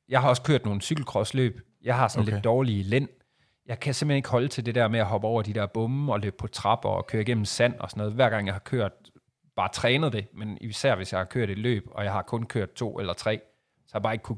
Jeg 0.09 0.21
har 0.21 0.29
også 0.29 0.41
kørt 0.41 0.65
nogle 0.65 0.81
cykelcrossløb. 0.81 1.61
Jeg 1.83 1.95
har 1.95 2.07
sådan 2.07 2.23
okay. 2.23 2.33
Lidt 2.33 2.43
dårlige 2.43 2.83
lænd. 2.83 3.07
Jeg 3.65 3.79
kan 3.79 3.93
simpelthen 3.93 4.17
ikke 4.17 4.29
holde 4.29 4.47
til 4.47 4.65
det 4.65 4.75
der 4.75 4.87
med 4.87 4.99
at 4.99 5.05
hoppe 5.05 5.27
over 5.27 5.41
de 5.41 5.53
der 5.53 5.65
bomme 5.65 6.13
og 6.13 6.19
løbe 6.19 6.35
på 6.39 6.47
trapper 6.47 6.89
og 6.89 7.07
køre 7.07 7.21
igennem 7.21 7.45
sand 7.45 7.73
og 7.79 7.89
sådan 7.89 7.99
noget. 8.01 8.13
Hver 8.13 8.29
gang 8.29 8.45
jeg 8.45 8.53
har 8.53 8.59
kørt, 8.59 8.91
bare 9.55 9.69
trænet 9.73 10.13
det, 10.13 10.25
men 10.33 10.57
især 10.61 10.95
hvis 10.95 11.11
jeg 11.11 11.19
har 11.19 11.25
kørt 11.25 11.49
et 11.49 11.57
løb, 11.57 11.83
og 11.91 12.03
jeg 12.03 12.11
har 12.11 12.21
kun 12.21 12.43
kørt 12.43 12.73
to 12.73 12.99
eller 12.99 13.13
tre, 13.13 13.39
så 13.85 13.91
har 13.93 13.99
jeg 13.99 14.03
bare 14.03 14.13
ikke 14.13 14.23
kunne 14.23 14.37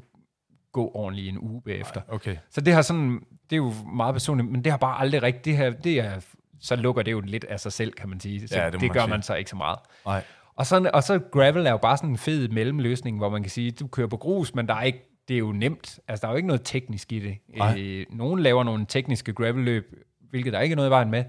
gå 0.72 0.90
ordentligt 0.94 1.28
en 1.28 1.38
uge 1.38 1.62
bagefter. 1.62 2.00
Okay. 2.08 2.36
Så 2.50 2.60
det 2.60 2.74
har 2.74 2.82
sådan, 2.82 3.20
det 3.50 3.52
er 3.52 3.56
jo 3.56 3.72
meget 3.94 4.14
personligt, 4.14 4.50
men 4.50 4.64
det 4.64 4.72
har 4.72 4.78
bare 4.78 5.00
aldrig 5.00 5.22
rigtigt, 5.22 5.44
det 5.44 5.56
her, 5.56 5.70
det 5.70 6.00
er, 6.00 6.20
så 6.60 6.76
lukker 6.76 7.02
det 7.02 7.12
jo 7.12 7.20
lidt 7.20 7.44
af 7.44 7.60
sig 7.60 7.72
selv, 7.72 7.92
kan 7.92 8.08
man 8.08 8.20
sige. 8.20 8.48
Så 8.48 8.58
Ja, 8.58 8.64
det 8.64 8.72
det, 8.72 8.82
man 8.82 8.90
gør 8.90 9.00
sige. 9.00 9.10
man 9.10 9.22
så 9.22 9.34
ikke 9.34 9.50
så 9.50 9.56
meget. 9.56 9.78
Nej. 10.06 10.24
Og 10.56 10.66
så, 10.66 10.90
og 10.94 11.02
så 11.02 11.18
gravel 11.32 11.66
er 11.66 11.70
jo 11.70 11.76
bare 11.76 11.96
sådan 11.96 12.10
en 12.10 12.18
fed 12.18 12.48
mellemløsning, 12.48 13.18
hvor 13.18 13.28
man 13.28 13.42
kan 13.42 13.50
sige, 13.50 13.70
du 13.70 13.86
kører 13.86 14.06
på 14.08 14.16
grus, 14.16 14.54
men 14.54 14.66
der 14.68 14.74
er 14.74 14.82
ikke, 14.82 15.09
det 15.30 15.36
er 15.36 15.38
jo 15.38 15.52
nemt. 15.52 16.00
Altså, 16.08 16.20
der 16.20 16.28
er 16.28 16.32
jo 16.32 16.36
ikke 16.36 16.46
noget 16.46 16.62
teknisk 16.64 17.12
i 17.12 17.18
det. 17.18 17.38
Øh, 17.78 18.06
nogen 18.10 18.40
laver 18.40 18.64
nogle 18.64 18.86
tekniske 18.88 19.32
gravelløb, 19.32 19.94
hvilket 20.30 20.52
der 20.52 20.60
ikke 20.60 20.72
er 20.72 20.76
noget 20.76 20.88
i 20.88 20.90
vejen 20.90 21.10
med. 21.10 21.24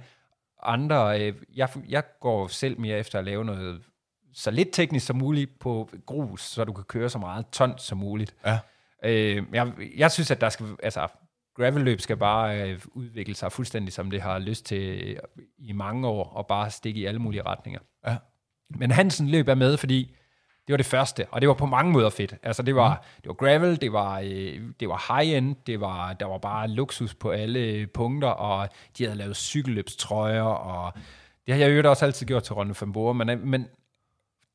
Andre, 0.64 1.22
øh, 1.22 1.34
jeg, 1.56 1.70
jeg 1.90 2.04
går 2.20 2.48
selv 2.48 2.80
mere 2.80 3.00
efter 3.00 3.20
at 3.20 3.26
lave 3.26 3.46
noget 3.46 3.82
så 4.34 4.52
lidt 4.52 4.70
teknisk 4.74 5.06
som 5.06 5.16
muligt 5.16 5.60
på 5.60 5.90
grus, 6.06 6.42
så 6.42 6.64
du 6.64 6.74
kan 6.74 6.84
køre 6.84 7.10
så 7.10 7.18
meget 7.18 7.46
tons 7.52 7.82
som 7.82 7.98
muligt. 7.98 8.36
Ja. 8.46 8.60
Øh, 9.06 9.44
jeg, 9.54 9.72
jeg 9.98 10.12
synes, 10.12 10.32
at 10.32 10.42
der 10.42 10.50
skal, 10.50 10.66
altså, 10.84 11.08
gravelløb 11.56 12.02
skal 12.02 12.18
bare 12.18 12.70
øh, 12.70 12.80
udvikle 12.94 13.36
sig 13.36 13.52
fuldstændig, 13.52 13.94
som 13.94 14.12
det 14.12 14.22
har 14.22 14.40
lyst 14.40 14.66
til 14.66 15.10
øh, 15.10 15.18
i 15.58 15.72
mange 15.72 16.08
år, 16.08 16.24
og 16.24 16.48
bare 16.48 16.70
stikke 16.70 17.00
i 17.00 17.06
alle 17.06 17.20
mulige 17.20 17.42
retninger. 17.42 17.80
Ja. 18.08 18.18
Men 18.70 18.92
Hansen 18.92 19.30
løb 19.30 19.48
er 19.48 19.56
med, 19.56 19.78
fordi 19.78 20.16
det 20.68 20.74
var 20.74 20.78
det 20.78 20.86
første, 20.86 21.26
og 21.32 21.42
det 21.42 21.48
var 21.48 21.54
på 21.54 21.66
mange 21.66 21.92
måder 21.92 22.10
fedt. 22.10 22.34
Altså 22.44 22.64
det 22.64 22.76
var, 22.76 23.06
det 23.18 23.28
var 23.28 23.34
gravel, 23.34 23.82
det 23.82 23.94
var, 23.94 24.20
øh, 24.20 24.62
det 24.80 24.90
var 24.90 25.16
high-end, 25.18 25.56
det 25.68 25.82
var, 25.82 26.14
der 26.14 26.26
var 26.26 26.38
bare 26.38 26.68
luksus 26.68 27.16
på 27.16 27.30
alle 27.30 27.88
punkter, 27.88 28.28
og 28.28 28.70
de 28.98 29.04
havde 29.04 29.18
lavet 29.18 29.36
cykelløbstrøjer, 29.36 30.42
og 30.42 30.94
det 31.48 31.54
har 31.56 31.62
jeg 31.62 31.84
jo 31.84 31.90
også 31.90 32.06
altid 32.06 32.28
gjort 32.28 32.44
til 32.44 32.54
Ronde 32.54 32.92
Boer, 32.94 33.14
men, 33.14 33.50
men 33.50 33.68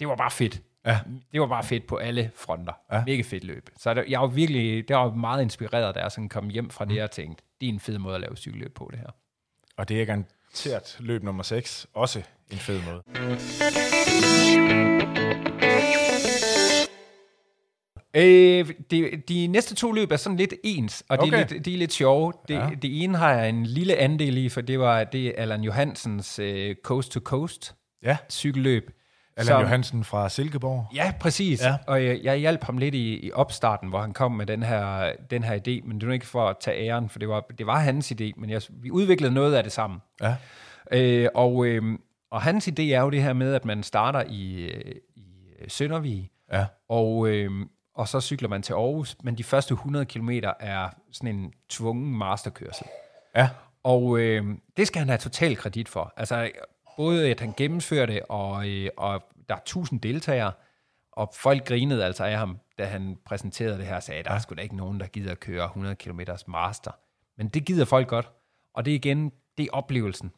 det 0.00 0.08
var 0.08 0.16
bare 0.16 0.30
fedt. 0.30 0.62
Ja. 0.86 0.98
Det 1.32 1.40
var 1.40 1.46
bare 1.46 1.64
fedt 1.64 1.86
på 1.86 1.96
alle 1.96 2.30
fronter. 2.36 2.72
Ja. 2.92 3.04
Mega 3.06 3.22
fedt 3.22 3.44
løb. 3.44 3.70
Så 3.76 3.94
der, 3.94 4.02
jeg 4.08 4.20
var 4.20 4.26
virkelig, 4.26 4.88
det 4.88 4.96
var 4.96 5.14
meget 5.14 5.42
inspireret, 5.42 5.94
da 5.94 6.00
jeg 6.00 6.12
sådan 6.12 6.28
kom 6.28 6.48
hjem 6.48 6.70
fra 6.70 6.84
det, 6.84 7.02
og 7.02 7.10
tænkte, 7.10 7.44
det 7.60 7.68
er 7.68 7.72
en 7.72 7.80
fed 7.80 7.98
måde 7.98 8.14
at 8.14 8.20
lave 8.20 8.36
cykelløb 8.36 8.74
på, 8.74 8.88
det 8.90 8.98
her. 8.98 9.10
Og 9.76 9.88
det 9.88 10.02
er 10.02 10.04
garanteret 10.04 10.96
løb 11.00 11.22
nummer 11.22 11.42
6. 11.42 11.86
Også 11.94 12.22
en 12.50 12.58
fed 12.58 12.80
måde. 12.82 13.02
Øh, 18.16 18.70
de, 18.90 19.22
de 19.28 19.46
næste 19.46 19.74
to 19.74 19.92
løb 19.92 20.12
er 20.12 20.16
sådan 20.16 20.36
lidt 20.36 20.54
ens, 20.64 21.04
og 21.08 21.18
det, 21.18 21.26
Okay. 21.26 21.42
er, 21.42 21.46
lidt, 21.48 21.64
de 21.64 21.74
er 21.74 21.78
lidt 21.78 21.92
sjove. 21.92 22.32
Det, 22.48 22.54
Ja. 22.54 22.68
det 22.82 23.02
ene 23.04 23.18
har 23.18 23.32
jeg 23.32 23.48
en 23.48 23.66
lille 23.66 23.96
andel 23.96 24.36
i, 24.36 24.48
for 24.48 24.60
det 24.60 24.78
var 24.80 25.04
det 25.04 25.26
er 25.28 25.32
Allan 25.36 25.62
Johansens 25.62 26.38
øh, 26.38 26.76
Coast 26.84 27.12
to 27.12 27.20
Coast 27.20 27.74
Ja. 28.02 28.16
cykelløb. 28.30 28.90
Allan 29.36 29.46
som- 29.46 29.60
Johansen 29.60 30.04
fra 30.04 30.28
Silkeborg. 30.28 30.86
Ja, 30.94 31.12
præcis. 31.20 31.62
Ja. 31.62 31.74
Og 31.86 32.04
jeg, 32.04 32.20
jeg 32.22 32.36
hjalp 32.36 32.64
ham 32.64 32.78
lidt 32.78 32.94
i, 32.94 33.26
i 33.26 33.32
opstarten, 33.32 33.88
hvor 33.88 34.00
han 34.00 34.12
kom 34.12 34.32
med 34.32 34.46
den 34.46 34.62
her, 34.62 35.12
den 35.30 35.44
her 35.44 35.54
idé, 35.58 35.88
men 35.88 36.00
det 36.00 36.08
var 36.08 36.14
ikke 36.14 36.26
for 36.26 36.48
at 36.48 36.56
tage 36.60 36.86
æren, 36.88 37.08
for 37.08 37.18
det 37.18 37.28
var, 37.28 37.40
det 37.58 37.66
var 37.66 37.78
hans 37.78 38.12
idé, 38.12 38.32
men 38.36 38.50
jeg, 38.50 38.62
vi 38.82 38.90
udviklede 38.90 39.34
noget 39.34 39.54
af 39.54 39.62
det 39.62 39.72
sammen. 39.72 39.98
Ja. 40.22 40.34
Øh, 40.92 41.28
og, 41.34 41.66
øh, 41.66 41.82
og 42.30 42.42
hans 42.42 42.68
idé 42.68 42.82
er 42.82 43.00
jo 43.00 43.10
det 43.10 43.22
her 43.22 43.32
med, 43.32 43.54
at 43.54 43.64
man 43.64 43.82
starter 43.82 44.22
i, 44.28 44.54
øh, 44.64 44.92
i 45.16 45.22
øh, 45.60 45.68
Søndervig, 45.68 46.30
Ja. 46.52 46.64
og, 46.88 47.28
øh, 47.28 47.50
og 47.96 48.08
så 48.08 48.20
cykler 48.20 48.48
man 48.48 48.62
til 48.62 48.72
Aarhus, 48.72 49.16
men 49.22 49.38
de 49.38 49.44
første 49.44 49.72
100 49.72 50.06
km 50.06 50.30
er 50.60 50.88
sådan 51.12 51.34
en 51.36 51.52
tvungen 51.68 52.16
masterkørsel. 52.18 52.86
Ja. 53.36 53.50
Og 53.82 54.18
øh, 54.18 54.44
det 54.76 54.86
skal 54.86 54.98
han 54.98 55.08
have 55.08 55.18
total 55.18 55.56
kredit 55.56 55.88
for. 55.88 56.12
Altså, 56.16 56.50
både 56.96 57.30
at 57.30 57.40
han 57.40 57.54
gennemfører 57.56 58.06
det, 58.06 58.20
og, 58.28 58.68
øh, 58.68 58.90
og 58.96 59.22
der 59.48 59.54
er 59.54 59.60
tusind 59.64 60.00
deltagere, 60.00 60.52
og 61.12 61.32
folk 61.34 61.64
grinede 61.64 62.04
altså 62.04 62.24
af 62.24 62.38
ham, 62.38 62.58
da 62.78 62.84
han 62.84 63.18
præsenterede 63.24 63.78
det 63.78 63.86
her, 63.86 63.96
og 63.96 64.02
sagde, 64.02 64.22
der 64.22 64.30
er 64.30 64.38
sgu 64.38 64.54
da 64.54 64.62
ikke 64.62 64.76
nogen, 64.76 65.00
der 65.00 65.06
gider 65.06 65.30
at 65.32 65.40
køre 65.40 65.64
100 65.64 65.94
km 65.94 66.20
master. 66.46 66.90
Men 67.36 67.48
det 67.48 67.64
gider 67.64 67.84
folk 67.84 68.08
godt. 68.08 68.30
Og 68.74 68.84
det 68.84 68.90
er 68.90 68.94
igen, 68.94 69.32
det 69.58 69.64
er 69.64 69.70
oplevelsen. 69.72 70.32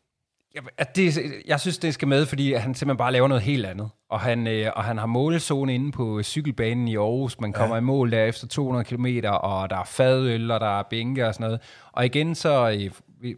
Jeg, 0.54 0.62
at 0.78 0.96
det, 0.96 1.18
jeg 1.46 1.60
synes, 1.60 1.78
det 1.78 1.94
skal 1.94 2.08
med, 2.08 2.26
fordi 2.26 2.52
han 2.52 2.74
simpelthen 2.74 2.96
bare 2.96 3.12
laver 3.12 3.28
noget 3.28 3.42
helt 3.42 3.66
andet. 3.66 3.90
Og 4.10 4.20
han, 4.20 4.46
øh, 4.46 4.72
og 4.76 4.84
han 4.84 4.98
har 4.98 5.06
målezone 5.06 5.74
inde 5.74 5.92
på 5.92 6.22
cykelbanen 6.22 6.88
i 6.88 6.96
Aarhus. 6.96 7.40
Man 7.40 7.52
kommer 7.52 7.76
ja. 7.76 7.80
i 7.80 7.84
mål 7.84 8.10
der 8.10 8.24
efter 8.24 8.46
200 8.46 8.84
km, 8.84 9.06
og 9.26 9.70
der 9.70 9.76
er 9.76 9.84
fadøl, 9.84 10.50
og 10.50 10.60
der 10.60 10.78
er 10.78 10.82
bænke 10.82 11.26
og 11.26 11.34
sådan 11.34 11.44
noget. 11.44 11.60
Og 11.92 12.06
igen 12.06 12.34
så 12.34 12.70
øh, 13.22 13.34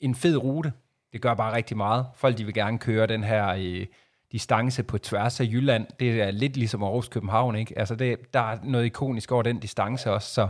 en 0.00 0.14
fed 0.14 0.36
rute. 0.36 0.72
Det 1.12 1.22
gør 1.22 1.34
bare 1.34 1.56
rigtig 1.56 1.76
meget. 1.76 2.06
Folk 2.14 2.38
de 2.38 2.44
vil 2.44 2.54
gerne 2.54 2.78
køre 2.78 3.06
den 3.06 3.24
her 3.24 3.48
øh, 3.58 3.86
distance 4.32 4.82
på 4.82 4.98
tværs 4.98 5.40
af 5.40 5.44
Jylland. 5.44 5.86
Det 6.00 6.22
er 6.22 6.30
lidt 6.30 6.56
ligesom 6.56 6.82
Aarhus-København, 6.82 7.56
ikke? 7.56 7.78
Altså 7.78 7.94
det, 7.94 8.34
der 8.34 8.40
er 8.40 8.58
noget 8.64 8.84
ikonisk 8.84 9.32
over 9.32 9.42
den 9.42 9.58
distance 9.58 10.12
også, 10.12 10.34
så 10.34 10.48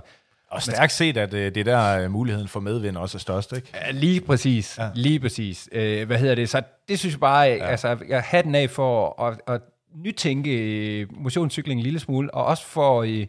Og 0.51 0.62
stærkt 0.62 0.92
set, 0.92 1.16
at 1.16 1.34
øh, 1.34 1.55
det 1.55 1.57
er 1.57 1.64
der 1.64 2.05
øh, 2.05 2.11
muligheden 2.11 2.48
for 2.48 2.61
medvind 2.61 2.96
også 2.96 3.18
er 3.18 3.20
størst, 3.20 3.53
ikke? 3.53 3.68
Ja, 3.74 3.90
lige 3.90 4.20
præcis. 4.20 4.78
Ja. 4.78 4.90
Lige 4.94 5.20
præcis. 5.20 5.68
Øh, 5.72 6.07
hvad 6.07 6.18
hedder 6.18 6.34
det? 6.34 6.48
Så 6.48 6.62
det 6.88 6.98
synes 6.98 7.12
jeg 7.14 7.20
bare, 7.20 7.46
ja. 7.46 7.66
altså, 7.66 7.98
jeg 8.09 8.22
har 8.22 8.42
den 8.42 8.55
af 8.55 8.70
for 8.70 9.22
at, 9.22 9.40
at 9.46 9.61
nytænke 9.94 10.51
øh, 10.51 11.07
motionscykling 11.12 11.80
en 11.80 11.84
lille 11.84 12.01
smule, 12.01 12.34
og 12.34 12.44
også 12.44 12.66
for, 12.66 13.03
øh, 13.03 13.26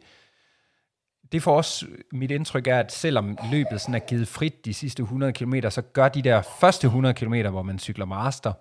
det 1.32 1.44
for 1.44 1.58
os, 1.58 1.84
mit 2.12 2.32
indtryk 2.32 2.68
er, 2.68 2.80
at 2.80 2.92
selvom 2.92 3.38
løbet 3.52 3.82
sådan 3.82 3.96
er 3.96 4.00
givet 4.00 4.28
frit 4.28 4.66
de 4.66 4.74
sidste 4.74 5.04
100 5.04 5.34
km, 5.34 5.54
så 5.70 5.82
gør 5.82 6.10
de 6.10 6.22
der 6.22 6.42
første 6.60 6.86
100 6.86 7.14
km, 7.14 7.34
hvor 7.34 7.62
man 7.62 7.80
cykler 7.80 8.06
master, 8.06 8.54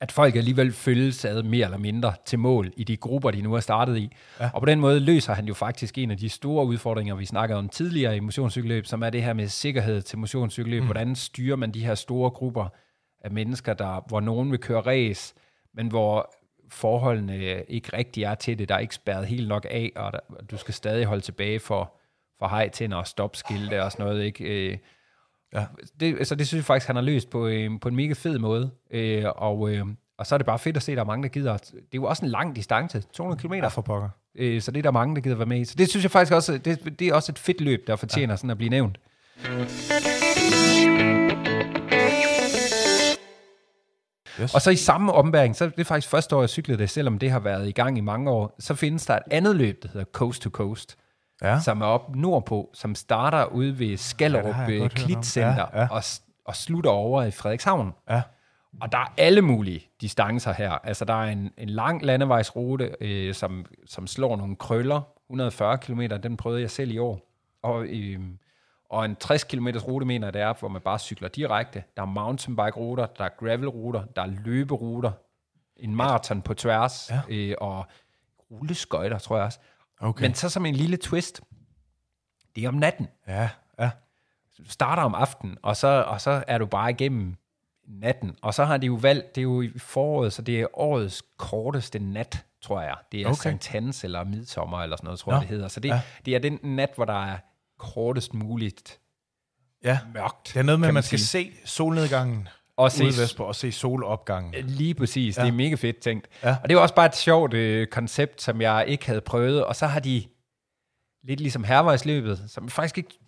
at 0.00 0.12
folk 0.12 0.36
alligevel 0.36 0.72
følges 0.72 1.24
ad 1.24 1.42
mere 1.42 1.64
eller 1.64 1.78
mindre 1.78 2.14
til 2.24 2.38
mål 2.38 2.72
i 2.76 2.84
de 2.84 2.96
grupper, 2.96 3.30
de 3.30 3.42
nu 3.42 3.54
er 3.54 3.60
startet 3.60 3.98
i. 3.98 4.10
Ja. 4.40 4.50
Og 4.54 4.62
på 4.62 4.66
den 4.66 4.80
måde 4.80 5.00
løser 5.00 5.34
han 5.34 5.46
jo 5.46 5.54
faktisk 5.54 5.98
en 5.98 6.10
af 6.10 6.16
de 6.16 6.28
store 6.28 6.66
udfordringer, 6.66 7.14
vi 7.14 7.26
snakkede 7.26 7.58
om 7.58 7.68
tidligere 7.68 8.16
i 8.16 8.20
motionscykelløb, 8.20 8.86
som 8.86 9.02
er 9.02 9.10
det 9.10 9.22
her 9.22 9.32
med 9.32 9.48
sikkerhed 9.48 10.02
til 10.02 10.18
motionscykelløb. 10.18 10.82
Mm. 10.82 10.86
Hvordan 10.86 11.14
styrer 11.14 11.56
man 11.56 11.70
de 11.70 11.84
her 11.84 11.94
store 11.94 12.30
grupper 12.30 12.68
af 13.24 13.30
mennesker, 13.30 13.74
der, 13.74 14.04
hvor 14.08 14.20
nogen 14.20 14.50
vil 14.50 14.60
køre 14.60 14.80
race, 14.80 15.34
men 15.74 15.88
hvor 15.88 16.34
forholdene 16.68 17.64
ikke 17.68 17.96
rigtig 17.96 18.22
er 18.22 18.34
til 18.34 18.58
det. 18.58 18.68
Der 18.68 18.74
er 18.74 18.78
ikke 18.78 18.94
spærret 18.94 19.26
helt 19.26 19.48
nok 19.48 19.66
af, 19.70 19.92
og 19.96 20.12
der, 20.12 20.18
du 20.50 20.56
skal 20.56 20.74
stadig 20.74 21.06
holde 21.06 21.22
tilbage 21.22 21.60
for, 21.60 21.96
for 22.38 22.48
hejtænder 22.48 22.96
og 22.96 23.06
stopskilte 23.06 23.82
og 23.82 23.92
sådan 23.92 24.06
noget. 24.06 24.24
Ikke? 24.24 24.80
Ja. 25.54 25.64
det, 26.00 26.16
altså 26.18 26.34
det 26.34 26.48
synes 26.48 26.58
jeg 26.58 26.64
faktisk, 26.64 26.86
han 26.86 26.96
har 26.96 27.02
løst 27.02 27.30
på, 27.30 27.46
øh, 27.46 27.70
på 27.80 27.88
en 27.88 27.96
mega 27.96 28.12
fed 28.12 28.38
måde. 28.38 28.70
Øh, 28.90 29.24
og, 29.36 29.70
øh, 29.70 29.86
og 30.18 30.26
så 30.26 30.34
er 30.34 30.38
det 30.38 30.46
bare 30.46 30.58
fedt 30.58 30.76
at 30.76 30.82
se, 30.82 30.92
at 30.92 30.96
der 30.96 31.02
er 31.02 31.06
mange, 31.06 31.22
der 31.22 31.28
gider. 31.28 31.56
Det 31.56 31.74
er 31.76 31.82
jo 31.94 32.04
også 32.04 32.24
en 32.24 32.30
lang 32.30 32.56
distance, 32.56 33.02
200 33.12 33.40
km. 33.42 33.54
Ja, 33.54 33.68
for 33.68 33.82
pokker. 33.82 34.08
Øh, 34.34 34.62
så 34.62 34.70
det 34.70 34.78
er 34.78 34.82
der 34.82 34.90
mange, 34.90 35.14
der 35.14 35.20
gider 35.20 35.36
være 35.36 35.46
med 35.46 35.60
i. 35.60 35.64
Så 35.64 35.74
det 35.78 35.88
synes 35.88 36.04
jeg 36.04 36.10
faktisk 36.10 36.32
også, 36.32 36.58
det, 36.58 36.98
det 36.98 37.08
er 37.08 37.14
også 37.14 37.32
et 37.32 37.38
fedt 37.38 37.60
løb, 37.60 37.86
der 37.86 37.96
fortjener 37.96 38.32
ja. 38.32 38.36
sådan 38.36 38.50
at 38.50 38.56
blive 38.56 38.70
nævnt. 38.70 38.98
Yes. 44.40 44.54
Og 44.54 44.62
så 44.62 44.70
i 44.70 44.76
samme 44.76 45.12
ombæring, 45.12 45.56
så 45.56 45.64
er 45.64 45.68
det 45.68 45.86
faktisk 45.86 46.08
første 46.08 46.36
år, 46.36 46.42
jeg 46.42 46.48
cyklede 46.48 46.78
det, 46.78 46.90
selvom 46.90 47.18
det 47.18 47.30
har 47.30 47.38
været 47.38 47.68
i 47.68 47.72
gang 47.72 47.98
i 47.98 48.00
mange 48.00 48.30
år, 48.30 48.56
så 48.58 48.74
findes 48.74 49.06
der 49.06 49.14
et 49.14 49.22
andet 49.30 49.56
løb, 49.56 49.82
der 49.82 49.88
hedder 49.88 50.06
Coast 50.12 50.42
to 50.42 50.50
Coast, 50.50 50.96
Ja. 51.44 51.60
som 51.60 51.80
er 51.82 51.86
op 51.86 52.16
nordpå, 52.16 52.70
som 52.74 52.94
starter 52.94 53.44
ude 53.44 53.78
ved 53.78 53.96
Skallerup 53.96 54.68
Ja. 54.68 54.88
Klitcenter 54.88 55.66
Ja, 55.74 55.80
ja. 55.80 55.88
og, 55.90 56.02
og 56.44 56.56
slutter 56.56 56.90
over 56.90 57.22
i 57.22 57.30
Frederikshavn. 57.30 57.94
Ja. 58.10 58.22
Og 58.80 58.92
der 58.92 58.98
er 58.98 59.12
alle 59.18 59.42
mulige 59.42 59.86
distancer 60.00 60.52
her. 60.52 60.70
Altså, 60.70 61.04
der 61.04 61.14
er 61.14 61.30
en, 61.32 61.50
en 61.58 61.68
lang 61.68 62.02
landevejsrute, 62.02 62.94
øh, 63.00 63.34
som, 63.34 63.66
som 63.86 64.06
slår 64.06 64.36
nogle 64.36 64.56
krøller. 64.56 65.00
140 65.30 65.78
km, 65.78 66.00
den 66.22 66.36
prøvede 66.36 66.60
jeg 66.60 66.70
selv 66.70 66.90
i 66.90 66.98
år. 66.98 67.20
Og, 67.62 67.84
øh, 67.88 68.20
og 68.90 69.04
en 69.04 69.16
60 69.16 69.44
km 69.44 69.68
rute, 69.88 70.06
mener 70.06 70.26
jeg, 70.26 70.34
det 70.34 70.42
er, 70.42 70.52
hvor 70.58 70.68
man 70.68 70.80
bare 70.80 70.98
cykler 70.98 71.28
direkte. 71.28 71.82
Der 71.96 72.02
er 72.02 72.06
mountainbike-ruter, 72.06 73.06
der 73.06 73.24
er 73.24 73.28
gravel-ruter, 73.28 74.02
der 74.16 74.22
er 74.22 74.26
løberuter, 74.44 75.10
en 75.76 75.96
maraton 75.96 76.42
på 76.42 76.54
tværs, 76.54 77.10
Ja. 77.10 77.20
øh, 77.28 77.54
og 77.60 77.84
rulleskøjter, 78.50 79.18
tror 79.18 79.36
jeg 79.36 79.44
også. 79.46 79.58
Okay. 80.00 80.22
Men 80.22 80.34
så 80.34 80.48
som 80.48 80.66
en 80.66 80.74
lille 80.74 80.96
twist, 80.96 81.40
det 82.56 82.64
er 82.64 82.68
om 82.68 82.74
natten. 82.74 83.08
Ja, 83.28 83.48
ja. 83.78 83.90
Du 84.58 84.64
starter 84.68 85.02
om 85.02 85.14
aftenen, 85.14 85.58
og 85.62 85.76
så, 85.76 86.04
og 86.06 86.20
så 86.20 86.44
er 86.48 86.58
du 86.58 86.66
bare 86.66 86.90
igennem 86.90 87.36
natten. 87.86 88.36
Og 88.42 88.54
så 88.54 88.64
har 88.64 88.76
de 88.76 88.86
jo 88.86 88.94
valgt, 88.94 89.34
det 89.34 89.40
er 89.40 89.42
jo 89.42 89.62
i 89.62 89.78
foråret, 89.78 90.32
så 90.32 90.42
det 90.42 90.60
er 90.60 90.66
årets 90.78 91.22
korteste 91.36 91.98
nat, 91.98 92.44
tror 92.62 92.82
jeg. 92.82 92.96
Det 93.12 93.22
er 93.22 93.26
Okay. 93.26 93.34
Sankt 93.34 93.68
Hans 93.68 94.04
eller 94.04 94.24
midsommer 94.24 94.82
eller 94.82 94.96
sådan 94.96 95.06
noget, 95.06 95.20
tror 95.20 95.32
Nå, 95.32 95.36
jeg, 95.36 95.40
det 95.42 95.48
hedder. 95.48 95.68
Så 95.68 95.80
det, 95.80 95.88
ja. 95.88 96.00
det 96.24 96.34
er 96.34 96.38
den 96.38 96.58
nat, 96.62 96.90
hvor 96.94 97.04
der 97.04 97.26
er 97.26 97.38
kortest 97.78 98.34
muligt 98.34 99.00
ja. 99.84 99.98
mørkt. 100.14 100.50
Det 100.54 100.56
er 100.56 100.62
noget 100.62 100.80
med, 100.80 100.88
at 100.88 100.88
man 100.88 100.94
man 100.94 101.02
skal 101.02 101.18
se 101.18 101.52
solnedgangen 101.64 102.48
Og 102.76 102.84
ude 102.84 102.90
se 103.12 103.22
vestpå 103.22 103.44
og 103.44 103.54
se 103.54 103.72
solopgangen. 103.72 104.64
Lige 104.64 104.94
præcis, 104.94 105.38
Ja. 105.38 105.42
det 105.42 105.48
er 105.48 105.52
mega 105.52 105.74
fedt 105.74 105.98
tænkt. 105.98 106.28
Ja. 106.42 106.56
Og 106.62 106.68
det 106.68 106.76
var 106.76 106.82
også 106.82 106.94
bare 106.94 107.06
et 107.06 107.16
sjovt 107.16 107.54
øh, 107.54 107.86
koncept, 107.86 108.42
som 108.42 108.60
jeg 108.60 108.84
ikke 108.88 109.06
havde 109.06 109.20
prøvet. 109.20 109.64
Og 109.64 109.76
så 109.76 109.86
har 109.86 110.00
de, 110.00 110.24
lidt 111.24 111.40
ligesom 111.40 111.64
hervejsløbet, 111.64 112.44
som 112.48 112.68
faktisk 112.68 112.98
ikke... 112.98 113.18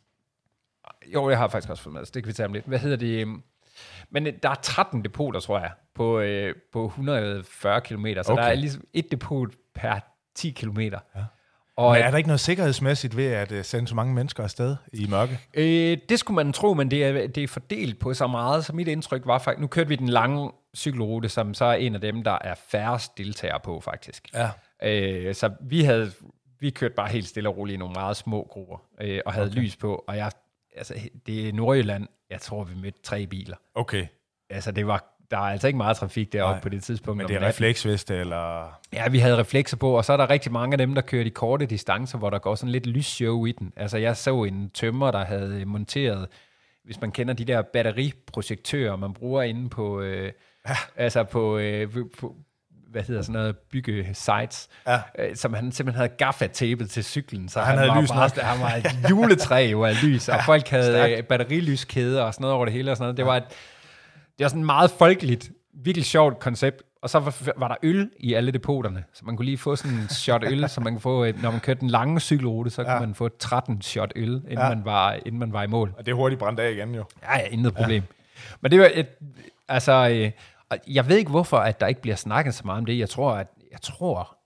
Jo, 1.14 1.30
jeg 1.30 1.38
har 1.38 1.48
faktisk 1.48 1.70
også 1.70 1.82
fået 1.82 1.94
med, 1.94 2.04
så 2.04 2.10
det 2.14 2.22
kan 2.22 2.28
vi 2.28 2.32
tage 2.32 2.46
om 2.46 2.52
lidt. 2.52 2.64
Hvad 2.66 2.78
hedder 2.78 2.96
det? 2.96 3.20
øhm, 3.20 3.42
Men 4.10 4.26
øh, 4.26 4.32
der 4.42 4.48
er 4.50 4.54
13 4.54 5.04
depoter, 5.04 5.40
tror 5.40 5.58
jeg, 5.58 5.70
på, 5.94 6.20
øh, 6.20 6.54
på 6.72 6.86
140 6.86 7.80
km. 7.80 8.06
Så 8.22 8.32
okay. 8.32 8.42
der 8.42 8.48
er 8.48 8.54
ligesom 8.54 8.84
et 8.92 9.10
depot 9.10 9.48
per 9.74 9.98
10 10.34 10.50
km. 10.50 10.80
Ja. 10.80 10.90
Og 11.76 11.92
Men 11.92 12.02
er 12.02 12.10
der 12.10 12.16
ikke 12.16 12.28
noget 12.28 12.40
sikkerhedsmæssigt 12.40 13.16
ved 13.16 13.26
at 13.26 13.52
uh, 13.52 13.62
sende 13.62 13.88
så 13.88 13.94
mange 13.94 14.14
mennesker 14.14 14.44
afsted 14.44 14.76
i 14.92 15.06
mørke? 15.10 15.40
Øh, 15.54 15.98
det 16.08 16.18
skulle 16.18 16.34
man 16.34 16.52
tro, 16.52 16.74
men 16.74 16.90
det 16.90 17.04
er, 17.04 17.26
det 17.26 17.42
er 17.42 17.48
fordelt 17.48 17.98
på 17.98 18.14
så 18.14 18.26
meget, 18.26 18.64
så 18.64 18.72
mit 18.72 18.88
indtryk 18.88 19.22
var 19.26 19.38
faktisk... 19.38 19.60
Nu 19.60 19.66
kørte 19.66 19.88
vi 19.88 19.96
den 19.96 20.08
lange 20.08 20.50
cykelrute, 20.76 21.28
som 21.28 21.54
så 21.54 21.64
er 21.64 21.74
en 21.74 21.94
af 21.94 22.00
dem, 22.00 22.24
der 22.24 22.38
er 22.40 22.54
færrest 22.68 23.18
deltagere 23.18 23.60
på, 23.60 23.80
faktisk. 23.80 24.28
Ja. 24.34 24.50
Øh, 24.82 25.34
så 25.34 25.50
vi 25.60 25.82
havde 25.82 26.12
vi 26.60 26.70
kørte 26.70 26.94
bare 26.94 27.08
helt 27.08 27.28
stille 27.28 27.48
og 27.48 27.56
roligt 27.56 27.74
i 27.74 27.78
nogle 27.78 27.94
meget 27.94 28.16
små 28.16 28.46
grupper, 28.50 28.82
øh, 29.00 29.20
og 29.26 29.32
havde 29.32 29.46
okay. 29.46 29.60
lys 29.60 29.76
på, 29.76 30.04
og 30.08 30.16
jeg, 30.16 30.32
altså, 30.76 30.94
det 31.26 31.48
er 31.48 31.52
Nordjylland, 31.52 32.08
jeg 32.30 32.40
tror, 32.40 32.64
vi 32.64 32.74
mødte 32.74 33.02
tre 33.02 33.26
biler. 33.26 33.56
Okay. 33.74 34.06
Altså, 34.50 34.72
det 34.72 34.86
var, 34.86 35.15
der 35.30 35.36
er 35.36 35.40
altså 35.42 35.66
ikke 35.66 35.76
meget 35.76 35.96
trafik 35.96 36.32
deroppe 36.32 36.52
Nej, 36.54 36.60
på 36.62 36.68
det 36.68 36.82
tidspunkt. 36.82 37.16
Men 37.18 37.28
det 37.28 37.36
er 37.36 37.46
refleksveste, 37.48 38.16
eller... 38.16 38.72
Ja, 38.92 39.08
vi 39.08 39.18
havde 39.18 39.36
reflekser 39.38 39.76
på, 39.76 39.90
og 39.96 40.04
så 40.04 40.12
er 40.12 40.16
der 40.16 40.30
rigtig 40.30 40.52
mange 40.52 40.74
af 40.74 40.78
dem, 40.78 40.94
der 40.94 41.02
kører 41.02 41.24
de 41.24 41.30
korte 41.30 41.66
distancer, 41.66 42.18
hvor 42.18 42.30
der 42.30 42.38
går 42.38 42.54
sådan 42.54 42.72
lidt 42.72 42.86
lysshow 42.86 43.46
i 43.46 43.52
den. 43.52 43.72
Altså, 43.76 43.98
jeg 43.98 44.16
så 44.16 44.44
en 44.44 44.70
tømmer, 44.70 45.10
der 45.10 45.24
havde 45.24 45.64
monteret, 45.66 46.28
hvis 46.84 47.00
man 47.00 47.10
kender 47.12 47.34
de 47.34 47.44
der 47.44 47.62
batteriprojektører, 47.62 48.96
man 48.96 49.12
bruger 49.14 49.42
inde 49.42 49.68
på, 49.68 50.00
øh, 50.00 50.32
ja. 50.68 50.76
altså 50.96 51.24
på, 51.24 51.58
øh, 51.58 51.88
på, 52.18 52.34
hvad 52.90 53.02
hedder 53.02 53.22
sådan 53.22 53.32
noget, 53.32 53.56
bygge 53.58 54.06
sites, 54.12 54.68
Ja. 54.86 54.98
øh, 55.18 55.36
som 55.36 55.54
han 55.54 55.72
simpelthen 55.72 55.96
havde 56.00 56.16
gaffatapet 56.18 56.90
til 56.90 57.04
cyklen, 57.04 57.48
så 57.48 57.60
han 57.60 57.68
han, 57.68 57.78
havde 57.78 57.90
var 57.90 58.00
lys 58.02 58.08
bare, 58.10 58.28
nok. 58.36 58.38
han 58.44 58.60
var 58.60 58.72
et 58.74 58.86
juletræ 59.10 59.68
jo 59.72 59.84
af 59.84 60.02
lys, 60.02 60.28
og 60.28 60.38
folk 60.46 60.68
havde 60.68 60.84
stærkt. 60.84 61.18
øh, 61.18 61.24
batterilyskæder 61.24 62.22
og 62.22 62.34
sådan 62.34 62.42
noget 62.42 62.54
over 62.56 62.64
det 62.64 62.74
hele 62.74 62.90
og 62.90 62.96
sådan 62.96 63.04
noget. 63.04 63.16
Det 63.16 63.26
var 63.26 63.36
et, 63.36 63.44
det 64.38 64.44
var 64.44 64.48
sådan 64.48 64.62
et 64.62 64.66
meget 64.66 64.90
folkeligt, 64.90 65.50
virkelig 65.74 66.04
sjovt 66.06 66.38
koncept. 66.38 66.82
Og 67.02 67.10
så 67.10 67.18
var, 67.18 67.34
var 67.56 67.68
der 67.68 67.76
øl 67.82 68.10
i 68.18 68.34
alle 68.34 68.50
depoterne, 68.52 69.04
så 69.12 69.24
man 69.24 69.36
kunne 69.36 69.44
lige 69.46 69.58
få 69.58 69.76
sådan 69.76 69.96
en 69.96 70.08
shot 70.08 70.44
øl, 70.44 70.68
så 70.68 70.80
man 70.80 70.92
kunne 70.92 71.00
få, 71.00 71.24
når 71.42 71.50
man 71.50 71.60
kørte 71.60 71.80
den 71.80 71.90
lange 71.90 72.20
cykelrute, 72.20 72.70
så 72.70 72.82
ja. 72.82 72.88
kunne 72.98 73.06
man 73.06 73.14
få 73.14 73.28
13 73.28 73.82
shot 73.82 74.12
øl, 74.16 74.28
inden, 74.28 74.50
Ja. 74.50 74.68
man, 74.68 74.84
var, 74.84 75.12
inden 75.12 75.38
man 75.38 75.52
var 75.52 75.62
i 75.62 75.66
mål. 75.66 75.94
Og 75.98 76.06
det 76.06 76.12
er 76.12 76.16
hurtigt 76.16 76.38
brændt 76.38 76.60
af 76.60 76.70
igen, 76.72 76.94
jo. 76.94 77.04
Ja, 77.22 77.38
ja, 77.38 77.44
intet 77.46 77.74
problem. 77.74 78.02
Ja. 78.02 78.54
Men 78.60 78.70
det 78.70 78.80
var 78.80 78.90
et, 78.94 79.06
altså, 79.68 80.08
øh, 80.08 80.30
jeg 80.94 81.08
ved 81.08 81.16
ikke 81.16 81.30
hvorfor, 81.30 81.58
at 81.58 81.80
der 81.80 81.86
ikke 81.86 82.00
bliver 82.00 82.16
snakket 82.16 82.54
så 82.54 82.62
meget 82.64 82.78
om 82.78 82.86
det. 82.86 82.98
Jeg 82.98 83.08
tror, 83.10 83.32
at, 83.32 83.46
jeg 83.72 83.80
tror, 83.82 84.38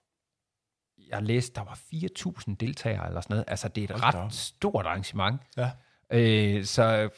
jeg 1.10 1.22
læste, 1.22 1.54
der 1.54 1.64
var 1.64 1.78
4.000 1.94 2.54
deltagere 2.60 3.06
eller 3.08 3.20
sådan 3.20 3.34
noget. 3.34 3.44
Altså, 3.48 3.68
det 3.68 3.80
er 3.90 3.94
et 3.94 4.00
Hold 4.00 4.12
da 4.12 4.18
op. 4.18 4.24
ret 4.24 4.34
stort 4.34 4.86
arrangement. 4.86 5.40
Ja. 5.56 5.70
Øh, 6.12 6.64
så 6.64 7.08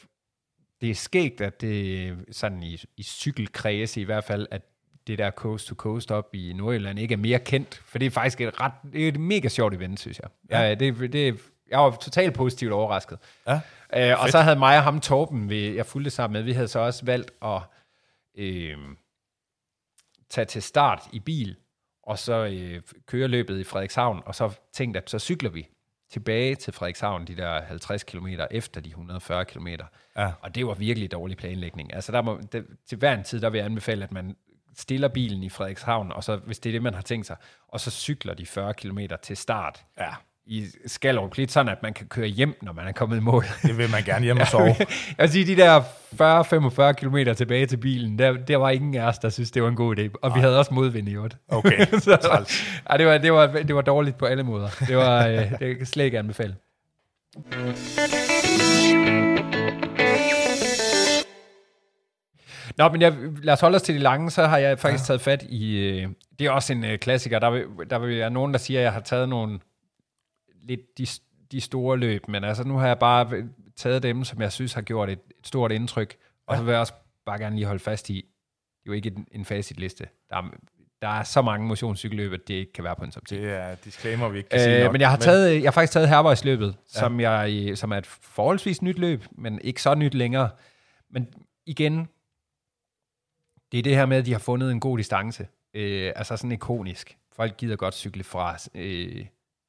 det 0.83 0.91
er 0.91 0.95
skægt, 0.95 1.41
at 1.41 1.61
det 1.61 2.17
sådan 2.31 2.63
i, 2.63 2.83
i 2.97 3.03
cykelkredse 3.03 4.01
i 4.01 4.03
hvert 4.03 4.23
fald, 4.23 4.47
at 4.51 4.61
det 5.07 5.17
der 5.17 5.31
coast 5.31 5.67
to 5.67 5.75
coast 5.75 6.11
op 6.11 6.35
i 6.35 6.53
Nordjylland 6.53 6.99
ikke 6.99 7.13
er 7.13 7.17
mere 7.17 7.39
kendt, 7.39 7.81
for 7.85 7.97
det 7.97 8.05
er 8.05 8.09
faktisk 8.09 8.41
et 8.41 8.61
ret, 8.61 8.71
det 8.93 9.03
er 9.03 9.07
et 9.07 9.19
mega 9.19 9.47
sjovt 9.47 9.73
event, 9.73 9.99
synes 9.99 10.19
jeg. 10.19 10.29
Ja. 10.49 10.61
Ja, 10.61 10.75
det, 10.75 11.13
det, 11.13 11.39
jeg 11.69 11.79
var 11.79 11.91
totalt 11.91 12.33
positivt 12.33 12.71
overrasket. 12.71 13.17
Ja. 13.47 13.59
Øh, 13.95 14.23
og 14.23 14.29
så 14.29 14.39
havde 14.39 14.59
mig 14.59 14.77
og 14.77 14.83
ham, 14.83 14.99
Torben, 14.99 15.49
vi, 15.49 15.75
jeg 15.75 15.85
fulgte 15.85 16.09
sammen 16.11 16.33
med, 16.33 16.43
vi 16.43 16.51
havde 16.51 16.67
så 16.67 16.79
også 16.79 17.05
valgt 17.05 17.31
at 17.41 17.61
øh, 18.37 18.77
tage 20.29 20.45
til 20.45 20.61
start 20.61 21.01
i 21.13 21.19
bil, 21.19 21.55
og 22.03 22.19
så 22.19 22.45
øh, 22.45 22.81
køre 23.05 23.27
løbet 23.27 23.59
i 23.59 23.63
Frederikshavn, 23.63 24.21
og 24.25 24.35
så 24.35 24.51
tænkte 24.73 24.99
at 24.99 25.09
så 25.09 25.19
cykler 25.19 25.49
vi 25.49 25.67
tilbage 26.13 26.55
til 26.55 26.73
Frederikshavn, 26.73 27.27
de 27.27 27.37
der 27.37 27.61
50 27.61 28.03
km 28.03 28.27
efter 28.51 28.81
de 28.81 28.89
140 28.89 29.45
km. 29.45 29.67
Ja. 30.17 30.31
Og 30.41 30.55
det 30.55 30.67
var 30.67 30.73
virkelig 30.73 31.11
dårlig 31.11 31.37
planlægning. 31.37 31.93
Altså 31.93 32.11
der 32.11 32.21
må, 32.21 32.39
det, 32.51 32.65
til 32.87 32.97
hver 32.97 33.13
en 33.13 33.23
tid, 33.23 33.41
der 33.41 33.49
vil 33.49 33.57
jeg 33.57 33.65
anbefale, 33.65 34.03
at 34.03 34.11
man 34.11 34.35
stiller 34.77 35.07
bilen 35.07 35.43
i 35.43 35.49
Frederikshavn, 35.49 36.11
og 36.11 36.23
så, 36.23 36.35
hvis 36.35 36.59
det 36.59 36.69
er 36.69 36.73
det, 36.73 36.83
man 36.83 36.93
har 36.93 37.01
tænkt 37.01 37.27
sig, 37.27 37.35
og 37.67 37.79
så 37.79 37.91
cykler 37.91 38.33
de 38.33 38.45
40 38.45 38.73
km 38.73 38.99
til 39.21 39.37
start 39.37 39.85
Ja. 39.99 40.13
I 40.45 40.65
Skallerup 40.85 41.31
Klit, 41.31 41.51
sådan 41.51 41.71
at 41.71 41.83
man 41.83 41.93
kan 41.93 42.07
køre 42.07 42.27
hjem, 42.27 42.57
når 42.61 42.73
man 42.73 42.87
er 42.87 42.91
kommet 42.91 43.17
i 43.17 43.19
mål. 43.19 43.45
Det 43.63 43.77
vil 43.77 43.89
man 43.89 44.03
gerne 44.03 44.25
hjem 44.25 44.39
og 44.39 44.47
sove. 44.47 44.65
jeg 45.17 45.19
vil 45.19 45.29
sige, 45.29 45.45
de 45.45 45.61
der 45.61 45.81
40-45 46.91 46.91
km 46.91 47.33
tilbage 47.37 47.65
til 47.65 47.77
bilen, 47.77 48.19
der, 48.19 48.31
der 48.33 48.57
var 48.57 48.69
ingen 48.69 48.95
af 48.95 49.07
os, 49.07 49.19
der 49.19 49.29
synes, 49.29 49.51
det 49.51 49.63
var 49.63 49.69
en 49.69 49.75
god 49.75 49.97
idé. 49.97 50.09
Og 50.21 50.35
vi 50.35 50.39
havde 50.39 50.59
også 50.59 50.73
modvind 50.73 51.09
i 51.09 51.13
øvrigt. 51.13 51.37
Okay, 51.47 51.85
så, 51.99 52.15
træls. 52.15 52.63
ja, 52.91 52.97
det, 52.97 53.05
var, 53.05 53.17
det, 53.17 53.33
var, 53.33 53.47
det 53.47 53.75
var 53.75 53.81
dårligt 53.81 54.17
på 54.17 54.25
alle 54.25 54.43
måder. 54.43 54.69
Det 54.87 54.97
var 54.97 55.27
øh, 55.27 55.59
det 55.59 55.77
kan 55.77 55.85
slet 55.85 56.05
ikke 56.05 56.19
anbefale. 56.19 56.55
Nå, 62.77 62.89
men 62.89 63.01
jeg, 63.01 63.13
lad 63.43 63.53
os 63.53 63.61
holde 63.61 63.75
os 63.75 63.81
til 63.81 63.95
de 63.95 63.99
lange, 63.99 64.31
så 64.31 64.45
har 64.45 64.57
jeg 64.57 64.79
faktisk 64.79 65.03
ja. 65.03 65.05
taget 65.05 65.21
fat 65.21 65.43
i, 65.49 65.77
øh, 65.77 66.07
det 66.39 66.47
er 66.47 66.51
også 66.51 66.73
en 66.73 66.85
øh, 66.85 66.97
klassiker, 66.97 67.39
der 67.39 67.49
vil, 67.49 67.65
der 67.89 67.99
vil 67.99 68.17
være 68.17 68.29
nogen, 68.29 68.51
der 68.51 68.57
siger, 68.57 68.79
at 68.79 68.83
jeg 68.83 68.93
har 68.93 68.99
taget 68.99 69.29
nogle 69.29 69.59
lidt 70.63 70.97
de, 70.97 71.07
de 71.51 71.61
store 71.61 71.97
løb, 71.97 72.27
men 72.27 72.43
altså 72.43 72.63
nu 72.63 72.77
har 72.77 72.87
jeg 72.87 72.99
bare 72.99 73.43
taget 73.75 74.03
dem, 74.03 74.23
som 74.23 74.41
jeg 74.41 74.51
synes 74.51 74.73
har 74.73 74.81
gjort 74.81 75.09
et, 75.09 75.19
et 75.39 75.47
stort 75.47 75.71
indtryk, 75.71 76.15
og 76.47 76.57
så 76.57 76.63
vil 76.63 76.71
jeg 76.71 76.79
også 76.79 76.93
bare 77.25 77.39
gerne 77.39 77.55
lige 77.55 77.65
holde 77.65 77.79
fast 77.79 78.09
i, 78.09 78.13
det 78.13 78.21
er 78.21 78.87
jo 78.87 78.93
ikke 78.93 79.11
en, 79.17 79.27
en 79.31 79.45
facitliste. 79.45 80.07
Der 80.29 80.35
er, 80.37 80.43
der 81.01 81.07
er 81.07 81.23
så 81.23 81.41
mange 81.41 81.67
motionscykelløb, 81.67 82.33
at 82.33 82.47
det 82.47 82.53
ikke 82.53 82.73
kan 82.73 82.83
være 82.83 82.95
på 82.95 83.03
en 83.03 83.11
top 83.11 83.25
10. 83.27 83.35
Det 83.35 83.49
er 83.51 83.75
disclaimer, 83.75 84.29
vi 84.29 84.37
ikke 84.37 84.49
kan 84.49 84.59
sige 84.59 84.77
Øh, 84.77 84.83
nok. 84.83 84.91
men 84.91 85.01
jeg 85.01 85.09
har, 85.09 85.17
taget, 85.17 85.53
jeg 85.55 85.63
har 85.63 85.71
faktisk 85.71 85.93
taget 85.93 86.09
hervejsløbet, 86.09 86.67
Ja. 86.67 86.73
ja. 86.95 86.99
som, 86.99 87.19
jeg, 87.19 87.77
som 87.77 87.91
er 87.91 87.97
et 87.97 88.05
forholdsvis 88.07 88.81
nyt 88.81 88.99
løb, 88.99 89.23
men 89.31 89.61
ikke 89.61 89.81
så 89.81 89.95
nyt 89.95 90.13
længere. 90.13 90.49
Men 91.09 91.27
igen, 91.65 92.07
det 93.71 93.79
er 93.79 93.83
det 93.83 93.95
her 93.95 94.05
med, 94.05 94.17
at 94.17 94.25
de 94.25 94.31
har 94.31 94.39
fundet 94.39 94.71
en 94.71 94.79
god 94.79 94.97
distance. 94.97 95.47
Øh, 95.73 96.11
altså 96.15 96.37
sådan 96.37 96.51
ikonisk. 96.51 97.17
Folk 97.35 97.57
gider 97.57 97.75
godt 97.75 97.93
cykle 97.93 98.23
fra, 98.23 98.57
øh, 98.75 99.25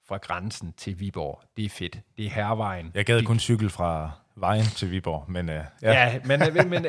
fra 0.09 0.17
grænsen 0.17 0.73
til 0.77 1.01
Viborg. 1.01 1.41
Det 1.57 1.65
er 1.65 1.69
fedt. 1.69 1.99
Det 2.17 2.27
er 2.27 2.31
hervejen. 2.31 2.91
Jeg 2.95 3.05
gad 3.05 3.19
De- 3.21 3.25
kun 3.25 3.39
cykel 3.39 3.71
fra 3.71 4.11
vejen 4.37 4.65
til 4.65 4.91
Viborg, 4.91 5.25
men 5.31 5.49
uh, 5.49 5.55
ja. 5.55 5.65
Ja, 5.83 6.19
men, 6.25 6.41
men, 6.55 6.71
men, 6.71 6.87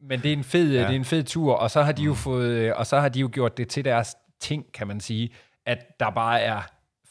men 0.00 0.20
det 0.22 0.28
er 0.28 0.32
en 0.36 0.44
fed, 0.44 0.72
Ja. 0.72 0.80
det 0.80 0.86
er 0.90 0.90
en 0.90 1.04
fed 1.04 1.22
tur, 1.24 1.54
og 1.54 1.70
så 1.70 1.82
har 1.82 1.92
de 1.92 2.02
jo 2.02 2.14
fået, 2.14 2.48
øh, 2.50 2.72
og 2.76 2.86
så 2.86 3.00
har 3.00 3.08
de 3.08 3.20
jo 3.20 3.30
gjort 3.32 3.56
det 3.58 3.68
til 3.68 3.84
deres 3.84 4.16
ting, 4.40 4.64
kan 4.74 4.86
man 4.86 5.00
sige, 5.00 5.30
at 5.66 5.78
der 6.00 6.10
bare 6.10 6.40
er 6.40 6.60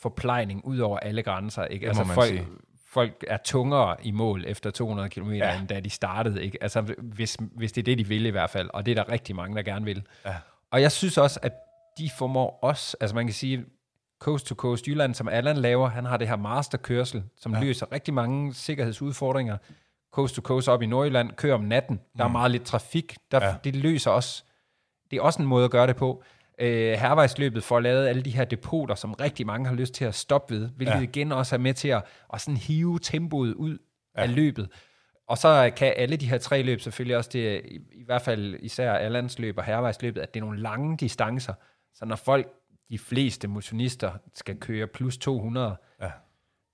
forplejning 0.02 0.66
ud 0.66 0.80
over 0.80 1.00
alle 1.00 1.24
grænser, 1.24 1.66
ikke? 1.66 1.86
må 1.86 1.88
Altså 1.90 2.04
man 2.04 2.14
folk, 2.16 2.28
sige. 2.28 2.46
folk 2.88 3.24
er 3.28 3.38
tungere 3.46 3.96
i 4.04 4.12
mål 4.12 4.44
efter 4.48 4.72
200 4.72 5.10
km, 5.10 5.32
ja. 5.32 5.60
end 5.60 5.68
da 5.68 5.80
de 5.80 5.90
startede, 5.90 6.44
ikke? 6.44 6.58
Altså 6.64 6.82
hvis, 6.98 7.38
hvis 7.56 7.72
det 7.72 7.82
er 7.82 7.86
det, 7.86 7.98
de 7.98 8.08
vil 8.08 8.26
i 8.26 8.30
hvert 8.30 8.50
fald, 8.50 8.70
og 8.74 8.86
det 8.86 8.98
er 8.98 9.04
der 9.04 9.12
rigtig 9.12 9.36
mange, 9.36 9.56
der 9.56 9.62
gerne 9.64 9.86
vil. 9.86 10.04
Ja. 10.26 10.36
Og 10.72 10.82
jeg 10.82 10.92
synes 10.92 11.18
også, 11.18 11.40
at 11.44 11.54
de 11.98 12.10
formår 12.18 12.60
også, 12.62 12.98
altså 13.02 13.16
man 13.16 13.26
kan 13.26 13.34
sige, 13.34 13.66
Coast 14.26 14.46
to 14.48 14.56
Coast 14.56 14.88
Jylland, 14.88 15.14
som 15.16 15.28
Allan 15.28 15.58
laver, 15.58 15.88
han 15.90 16.06
har 16.06 16.18
det 16.18 16.28
her 16.28 16.36
masterkørsel, 16.36 17.24
som 17.38 17.54
Ja. 17.54 17.60
løser 17.60 17.92
rigtig 17.92 18.14
mange 18.14 18.54
sikkerhedsudfordringer. 18.54 19.58
Coast 20.14 20.36
to 20.36 20.42
Coast 20.42 20.70
op 20.70 20.82
i 20.82 20.86
Nordjylland, 20.86 21.32
kører 21.32 21.54
om 21.56 21.62
natten, 21.62 22.00
der 22.18 22.24
er 22.24 22.28
meget 22.28 22.52
lidt 22.52 22.64
trafik, 22.66 23.16
der, 23.32 23.46
Ja. 23.46 23.56
det 23.64 23.76
løser 23.76 24.12
også 24.12 24.44
det 25.12 25.18
er 25.18 25.22
også 25.22 25.42
en 25.42 25.48
måde 25.48 25.66
at 25.66 25.72
gøre 25.72 25.88
det 25.88 25.96
på. 25.96 26.24
Øh, 26.60 26.92
hervejsløbet 26.94 27.64
får 27.64 27.80
lavet 27.80 28.08
alle 28.08 28.22
de 28.22 28.30
her 28.30 28.46
depoter, 28.46 28.96
som 28.96 29.14
rigtig 29.14 29.46
mange 29.46 29.68
har 29.68 29.76
lyst 29.76 29.94
til 29.94 30.06
at 30.06 30.16
stoppe 30.16 30.54
ved, 30.56 30.70
hvilket 30.70 30.96
ja. 30.96 31.02
Igen 31.02 31.32
også 31.32 31.56
er 31.56 31.60
med 31.60 31.74
til 31.74 31.88
at, 31.88 32.04
at 32.34 32.42
sådan 32.42 32.58
hive 32.58 33.00
tempoet 33.00 33.54
ud 33.54 33.78
ja. 34.18 34.22
af 34.22 34.36
løbet. 34.36 34.70
Og 35.28 35.38
så 35.38 35.72
kan 35.78 35.94
alle 35.98 36.16
de 36.18 36.30
her 36.30 36.38
tre 36.38 36.62
løb 36.62 36.82
selvfølgelig 36.82 37.18
også, 37.18 37.30
det, 37.34 37.62
i, 37.66 37.76
i 37.76 38.04
hvert 38.06 38.22
fald 38.22 38.56
især 38.60 38.94
Allands 38.94 39.40
løb 39.40 39.58
og 39.58 39.64
hervejsløbet, 39.64 40.22
at 40.22 40.34
det 40.34 40.40
er 40.40 40.44
nogle 40.46 40.60
lange 40.62 40.98
distancer. 40.98 41.54
Så 41.94 42.06
når 42.06 42.16
folk, 42.16 42.48
de 42.90 42.98
fleste 43.00 43.48
motionister, 43.48 44.12
skal 44.34 44.58
køre 44.58 44.88
plus 44.88 45.18
200, 45.18 45.76
Ja. 46.02 46.12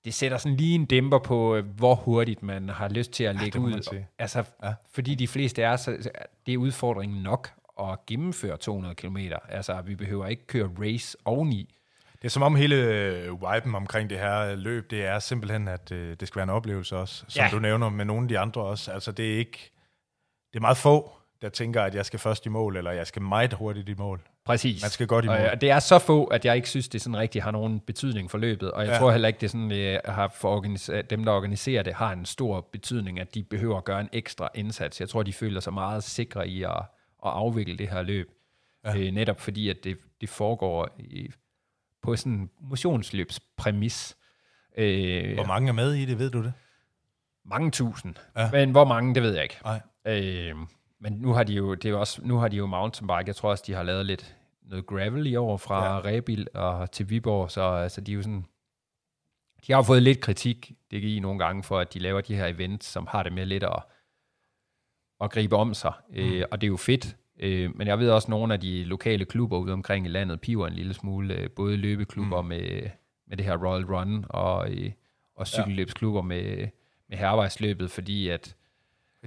det 0.06 0.14
sætter 0.14 0.38
sådan 0.38 0.58
lige 0.58 0.76
en 0.76 0.86
dæmper 0.86 1.20
på, 1.20 1.56
øh, 1.56 1.66
hvor 1.66 1.96
hurtigt 1.96 2.44
man 2.44 2.70
har 2.70 2.90
lyst 2.90 3.12
til 3.12 3.24
at 3.24 3.36
lægge 3.36 3.60
man 3.60 3.74
ud. 3.74 4.04
Altså, 4.20 4.44
ja. 4.64 4.74
fordi 4.92 5.16
de 5.16 5.28
fleste 5.28 5.62
er, 5.62 5.76
så 5.76 6.10
det 6.46 6.54
er 6.54 6.58
udfordringen 6.58 7.24
nok 7.24 7.50
at 7.80 8.06
gennemføre 8.08 8.58
200 8.58 8.96
km. 8.96 9.18
Altså, 9.50 9.82
vi 9.82 9.96
behøver 9.96 10.28
ikke 10.28 10.48
køre 10.48 10.70
race 10.80 11.18
oveni. 11.26 11.76
Det 12.22 12.26
er 12.28 12.30
som 12.30 12.44
om 12.44 12.56
hele 12.56 12.76
øh, 12.76 13.32
viben 13.42 13.76
omkring 13.76 14.10
det 14.10 14.20
her 14.20 14.56
løb, 14.56 14.92
det 14.92 15.06
er 15.06 15.20
simpelthen, 15.20 15.68
at 15.68 15.92
øh, 15.92 16.16
det 16.20 16.28
skal 16.28 16.36
være 16.36 16.44
en 16.44 16.50
oplevelse 16.50 16.98
også, 16.98 17.26
som 17.28 17.40
Ja. 17.40 17.46
ja. 17.46 17.52
du 17.52 17.60
nævner 17.60 17.90
med 17.90 18.06
nogle 18.06 18.22
af 18.24 18.28
de 18.28 18.40
andre 18.40 18.62
også. 18.62 18.92
Altså 18.92 19.12
det 19.12 19.34
er 19.34 19.38
ikke, 19.38 19.72
det 20.54 20.60
er 20.60 20.62
meget 20.62 20.78
få, 20.78 21.12
der 21.42 21.50
tænker, 21.50 21.84
at 21.84 21.96
jeg 21.96 22.06
skal 22.06 22.20
først 22.20 22.46
i 22.46 22.50
mål, 22.50 22.78
eller 22.78 22.92
jeg 22.92 23.08
skal 23.08 23.22
meget 23.22 23.54
hurtigt 23.54 23.90
i 23.90 23.94
mål. 23.94 24.22
Præcis. 24.46 24.82
Man 24.84 24.90
skal 24.92 25.08
godt 25.08 25.26
i 25.26 25.28
mål. 25.28 25.38
Og, 25.38 25.46
og 25.50 25.62
det 25.62 25.72
er 25.72 25.80
så 25.80 26.00
få, 26.00 26.24
at 26.26 26.46
jeg 26.46 26.56
ikke 26.56 26.70
synes, 26.70 26.88
det 26.90 27.02
sådan 27.02 27.18
rigtig 27.18 27.44
har 27.44 27.52
nogen 27.52 27.80
betydning 27.80 28.32
for 28.32 28.38
løbet. 28.38 28.72
Og 28.72 28.84
jeg 28.86 28.92
ja. 28.94 28.98
Tror 29.00 29.12
heller 29.12 29.28
ikke, 29.28 29.42
det 29.42 29.52
sådan, 29.52 29.70
det 29.70 30.02
har 30.06 30.28
for 30.28 30.60
organis- 30.62 31.02
dem, 31.02 31.24
der 31.26 31.32
organiserer 31.32 31.84
det, 31.84 31.94
har 31.94 32.12
en 32.14 32.26
stor 32.26 32.62
betydning, 32.72 33.20
at 33.20 33.36
de 33.36 33.44
behøver 33.44 33.78
at 33.78 33.86
gøre 33.86 34.02
en 34.02 34.10
ekstra 34.14 34.50
indsats. 34.56 35.00
Jeg 35.00 35.10
tror, 35.10 35.24
de 35.24 35.34
føler 35.34 35.60
sig 35.60 35.74
meget 35.74 36.04
sikre 36.04 36.48
i 36.48 36.64
at, 36.64 36.72
at 36.72 37.32
afvikle 37.32 37.78
det 37.78 37.90
her 37.90 38.02
løb. 38.02 38.30
Ja. 38.86 38.98
Øh, 38.98 39.12
netop 39.12 39.40
fordi, 39.42 39.70
at 39.70 39.84
det, 39.84 39.98
det 40.22 40.30
foregår 40.30 40.90
i, 41.00 41.32
på 42.04 42.16
sådan 42.16 42.32
en 42.34 42.50
motionsløbspræmis. 42.62 44.16
Øh, 44.78 45.34
Hvor 45.34 45.46
mange 45.46 45.70
er 45.70 45.74
med 45.74 45.94
i 45.94 46.06
det, 46.06 46.20
ved 46.20 46.30
du 46.32 46.44
det? 46.44 46.54
mange 47.46 47.72
tusind. 47.72 48.16
Ja. 48.38 48.52
Men 48.52 48.72
hvor 48.72 48.86
mange, 48.86 49.16
det 49.16 49.24
ved 49.24 49.34
jeg 49.34 49.44
ikke. 49.44 49.58
Nej. 49.64 49.82
Øh, 50.08 50.56
men 51.02 51.14
nu 51.14 51.34
har 51.34 51.44
de 51.44 51.54
jo, 51.54 51.74
det 51.74 51.86
er 51.86 51.90
jo 51.90 52.00
også, 52.00 52.22
nu 52.24 52.38
har 52.38 52.48
de 52.48 52.58
jo 52.58 52.66
mountainbike. 52.66 53.28
Jeg 53.28 53.36
tror 53.36 53.50
også, 53.50 53.64
de 53.68 53.74
har 53.74 53.84
lavet 53.84 54.06
lidt 54.06 54.38
noget 54.62 54.86
gravel 54.86 55.28
i 55.28 55.36
år 55.36 55.58
fra 55.58 55.86
ja. 55.86 55.94
Ja. 55.94 56.02
Rebil 56.06 56.48
og 56.54 56.92
til 56.92 57.10
Viborg, 57.10 57.52
så 57.52 57.62
altså, 57.62 58.02
de 58.02 58.12
er 58.12 58.16
jo 58.16 58.22
sådan, 58.22 58.46
de 59.68 59.74
har 59.74 59.80
jo 59.80 59.84
fået 59.84 60.04
lidt 60.04 60.20
kritik, 60.20 60.72
det 60.92 61.04
I 61.04 61.20
nogle 61.20 61.40
gange, 61.40 61.64
for 61.64 61.80
at 61.80 61.94
de 61.94 62.00
laver 62.00 62.22
de 62.22 62.36
her 62.36 62.46
events, 62.46 62.88
som 62.88 63.08
har 63.08 63.24
det 63.24 63.34
med 63.34 63.46
lidt 63.46 63.64
at, 63.64 63.84
at 65.22 65.32
gribe 65.32 65.56
om 65.56 65.74
sig. 65.74 65.94
Mm. 66.10 66.16
Øh, 66.16 66.46
og 66.52 66.62
det 66.62 66.68
er 66.68 66.72
jo 66.72 66.78
fedt. 66.78 67.18
Øh, 67.40 67.76
men 67.76 67.88
jeg 67.88 68.00
ved 68.00 68.10
også, 68.10 68.26
at 68.26 68.30
nogle 68.30 68.54
af 68.54 68.60
de 68.60 68.84
lokale 68.84 69.26
klubber 69.26 69.58
ude 69.58 69.74
omkring 69.74 70.06
i 70.06 70.10
landet 70.10 70.42
piver 70.42 70.68
en 70.68 70.74
lille 70.74 70.94
smule, 70.94 71.34
øh, 71.34 71.50
både 71.50 71.78
løbeklubber 71.78 72.42
mm. 72.42 72.48
med, 72.48 72.90
med 73.28 73.38
det 73.38 73.46
her 73.46 73.58
Royal 73.58 73.86
Run, 73.86 74.26
og, 74.30 74.72
øh, 74.72 74.92
og 75.36 75.48
cykelløbsklubber 75.48 76.22
med, 76.22 76.68
med 77.10 77.18
hervejsløbet, 77.18 77.92
fordi 77.92 78.28
at 78.28 78.56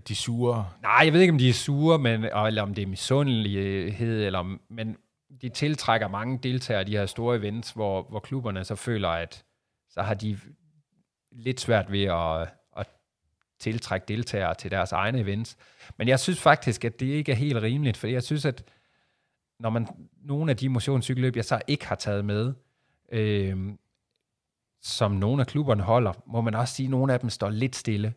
de 0.08 0.14
sure. 0.14 0.70
Nej, 0.82 1.00
jeg 1.04 1.12
ved 1.12 1.20
ikke, 1.20 1.32
om 1.32 1.38
de 1.38 1.48
er 1.48 1.52
sure, 1.52 1.98
men, 1.98 2.24
eller 2.24 2.62
om 2.62 2.74
det 2.74 2.82
er 2.82 2.86
misundelighed, 2.86 4.26
eller, 4.26 4.38
om- 4.38 4.60
men 4.68 4.96
de 5.42 5.48
tiltrækker 5.48 6.08
mange 6.08 6.38
deltagere 6.42 6.82
i 6.82 6.84
de 6.84 6.96
her 6.96 7.06
store 7.06 7.36
events, 7.36 7.70
hvor, 7.70 8.02
hvor 8.02 8.20
klubberne 8.20 8.64
så 8.64 8.74
føler, 8.74 9.08
at 9.08 9.44
så 9.90 10.02
har 10.02 10.14
de 10.14 10.38
lidt 11.32 11.60
svært 11.60 11.92
ved 11.92 12.02
at, 12.04 12.40
at 12.76 12.86
tiltrække 13.58 14.04
deltagere 14.08 14.54
til 14.54 14.70
deres 14.70 14.92
egne 14.92 15.18
events. 15.20 15.56
Men 15.98 16.08
jeg 16.08 16.20
synes 16.20 16.40
faktisk, 16.40 16.84
at 16.84 17.00
det 17.00 17.06
ikke 17.06 17.32
er 17.32 17.36
helt 17.36 17.56
rimeligt, 17.62 17.96
for 17.96 18.06
jeg 18.06 18.22
synes, 18.22 18.44
at 18.44 18.64
når 19.60 19.70
man 19.70 19.88
nogle 20.22 20.50
af 20.50 20.56
de 20.56 20.68
motionscykelløb, 20.68 21.36
jeg 21.36 21.44
så 21.44 21.60
ikke 21.66 21.86
har 21.86 21.94
taget 21.96 22.24
med, 22.24 22.52
øh, 23.12 23.72
som 24.82 25.12
nogle 25.12 25.40
af 25.40 25.46
klubberne 25.46 25.82
holder, 25.82 26.12
må 26.26 26.40
man 26.40 26.54
også 26.54 26.74
sige, 26.74 26.86
at 26.86 26.90
nogle 26.90 27.12
af 27.12 27.20
dem 27.20 27.30
står 27.30 27.50
lidt 27.50 27.76
stille. 27.76 28.14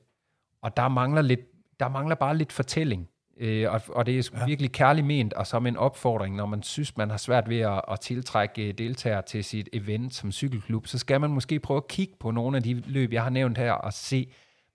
Og 0.61 0.78
der 0.78 0.88
mangler, 0.88 1.21
lidt, 1.21 1.39
der 1.80 1.89
mangler 1.89 2.15
bare 2.15 2.38
lidt 2.38 2.51
fortælling. 2.51 3.09
Øh, 3.39 3.71
og, 3.71 3.82
og 3.88 4.05
det 4.05 4.19
er 4.19 4.30
ja. 4.34 4.45
virkelig 4.45 4.71
kærligt 4.71 5.07
ment, 5.07 5.34
og 5.34 5.47
som 5.47 5.67
en 5.67 5.78
opfordring, 5.78 6.36
når 6.36 6.45
man 6.45 6.63
synes, 6.63 6.97
man 6.97 7.09
har 7.09 7.17
svært 7.17 7.49
ved 7.49 7.59
at, 7.59 7.82
at 7.91 7.99
tiltrække 7.99 8.67
øh, 8.67 8.73
deltagere 8.78 9.21
til 9.21 9.43
sit 9.43 9.69
event 9.73 10.13
som 10.13 10.32
cykelklub, 10.32 10.88
så 10.88 10.97
skal 10.97 11.21
man 11.21 11.30
måske 11.30 11.59
prøve 11.59 11.78
at 11.78 11.88
kigge 11.88 12.13
på 12.19 12.32
nogle 12.32 12.57
af 12.57 12.63
de 12.63 12.73
løb, 12.73 13.13
jeg 13.13 13.23
har 13.23 13.30
nævnt 13.30 13.57
her, 13.57 13.71
og 13.71 13.93
se, 13.93 14.32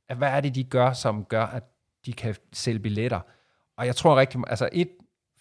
at 0.09 0.17
hvad 0.17 0.29
er 0.29 0.41
det, 0.41 0.55
de 0.55 0.65
gør, 0.65 0.93
som 0.93 1.25
gør, 1.25 1.45
at 1.45 1.63
de 2.07 2.13
kan 2.13 2.35
sælge 2.53 2.79
billetter. 2.79 3.21
Og 3.77 3.87
jeg 3.87 3.97
tror 3.97 4.17
rigtig, 4.17 4.41
altså 4.47 4.69
et, 4.73 4.89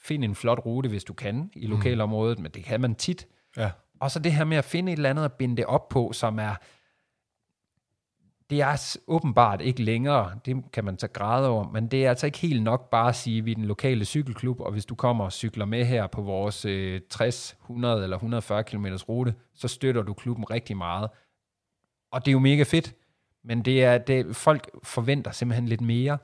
find 0.03 0.24
en 0.24 0.36
flot 0.36 0.66
rute, 0.66 0.89
hvis 0.89 1.03
du 1.03 1.14
kan, 1.14 1.51
i 1.55 1.68
lokalområdet, 1.68 2.39
men 2.39 2.51
det 2.51 2.64
kan 2.64 2.82
man 2.82 2.95
tit. 2.95 3.28
Ja. 3.57 3.72
Og 3.99 4.12
så 4.12 4.20
det 4.20 4.32
her 4.32 4.43
med 4.43 4.57
at 4.57 4.66
finde 4.66 4.91
et 4.91 4.97
eller 4.97 5.09
andet 5.09 5.26
at 5.26 5.34
binde 5.34 5.57
det 5.57 5.66
op 5.66 5.89
på, 5.89 6.12
som 6.14 6.39
er, 6.39 6.55
det 8.52 8.62
er 8.62 8.97
åbenbart 9.08 9.62
ikke 9.62 9.84
længere, 9.84 10.39
det 10.45 10.64
kan 10.74 10.86
man 10.86 10.97
tage 10.97 11.14
græde 11.14 11.49
over, 11.49 11.72
men 11.72 11.88
det 11.88 12.06
er 12.06 12.10
altså 12.10 12.26
ikke 12.26 12.38
helt 12.38 12.64
nok 12.64 12.89
bare 12.89 13.10
at 13.10 13.16
sige, 13.16 13.38
at 13.38 13.45
vi 13.45 13.52
er 13.52 13.56
den 13.56 13.66
lokale 13.66 14.06
cykelklub, 14.06 14.60
og 14.60 14.72
hvis 14.72 14.86
du 14.86 14.95
kommer 14.95 15.26
og 15.26 15.32
cykler 15.32 15.66
med 15.66 15.86
her 15.86 16.08
på 16.08 16.22
vores 16.22 16.66
øh, 16.66 17.02
60, 17.10 17.58
100 17.62 18.04
eller 18.04 18.18
140 18.18 18.64
km 18.64 18.86
rute, 19.10 19.36
så 19.54 19.68
støtter 19.68 20.04
du 20.04 20.14
klubben 20.14 20.52
rigtig 20.52 20.78
meget. 20.78 21.10
Og 22.12 22.26
det 22.26 22.32
er 22.32 22.34
jo 22.34 22.39
mega 22.39 22.64
fedt, 22.64 22.95
men 23.43 23.66
det 23.66 23.84
er, 23.84 23.97
det, 23.97 24.36
folk 24.36 24.70
forventer 24.84 25.32
simpelthen 25.32 25.68
lidt 25.68 25.82
mere. 25.82 26.18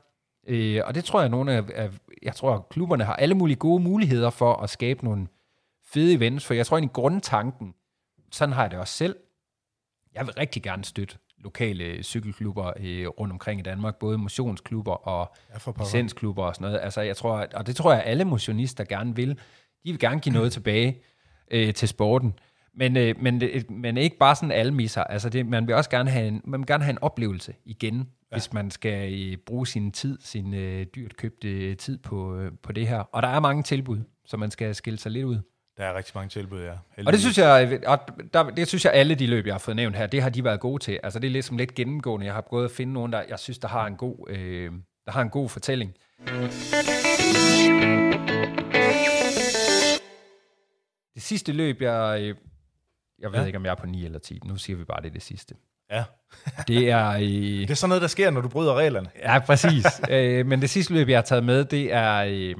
Øh, 0.46 0.82
og 0.84 0.94
det 0.94 1.04
tror 1.04 1.20
jeg, 1.20 1.28
nogle 1.28 1.52
af, 1.52 1.64
af, 1.74 1.90
jeg 2.22 2.34
tror, 2.34 2.54
at 2.54 2.68
klubberne 2.68 3.04
har 3.04 3.14
alle 3.14 3.34
mulige 3.34 3.56
gode 3.56 3.82
muligheder 3.82 4.30
for 4.30 4.54
at 4.54 4.70
skabe 4.70 5.04
nogle 5.04 5.26
fede 5.84 6.14
events, 6.14 6.46
for 6.46 6.54
jeg 6.54 6.66
tror 6.66 6.76
egentlig 6.76 6.92
grundtanken, 6.92 7.74
sådan 8.32 8.52
har 8.52 8.62
jeg 8.62 8.70
det 8.70 8.78
også 8.78 8.94
selv, 8.94 9.16
jeg 10.14 10.26
vil 10.26 10.34
rigtig 10.34 10.62
gerne 10.62 10.84
støtte 10.84 11.16
lokale 11.44 12.02
cykelklubber 12.02 12.72
øh, 12.80 13.06
rundt 13.08 13.32
omkring 13.32 13.60
i 13.60 13.62
Danmark, 13.62 13.96
både 13.96 14.18
motionsklubber 14.18 14.92
og 15.08 15.34
Ja, 15.54 15.58
licensklubber 15.84 16.42
og 16.44 16.54
sådan 16.54 16.64
noget. 16.68 16.80
Altså, 16.84 17.00
jeg 17.00 17.16
tror, 17.16 17.46
og 17.54 17.66
det 17.66 17.76
tror 17.76 17.92
jeg, 17.92 18.02
alle 18.06 18.24
motionister 18.24 18.84
gerne 18.84 19.16
vil. 19.16 19.28
De 19.84 19.90
vil 19.90 19.98
gerne 19.98 20.20
give 20.20 20.32
noget 20.32 20.52
tilbage 20.52 21.00
øh, 21.50 21.74
til 21.74 21.88
sporten. 21.88 22.34
Men, 22.74 22.96
øh, 22.96 23.14
men, 23.20 23.40
det- 23.40 23.70
men 23.70 23.96
ikke 23.96 24.16
bare 24.18 24.34
sådan 24.36 24.52
alle 24.52 24.74
misser. 24.74 25.04
Altså 25.04 25.28
det, 25.28 25.46
man 25.46 25.66
vil 25.66 25.74
også 25.74 25.90
gerne 25.90 26.10
have 26.10 26.28
en, 26.28 26.40
man 26.44 26.60
vil 26.60 26.66
gerne 26.66 26.84
have 26.84 26.90
en 26.92 26.98
oplevelse 27.02 27.54
igen, 27.64 27.96
ja. 27.96 28.36
hvis 28.36 28.52
man 28.52 28.70
skal 28.70 29.12
øh, 29.30 29.36
bruge 29.36 29.66
sin 29.66 29.92
tid, 29.92 30.18
sin 30.20 30.54
øh, 30.54 30.86
dyrt 30.94 31.16
købte 31.16 31.74
tid 31.74 31.98
på, 31.98 32.36
øh, 32.36 32.52
på 32.62 32.72
det 32.72 32.86
her. 32.88 32.98
Og 32.98 33.22
der 33.22 33.28
er 33.28 33.40
mange 33.40 33.62
tilbud, 33.62 33.98
så 34.26 34.36
man 34.36 34.50
skal 34.50 34.74
skille 34.74 34.98
sig 34.98 35.12
lidt 35.12 35.24
ud. 35.24 35.38
Der 35.78 35.84
er 35.84 35.94
rigtig 35.94 36.12
mange 36.14 36.28
tilbud, 36.28 36.62
ja. 36.62 36.72
Og 37.06 37.12
det 37.12 37.20
synes 37.20 37.38
jeg, 37.38 37.80
og 37.86 37.98
der, 38.34 38.50
det 38.50 38.68
synes 38.68 38.84
jeg, 38.84 38.92
alle 38.92 39.14
de 39.14 39.26
løb, 39.26 39.46
jeg 39.46 39.54
har 39.54 39.58
fået 39.58 39.76
nævnt 39.76 39.96
her, 39.96 40.06
det 40.06 40.22
har 40.22 40.30
de 40.30 40.44
været 40.44 40.60
gode 40.60 40.82
til. 40.82 41.00
Altså 41.02 41.18
det 41.18 41.26
er 41.26 41.30
lidt 41.30 41.44
som 41.44 41.56
lidt 41.56 41.74
gennemgående. 41.74 42.26
Jeg 42.26 42.34
har 42.34 42.40
prøvet 42.40 42.64
at 42.64 42.70
finde 42.70 42.92
nogen, 42.92 43.12
der 43.12 43.22
jeg 43.28 43.38
synes, 43.38 43.58
der 43.58 43.68
har 43.68 43.86
en 43.86 43.96
god, 43.96 44.30
øh, 44.30 44.72
der 45.06 45.12
har 45.12 45.22
en 45.22 45.30
god 45.30 45.48
fortælling. 45.48 45.94
Det 51.14 51.22
sidste 51.22 51.52
løb, 51.52 51.82
jeg, 51.82 52.18
øh, 52.20 52.34
jeg 53.18 53.32
ved. 53.32 53.40
Ja. 53.40 53.46
ikke, 53.46 53.58
om 53.58 53.64
jeg 53.64 53.70
er 53.70 53.74
på 53.74 53.86
9 53.86 54.04
eller 54.04 54.18
10. 54.18 54.40
Nu 54.44 54.56
siger 54.56 54.76
vi 54.76 54.84
bare, 54.84 55.00
det 55.02 55.08
er 55.08 55.12
det 55.12 55.22
sidste. 55.22 55.54
Ja. 55.90 56.04
Det 56.68 56.90
er... 56.90 57.08
Øh, 57.08 57.20
Det 57.22 57.70
er 57.70 57.74
sådan 57.74 57.88
noget, 57.88 58.02
der 58.02 58.08
sker, 58.08 58.30
når 58.30 58.40
du 58.40 58.48
bryder 58.48 58.74
reglerne. 58.74 59.10
Ja, 59.22 59.38
præcis. 59.38 59.84
øh, 60.10 60.46
men 60.46 60.60
det 60.60 60.70
sidste 60.70 60.92
løb, 60.94 61.08
jeg 61.08 61.16
har 61.18 61.22
taget 61.22 61.44
med, 61.44 61.64
det 61.64 61.92
er, 61.92 62.14
øh, 62.14 62.54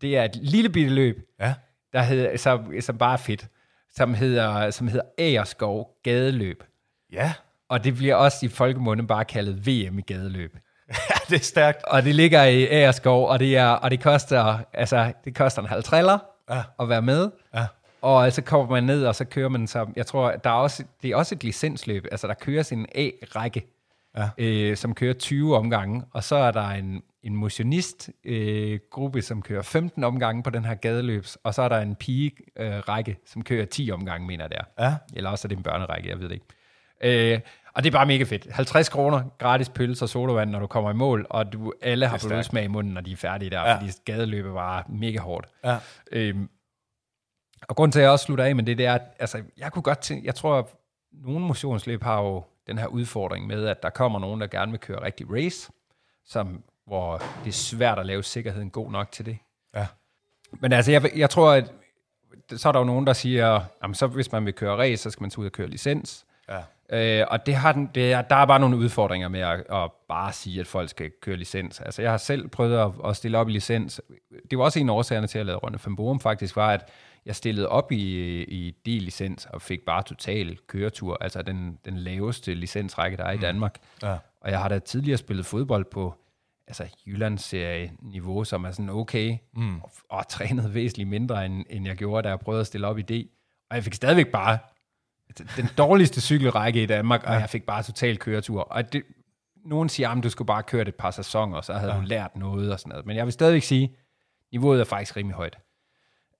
det 0.00 0.16
er 0.16 0.24
et 0.24 0.36
lille 0.36 0.68
bitte 0.68 0.94
løb, 0.94 1.16
Ja. 1.40 1.54
Der 1.92 2.02
hedder, 2.02 2.36
som, 2.36 2.80
som 2.80 2.98
bare 2.98 3.12
er 3.12 3.16
fedt, 3.16 3.46
som 3.94 4.14
hedder, 4.14 4.70
som 4.70 4.88
hedder 4.88 5.04
Agerskov 5.18 5.90
Gadeløb. 6.02 6.64
Ja. 7.12 7.32
Og 7.68 7.84
det 7.84 7.96
bliver 7.96 8.14
også 8.14 8.46
i 8.46 8.48
folkemunde 8.48 9.06
bare 9.06 9.24
kaldet 9.24 9.66
VM 9.66 9.98
i 9.98 10.02
gadeløb. 10.02 10.56
ja, 10.88 10.94
det 11.28 11.34
er 11.40 11.44
stærkt. 11.44 11.84
Og 11.84 12.02
det 12.02 12.14
ligger 12.14 12.44
i 12.44 12.66
Agerskov, 12.66 13.28
og 13.28 13.38
det, 13.38 13.56
er, 13.56 13.66
og 13.68 13.90
det 13.90 14.00
koster, 14.02 14.58
altså, 14.72 15.12
det 15.24 15.34
koster 15.34 15.62
en 15.62 15.68
halv 15.68 15.82
triller 15.82 16.18
Ja. 16.50 16.62
at 16.80 16.88
være 16.88 17.02
med. 17.02 17.30
Ja. 17.54 17.66
Og 18.02 18.32
så 18.32 18.42
kommer 18.42 18.70
man 18.70 18.84
ned, 18.84 19.04
og 19.06 19.14
så 19.14 19.24
kører 19.24 19.48
man 19.48 19.66
så, 19.66 19.86
jeg 19.96 20.06
tror, 20.06 20.30
der 20.30 20.50
er 20.50 20.54
også, 20.54 20.84
det 21.02 21.10
er 21.10 21.16
også 21.16 21.34
et 21.34 21.44
licensløb, 21.44 22.06
altså 22.10 22.26
der 22.26 22.34
køres 22.34 22.72
en 22.72 22.86
A-række, 22.94 23.66
Ja. 24.16 24.28
øh, 24.38 24.76
som 24.76 24.94
kører 24.94 25.14
20 25.14 25.56
omgange, 25.56 26.02
og 26.12 26.24
så 26.24 26.36
er 26.36 26.50
der 26.50 26.68
en, 26.68 27.02
en 27.22 27.36
motionist-gruppe, 27.36 28.72
øh, 28.72 28.78
gruppe, 28.90 29.22
som 29.22 29.42
kører 29.42 29.62
15 29.62 30.04
omgange 30.04 30.42
på 30.42 30.50
den 30.50 30.64
her 30.64 30.74
gadeløbs, 30.74 31.38
og 31.44 31.54
så 31.54 31.62
er 31.62 31.68
der 31.68 31.78
en 31.78 31.96
pige-række, 31.96 33.16
som 33.26 33.44
kører 33.44 33.64
10 33.64 33.90
omgange, 33.90 34.26
mener 34.26 34.44
jeg 34.44 34.50
det 34.50 34.58
er. 34.58 34.84
Ja. 34.84 34.96
Eller 35.14 35.30
også 35.30 35.46
er 35.46 35.48
det 35.48 35.56
en 35.56 35.62
børnerække, 35.62 36.08
jeg 36.08 36.20
ved 36.20 36.28
det 36.28 36.34
ikke. 36.34 37.34
Øh, 37.34 37.40
og 37.74 37.84
det 37.84 37.90
er 37.90 37.92
bare 37.92 38.06
mega 38.06 38.24
fedt. 38.24 38.52
50 38.52 38.88
kroner, 38.88 39.22
gratis 39.38 39.68
pølse 39.68 40.04
og 40.04 40.08
sodavand, 40.08 40.50
når 40.50 40.58
du 40.58 40.66
kommer 40.66 40.90
i 40.90 40.94
mål, 40.94 41.26
og 41.30 41.52
du 41.52 41.72
alle 41.82 42.06
har 42.06 42.24
blodsmag 42.28 42.64
i 42.64 42.68
munden, 42.68 42.94
når 42.94 43.00
de 43.00 43.12
er 43.12 43.16
færdige 43.16 43.50
der. 43.50 43.60
Ja. 43.60 43.76
fordi 43.76 43.92
gadeløbet 44.04 44.54
var 44.54 44.86
mega 44.88 45.18
hårdt. 45.18 45.48
Ja. 45.64 45.76
Øhm, 46.12 46.48
og 47.68 47.76
grund 47.76 47.92
til, 47.92 47.98
at 47.98 48.02
jeg 48.02 48.10
også 48.10 48.24
slutter 48.24 48.44
af 48.44 48.56
med 48.56 48.64
det, 48.64 48.78
det 48.78 48.86
er, 48.86 48.94
at 48.94 49.02
altså, 49.18 49.42
jeg 49.58 49.72
kunne 49.72 49.82
godt 49.82 49.98
tænke, 49.98 50.26
jeg 50.26 50.34
tror, 50.34 50.58
at 50.58 50.64
nogle 51.12 51.46
motionsløb 51.46 52.02
har 52.02 52.22
jo 52.22 52.44
den 52.66 52.78
her 52.78 52.86
udfordring 52.86 53.46
med, 53.46 53.66
at 53.66 53.82
der 53.82 53.90
kommer 53.90 54.18
nogen, 54.18 54.40
der 54.40 54.46
gerne 54.46 54.72
vil 54.72 54.80
køre 54.80 55.02
rigtig 55.02 55.26
race, 55.32 55.72
som, 56.24 56.62
hvor 56.86 57.18
det 57.18 57.48
er 57.48 57.52
svært 57.52 57.98
at 57.98 58.06
lave 58.06 58.22
sikkerheden 58.22 58.70
god 58.70 58.90
nok 58.90 59.12
til 59.12 59.26
det. 59.26 59.38
Ja. 59.74 59.86
Men 60.52 60.72
altså, 60.72 60.92
jeg, 60.92 61.10
jeg 61.16 61.30
tror, 61.30 61.52
at 61.52 61.72
så 62.56 62.68
er 62.68 62.72
der 62.72 62.78
jo 62.78 62.84
nogen, 62.84 63.06
der 63.06 63.12
siger, 63.12 63.60
jamen, 63.82 63.94
så 63.94 64.06
hvis 64.06 64.32
man 64.32 64.46
vil 64.46 64.54
køre 64.54 64.76
race, 64.76 65.02
så 65.02 65.10
skal 65.10 65.22
man 65.22 65.30
tage 65.30 65.40
ud 65.40 65.46
og 65.46 65.52
køre 65.52 65.66
licens. 65.66 66.26
Ja. 66.48 66.62
Øh, 66.92 67.26
og 67.30 67.46
det 67.46 67.54
har 67.54 67.72
den, 67.72 67.90
det 67.94 68.12
er, 68.12 68.22
der 68.22 68.36
er 68.36 68.46
bare 68.46 68.60
nogle 68.60 68.76
udfordringer 68.76 69.28
med 69.28 69.40
at, 69.40 69.64
at 69.70 69.90
bare 70.08 70.32
sige, 70.32 70.60
at 70.60 70.66
folk 70.66 70.90
skal 70.90 71.10
køre 71.22 71.36
licens. 71.36 71.80
Altså, 71.80 72.02
jeg 72.02 72.10
har 72.10 72.18
selv 72.18 72.48
prøvet 72.48 72.78
at, 72.78 72.90
at 73.04 73.16
stille 73.16 73.38
op 73.38 73.48
i 73.48 73.52
licens. 73.52 74.00
Det 74.50 74.58
var 74.58 74.64
også 74.64 74.80
en 74.80 74.88
af 74.88 74.94
årsagerne 74.94 75.26
til, 75.26 75.38
at 75.38 75.40
jeg 75.40 75.46
lavede 75.46 75.58
Rønne 75.58 75.78
Femborum 75.78 76.20
faktisk, 76.20 76.56
var, 76.56 76.72
at 76.72 76.88
jeg 77.26 77.36
stillede 77.36 77.68
op 77.68 77.92
i, 77.92 78.42
i 78.42 78.70
D-licens 78.70 79.46
og 79.46 79.62
fik 79.62 79.80
bare 79.86 80.02
total 80.02 80.58
køretur, 80.66 81.18
altså 81.20 81.42
den, 81.42 81.78
den 81.84 81.96
laveste 81.96 82.54
licensrække, 82.54 83.16
der 83.16 83.24
er 83.24 83.32
i 83.32 83.38
Danmark. 83.38 83.78
Ja. 84.02 84.16
Og 84.40 84.50
jeg 84.50 84.60
har 84.60 84.68
da 84.68 84.78
tidligere 84.78 85.18
spillet 85.18 85.46
fodbold 85.46 85.84
på 85.84 86.14
altså 86.66 86.88
Jyllands-niveau, 87.06 88.44
som 88.44 88.64
er 88.64 88.70
sådan 88.70 88.90
okay, 88.90 89.36
mm. 89.54 89.80
og, 89.80 89.92
og 90.08 90.28
trænet 90.28 90.74
væsentligt 90.74 91.08
mindre, 91.08 91.46
end, 91.46 91.64
end 91.70 91.86
jeg 91.86 91.96
gjorde, 91.96 92.22
da 92.22 92.28
jeg 92.28 92.40
prøvede 92.40 92.60
at 92.60 92.66
stille 92.66 92.86
op 92.86 92.98
i 92.98 93.02
D. 93.02 93.28
Og 93.70 93.76
jeg 93.76 93.84
fik 93.84 93.94
stadigvæk 93.94 94.28
bare 94.28 94.58
den 95.56 95.68
dårligste 95.78 96.20
cykelrække 96.20 96.82
i 96.82 96.86
Danmark, 96.86 97.24
og 97.24 97.32
jeg 97.32 97.50
fik 97.50 97.62
bare 97.62 97.82
total 97.82 98.18
køretur. 98.18 98.60
Og 98.60 98.92
det, 98.92 99.02
nogen 99.64 99.88
siger, 99.88 100.08
at 100.08 100.22
du 100.22 100.30
skulle 100.30 100.46
bare 100.46 100.62
køre 100.62 100.84
det 100.84 100.88
et 100.88 100.94
par 100.94 101.10
sæsoner, 101.10 101.60
så 101.60 101.72
havde 101.72 101.92
ja. 101.92 102.00
du 102.00 102.04
lært 102.04 102.36
noget 102.36 102.72
og 102.72 102.80
sådan 102.80 102.90
noget. 102.90 103.06
Men 103.06 103.16
jeg 103.16 103.24
vil 103.24 103.32
stadigvæk 103.32 103.62
sige, 103.62 103.96
niveauet 104.52 104.80
er 104.80 104.84
faktisk 104.84 105.16
rimelig 105.16 105.36
højt. 105.36 105.58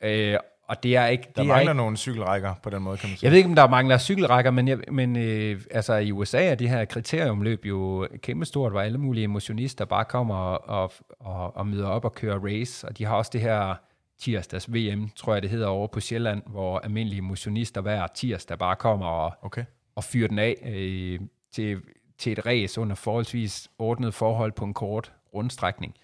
Øh, 0.02 0.38
og 0.72 0.82
det 0.82 0.96
er 0.96 1.06
ikke... 1.06 1.24
Der 1.36 1.42
det 1.42 1.46
mangler 1.46 1.54
er 1.54 1.60
ikke, 1.60 1.74
nogle 1.74 1.96
cykelrækker 1.96 2.54
på 2.62 2.70
den 2.70 2.82
måde, 2.82 2.96
kan 2.96 3.08
man 3.08 3.16
sige. 3.16 3.24
jeg 3.26 3.30
ved 3.30 3.38
ikke, 3.38 3.48
om 3.48 3.54
der 3.54 3.68
mangler 3.68 3.98
cykelrækker, 3.98 4.50
men, 4.50 4.68
jeg, 4.68 4.78
men 4.92 5.16
øh, 5.16 5.60
altså, 5.70 5.94
i 5.94 6.12
USA 6.12 6.44
er 6.44 6.54
de 6.54 6.68
her 6.68 6.84
kriteriumløb 6.84 7.64
jo 7.64 8.08
kæmpestort, 8.22 8.72
hvor 8.72 8.80
alle 8.80 8.98
mulige 8.98 9.24
emotionister 9.24 9.84
bare 9.84 10.04
kommer 10.04 10.34
og, 10.34 10.92
og, 11.20 11.56
og, 11.56 11.66
møder 11.66 11.86
op 11.86 12.04
og 12.04 12.14
kører 12.14 12.38
race. 12.38 12.88
Og 12.88 12.98
de 12.98 13.04
har 13.04 13.16
også 13.16 13.30
det 13.32 13.40
her 13.40 13.74
tirsdags 14.20 14.72
VM, 14.72 15.08
tror 15.16 15.32
jeg 15.32 15.42
det 15.42 15.50
hedder, 15.50 15.66
over 15.66 15.86
på 15.86 16.00
Sjælland, 16.00 16.42
hvor 16.46 16.78
almindelige 16.78 17.22
motionister 17.22 17.80
hver 17.80 18.06
tirsdag 18.06 18.58
bare 18.58 18.76
kommer 18.76 19.06
og, 19.06 19.32
Okay. 19.42 19.64
og 19.96 20.04
fyrer 20.04 20.28
den 20.28 20.38
af 20.38 20.54
øh, 20.66 21.20
til, 21.52 21.80
til 22.18 22.32
et 22.32 22.46
race 22.46 22.80
under 22.80 22.94
forholdsvis 22.94 23.68
ordnet 23.78 24.14
forhold 24.14 24.52
på 24.52 24.64
en 24.64 24.74
kort 24.74 25.12
rundstrækning. 25.34 25.94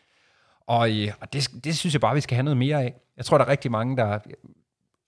Og, 0.68 0.90
øh, 0.90 1.12
og 1.20 1.32
det, 1.32 1.64
det 1.64 1.76
synes 1.76 1.94
jeg 1.94 2.00
bare, 2.00 2.14
vi 2.14 2.20
skal 2.20 2.34
have 2.34 2.42
noget 2.42 2.56
mere 2.56 2.82
af. 2.82 2.94
Jeg 3.16 3.24
tror, 3.24 3.38
der 3.38 3.44
er 3.44 3.48
rigtig 3.48 3.70
mange, 3.70 3.96
der 3.96 4.18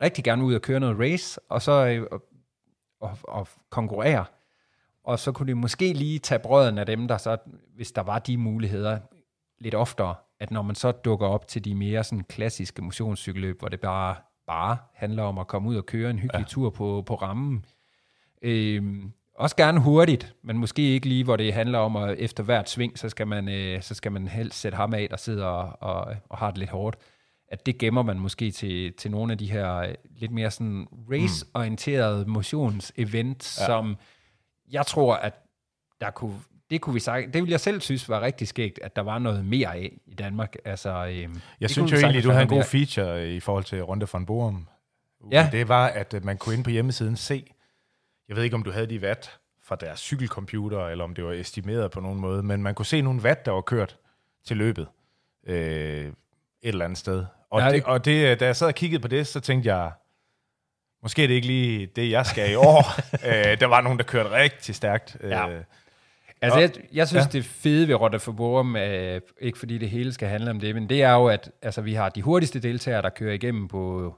rigtig 0.03 0.25
gerne 0.25 0.43
vil 0.43 0.49
ud 0.49 0.55
og 0.55 0.63
køre 0.63 0.81
noget 0.81 0.99
race, 0.99 1.41
og 1.49 1.63
så 1.63 1.87
øh, 1.87 2.07
og, 2.11 2.23
og, 3.01 3.19
og 3.23 3.49
konkurrere. 3.71 4.25
Og 5.05 5.19
så 5.19 5.33
kunne 5.33 5.49
de 5.49 5.55
måske 5.55 5.93
lige 5.93 6.19
tage 6.19 6.39
brøden 6.39 6.79
af 6.79 6.87
dem, 6.87 7.09
der 7.09 7.17
så, 7.17 7.37
hvis 7.75 7.93
der 7.93 8.03
var 8.03 8.19
de 8.19 8.37
muligheder 8.37 8.99
lidt 9.59 9.75
oftere, 9.75 10.15
at 10.41 10.51
når 10.51 10.63
man 10.63 10.75
så 10.75 10.93
dukker 10.93 11.27
op 11.27 11.49
til 11.49 11.65
de 11.65 11.75
mere 11.75 12.05
sådan 12.05 12.25
klassiske 12.25 12.83
motionscykelløb, 12.83 13.59
hvor 13.59 13.69
det 13.69 13.81
bare, 13.81 14.17
bare 14.47 14.77
handler 14.95 15.23
om 15.23 15.39
at 15.39 15.47
komme 15.47 15.69
ud 15.69 15.77
og 15.77 15.87
køre 15.87 16.11
en 16.11 16.19
hyggelig 16.19 16.45
ja. 16.45 16.49
tur 16.49 16.71
på, 16.71 17.03
på 17.07 17.15
rammen, 17.15 17.65
Øhm, 18.43 19.13
også 19.35 19.57
gerne 19.57 19.81
hurtigt, 19.81 20.35
men 20.43 20.59
måske 20.59 20.83
ikke 20.83 21.09
lige, 21.09 21.25
hvor 21.25 21.37
det 21.37 21.53
handler 21.55 21.79
om, 21.79 21.97
at 21.97 22.19
efter 22.19 22.43
hvert 22.43 22.71
sving, 22.71 22.99
så 22.99 23.09
skal 23.09 23.27
man, 23.27 23.49
øh, 23.49 23.83
så 23.83 23.95
skal 23.95 24.13
man 24.13 24.29
helst 24.29 24.61
sætte 24.61 24.77
ham 24.77 24.95
af, 24.95 25.07
der 25.11 25.17
sidder 25.17 25.47
og, 25.47 25.77
og, 25.81 26.17
og 26.29 26.39
har 26.39 26.51
det 26.51 26.59
lidt 26.59 26.71
hårdt. 26.71 26.97
At 27.49 27.67
det 27.67 27.79
gemmer 27.79 28.03
man 28.03 28.19
måske 28.19 28.51
til, 28.51 28.93
til 28.93 29.11
nogle 29.11 29.33
af 29.33 29.39
de 29.39 29.51
her 29.51 29.75
øh, 29.75 29.95
lidt 30.17 30.33
mere 30.33 30.51
sådan 30.51 30.87
race-orienterede 31.11 32.25
motionsevent, 32.27 33.59
ja. 33.61 33.67
som 33.67 33.97
jeg 34.71 34.87
tror, 34.87 35.15
at 35.15 35.35
der 36.01 36.11
kunne, 36.11 36.35
det 36.71 36.81
kunne 36.81 36.95
vi 36.95 37.01
sagt, 37.01 37.27
det 37.27 37.43
ville 37.43 37.53
jeg 37.53 37.61
selv 37.61 37.81
synes 37.81 38.09
var 38.09 38.21
rigtig 38.21 38.49
skægt, 38.49 38.79
at 38.83 38.97
der 38.97 39.03
var 39.03 39.19
noget 39.19 39.45
mere 39.45 39.75
af 39.75 39.93
i 40.07 40.15
Danmark. 40.15 40.57
Altså, 40.65 41.07
øhm, 41.07 41.41
Jeg 41.61 41.71
synes 41.71 41.93
jo 41.93 41.97
egentlig, 41.97 42.25
du 42.25 42.31
havde 42.31 42.43
en 42.43 42.49
god 42.49 42.65
feature 42.65 43.35
i 43.35 43.41
forhold 43.41 43.65
til 43.65 43.83
Runde 43.83 44.07
von 44.13 44.27
Borum. 44.27 44.69
Ja. 45.33 45.49
Det 45.53 45.69
var, 45.69 45.87
at 45.87 46.15
øh, 46.15 46.25
man 46.25 46.37
kunne 46.39 46.55
ind 46.55 46.65
på 46.65 46.71
hjemmesiden 46.71 47.17
se, 47.17 47.45
jeg 48.31 48.37
ved 48.37 48.45
ikke, 48.45 48.57
om 48.57 48.63
du 48.63 48.71
havde 48.71 48.87
de 48.87 48.99
watt 49.01 49.39
fra 49.63 49.77
deres 49.77 50.01
cykelcomputer, 50.01 50.87
eller 50.87 51.05
om 51.05 51.15
det 51.15 51.25
var 51.25 51.33
estimeret 51.33 51.91
på 51.91 52.01
nogen 52.01 52.21
måde, 52.21 52.43
men 52.43 52.63
man 52.63 52.75
kunne 52.75 52.87
se 52.87 53.01
nogle 53.01 53.21
watt, 53.23 53.47
der 53.47 53.53
var 53.53 53.61
kørt 53.61 53.97
til 54.45 54.57
løbet 54.57 54.87
øh, 55.47 56.07
et 56.07 56.13
eller 56.63 56.85
andet 56.85 56.99
sted. 56.99 57.25
Og, 57.51 57.61
Ja, 57.61 57.67
ja, 57.67 57.73
det- 57.73 57.85
og 57.85 58.05
det, 58.05 58.41
da 58.41 58.45
jeg 58.47 58.57
sad 58.57 58.67
og 58.67 58.75
kiggede 58.75 59.03
på 59.03 59.09
det, 59.09 59.27
så 59.27 59.41
tænkte 59.41 59.75
jeg, 59.75 59.93
måske 61.03 61.23
er 61.23 61.27
det 61.27 61.35
ikke 61.35 61.47
lige 61.47 61.87
det, 61.87 62.11
jeg 62.11 62.27
skal 62.27 62.51
i 62.51 62.55
år. 62.55 62.85
øh, 63.29 63.61
der 63.61 63.67
var 63.67 63.81
nogen, 63.81 63.99
der 63.99 64.05
kørte 64.05 64.31
rigtig 64.31 64.75
stærkt. 64.75 65.17
Ja. 65.23 65.49
Øh, 65.51 65.65
Altså, 66.43 66.57
Og- 66.57 66.63
jeg, 66.63 66.71
jeg 66.93 67.09
synes, 67.09 67.25
ja. 67.25 67.29
ja. 67.29 67.33
det 67.33 67.45
fede 67.45 67.89
ved 67.89 67.95
Rotter 67.95 68.19
for 68.19 68.33
Borum, 68.33 68.77
øh, 68.77 69.21
ikke 69.41 69.59
fordi 69.59 69.79
det 69.79 69.91
hele 69.91 70.13
skal 70.13 70.29
handle 70.29 70.51
om 70.51 70.61
det, 70.61 70.75
men 70.75 70.89
det 70.89 71.03
er 71.03 71.13
jo, 71.13 71.27
at 71.27 71.51
altså, 71.63 71.81
vi 71.81 71.95
har 71.95 72.09
de 72.09 72.23
hurtigste 72.23 72.61
deltagere, 72.61 73.03
der 73.03 73.09
kører 73.11 73.35
igennem 73.35 73.69
på 73.69 74.15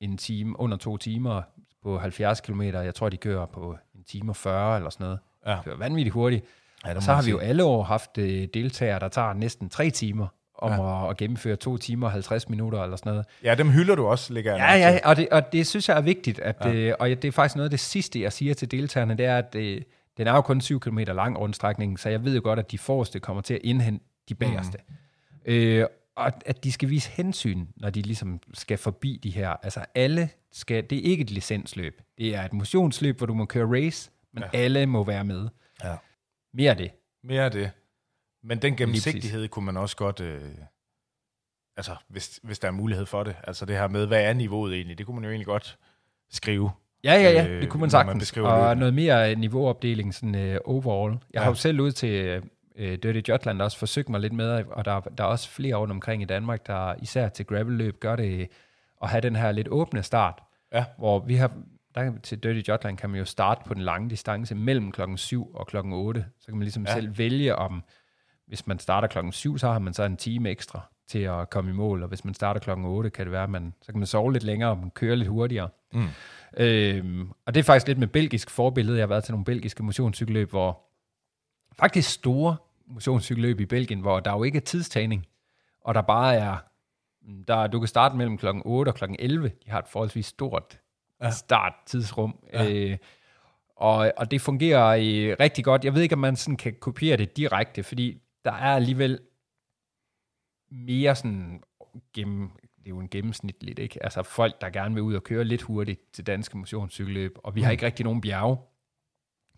en 0.00 0.16
time, 0.18 0.60
under 0.60 0.76
to 0.76 0.96
timer 0.96 1.42
på 1.82 1.98
70 1.98 2.40
km. 2.40 2.62
Jeg 2.62 2.94
tror, 2.94 3.08
de 3.08 3.16
kører 3.16 3.46
på 3.46 3.76
en 3.94 4.04
time 4.04 4.32
og 4.32 4.36
40 4.36 4.76
eller 4.76 4.90
sådan 4.90 5.04
noget. 5.04 5.18
Ja. 5.46 5.52
De 5.52 5.60
kører 5.64 5.76
vanvittigt 5.76 6.14
hurtigt. 6.14 6.44
Ja, 6.86 6.94
og 6.94 7.02
så 7.02 7.12
har 7.12 7.22
vi 7.22 7.30
jo 7.30 7.38
alle 7.38 7.64
år 7.64 7.82
haft 7.82 8.18
øh, 8.18 8.48
deltagere, 8.54 8.98
der 8.98 9.08
tager 9.08 9.32
næsten 9.32 9.68
tre 9.68 9.90
timer 9.90 10.26
om 10.58 10.72
ja. 10.72 11.04
at, 11.04 11.10
at 11.10 11.16
gennemføre 11.16 11.56
to 11.56 11.76
timer 11.76 12.06
og 12.06 12.12
50 12.12 12.48
minutter 12.48 12.82
eller 12.82 12.96
sådan 12.96 13.10
noget. 13.10 13.26
ja, 13.44 13.54
dem 13.54 13.70
hylder 13.70 13.94
du 13.94 14.06
også, 14.06 14.32
ligger 14.32 14.54
Ja, 14.54 14.74
ja, 14.74 14.98
og 15.04 15.16
det, 15.16 15.28
og 15.28 15.52
det 15.52 15.66
synes 15.66 15.88
jeg 15.88 15.96
er 15.96 16.00
vigtigt, 16.00 16.38
at, 16.38 16.56
ja. 16.64 16.72
øh, 16.72 16.94
og 16.98 17.08
det 17.08 17.24
er 17.24 17.32
faktisk 17.32 17.56
noget 17.56 17.66
af 17.66 17.70
det 17.70 17.80
sidste, 17.80 18.22
jeg 18.22 18.32
siger 18.32 18.54
til 18.54 18.70
deltagerne, 18.70 19.14
det 19.14 19.26
er, 19.26 19.38
at 19.38 19.54
øh, 19.54 19.82
den 20.16 20.26
er 20.26 20.32
jo 20.34 20.40
kun 20.40 20.60
7 20.60 20.80
km 20.80 20.98
lang 20.98 21.38
rundstrækningen, 21.38 21.96
så 21.96 22.08
jeg 22.08 22.24
ved 22.24 22.34
jo 22.34 22.40
godt, 22.44 22.58
at 22.58 22.70
de 22.70 22.78
forreste 22.78 23.20
kommer 23.20 23.42
til 23.42 23.54
at 23.54 23.60
indhente 23.64 24.04
de 24.28 24.34
bagerste. 24.34 24.78
Mm. 24.88 25.52
Øh, 25.52 25.86
og 26.18 26.32
at 26.46 26.64
de 26.64 26.72
skal 26.72 26.90
vise 26.90 27.10
hensyn, 27.10 27.66
når 27.76 27.90
de 27.90 28.02
ligesom 28.02 28.40
skal 28.54 28.78
forbi 28.78 29.20
de 29.22 29.30
her. 29.30 29.48
Altså 29.48 29.84
alle 29.94 30.30
skal, 30.52 30.90
det 30.90 30.98
er 30.98 31.02
ikke 31.02 31.22
et 31.22 31.30
licensløb. 31.30 32.02
Det 32.18 32.34
er 32.34 32.42
et 32.44 32.52
motionsløb, 32.52 33.16
hvor 33.16 33.26
du 33.26 33.34
må 33.34 33.44
køre 33.44 33.66
race, 33.66 34.10
men 34.32 34.42
ja. 34.42 34.58
alle 34.58 34.86
må 34.86 35.04
være 35.04 35.24
med. 35.24 35.48
Ja. 35.84 35.96
Mere 36.54 36.70
af 36.70 36.76
det. 36.76 36.90
Mere 37.24 37.44
af 37.44 37.50
det. 37.50 37.70
Men 38.42 38.62
den 38.62 38.76
gennemsigtighed 38.76 39.48
kunne 39.48 39.64
man 39.64 39.76
også 39.76 39.96
godt, 39.96 40.20
øh, 40.20 40.42
altså 41.76 41.96
hvis, 42.08 42.40
hvis 42.42 42.58
der 42.58 42.68
er 42.68 42.72
mulighed 42.72 43.06
for 43.06 43.24
det, 43.24 43.36
altså 43.44 43.64
det 43.64 43.76
her 43.76 43.88
med, 43.88 44.06
hvad 44.06 44.24
er 44.24 44.32
niveauet 44.32 44.74
egentlig, 44.74 44.98
det 44.98 45.06
kunne 45.06 45.14
man 45.14 45.24
jo 45.24 45.30
egentlig 45.30 45.46
godt 45.46 45.78
skrive. 46.30 46.70
Ja, 47.04 47.12
ja, 47.14 47.30
ja, 47.30 47.46
øh, 47.48 47.60
det 47.60 47.70
kunne 47.70 47.80
man 47.80 47.84
man 47.84 47.90
sagtens. 47.90 48.22
beskriver 48.22 48.48
og 48.48 48.68
løbene. 48.68 48.80
noget 48.80 48.94
mere 48.94 49.34
niveauopdeling 49.34 50.14
sådan 50.14 50.34
uh, 50.34 50.56
overall. 50.64 51.12
Jeg 51.12 51.20
ja. 51.34 51.40
Ja. 51.40 51.44
har 51.44 51.50
jo 51.50 51.54
selv 51.54 51.80
ud 51.80 51.92
til 51.92 52.42
uh, 52.78 52.84
Dirty 52.84 53.30
Jutland 53.30 53.62
også 53.62 53.78
forsøgt 53.78 54.08
mig 54.08 54.20
lidt 54.20 54.32
med, 54.32 54.64
og 54.70 54.84
der, 54.84 55.00
der 55.00 55.24
er 55.24 55.28
også 55.28 55.48
flere 55.50 55.74
rundt 55.74 55.92
omkring 55.92 56.22
i 56.22 56.24
Danmark, 56.24 56.66
der 56.66 56.94
især 57.02 57.28
til 57.28 57.46
gravelløb 57.46 58.00
gør 58.00 58.16
det 58.16 58.48
at 59.02 59.08
have 59.08 59.20
den 59.20 59.36
her 59.36 59.52
lidt 59.52 59.68
åbne 59.68 60.02
start, 60.02 60.42
Ja. 60.72 60.84
hvor 60.98 61.18
vi 61.18 61.34
har 61.34 61.50
der, 61.94 62.12
til 62.22 62.38
Dirty 62.42 62.68
Jutland 62.68 62.96
kan 62.96 63.10
man 63.10 63.18
jo 63.18 63.24
starte 63.24 63.60
på 63.66 63.74
den 63.74 63.82
lange 63.82 64.10
distance 64.10 64.54
mellem 64.54 64.92
klokken 64.92 65.16
7 65.16 65.54
og 65.54 65.66
klokken 65.66 65.92
8. 65.92 66.24
Så 66.40 66.46
kan 66.46 66.54
man 66.54 66.62
ligesom. 66.62 66.84
Ja. 66.86 66.94
selv 66.94 67.18
vælge 67.18 67.56
om, 67.56 67.82
hvis 68.46 68.66
man 68.66 68.78
starter 68.78 69.08
klokken 69.08 69.32
7, 69.32 69.58
så 69.58 69.68
har 69.68 69.78
man 69.78 69.94
så 69.94 70.02
en 70.02 70.16
time 70.16 70.50
ekstra 70.50 70.80
til 71.08 71.18
at 71.18 71.50
komme 71.50 71.70
i 71.70 71.74
mål, 71.74 72.02
og 72.02 72.08
hvis 72.08 72.24
man 72.24 72.34
starter 72.34 72.60
klokken 72.60 72.86
8, 72.86 73.10
kan 73.10 73.24
det 73.24 73.32
være, 73.32 73.42
at 73.42 73.50
man, 73.50 73.74
så 73.82 73.92
kan 73.92 73.98
man 73.98 74.06
sove 74.06 74.32
lidt 74.32 74.44
længere, 74.44 74.70
og 74.70 74.78
man 74.78 74.90
kører 74.90 75.14
lidt 75.16 75.28
hurtigere. 75.28 75.68
Mm. 75.92 76.06
Øhm, 76.56 77.30
og 77.46 77.54
det 77.54 77.60
er 77.60 77.64
faktisk 77.64 77.86
lidt 77.86 77.98
med 77.98 78.06
belgisk 78.06 78.50
forbillede. 78.50 78.96
Jeg 78.98 79.02
har 79.02 79.08
været 79.08 79.24
til 79.24 79.32
nogle 79.32 79.44
belgiske 79.44 79.82
motionscykelløb, 79.82 80.50
hvor 80.50 80.80
faktisk 81.78 82.10
store 82.10 82.56
motionscykelløb 82.88 83.60
i 83.60 83.66
Belgien, 83.66 84.00
hvor 84.00 84.20
der 84.20 84.32
jo 84.32 84.42
ikke 84.42 84.56
er 84.56 84.62
tidstagning, 84.62 85.26
og 85.80 85.94
der 85.94 86.02
bare 86.02 86.34
er, 86.34 86.56
der, 87.48 87.66
du 87.66 87.78
kan 87.78 87.88
starte 87.88 88.16
mellem 88.16 88.38
klokken 88.38 88.62
8 88.66 88.88
og 88.88 88.94
klokken 88.94 89.16
11. 89.20 89.48
De 89.48 89.70
har 89.70 89.78
et 89.78 89.88
forholdsvis 89.88 90.26
stort 90.26 90.80
ja. 91.22 91.30
Starttidsrum. 91.30 92.38
Ja. 92.52 92.70
Øh, 92.70 92.96
og, 93.76 94.12
og 94.16 94.30
det 94.30 94.40
fungerer 94.40 94.86
øh, 94.86 95.36
rigtig 95.40 95.64
godt. 95.64 95.84
Jeg 95.84 95.94
ved 95.94 96.02
ikke, 96.02 96.14
om 96.14 96.18
man 96.18 96.36
sådan 96.36 96.56
kan 96.56 96.74
kopiere 96.80 97.16
det 97.16 97.36
direkte, 97.36 97.82
fordi 97.82 98.22
der 98.44 98.52
er 98.52 98.74
alligevel 98.74 99.20
mere 100.70 101.16
sådan 101.16 101.62
gennem, 102.14 102.50
det 102.60 102.86
er 102.86 102.90
jo 102.90 102.98
en 102.98 103.08
gennemsnitligt, 103.08 103.78
ikke? 103.78 104.04
Altså 104.04 104.22
folk, 104.22 104.60
der 104.60 104.70
gerne 104.70 104.94
vil 104.94 105.02
ud 105.02 105.14
og 105.14 105.22
køre 105.22 105.44
lidt 105.44 105.62
hurtigt 105.62 106.00
til 106.12 106.26
danske 106.26 106.58
motionscykelløb, 106.58 107.38
og 107.44 107.54
vi 107.54 107.62
har 107.62 107.70
ikke 107.70 107.86
rigtig 107.86 108.04
nogen 108.04 108.20
bjerge. 108.20 108.56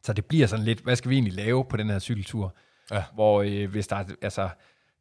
Så 0.02 0.12
det 0.12 0.24
bliver 0.24 0.46
sådan 0.46 0.64
lidt, 0.64 0.80
hvad 0.80 0.96
skal 0.96 1.10
vi 1.10 1.14
egentlig 1.14 1.34
lave 1.34 1.64
på 1.64 1.76
den 1.76 1.90
her 1.90 1.98
cykeltur? 1.98 2.54
Ja. 2.90 3.04
Hvor 3.14 3.42
øh, 3.42 3.70
hvis 3.70 3.88
der 3.88 3.96
er 3.96 4.04
altså, 4.22 4.48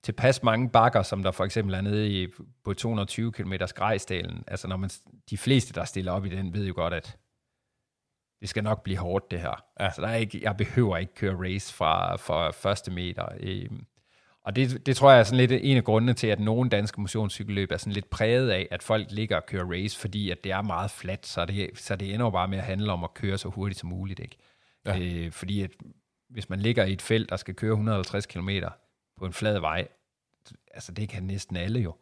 tilpas 0.04 0.44
mange 0.44 0.70
bakker, 0.70 1.02
som 1.02 1.24
der 1.24 1.32
for 1.32 1.46
eksempel 1.46 1.76
er 1.76 1.82
nede 1.82 2.10
i, 2.10 2.28
på 2.64 2.74
220 2.74 3.32
km 3.32 3.54
Grejsdalen, 3.76 4.44
altså 4.48 4.68
når 4.68 4.78
man, 4.78 4.90
de 5.30 5.38
fleste, 5.38 5.74
der 5.74 5.86
stiller 5.86 6.12
op 6.12 6.26
i 6.26 6.30
den, 6.30 6.54
ved 6.54 6.68
jo 6.68 6.74
godt, 6.76 6.94
at 6.94 7.18
det 8.42 8.50
skal 8.50 8.64
nok 8.64 8.84
blive 8.84 8.98
hårdt, 8.98 9.32
det 9.32 9.40
her. 9.40 9.64
Ja. 9.80 9.92
Så 9.92 10.02
der 10.02 10.08
er 10.08 10.16
ikke, 10.16 10.40
jeg 10.44 10.58
behøver 10.58 10.98
ikke 10.98 11.14
køre 11.14 11.36
race 11.36 11.74
fra, 11.74 12.16
fra 12.16 12.52
første 12.52 12.92
meter. 12.92 13.26
Øhm, 13.40 13.86
og 14.42 14.56
det, 14.56 14.86
det 14.86 14.96
tror 14.96 15.12
jeg 15.12 15.20
er 15.20 15.24
sådan 15.24 15.38
lidt 15.38 15.52
en 15.52 15.78
af 15.78 15.84
grundene 15.84 16.14
til, 16.14 16.28
at 16.28 16.40
nogle 16.40 16.70
danske 16.70 17.02
motionscykelløb 17.02 17.72
er 17.72 17.78
sådan 17.78 17.94
lidt 17.94 18.10
præget 18.10 18.50
af, 18.50 18.68
at 18.72 18.84
folk 18.84 19.08
ligger 19.12 19.36
og 19.36 19.46
kører 19.46 19.72
race, 19.72 20.00
fordi 20.00 20.30
at 20.30 20.44
det 20.44 20.52
er 20.52 20.62
meget 20.62 20.92
fladt, 20.92 21.28
så 21.28 21.46
det, 21.46 21.70
så 21.76 21.96
det 21.96 22.14
ender 22.14 22.26
jo 22.26 22.30
bare 22.30 22.48
med 22.48 22.58
at 22.58 22.64
handle 22.64 22.92
om 22.92 23.04
at 23.04 23.14
køre 23.14 23.38
så 23.38 23.50
hurtigt 23.50 23.80
som 23.80 23.90
muligt. 23.90 24.20
Ikke? 24.20 24.38
Ja. 24.86 25.00
Øh, 25.00 25.32
fordi 25.32 25.62
at 25.62 25.72
hvis 26.30 26.50
man 26.50 26.60
ligger 26.60 26.86
i 26.86 26.94
et 26.94 27.02
felt, 27.02 27.30
der 27.30 27.36
skal 27.36 27.56
køre 27.56 27.72
150 27.72 28.26
km 28.26 28.50
på 29.18 29.26
en 29.26 29.34
flad 29.34 29.60
vej, 29.60 29.88
altså 30.74 30.92
det 30.92 31.10
kan 31.10 31.24
næsten 31.24 31.56
alle 31.56 31.80
jo. 31.80 31.96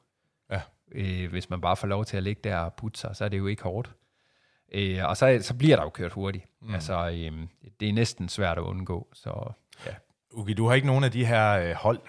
Ja. 0.51 0.61
Øh, 0.91 1.29
hvis 1.29 1.49
man 1.49 1.61
bare 1.61 1.77
får 1.77 1.87
lov 1.87 2.05
til 2.05 2.17
at 2.17 2.23
ligge 2.23 2.41
der 2.43 2.57
og 2.57 2.73
putte 2.73 2.99
sig, 2.99 3.15
så 3.15 3.25
er 3.25 3.29
det 3.29 3.37
jo 3.37 3.47
ikke 3.47 3.63
hårdt. 3.63 3.91
Øh, 4.71 5.05
og 5.05 5.17
så, 5.17 5.39
så 5.41 5.53
bliver 5.53 5.75
der 5.75 5.83
jo 5.83 5.89
kørt 5.89 6.13
hurtigt. 6.13 6.45
Mm. 6.61 6.73
Altså, 6.73 7.09
øh, 7.09 7.47
det 7.79 7.89
er 7.89 7.93
næsten 7.93 8.29
svært 8.29 8.57
at 8.57 8.61
undgå. 8.61 9.07
Så, 9.13 9.51
ja. 9.85 9.91
Ugi, 10.31 10.53
du 10.53 10.67
har 10.67 10.75
ikke 10.75 10.87
nogen 10.87 11.03
af 11.03 11.11
de 11.11 11.25
her 11.25 11.51
øh, 11.53 11.71
hold 11.71 11.99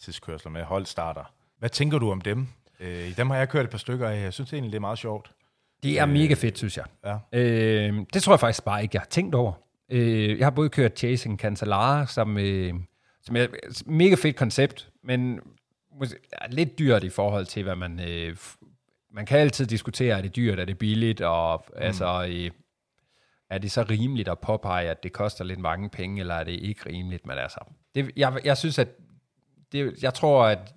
tidskørsler 0.00 0.50
med 0.50 0.62
holdstarter. 0.62 1.34
Hvad 1.58 1.70
tænker 1.70 1.98
du 1.98 2.10
om 2.10 2.20
dem? 2.20 2.48
Øh, 2.80 3.16
dem 3.16 3.30
har 3.30 3.36
jeg 3.36 3.48
kørt 3.48 3.64
et 3.64 3.70
par 3.70 3.78
stykker 3.78 4.08
af. 4.08 4.22
Jeg 4.22 4.32
synes 4.32 4.52
egentlig, 4.52 4.72
det 4.72 4.76
er 4.76 4.80
meget 4.80 4.98
sjovt. 4.98 5.32
Det 5.82 5.98
er 5.98 6.06
mega 6.06 6.34
fedt, 6.34 6.58
synes 6.58 6.76
jeg. 6.76 6.84
Ja. 7.04 7.18
Øh, 7.32 8.06
det 8.14 8.22
tror 8.22 8.32
jeg 8.32 8.40
faktisk 8.40 8.64
bare 8.64 8.82
ikke, 8.82 8.94
jeg 8.94 9.00
har 9.00 9.06
tænkt 9.06 9.34
over. 9.34 9.52
Øh, 9.90 10.38
jeg 10.38 10.46
har 10.46 10.50
både 10.50 10.68
kørt 10.68 10.98
Chasing 10.98 11.40
Cancellara, 11.40 12.06
som, 12.06 12.38
øh, 12.38 12.74
som 13.22 13.36
er 13.36 13.42
et 13.42 13.82
mega 13.86 14.14
fedt 14.14 14.36
koncept, 14.36 14.88
men 15.02 15.40
måske, 15.98 16.16
er 16.32 16.48
lidt 16.48 16.78
dyrt 16.78 17.04
i 17.04 17.08
forhold 17.08 17.46
til, 17.46 17.62
hvad 17.62 17.76
man... 17.76 18.00
Øh, 18.08 18.36
man 19.12 19.26
kan 19.26 19.38
altid 19.38 19.66
diskutere, 19.66 20.18
er 20.18 20.22
det 20.22 20.36
dyrt, 20.36 20.58
er 20.58 20.64
det 20.64 20.78
billigt, 20.78 21.20
og 21.20 21.64
mm. 21.68 21.74
altså... 21.76 22.26
Øh, 22.30 22.50
er 23.50 23.58
det 23.58 23.72
så 23.72 23.82
rimeligt 23.82 24.28
at 24.28 24.38
påpege, 24.38 24.90
at 24.90 25.02
det 25.02 25.12
koster 25.12 25.44
lidt 25.44 25.58
mange 25.58 25.88
penge, 25.88 26.20
eller 26.20 26.34
er 26.34 26.44
det 26.44 26.52
ikke 26.52 26.88
rimeligt? 26.88 27.26
Men 27.26 27.38
altså, 27.38 27.58
det, 27.94 28.10
jeg, 28.16 28.40
jeg 28.44 28.56
synes, 28.56 28.78
at 28.78 28.88
det, 29.72 30.02
jeg 30.02 30.14
tror, 30.14 30.44
at 30.44 30.74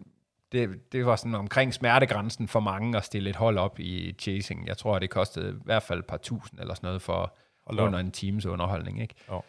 det, 0.52 0.92
det 0.92 1.06
var 1.06 1.16
sådan 1.16 1.36
omkring 1.36 1.74
smertegrænsen 1.74 2.48
for 2.48 2.60
mange 2.60 2.98
at 2.98 3.06
stille 3.06 3.30
et 3.30 3.36
hold 3.36 3.58
op 3.58 3.80
i 3.80 4.16
chasing. 4.20 4.68
Jeg 4.68 4.78
tror, 4.78 4.96
at 4.96 5.02
det 5.02 5.10
kostede 5.10 5.50
i 5.50 5.62
hvert 5.66 5.84
fald 5.84 6.00
et 6.00 6.06
par 6.06 6.18
tusind 6.18 6.60
eller 6.60 6.74
sådan 6.74 6.88
noget 6.88 7.02
for 7.02 7.38
Hold 7.68 7.80
under 7.80 8.00
en 8.00 8.12
times 8.12 8.46
underholdning. 8.46 9.02
Ikke? 9.02 9.16
Jo. 9.32 9.42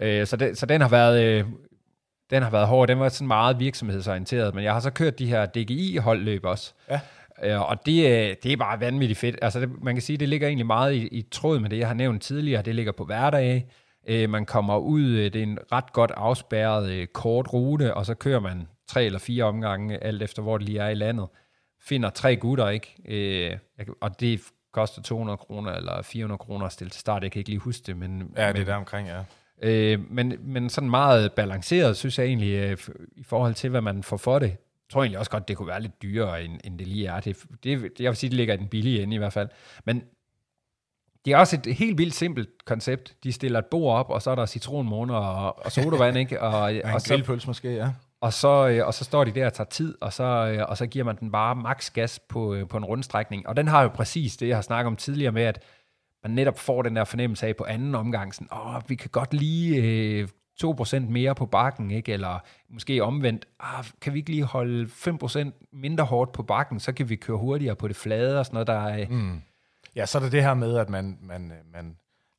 Øh, 0.00 0.26
så, 0.26 0.36
det, 0.36 0.58
så 0.58 0.66
den 0.66 0.80
har 0.80 0.88
været... 0.88 1.24
Øh, 1.24 1.44
den 2.30 2.42
har 2.42 2.50
været 2.50 2.66
hård. 2.66 2.88
Den 2.88 2.98
var 2.98 3.08
sådan 3.08 3.26
meget 3.28 3.60
virksomhedsorienteret, 3.60 4.54
men 4.54 4.64
jeg 4.64 4.72
har 4.72 4.80
så 4.80 4.90
kørt 4.90 5.18
de 5.18 5.26
her 5.26 5.46
DGI-holdløb 5.46 6.44
også. 6.44 6.74
Ja. 6.90 7.00
Øh, 7.42 7.70
og 7.70 7.86
det, 7.86 8.06
øh, 8.06 8.36
det 8.42 8.52
er 8.52 8.56
bare 8.56 8.80
vanvittigt 8.80 9.18
fedt. 9.18 9.38
Altså, 9.42 9.60
det, 9.60 9.82
man 9.82 9.94
kan 9.94 10.02
sige, 10.02 10.16
det 10.16 10.28
ligger 10.28 10.48
egentlig 10.48 10.66
meget 10.66 10.94
i, 10.94 11.06
i 11.06 11.22
tråd 11.22 11.58
med 11.58 11.70
det, 11.70 11.78
jeg 11.78 11.86
har 11.86 11.94
nævnt 11.94 12.22
tidligere. 12.22 12.62
Det 12.62 12.74
ligger 12.74 12.92
på 12.92 13.04
hverdage. 13.04 13.66
Øh, 14.08 14.30
man 14.30 14.46
kommer 14.46 14.78
ud, 14.78 15.10
det 15.10 15.36
er 15.36 15.42
en 15.42 15.58
ret 15.72 15.92
godt 15.92 16.10
afspærret 16.16 16.90
øh, 16.90 17.06
kort 17.06 17.52
rute, 17.52 17.94
og 17.94 18.06
så 18.06 18.14
kører 18.14 18.40
man 18.40 18.68
tre 18.88 19.04
eller 19.04 19.18
fire 19.18 19.44
omgange, 19.44 20.04
alt 20.04 20.22
efter 20.22 20.42
hvor 20.42 20.58
det 20.58 20.66
lige 20.66 20.80
er 20.80 20.88
i 20.88 20.94
landet. 20.94 21.26
Finder 21.82 22.10
tre 22.10 22.36
gutter, 22.36 22.68
ikke? 22.68 22.96
Øh, 23.08 23.58
og 24.00 24.20
det 24.20 24.40
koster 24.76 25.02
200 25.02 25.36
kroner 25.36 25.72
eller 25.72 26.02
400 26.02 26.38
kroner 26.38 26.66
at 26.66 26.72
stille 26.72 26.90
til 26.90 27.00
start. 27.00 27.22
Jeg 27.22 27.32
kan 27.32 27.38
ikke 27.40 27.50
lige 27.50 27.60
huske 27.60 27.82
det, 27.86 27.96
men, 27.96 28.32
Ja, 28.36 28.46
det 28.46 28.54
men 28.54 28.62
er 28.62 28.64
der 28.64 28.74
omkring, 28.74 29.08
ja. 29.08 29.22
Øh, 29.62 30.10
men, 30.10 30.34
men 30.40 30.70
sådan 30.70 30.90
meget 30.90 31.32
balanceret, 31.32 31.96
synes 31.96 32.18
jeg 32.18 32.26
egentlig, 32.26 32.52
øh, 32.52 32.78
i 33.16 33.22
forhold 33.22 33.54
til, 33.54 33.70
hvad 33.70 33.80
man 33.80 34.02
får 34.02 34.16
for 34.16 34.38
det. 34.38 34.46
Jeg 34.46 34.90
tror 34.92 35.02
egentlig 35.02 35.18
også 35.18 35.30
godt, 35.30 35.48
det 35.48 35.56
kunne 35.56 35.68
være 35.68 35.82
lidt 35.82 36.02
dyrere, 36.02 36.44
end, 36.44 36.60
end 36.64 36.78
det 36.78 36.86
lige 36.86 37.06
er. 37.06 37.20
Det, 37.20 37.36
det, 37.64 38.00
jeg 38.00 38.08
vil 38.08 38.16
sige, 38.16 38.30
det 38.30 38.36
ligger 38.36 38.54
i 38.54 38.56
den 38.56 38.68
billige 38.68 39.02
ende 39.02 39.14
i 39.14 39.18
hvert 39.18 39.32
fald. 39.32 39.48
Men 39.84 40.02
det 41.24 41.32
er 41.32 41.36
også 41.36 41.60
et 41.66 41.74
helt 41.74 41.98
vildt 41.98 42.14
simpelt 42.14 42.48
koncept. 42.64 43.14
De 43.24 43.32
stiller 43.32 43.58
et 43.58 43.66
bord 43.66 43.98
op, 43.98 44.10
og 44.10 44.22
så 44.22 44.30
er 44.30 44.34
der 44.34 44.46
citronmåner 44.46 45.14
og, 45.14 45.64
og 45.64 45.72
sodavand, 45.72 46.18
ikke? 46.18 46.40
Og, 46.48 46.74
en 46.74 46.82
og, 46.82 47.00
så, 47.00 47.08
grillpølse 47.08 47.46
måske, 47.46 47.74
ja 47.74 47.90
og, 48.20 48.32
så, 48.32 48.68
øh, 48.68 48.86
og 48.86 48.94
så 48.94 49.04
står 49.04 49.24
de 49.24 49.30
der 49.30 49.46
og 49.46 49.52
tager 49.52 49.68
tid, 49.68 49.94
og 50.00 50.12
så, 50.12 50.24
øh, 50.24 50.64
og 50.68 50.76
så 50.76 50.86
giver 50.86 51.04
man 51.04 51.16
den 51.16 51.32
bare 51.32 51.56
maks 51.56 51.90
gas 51.90 52.18
på, 52.18 52.54
øh, 52.54 52.68
på 52.68 52.76
en 52.76 52.84
rundstrækning. 52.84 53.48
Og 53.48 53.56
den 53.56 53.68
har 53.68 53.82
jo 53.82 53.88
præcis 53.88 54.36
det, 54.36 54.48
jeg 54.48 54.56
har 54.56 54.62
snakket 54.62 54.86
om 54.86 54.96
tidligere 54.96 55.32
med, 55.32 55.42
at 55.42 55.62
man 56.22 56.32
netop 56.32 56.58
får 56.58 56.82
den 56.82 56.96
der 56.96 57.04
fornemmelse 57.04 57.46
af 57.46 57.56
på 57.56 57.64
anden 57.64 57.94
omgang, 57.94 58.34
sådan, 58.34 58.48
åh, 58.52 58.82
vi 58.88 58.94
kan 58.94 59.10
godt 59.10 59.34
lige 59.34 59.82
øh, 59.82 60.28
2% 60.64 60.98
mere 60.98 61.34
på 61.34 61.46
bakken, 61.46 61.90
ikke? 61.90 62.12
eller 62.12 62.38
måske 62.68 63.04
omvendt, 63.04 63.46
ah, 63.60 63.84
kan 64.00 64.12
vi 64.12 64.18
ikke 64.18 64.30
lige 64.30 64.44
holde 64.44 64.86
5% 64.86 65.68
mindre 65.72 66.04
hårdt 66.04 66.32
på 66.32 66.42
bakken, 66.42 66.80
så 66.80 66.92
kan 66.92 67.08
vi 67.08 67.16
køre 67.16 67.36
hurtigere 67.36 67.76
på 67.76 67.88
det 67.88 67.96
flade 67.96 68.38
og 68.38 68.46
sådan 68.46 68.54
noget, 68.54 68.66
der 68.66 68.88
er, 68.88 69.00
øh, 69.00 69.10
mm. 69.10 69.42
Ja, 69.96 70.06
så 70.06 70.18
er 70.18 70.22
det 70.22 70.32
det 70.32 70.42
her 70.42 70.54
med, 70.54 70.76
at 70.76 70.90
man, 70.90 71.18
man, 71.22 71.50
øh, 71.50 71.72
man 71.72 71.96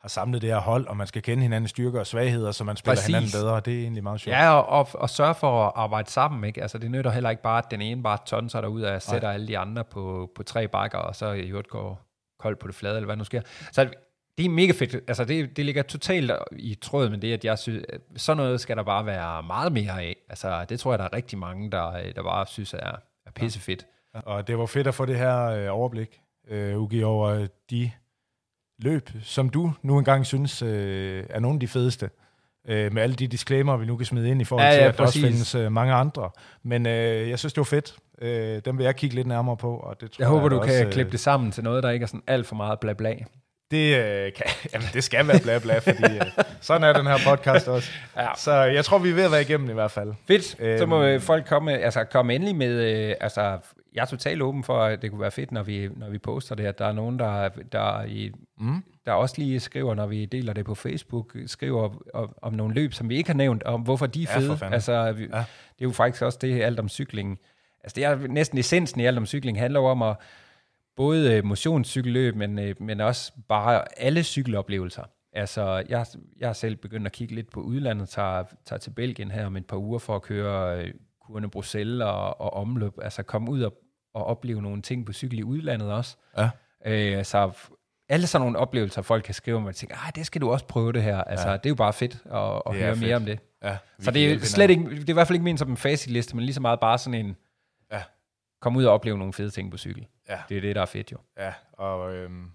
har 0.07 0.09
samlet 0.09 0.41
det 0.41 0.49
her 0.49 0.59
hold, 0.59 0.87
og 0.87 0.97
man 0.97 1.07
skal 1.07 1.21
kende 1.21 1.43
hinandens 1.43 1.69
styrker 1.69 1.99
og 1.99 2.07
svagheder, 2.07 2.51
så 2.51 2.63
man 2.63 2.77
spiller 2.77 2.95
Præcis. 2.95 3.07
hinanden 3.07 3.31
bedre. 3.31 3.59
Det 3.59 3.73
er 3.73 3.81
egentlig 3.81 4.03
meget 4.03 4.19
sjovt. 4.19 4.37
Ja, 4.37 4.53
og, 4.53 4.65
og, 4.79 5.01
og 5.01 5.09
sørge 5.09 5.35
for 5.35 5.65
at 5.65 5.71
arbejde 5.75 6.09
sammen, 6.09 6.43
ikke? 6.43 6.61
Altså, 6.61 6.77
det 6.77 6.91
nytter 6.91 7.11
heller 7.11 7.29
ikke 7.29 7.41
bare, 7.41 7.57
at 7.57 7.71
den 7.71 7.81
ene 7.81 8.03
bare 8.03 8.17
tonser 8.25 8.61
derud 8.61 8.81
og 8.81 9.01
sætter 9.01 9.31
alle 9.31 9.47
de 9.47 9.57
andre 9.57 9.83
på, 9.83 10.31
på 10.35 10.43
tre 10.43 10.67
bakker, 10.67 10.97
og 10.97 11.15
så 11.15 11.31
i 11.31 11.47
øvrigt 11.47 11.67
går 11.67 12.01
koldt 12.39 12.59
på 12.59 12.67
det 12.67 12.75
flade, 12.75 12.95
eller 12.95 13.05
hvad 13.05 13.15
nu 13.15 13.23
sker. 13.23 13.41
Så 13.71 13.89
det 14.37 14.45
er 14.45 14.49
mega 14.49 14.71
fedt. 14.71 14.95
Altså, 15.07 15.25
det, 15.25 15.57
det 15.57 15.65
ligger 15.65 15.83
totalt 15.83 16.31
i 16.51 16.75
tråd 16.75 17.09
med 17.09 17.17
det, 17.17 17.33
at 17.33 17.45
jeg 17.45 17.59
synes, 17.59 17.85
at 17.89 18.01
sådan 18.15 18.37
noget 18.37 18.61
skal 18.61 18.77
der 18.77 18.83
bare 18.83 19.05
være 19.05 19.43
meget 19.43 19.71
mere 19.71 20.01
af. 20.01 20.15
Altså, 20.29 20.65
det 20.69 20.79
tror 20.79 20.91
jeg, 20.91 20.99
der 20.99 21.05
er 21.05 21.13
rigtig 21.13 21.37
mange, 21.37 21.71
der, 21.71 22.11
der 22.15 22.23
bare 22.23 22.47
synes 22.47 22.73
er, 22.73 22.95
er 23.25 23.31
pissefedt. 23.35 23.85
Og 24.13 24.47
det 24.47 24.57
var 24.57 24.65
fedt 24.65 24.87
at 24.87 24.95
få 24.95 25.05
det 25.05 25.17
her 25.17 25.43
øh, 25.43 25.67
overblik, 25.69 26.21
øh, 26.47 26.81
Ugi, 26.81 27.03
over 27.03 27.47
de 27.69 27.91
løb, 28.79 29.09
som 29.23 29.49
du 29.49 29.73
nu 29.81 29.97
engang 29.97 30.25
synes 30.25 30.61
øh, 30.61 31.23
er 31.29 31.39
nogle 31.39 31.55
af 31.55 31.59
de 31.59 31.67
fedeste. 31.67 32.09
Øh, 32.69 32.93
med 32.93 33.01
alle 33.03 33.15
de 33.15 33.27
disclaimer, 33.27 33.77
vi 33.77 33.85
nu 33.85 33.97
kan 33.97 34.05
smide 34.05 34.29
ind 34.29 34.41
i 34.41 34.43
forhold 34.43 34.67
Ja, 34.67 34.73
til, 34.73 34.81
ja, 34.81 34.87
at 34.87 34.97
der 34.97 35.03
også 35.03 35.21
præcis. 35.21 35.31
findes 35.31 35.55
øh, 35.55 35.71
mange 35.71 35.93
andre. 35.93 36.29
Men 36.63 36.85
øh, 36.85 37.29
jeg 37.29 37.39
synes, 37.39 37.53
det 37.53 37.57
var 37.59 37.63
fedt. 37.65 37.95
Øh, 38.21 38.61
dem 38.65 38.77
vil 38.77 38.83
jeg 38.83 38.95
kigge 38.95 39.15
lidt 39.15 39.27
nærmere 39.27 39.57
på. 39.57 39.77
Og 39.77 40.01
det 40.01 40.11
tror 40.11 40.21
Jeg 40.23 40.27
håber, 40.29 40.49
da 40.49 40.55
du 40.55 40.61
også, 40.61 40.73
kan 40.73 40.85
øh, 40.87 40.91
klippe 40.93 41.11
det 41.11 41.19
sammen 41.19 41.51
til 41.51 41.63
noget, 41.63 41.83
der 41.83 41.89
ikke 41.89 42.03
er 42.03 42.07
sådan 42.07 42.23
alt 42.27 42.47
for 42.47 42.55
meget 42.55 42.79
bla 42.79 42.93
bla. 42.93 43.15
Det, 43.71 43.97
øh, 43.97 44.31
kan, 44.33 44.45
jamen, 44.73 44.87
det 44.93 45.03
skal 45.03 45.27
være 45.27 45.39
bla 45.39 45.59
bla, 45.59 45.77
fordi 45.79 46.03
øh, 46.15 46.21
sådan 46.61 46.83
er 46.83 46.93
den 46.93 47.07
her 47.07 47.17
podcast 47.25 47.67
også. 47.67 47.91
Ja. 48.17 48.27
Så 48.37 48.51
jeg 48.53 48.85
tror, 48.85 48.97
vi 48.97 49.09
er 49.09 49.13
ved 49.13 49.23
at 49.23 49.31
være 49.31 49.41
igennem 49.41 49.69
i 49.69 49.73
hvert 49.73 49.91
fald. 49.91 50.13
Fedt. 50.27 50.79
så 50.79 50.85
må 50.85 51.03
Øhm. 51.03 51.07
øh, 51.15 51.21
folk 51.21 51.45
komme, 51.47 51.77
altså 51.77 52.03
komme 52.03 52.35
endelig 52.35 52.55
med, 52.55 53.07
øh, 53.09 53.15
altså 53.21 53.57
jeg 53.97 54.03
er 54.03 54.05
totalt 54.05 54.41
åben 54.41 54.63
for, 54.63 54.83
at 54.83 55.01
det 55.01 55.09
kunne 55.11 55.21
være 55.21 55.31
fedt, 55.31 55.51
når 55.51 55.63
vi, 55.63 55.89
når 55.95 56.09
vi 56.09 56.17
poster 56.17 56.55
det, 56.55 56.65
at 56.65 56.79
der 56.79 56.85
er 56.85 56.91
nogen, 56.91 57.19
der, 57.19 57.49
der, 57.71 58.03
i, 58.03 58.31
mm. 58.57 58.83
der 59.05 59.11
også 59.11 59.35
lige 59.37 59.59
skriver, 59.59 59.95
når 59.95 60.07
vi 60.07 60.25
deler 60.25 60.53
det 60.53 60.65
på 60.65 60.75
Facebook, 60.75 61.37
skriver 61.45 61.95
om, 62.13 62.35
om 62.41 62.53
nogle 62.53 62.73
løb, 62.73 62.93
som 62.93 63.09
vi 63.09 63.15
ikke 63.15 63.29
har 63.29 63.37
nævnt, 63.37 63.63
om 63.63 63.81
hvorfor 63.81 64.05
de 64.05 64.23
er 64.23 64.27
fede. 64.27 64.59
altså, 64.61 65.11
vi, 65.11 65.21
ja. 65.21 65.27
Det 65.27 65.35
er 65.79 65.85
jo 65.85 65.91
faktisk 65.91 66.23
også 66.23 66.39
det 66.41 66.61
alt 66.61 66.79
om 66.79 66.89
cyklingen. 66.89 67.37
Altså 67.83 67.95
det 67.95 68.03
er 68.03 68.27
næsten 68.27 68.57
essensen 68.57 69.01
i 69.01 69.05
alt 69.05 69.17
om 69.17 69.25
cykling, 69.25 69.59
handler 69.59 69.79
om 69.79 70.01
at 70.01 70.15
både 70.95 71.33
øh, 71.33 71.45
motionscykelløb, 71.45 72.35
men, 72.35 72.59
øh, 72.59 72.75
men 72.79 73.01
også 73.01 73.31
bare 73.47 73.83
alle 73.97 74.23
cykeloplevelser. 74.23 75.03
Altså, 75.33 75.83
jeg, 75.89 76.05
jeg 76.39 76.47
har 76.47 76.53
selv 76.53 76.75
begyndt 76.75 77.07
at 77.07 77.13
kigge 77.13 77.35
lidt 77.35 77.49
på 77.49 77.61
udlandet, 77.61 78.09
tager, 78.09 78.43
tager 78.65 78.79
til 78.79 78.89
Belgien 78.89 79.31
her 79.31 79.45
om 79.45 79.57
et 79.57 79.65
par 79.65 79.77
uger 79.77 79.99
for 79.99 80.15
at 80.15 80.21
køre 80.21 80.83
øh, 80.83 80.93
kurene 81.27 81.49
Bruxelles 81.49 82.03
og, 82.03 82.41
og 82.41 82.53
omløb. 82.53 82.93
Altså 83.01 83.23
komme 83.23 83.51
ud 83.51 83.61
og, 83.61 83.73
og 84.17 84.25
opleve 84.25 84.61
nogle 84.61 84.81
ting 84.81 85.05
på 85.05 85.13
cykel 85.13 85.39
i 85.39 85.43
udlandet 85.43 85.91
også. 85.91 86.17
Ja. 86.37 86.49
Øh, 86.85 87.25
så 87.25 87.51
alle 88.09 88.27
sådan 88.27 88.41
nogle 88.45 88.59
oplevelser, 88.59 89.01
folk 89.01 89.23
kan 89.23 89.33
skrive 89.33 89.67
og 89.67 89.75
tænke, 89.75 89.95
ah, 89.95 90.11
det 90.15 90.25
skal 90.25 90.41
du 90.41 90.51
også 90.51 90.65
prøve 90.65 90.93
det 90.93 91.03
her. 91.03 91.23
Altså, 91.23 91.47
ja. 91.49 91.53
det 91.57 91.65
er 91.65 91.69
jo 91.69 91.75
bare 91.75 91.93
fedt 91.93 92.13
at, 92.13 92.41
at 92.41 92.61
Det 92.65 92.75
høre 92.81 92.95
fedt. 92.95 92.99
mere 93.07 93.15
om 93.15 93.25
det. 93.25 93.39
Ja, 93.63 93.77
Så 93.99 94.11
det 94.11 94.31
er 94.31 94.39
slet 94.39 94.69
ikke, 94.69 94.83
det 94.89 95.03
er 95.03 95.09
i 95.09 95.13
hvert 95.13 95.27
fald 95.27 95.35
ikke 95.35 95.43
ment 95.43 95.59
som 95.59 95.69
en 95.71 95.77
facitliste, 95.77 96.35
men 96.35 96.45
lige 96.45 96.53
så 96.53 96.61
meget 96.61 96.79
bare 96.79 96.97
sådan 96.97 97.25
en, 97.25 97.35
Ja. 97.91 98.01
kom 98.61 98.75
ud 98.75 98.85
og 98.85 98.93
opleve 98.93 99.17
nogle 99.17 99.33
fede 99.33 99.49
ting 99.49 99.71
på 99.71 99.77
cykel. 99.77 100.07
Ja. 100.29 100.37
Det 100.49 100.57
er 100.57 100.61
det, 100.61 100.75
der 100.75 100.81
er 100.81 100.85
fedt 100.85 101.11
jo. 101.11 101.17
Ja, 101.39 101.53
og 101.73 102.15
øhm, 102.15 102.45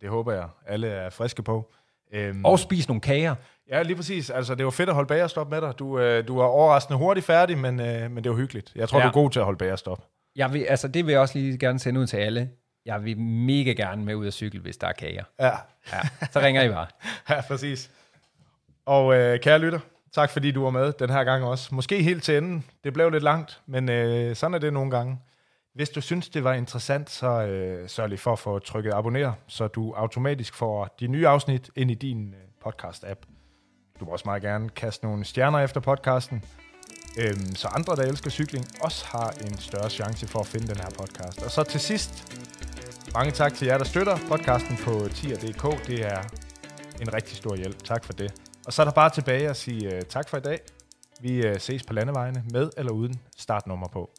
det 0.00 0.08
håber 0.08 0.32
jeg, 0.32 0.48
alle 0.66 0.88
er 0.88 1.10
friske 1.10 1.42
på. 1.42 1.72
Øhm, 2.12 2.44
Og 2.44 2.58
spise 2.58 2.88
nogle 2.88 3.00
kager. 3.00 3.34
Ja, 3.70 3.82
lige 3.82 3.96
præcis. 3.96 4.30
Altså, 4.30 4.54
det 4.54 4.64
var 4.64 4.70
fedt 4.70 4.88
at 4.88 4.94
holde 4.94 5.06
bagerstop 5.08 5.50
med 5.50 5.60
dig. 5.60 5.78
Du, 5.78 5.98
øh, 5.98 6.28
du 6.28 6.38
er 6.38 6.44
overraskende 6.44 6.98
hurtigt 6.98 7.26
færdig, 7.26 7.58
men, 7.58 7.80
øh, 7.80 8.10
men 8.10 8.24
det 8.24 8.30
var 8.32 8.36
hyggeligt. 8.36 8.72
Jeg 8.74 8.88
tror, 8.88 8.98
ja. 8.98 9.04
du 9.04 9.08
er 9.08 9.12
god 9.12 9.30
til 9.30 9.38
at 9.38 9.44
holde 9.44 9.58
bagerstop. 9.58 10.04
Jeg 10.36 10.52
vil, 10.52 10.62
altså, 10.62 10.88
det 10.88 11.06
vil 11.06 11.12
jeg 11.12 11.20
også 11.20 11.38
lige 11.38 11.58
gerne 11.58 11.78
sende 11.78 12.00
ud 12.00 12.06
til 12.06 12.16
alle. 12.16 12.50
Jeg 12.86 13.04
vil 13.04 13.18
mega 13.18 13.72
gerne 13.72 14.04
med 14.04 14.14
ud 14.14 14.26
at 14.26 14.32
cykle, 14.32 14.60
hvis 14.60 14.76
der 14.76 14.86
er 14.86 14.92
kager. 14.92 15.24
Ja, 15.40 15.50
Ja, 15.92 16.00
så 16.32 16.40
ringer 16.40 16.62
I 16.62 16.68
bare. 16.68 16.86
ja 17.30 17.40
præcis. 17.40 17.90
Og 18.86 19.14
øh, 19.16 19.40
kære 19.40 19.58
lytter, 19.58 19.78
tak 20.12 20.30
fordi 20.30 20.50
du 20.50 20.62
var 20.64 20.70
med 20.70 20.92
den 20.92 21.10
her 21.10 21.24
gang 21.24 21.44
også. 21.44 21.74
Måske 21.74 22.02
helt 22.02 22.22
til 22.22 22.36
enden. 22.36 22.64
Det 22.84 22.92
blev 22.92 23.10
lidt 23.10 23.22
langt, 23.22 23.60
men 23.66 23.88
øh, 23.88 24.36
sådan 24.36 24.54
er 24.54 24.58
det 24.58 24.72
nogle 24.72 24.90
gange. 24.90 25.18
Hvis 25.74 25.88
du 25.90 26.00
synes, 26.00 26.28
det 26.28 26.44
var 26.44 26.52
interessant, 26.52 27.10
så 27.10 27.26
øh, 27.26 27.88
sørg 27.88 28.08
lige 28.08 28.18
for 28.18 28.32
at 28.32 28.38
få 28.38 28.58
trykket 28.58 28.92
abonner, 28.94 29.32
så 29.46 29.68
du 29.68 29.92
automatisk 29.92 30.54
får 30.54 30.96
de 31.00 31.06
nye 31.06 31.28
afsnit 31.28 31.70
ind 31.76 31.90
i 31.90 31.94
din 31.94 32.34
øh, 32.34 32.70
podcast-app. 32.72 33.20
Du 34.00 34.04
må 34.04 34.10
også 34.10 34.22
meget 34.24 34.42
gerne 34.42 34.68
kaste 34.68 35.04
nogle 35.04 35.24
stjerner 35.24 35.58
efter 35.58 35.80
podcasten, 35.80 36.44
øhm, 37.16 37.54
så 37.54 37.68
andre, 37.68 37.96
der 37.96 38.02
elsker 38.02 38.30
cykling, 38.30 38.66
også 38.80 39.04
har 39.06 39.30
en 39.30 39.58
større 39.58 39.90
chance 39.90 40.26
for 40.26 40.38
at 40.40 40.46
finde 40.46 40.66
den 40.66 40.76
her 40.76 40.90
podcast. 40.90 41.42
Og 41.42 41.50
så 41.50 41.62
til 41.62 41.80
sidst, 41.80 42.12
mange 43.14 43.32
tak 43.32 43.54
til 43.54 43.66
jer, 43.66 43.78
der 43.78 43.84
støtter 43.84 44.18
podcasten 44.28 44.76
på 44.76 45.08
tier.dk. 45.14 45.86
Det 45.86 46.06
er 46.06 46.22
en 47.00 47.14
rigtig 47.14 47.36
stor 47.36 47.56
hjælp. 47.56 47.82
Tak 47.82 48.04
for 48.04 48.12
det. 48.12 48.32
Og 48.66 48.72
så 48.72 48.82
er 48.82 48.84
der 48.84 48.92
bare 48.92 49.10
tilbage 49.10 49.48
at 49.48 49.56
sige 49.56 49.96
uh, 49.96 50.02
tak 50.08 50.28
for 50.28 50.36
i 50.36 50.40
dag. 50.40 50.60
Vi 51.20 51.50
uh, 51.50 51.56
ses 51.58 51.82
på 51.82 51.92
landevejene 51.92 52.44
med 52.50 52.70
eller 52.76 52.92
uden 52.92 53.20
startnummer 53.36 53.88
på. 53.88 54.10